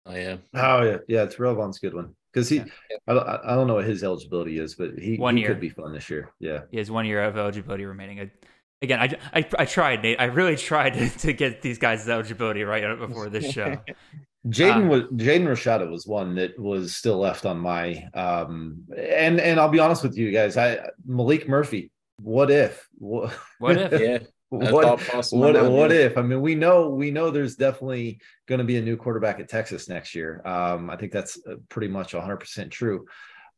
Oh 0.06 0.14
yeah. 0.14 0.36
Oh 0.54 0.82
yeah, 0.82 0.98
yeah. 1.06 1.26
Terrell 1.26 1.54
Vaughn's 1.54 1.76
a 1.76 1.80
good 1.80 1.94
one 1.94 2.14
because 2.32 2.48
he, 2.48 2.56
yeah. 2.56 2.64
I, 3.06 3.52
I 3.52 3.54
don't 3.54 3.66
know 3.66 3.74
what 3.74 3.84
his 3.84 4.02
eligibility 4.02 4.58
is, 4.58 4.74
but 4.74 4.98
he, 4.98 5.16
one 5.16 5.36
he 5.36 5.42
year. 5.42 5.50
could 5.50 5.60
be 5.60 5.68
fun 5.68 5.92
this 5.92 6.08
year. 6.08 6.32
Yeah, 6.40 6.62
he 6.70 6.78
has 6.78 6.90
one 6.90 7.04
year 7.04 7.22
of 7.22 7.36
eligibility 7.36 7.84
remaining. 7.84 8.20
I, 8.20 8.30
again, 8.80 9.00
I, 9.00 9.38
I, 9.38 9.48
I 9.58 9.64
tried, 9.66 10.02
Nate. 10.02 10.18
I 10.18 10.24
really 10.24 10.56
tried 10.56 10.94
to, 10.94 11.08
to 11.10 11.32
get 11.34 11.60
these 11.60 11.78
guys' 11.78 12.08
eligibility 12.08 12.62
right 12.62 12.98
before 12.98 13.28
this 13.28 13.50
show. 13.50 13.76
Jaden 14.46 14.86
uh, 14.86 14.88
was 14.88 15.02
Jaden 15.04 15.44
Rashada 15.44 15.90
was 15.90 16.06
one 16.06 16.34
that 16.36 16.58
was 16.58 16.94
still 16.94 17.18
left 17.18 17.46
on 17.46 17.58
my 17.58 18.08
um 18.14 18.84
and 18.96 19.40
and 19.40 19.58
I'll 19.58 19.68
be 19.68 19.80
honest 19.80 20.02
with 20.02 20.16
you 20.16 20.30
guys, 20.30 20.56
I 20.56 20.88
Maalik 21.08 21.48
Murphy. 21.48 21.90
What 22.18 22.50
if? 22.50 22.88
What, 22.98 23.32
what 23.58 23.76
if? 23.76 24.00
yeah 24.00 24.18
what 24.48 25.00
what, 25.32 25.70
what 25.70 25.92
if? 25.92 26.16
I 26.16 26.22
mean, 26.22 26.40
we 26.40 26.54
know 26.54 26.90
we 26.90 27.10
know 27.10 27.30
there's 27.30 27.56
definitely 27.56 28.20
going 28.46 28.58
to 28.58 28.64
be 28.64 28.76
a 28.76 28.82
new 28.82 28.96
quarterback 28.96 29.40
at 29.40 29.48
Texas 29.48 29.88
next 29.88 30.14
year. 30.14 30.40
Um, 30.46 30.88
I 30.88 30.96
think 30.96 31.12
that's 31.12 31.38
uh, 31.46 31.56
pretty 31.68 31.88
much 31.88 32.14
100 32.14 32.36
percent 32.36 32.70
true. 32.70 33.06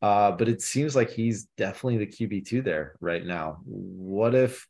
Uh, 0.01 0.31
but 0.31 0.49
it 0.49 0.63
seems 0.63 0.95
like 0.95 1.11
he's 1.11 1.49
definitely 1.57 1.99
the 1.99 2.07
QB 2.07 2.47
two 2.47 2.63
there 2.63 2.97
right 3.01 3.25
now. 3.25 3.59
What 3.65 4.35
if 4.35 4.67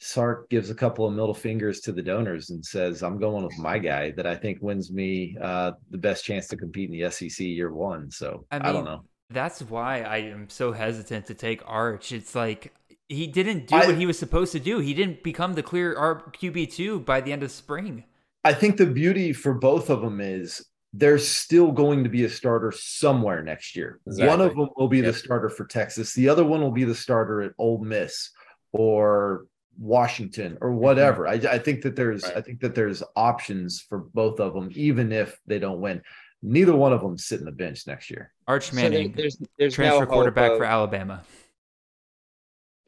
Sark 0.00 0.48
gives 0.48 0.70
a 0.70 0.74
couple 0.74 1.06
of 1.06 1.12
middle 1.12 1.34
fingers 1.34 1.80
to 1.80 1.92
the 1.92 2.02
donors 2.02 2.50
and 2.50 2.64
says, 2.64 3.02
"I'm 3.02 3.18
going 3.18 3.44
with 3.44 3.58
my 3.58 3.78
guy 3.78 4.12
that 4.12 4.26
I 4.26 4.36
think 4.36 4.58
wins 4.60 4.92
me 4.92 5.36
uh, 5.40 5.72
the 5.90 5.98
best 5.98 6.24
chance 6.24 6.46
to 6.48 6.56
compete 6.56 6.90
in 6.90 6.98
the 6.98 7.10
SEC 7.10 7.40
year 7.40 7.72
one." 7.72 8.10
So 8.10 8.46
I, 8.50 8.58
mean, 8.58 8.66
I 8.66 8.72
don't 8.72 8.84
know. 8.84 9.04
That's 9.30 9.60
why 9.62 10.02
I 10.02 10.18
am 10.18 10.48
so 10.48 10.72
hesitant 10.72 11.26
to 11.26 11.34
take 11.34 11.62
Arch. 11.66 12.12
It's 12.12 12.34
like 12.34 12.72
he 13.08 13.26
didn't 13.26 13.66
do 13.66 13.74
I, 13.74 13.86
what 13.86 13.96
he 13.96 14.06
was 14.06 14.18
supposed 14.18 14.52
to 14.52 14.60
do. 14.60 14.78
He 14.78 14.94
didn't 14.94 15.22
become 15.22 15.54
the 15.54 15.62
clear 15.62 15.94
QB 15.94 16.72
two 16.72 17.00
by 17.00 17.20
the 17.20 17.32
end 17.32 17.42
of 17.42 17.50
spring. 17.50 18.04
I 18.44 18.54
think 18.54 18.76
the 18.76 18.86
beauty 18.86 19.32
for 19.32 19.52
both 19.52 19.90
of 19.90 20.00
them 20.00 20.20
is 20.20 20.64
there's 20.92 21.26
still 21.26 21.72
going 21.72 22.04
to 22.04 22.10
be 22.10 22.24
a 22.24 22.28
starter 22.28 22.72
somewhere 22.72 23.42
next 23.42 23.76
year. 23.76 24.00
Exactly. 24.06 24.28
One 24.28 24.40
of 24.40 24.56
them 24.56 24.68
will 24.76 24.88
be 24.88 24.98
yep. 24.98 25.06
the 25.06 25.12
starter 25.12 25.48
for 25.48 25.66
Texas. 25.66 26.14
The 26.14 26.28
other 26.28 26.44
one 26.44 26.60
will 26.60 26.70
be 26.70 26.84
the 26.84 26.94
starter 26.94 27.42
at 27.42 27.52
Ole 27.58 27.84
Miss 27.84 28.30
or 28.72 29.44
Washington 29.78 30.58
or 30.60 30.70
mm-hmm. 30.70 30.78
whatever. 30.78 31.28
I, 31.28 31.34
I, 31.34 31.58
think 31.58 31.82
that 31.82 31.96
there's 31.96 32.24
right. 32.24 32.36
I 32.36 32.40
think 32.40 32.60
that 32.60 32.74
there's 32.74 33.02
options 33.16 33.80
for 33.80 33.98
both 33.98 34.40
of 34.40 34.54
them, 34.54 34.70
even 34.74 35.12
if 35.12 35.38
they 35.46 35.58
don't 35.58 35.80
win. 35.80 36.02
Neither 36.42 36.74
one 36.74 36.92
of 36.92 37.00
them 37.00 37.18
sit 37.18 37.40
in 37.40 37.46
the 37.46 37.52
bench 37.52 37.86
next 37.86 38.10
year. 38.10 38.32
Arch 38.46 38.72
Manning, 38.72 39.12
so 39.12 39.16
there's, 39.16 39.38
there's 39.58 39.74
transfer 39.74 40.04
no 40.04 40.06
quarterback 40.06 40.52
of, 40.52 40.58
for 40.58 40.64
Alabama 40.64 41.22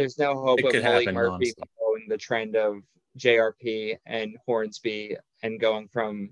there's 0.01 0.19
no 0.19 0.35
hope 0.35 0.61
it 0.61 0.75
of 0.75 0.83
Maalik 0.83 1.13
Murphy 1.13 1.53
following 1.79 2.07
the 2.09 2.17
trend 2.17 2.57
of 2.57 2.77
JRP 3.19 3.99
and 4.07 4.35
Hornsby 4.47 5.15
and 5.43 5.61
going 5.61 5.89
from 5.89 6.31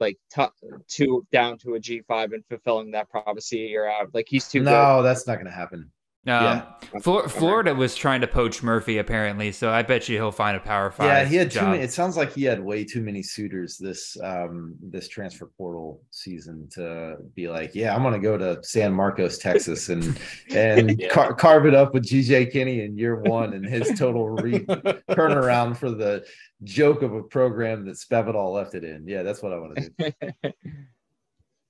like 0.00 0.16
t- 0.34 0.46
two 0.88 1.26
down 1.30 1.58
to 1.58 1.74
a 1.74 1.78
G5 1.78 2.32
and 2.32 2.42
fulfilling 2.48 2.92
that 2.92 3.10
prophecy 3.10 3.66
a 3.66 3.68
year 3.68 3.86
out. 3.86 4.14
Like 4.14 4.28
he's 4.30 4.48
too. 4.48 4.62
No, 4.62 4.96
good. 4.96 5.02
that's 5.02 5.26
not 5.26 5.34
going 5.34 5.44
to 5.44 5.52
happen. 5.52 5.92
Um, 6.24 6.32
yeah. 6.32 7.00
Flor- 7.00 7.28
Florida 7.28 7.74
was 7.74 7.96
trying 7.96 8.20
to 8.20 8.28
poach 8.28 8.62
Murphy 8.62 8.98
apparently, 8.98 9.50
so 9.50 9.70
I 9.70 9.82
bet 9.82 10.08
you 10.08 10.18
he'll 10.18 10.30
find 10.30 10.56
a 10.56 10.60
power 10.60 10.92
five. 10.92 11.06
Yeah, 11.06 11.24
he 11.24 11.34
had 11.34 11.50
job. 11.50 11.64
too 11.64 11.70
many. 11.70 11.82
It 11.82 11.92
sounds 11.92 12.16
like 12.16 12.32
he 12.32 12.44
had 12.44 12.62
way 12.62 12.84
too 12.84 13.00
many 13.00 13.24
suitors 13.24 13.76
this 13.76 14.16
um 14.22 14.76
this 14.80 15.08
transfer 15.08 15.50
portal 15.58 16.00
season 16.12 16.68
to 16.74 17.16
be 17.34 17.48
like, 17.48 17.74
yeah, 17.74 17.92
I'm 17.92 18.04
gonna 18.04 18.20
go 18.20 18.38
to 18.38 18.62
San 18.62 18.92
Marcos, 18.92 19.38
Texas, 19.38 19.88
and 19.88 20.16
and 20.54 21.00
yeah. 21.00 21.08
car- 21.08 21.34
carve 21.34 21.66
it 21.66 21.74
up 21.74 21.92
with 21.92 22.04
GJ 22.04 22.52
Kinne 22.52 22.84
in 22.84 22.96
year 22.96 23.16
one 23.16 23.54
and 23.54 23.66
his 23.66 23.98
total 23.98 24.28
re- 24.28 24.60
turnaround 25.10 25.76
for 25.76 25.90
the 25.90 26.24
joke 26.62 27.02
of 27.02 27.14
a 27.14 27.22
program 27.24 27.84
that 27.86 27.96
Spavital 27.96 28.52
left 28.52 28.76
it 28.76 28.84
in. 28.84 29.08
Yeah, 29.08 29.24
that's 29.24 29.42
what 29.42 29.52
I 29.52 29.58
want 29.58 29.76
to 29.76 29.90
do. 29.98 30.52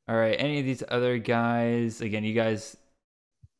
All 0.08 0.16
right, 0.16 0.36
any 0.38 0.58
of 0.58 0.66
these 0.66 0.82
other 0.88 1.16
guys? 1.16 2.02
Again, 2.02 2.22
you 2.24 2.34
guys 2.34 2.76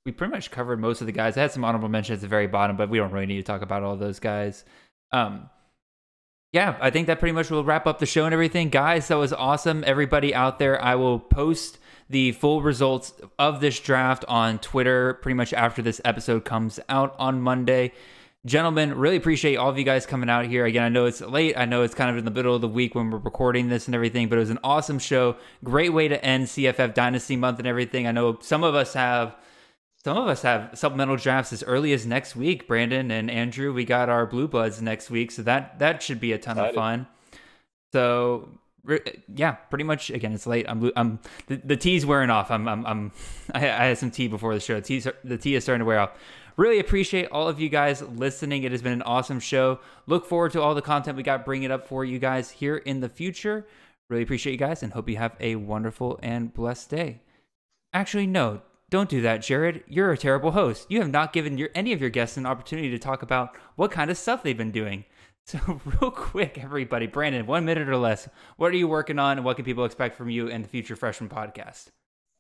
we 0.05 0.13
pretty 0.13 0.33
much 0.33 0.51
covered 0.51 0.81
most 0.81 1.01
of 1.01 1.07
the 1.07 1.13
guys. 1.13 1.37
I 1.37 1.43
had 1.43 1.53
some 1.53 1.65
honorable 1.65 1.89
mentions 1.89 2.19
at 2.19 2.23
the 2.23 2.29
very 2.29 2.47
bottom, 2.47 2.77
but 2.77 2.89
we 2.89 2.99
don't 2.99 3.13
really 3.13 3.27
need 3.27 3.37
to 3.37 3.43
talk 3.43 3.63
about 3.63 3.83
all 3.83 3.97
those 3.97 4.19
guys. 4.19 4.65
Um, 5.13 5.49
yeah, 6.53 6.77
I 6.81 6.91
think 6.91 7.07
that 7.07 7.19
pretty 7.19 7.33
much 7.33 7.51
will 7.51 7.65
wrap 7.65 7.87
up 7.87 7.99
the 7.99 8.07
show 8.07 8.25
and 8.25 8.35
everything. 8.35 8.69
Guys, 8.69 9.09
that 9.09 9.17
was 9.17 9.33
awesome. 9.33 9.85
Everybody 9.87 10.35
out 10.35 10.59
there, 10.59 10.83
I 10.83 10.97
will 10.97 11.19
post 11.19 11.79
the 12.11 12.33
full 12.33 12.61
results 12.61 13.15
of 13.39 13.61
this 13.61 13.81
draft 13.81 14.25
on 14.29 14.59
Twitter 14.59 15.15
pretty 15.15 15.35
much 15.35 15.55
after 15.55 15.81
this 15.81 16.01
episode 16.05 16.45
comes 16.45 16.79
out 16.89 17.15
on 17.19 17.41
Monday. 17.41 17.93
Gentlemen, 18.45 18.99
really 18.99 19.17
appreciate 19.17 19.57
all 19.57 19.71
of 19.71 19.79
you 19.79 19.85
guys 19.85 20.05
coming 20.05 20.29
out 20.29 20.47
here. 20.47 20.67
Again, 20.67 20.83
I 20.83 20.89
know 20.89 21.07
it's 21.07 21.21
late. 21.21 21.57
I 21.57 21.65
know 21.65 21.85
it's 21.85 21.95
kind 21.95 22.11
of 22.11 22.17
in 22.17 22.25
the 22.25 22.31
middle 22.31 22.55
of 22.55 22.61
the 22.61 22.69
week 22.69 22.95
when 22.95 23.11
we're 23.11 23.19
recording 23.19 23.69
this 23.69 23.87
and 23.87 23.95
everything, 23.95 24.29
but 24.29 24.37
it 24.37 24.41
was 24.41 24.51
an 24.51 24.59
awesome 24.65 24.99
show. 24.99 25.37
Great 25.63 25.93
way 25.93 26.09
to 26.09 26.23
end 26.23 26.47
CFF 26.47 26.93
Dynasty 26.93 27.37
Month 27.37 27.61
and 27.61 27.69
everything. 27.69 28.07
I 28.07 28.13
know 28.13 28.39
some 28.41 28.65
of 28.65 28.75
us 28.75 28.95
have 28.95 29.37
some 30.05 30.17
of 30.17 30.27
us 30.27 30.43
have 30.43 30.71
supplemental 30.77 31.17
drafts 31.17 31.53
as 31.53 31.63
early 31.63 31.93
as 31.93 32.07
next 32.07 32.35
week. 32.35 32.67
Brandon 32.67 33.11
and 33.11 33.31
Andrew, 33.31 33.73
we 33.73 33.85
got 33.85 34.09
our 34.09 34.27
blue 34.27 34.49
bloods 34.49 34.83
next 34.83 35.11
week, 35.11 35.31
so 35.31 35.43
that 35.43 35.79
that 35.79 36.03
should 36.03 36.21
be 36.21 36.33
a 36.33 36.39
ton 36.39 36.59
Excited. 36.59 36.71
of 36.71 36.75
fun. 36.75 37.07
So 37.93 38.49
yeah, 39.33 39.53
pretty 39.53 39.85
much. 39.85 40.11
Again, 40.11 40.33
it's 40.33 40.47
late. 40.47 40.67
I'm 40.69 40.91
I'm 40.97 41.21
the, 41.47 41.57
the 41.57 41.77
tea's 41.77 42.05
wearing 42.05 42.31
off. 42.31 42.51
I'm 42.51 42.67
I'm, 42.69 42.85
I'm 42.85 43.13
I, 43.55 43.61
I 43.61 43.85
had 43.87 43.99
some 43.99 44.11
tea 44.11 44.29
before 44.29 44.55
the 44.55 44.61
show. 44.61 44.75
The 44.75 44.81
tea 44.81 45.05
the 45.25 45.39
tea 45.39 45.55
is 45.55 45.63
starting 45.63 45.81
to 45.81 45.85
wear 45.85 46.01
off. 46.01 46.11
Really 46.57 46.81
appreciate 46.81 47.27
all 47.27 47.49
of 47.49 47.61
you 47.61 47.69
guys 47.69 48.03
listening. 48.03 48.65
It 48.65 48.73
has 48.73 48.83
been 48.83 48.93
an 48.93 49.03
awesome 49.03 49.41
show. 49.41 49.79
Look 50.07 50.27
forward 50.27 50.53
to 50.53 50.61
all 50.61 50.75
the 50.75 50.83
content 50.83 51.17
we 51.17 51.23
got 51.23 51.45
bringing 51.45 51.67
it 51.67 51.71
up 51.71 51.87
for 51.87 52.05
you 52.05 52.19
guys 52.19 52.51
here 52.51 52.77
in 52.77 53.01
the 53.01 53.09
future. 53.09 53.67
Really 54.11 54.23
appreciate 54.25 54.53
you 54.53 54.59
guys 54.59 54.83
and 54.83 54.93
hope 54.93 55.09
you 55.09 55.17
have 55.17 55.35
a 55.41 55.57
wonderful 55.57 56.19
and 56.23 56.53
blessed 56.53 56.91
day. 56.91 57.21
Actually, 57.95 58.27
no, 58.27 58.61
don't 58.93 59.09
do 59.09 59.23
that, 59.23 59.41
Jared. 59.41 59.83
You're 59.89 60.13
a 60.13 60.19
terrible 60.19 60.51
host. 60.51 60.87
You 60.91 61.01
have 61.01 61.11
not 61.11 61.33
given 61.33 61.57
your, 61.57 61.71
any 61.75 61.95
of 61.95 62.01
your 62.03 62.11
guests 62.11 62.37
an 62.37 62.45
opportunity 62.45 62.91
to 62.91 62.99
talk 62.99 63.23
about 63.23 63.57
what 63.75 63.91
kind 63.91 64.11
of 64.11 64.19
stuff 64.19 64.43
they've 64.43 64.57
been 64.57 64.71
doing. 64.71 65.05
So, 65.45 65.59
real 65.85 66.13
quick, 66.13 66.57
everybody, 66.57 67.09
Brandon, 67.09 67.47
one 67.47 67.65
minute 67.65 67.89
or 67.89 67.97
less, 67.97 68.29
what 68.59 68.71
are 68.71 68.77
you 68.77 68.87
working 68.87 69.19
on 69.19 69.39
and 69.39 69.45
what 69.45 69.57
can 69.57 69.65
people 69.65 69.85
expect 69.85 70.15
from 70.15 70.31
you 70.31 70.47
in 70.47 70.63
the 70.63 70.69
Future 70.69 70.95
Freshman 70.95 71.29
podcast? 71.29 71.89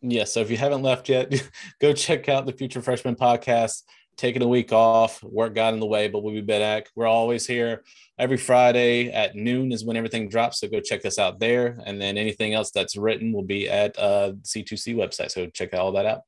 Yeah, 0.02 0.22
so 0.22 0.38
if 0.38 0.52
you 0.52 0.56
haven't 0.56 0.82
left 0.82 1.08
yet, 1.08 1.50
go 1.80 1.92
check 1.94 2.28
out 2.28 2.46
the 2.46 2.52
Future 2.52 2.80
Freshman 2.80 3.16
podcast. 3.16 3.82
Taking 4.16 4.42
a 4.42 4.46
week 4.46 4.72
off, 4.72 5.20
work 5.24 5.52
got 5.52 5.74
in 5.74 5.80
the 5.80 5.86
way, 5.86 6.06
but 6.06 6.22
we'll 6.22 6.32
be 6.32 6.42
back. 6.42 6.90
We're 6.94 7.08
always 7.08 7.44
here 7.44 7.82
every 8.20 8.36
Friday 8.36 9.10
at 9.10 9.34
noon 9.34 9.72
is 9.72 9.84
when 9.84 9.96
everything 9.96 10.28
drops. 10.28 10.60
So 10.60 10.68
go 10.68 10.78
check 10.78 11.04
us 11.04 11.18
out 11.18 11.40
there. 11.40 11.80
And 11.84 12.00
then 12.00 12.16
anything 12.16 12.54
else 12.54 12.70
that's 12.70 12.96
written 12.96 13.32
will 13.32 13.42
be 13.42 13.68
at 13.68 13.98
uh, 13.98 14.34
C2C 14.42 14.94
website. 14.94 15.32
So 15.32 15.46
check 15.46 15.74
all 15.74 15.90
that 15.92 16.06
out. 16.06 16.20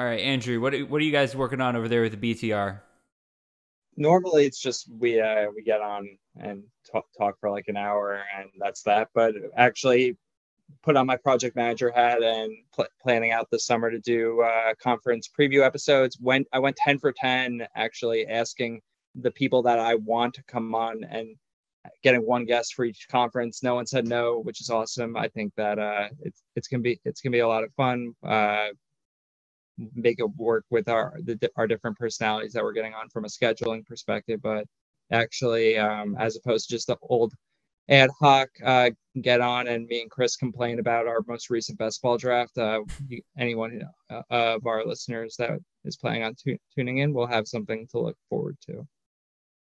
All 0.00 0.06
right, 0.06 0.20
Andrew, 0.20 0.60
what 0.60 0.72
what 0.88 1.02
are 1.02 1.04
you 1.04 1.12
guys 1.12 1.36
working 1.36 1.60
on 1.60 1.76
over 1.76 1.86
there 1.86 2.00
with 2.00 2.18
the 2.18 2.34
BTR? 2.34 2.80
normally 3.96 4.46
it's 4.46 4.58
just 4.58 4.88
we 4.98 5.20
uh 5.20 5.46
we 5.54 5.62
get 5.62 5.80
on 5.80 6.08
and 6.38 6.62
talk, 6.90 7.04
talk 7.18 7.38
for 7.38 7.50
like 7.50 7.68
an 7.68 7.76
hour 7.76 8.22
and 8.38 8.48
that's 8.58 8.82
that 8.82 9.08
but 9.14 9.34
actually 9.56 10.16
put 10.82 10.96
on 10.96 11.06
my 11.06 11.16
project 11.16 11.54
manager 11.56 11.92
hat 11.94 12.22
and 12.22 12.52
pl- 12.74 12.86
planning 13.02 13.32
out 13.32 13.48
the 13.50 13.58
summer 13.58 13.90
to 13.90 13.98
do 13.98 14.40
uh, 14.40 14.72
conference 14.80 15.28
preview 15.38 15.62
episodes. 15.62 16.16
Went 16.20 16.46
i 16.52 16.58
went 16.58 16.76
10 16.76 16.98
for 16.98 17.12
10 17.12 17.66
actually 17.76 18.26
asking 18.26 18.80
the 19.16 19.30
people 19.30 19.62
that 19.62 19.78
i 19.78 19.96
want 19.96 20.32
to 20.32 20.42
come 20.44 20.74
on 20.74 21.04
and 21.04 21.36
getting 22.02 22.24
one 22.26 22.44
guest 22.44 22.74
for 22.74 22.84
each 22.84 23.06
conference. 23.10 23.62
No 23.62 23.74
one 23.74 23.86
said 23.86 24.06
no 24.06 24.38
which 24.38 24.60
is 24.62 24.70
awesome. 24.70 25.16
I 25.16 25.28
think 25.28 25.52
that 25.56 25.78
uh 25.78 26.08
it's 26.20 26.42
it's 26.56 26.68
gonna 26.68 26.82
be 26.82 27.00
it's 27.04 27.20
gonna 27.20 27.32
be 27.32 27.40
a 27.40 27.48
lot 27.48 27.64
of 27.64 27.74
fun. 27.74 28.14
Uh 28.22 28.68
make 29.94 30.18
it 30.18 30.36
work 30.36 30.64
with 30.70 30.88
our 30.88 31.14
the, 31.24 31.50
our 31.56 31.66
different 31.66 31.98
personalities 31.98 32.52
that 32.52 32.62
we're 32.62 32.72
getting 32.72 32.94
on 32.94 33.08
from 33.08 33.24
a 33.24 33.28
scheduling 33.28 33.84
perspective 33.86 34.40
but 34.42 34.64
actually 35.12 35.76
um, 35.78 36.16
as 36.18 36.36
opposed 36.36 36.68
to 36.68 36.74
just 36.74 36.86
the 36.86 36.96
old 37.02 37.32
ad 37.88 38.10
hoc 38.20 38.48
uh, 38.64 38.90
get 39.22 39.40
on 39.40 39.66
and 39.66 39.86
me 39.86 40.02
and 40.02 40.10
chris 40.10 40.36
complain 40.36 40.78
about 40.78 41.06
our 41.06 41.20
most 41.26 41.50
recent 41.50 41.78
best 41.78 42.00
ball 42.02 42.16
draft 42.16 42.56
uh, 42.58 42.80
anyone 43.38 43.82
uh, 44.10 44.22
of 44.30 44.66
our 44.66 44.84
listeners 44.84 45.36
that 45.38 45.58
is 45.84 45.96
planning 45.96 46.22
on 46.22 46.34
tu- 46.34 46.58
tuning 46.76 46.98
in 46.98 47.12
will 47.12 47.26
have 47.26 47.46
something 47.46 47.86
to 47.88 47.98
look 47.98 48.16
forward 48.28 48.56
to. 48.66 48.86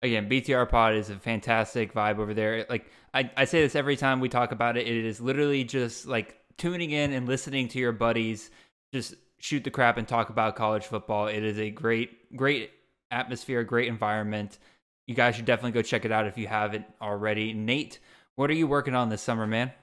Again 0.02 0.30
btr 0.30 0.70
pod 0.70 0.96
is 0.96 1.10
a 1.10 1.16
fantastic 1.16 1.94
vibe 1.94 2.20
over 2.20 2.34
there. 2.34 2.66
Like 2.70 2.90
I, 3.14 3.30
I 3.36 3.46
say 3.46 3.62
this 3.62 3.76
every 3.76 3.96
time 3.96 4.20
we 4.20 4.30
talk 4.30 4.52
about 4.52 4.78
it. 4.78 4.88
It 4.88 5.06
is 5.06 5.22
literally 5.22 5.64
just 5.64 6.06
like 6.06 6.38
tuning 6.58 6.92
in 6.92 7.14
and 7.14 7.28
listening 7.28 7.68
to 7.70 7.80
your 7.80 7.92
buddies 7.92 8.52
just 8.94 9.16
shoot 9.44 9.62
the 9.62 9.70
crap 9.70 9.98
and 9.98 10.08
talk 10.08 10.30
about 10.30 10.56
college 10.56 10.86
football. 10.86 11.28
It 11.28 11.44
is 11.44 11.60
a 11.60 11.70
great, 11.70 12.34
great 12.34 12.72
atmosphere, 13.12 13.62
great 13.66 13.90
environment. 13.90 14.58
You 15.06 15.16
guys 15.16 15.36
should 15.36 15.44
definitely 15.44 15.74
go 15.74 15.82
check 15.82 16.06
it 16.06 16.14
out 16.14 16.28
if 16.28 16.38
you 16.38 16.48
haven't 16.48 16.86
already. 17.02 17.52
Nate, 17.52 18.00
what 18.36 18.50
are 18.50 18.54
you 18.54 18.68
working 18.68 18.96
on 18.96 19.10
this 19.10 19.22
summer, 19.22 19.46
man? 19.46 19.74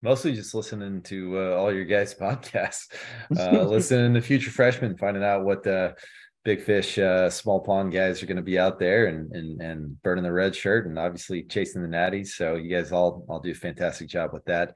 Mostly 0.00 0.32
just 0.32 0.54
listening 0.54 1.02
to 1.02 1.38
uh, 1.38 1.56
all 1.56 1.70
your 1.70 1.84
guys' 1.84 2.14
podcasts, 2.20 2.86
uh, 3.38 3.64
listening 3.64 4.14
to 4.14 4.22
future 4.22 4.50
freshmen, 4.50 4.96
finding 4.96 5.22
out 5.22 5.44
what 5.44 5.62
the 5.62 5.94
big 6.42 6.62
fish, 6.62 6.98
uh, 6.98 7.28
small 7.28 7.60
pond 7.60 7.92
guys 7.92 8.22
are 8.22 8.26
going 8.26 8.38
to 8.38 8.42
be 8.42 8.58
out 8.58 8.78
there 8.78 9.08
and, 9.08 9.30
and 9.32 9.60
and 9.60 10.02
burning 10.02 10.24
the 10.24 10.32
red 10.32 10.56
shirt, 10.56 10.86
and 10.86 10.98
obviously 10.98 11.42
chasing 11.42 11.82
the 11.82 11.88
natties. 11.88 12.28
So 12.28 12.54
you 12.54 12.74
guys 12.74 12.92
all 12.92 13.26
all 13.28 13.40
do 13.40 13.50
a 13.50 13.54
fantastic 13.54 14.08
job 14.08 14.32
with 14.32 14.46
that. 14.46 14.74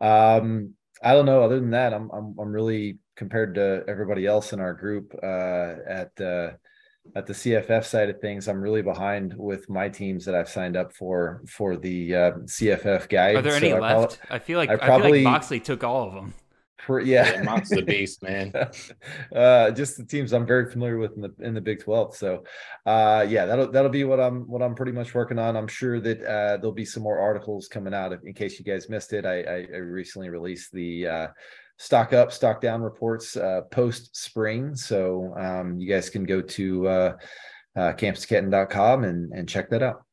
Um, 0.00 0.74
I 1.02 1.12
don't 1.12 1.26
know. 1.26 1.42
Other 1.42 1.60
than 1.60 1.70
that, 1.70 1.92
I'm 1.92 2.10
I'm 2.10 2.34
I'm 2.38 2.52
really 2.52 2.98
compared 3.16 3.54
to 3.56 3.84
everybody 3.88 4.26
else 4.26 4.52
in 4.52 4.60
our 4.60 4.74
group 4.74 5.14
uh, 5.22 5.74
at 5.88 6.18
uh, 6.20 6.50
at 7.14 7.26
the 7.26 7.32
CFF 7.32 7.84
side 7.84 8.10
of 8.10 8.20
things. 8.20 8.48
I'm 8.48 8.60
really 8.60 8.82
behind 8.82 9.34
with 9.36 9.68
my 9.68 9.88
teams 9.88 10.24
that 10.24 10.34
I've 10.34 10.48
signed 10.48 10.76
up 10.76 10.92
for 10.92 11.42
for 11.48 11.76
the 11.76 12.14
uh, 12.14 12.30
CFF 12.44 13.08
guide. 13.08 13.36
Are 13.36 13.42
there 13.42 13.54
any 13.54 13.70
so 13.70 13.78
left? 13.78 14.20
I, 14.30 14.36
I, 14.36 14.38
feel 14.38 14.58
like 14.58 14.70
I, 14.70 14.76
probably, 14.76 14.94
I 14.94 15.00
feel 15.02 15.24
like 15.24 15.32
Moxley 15.32 15.60
took 15.60 15.84
all 15.84 16.08
of 16.08 16.14
them. 16.14 16.34
For, 16.84 17.00
yeah, 17.00 17.32
yeah 17.32 17.42
Mox's 17.42 17.78
a 17.78 17.82
beast, 17.82 18.22
man. 18.22 18.52
uh, 19.34 19.70
just 19.70 19.96
the 19.96 20.04
teams 20.04 20.32
I'm 20.32 20.46
very 20.46 20.70
familiar 20.70 20.98
with 20.98 21.12
in 21.16 21.22
the 21.22 21.34
in 21.40 21.54
the 21.54 21.60
Big 21.60 21.82
Twelve. 21.82 22.14
So, 22.14 22.44
uh, 22.84 23.26
yeah, 23.28 23.46
that'll 23.46 23.70
that'll 23.70 23.90
be 23.90 24.04
what 24.04 24.20
I'm 24.20 24.42
what 24.42 24.62
I'm 24.62 24.74
pretty 24.74 24.92
much 24.92 25.14
working 25.14 25.38
on. 25.38 25.56
I'm 25.56 25.68
sure 25.68 26.00
that 26.00 26.22
uh, 26.22 26.56
there'll 26.58 26.72
be 26.72 26.84
some 26.84 27.02
more 27.02 27.18
articles 27.18 27.66
coming 27.68 27.94
out. 27.94 28.12
In 28.12 28.34
case 28.34 28.58
you 28.58 28.64
guys 28.64 28.88
missed 28.88 29.12
it, 29.12 29.24
I, 29.24 29.40
I, 29.42 29.66
I 29.74 29.78
recently 29.78 30.28
released 30.28 30.72
the 30.72 31.06
uh, 31.06 31.26
stock 31.78 32.12
up, 32.12 32.32
stock 32.32 32.60
down 32.60 32.82
reports 32.82 33.36
uh, 33.36 33.62
post 33.70 34.16
spring. 34.16 34.74
So 34.76 35.34
um, 35.36 35.78
you 35.78 35.88
guys 35.88 36.10
can 36.10 36.24
go 36.24 36.40
to 36.40 36.88
uh, 36.88 37.16
uh, 37.76 37.92
campus2canton.com 37.94 39.04
and 39.04 39.32
and 39.32 39.48
check 39.48 39.70
that 39.70 39.82
out. 39.82 40.05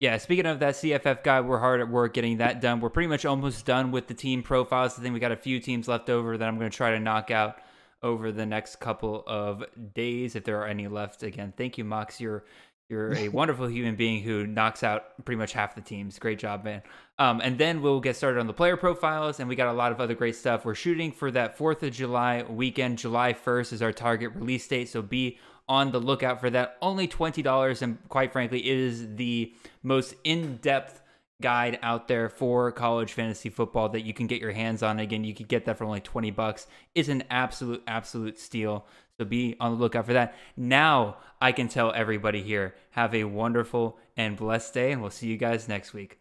Yeah, 0.00 0.18
speaking 0.18 0.46
of 0.46 0.58
that 0.58 0.74
CFF 0.74 1.22
guy, 1.22 1.40
we're 1.40 1.58
hard 1.58 1.80
at 1.80 1.88
work 1.88 2.14
getting 2.14 2.38
that 2.38 2.60
done. 2.60 2.80
We're 2.80 2.90
pretty 2.90 3.06
much 3.06 3.24
almost 3.24 3.64
done 3.64 3.90
with 3.90 4.06
the 4.06 4.14
team 4.14 4.42
profiles. 4.42 4.98
I 4.98 5.02
think 5.02 5.14
we 5.14 5.20
got 5.20 5.32
a 5.32 5.36
few 5.36 5.60
teams 5.60 5.88
left 5.88 6.10
over 6.10 6.36
that 6.36 6.46
I'm 6.46 6.58
going 6.58 6.70
to 6.70 6.76
try 6.76 6.90
to 6.90 7.00
knock 7.00 7.30
out 7.30 7.58
over 8.02 8.32
the 8.32 8.44
next 8.44 8.76
couple 8.80 9.24
of 9.26 9.64
days, 9.94 10.36
if 10.36 10.44
there 10.44 10.60
are 10.60 10.66
any 10.66 10.88
left. 10.88 11.22
Again, 11.22 11.54
thank 11.56 11.78
you, 11.78 11.84
Mox. 11.84 12.20
You're 12.20 12.44
you're 12.90 13.14
a 13.14 13.28
wonderful 13.30 13.66
human 13.66 13.96
being 13.96 14.22
who 14.22 14.46
knocks 14.46 14.82
out 14.82 15.24
pretty 15.24 15.38
much 15.38 15.52
half 15.52 15.74
the 15.74 15.80
teams. 15.80 16.18
Great 16.18 16.38
job, 16.38 16.64
man. 16.64 16.82
Um, 17.18 17.40
and 17.40 17.56
then 17.56 17.80
we'll 17.80 18.00
get 18.00 18.16
started 18.16 18.40
on 18.40 18.46
the 18.46 18.52
player 18.52 18.76
profiles, 18.76 19.40
and 19.40 19.48
we 19.48 19.56
got 19.56 19.68
a 19.68 19.72
lot 19.72 19.90
of 19.90 20.00
other 20.00 20.14
great 20.14 20.36
stuff. 20.36 20.64
We're 20.64 20.74
shooting 20.74 21.12
for 21.12 21.30
that 21.30 21.56
4th 21.56 21.82
of 21.82 21.92
July 21.92 22.42
weekend. 22.42 22.98
July 22.98 23.32
1st 23.32 23.72
is 23.72 23.82
our 23.82 23.92
target 23.92 24.32
release 24.34 24.66
date, 24.66 24.88
so 24.88 25.00
be 25.00 25.38
on 25.68 25.92
the 25.92 26.00
lookout 26.00 26.40
for 26.40 26.50
that. 26.50 26.76
Only 26.82 27.08
$20, 27.08 27.82
and 27.82 27.98
quite 28.08 28.32
frankly, 28.32 28.60
it 28.60 28.76
is 28.78 29.16
the 29.16 29.52
most 29.82 30.14
in 30.24 30.56
depth 30.56 31.00
guide 31.42 31.78
out 31.82 32.08
there 32.08 32.28
for 32.28 32.70
college 32.72 33.12
fantasy 33.12 33.50
football 33.50 33.88
that 33.90 34.02
you 34.02 34.14
can 34.14 34.26
get 34.26 34.40
your 34.40 34.52
hands 34.52 34.82
on. 34.82 34.98
Again, 34.98 35.24
you 35.24 35.34
could 35.34 35.48
get 35.48 35.64
that 35.64 35.78
for 35.78 35.84
only 35.84 36.00
20 36.00 36.30
bucks. 36.30 36.66
It's 36.94 37.08
an 37.08 37.24
absolute, 37.30 37.82
absolute 37.86 38.38
steal. 38.38 38.86
So 39.18 39.24
be 39.24 39.56
on 39.60 39.72
the 39.72 39.78
lookout 39.78 40.06
for 40.06 40.12
that. 40.12 40.34
Now 40.56 41.18
I 41.40 41.52
can 41.52 41.68
tell 41.68 41.92
everybody 41.92 42.42
here 42.42 42.74
have 42.90 43.14
a 43.14 43.24
wonderful 43.24 43.98
and 44.16 44.36
blessed 44.36 44.74
day, 44.74 44.92
and 44.92 45.00
we'll 45.00 45.10
see 45.10 45.26
you 45.26 45.36
guys 45.36 45.68
next 45.68 45.92
week. 45.92 46.18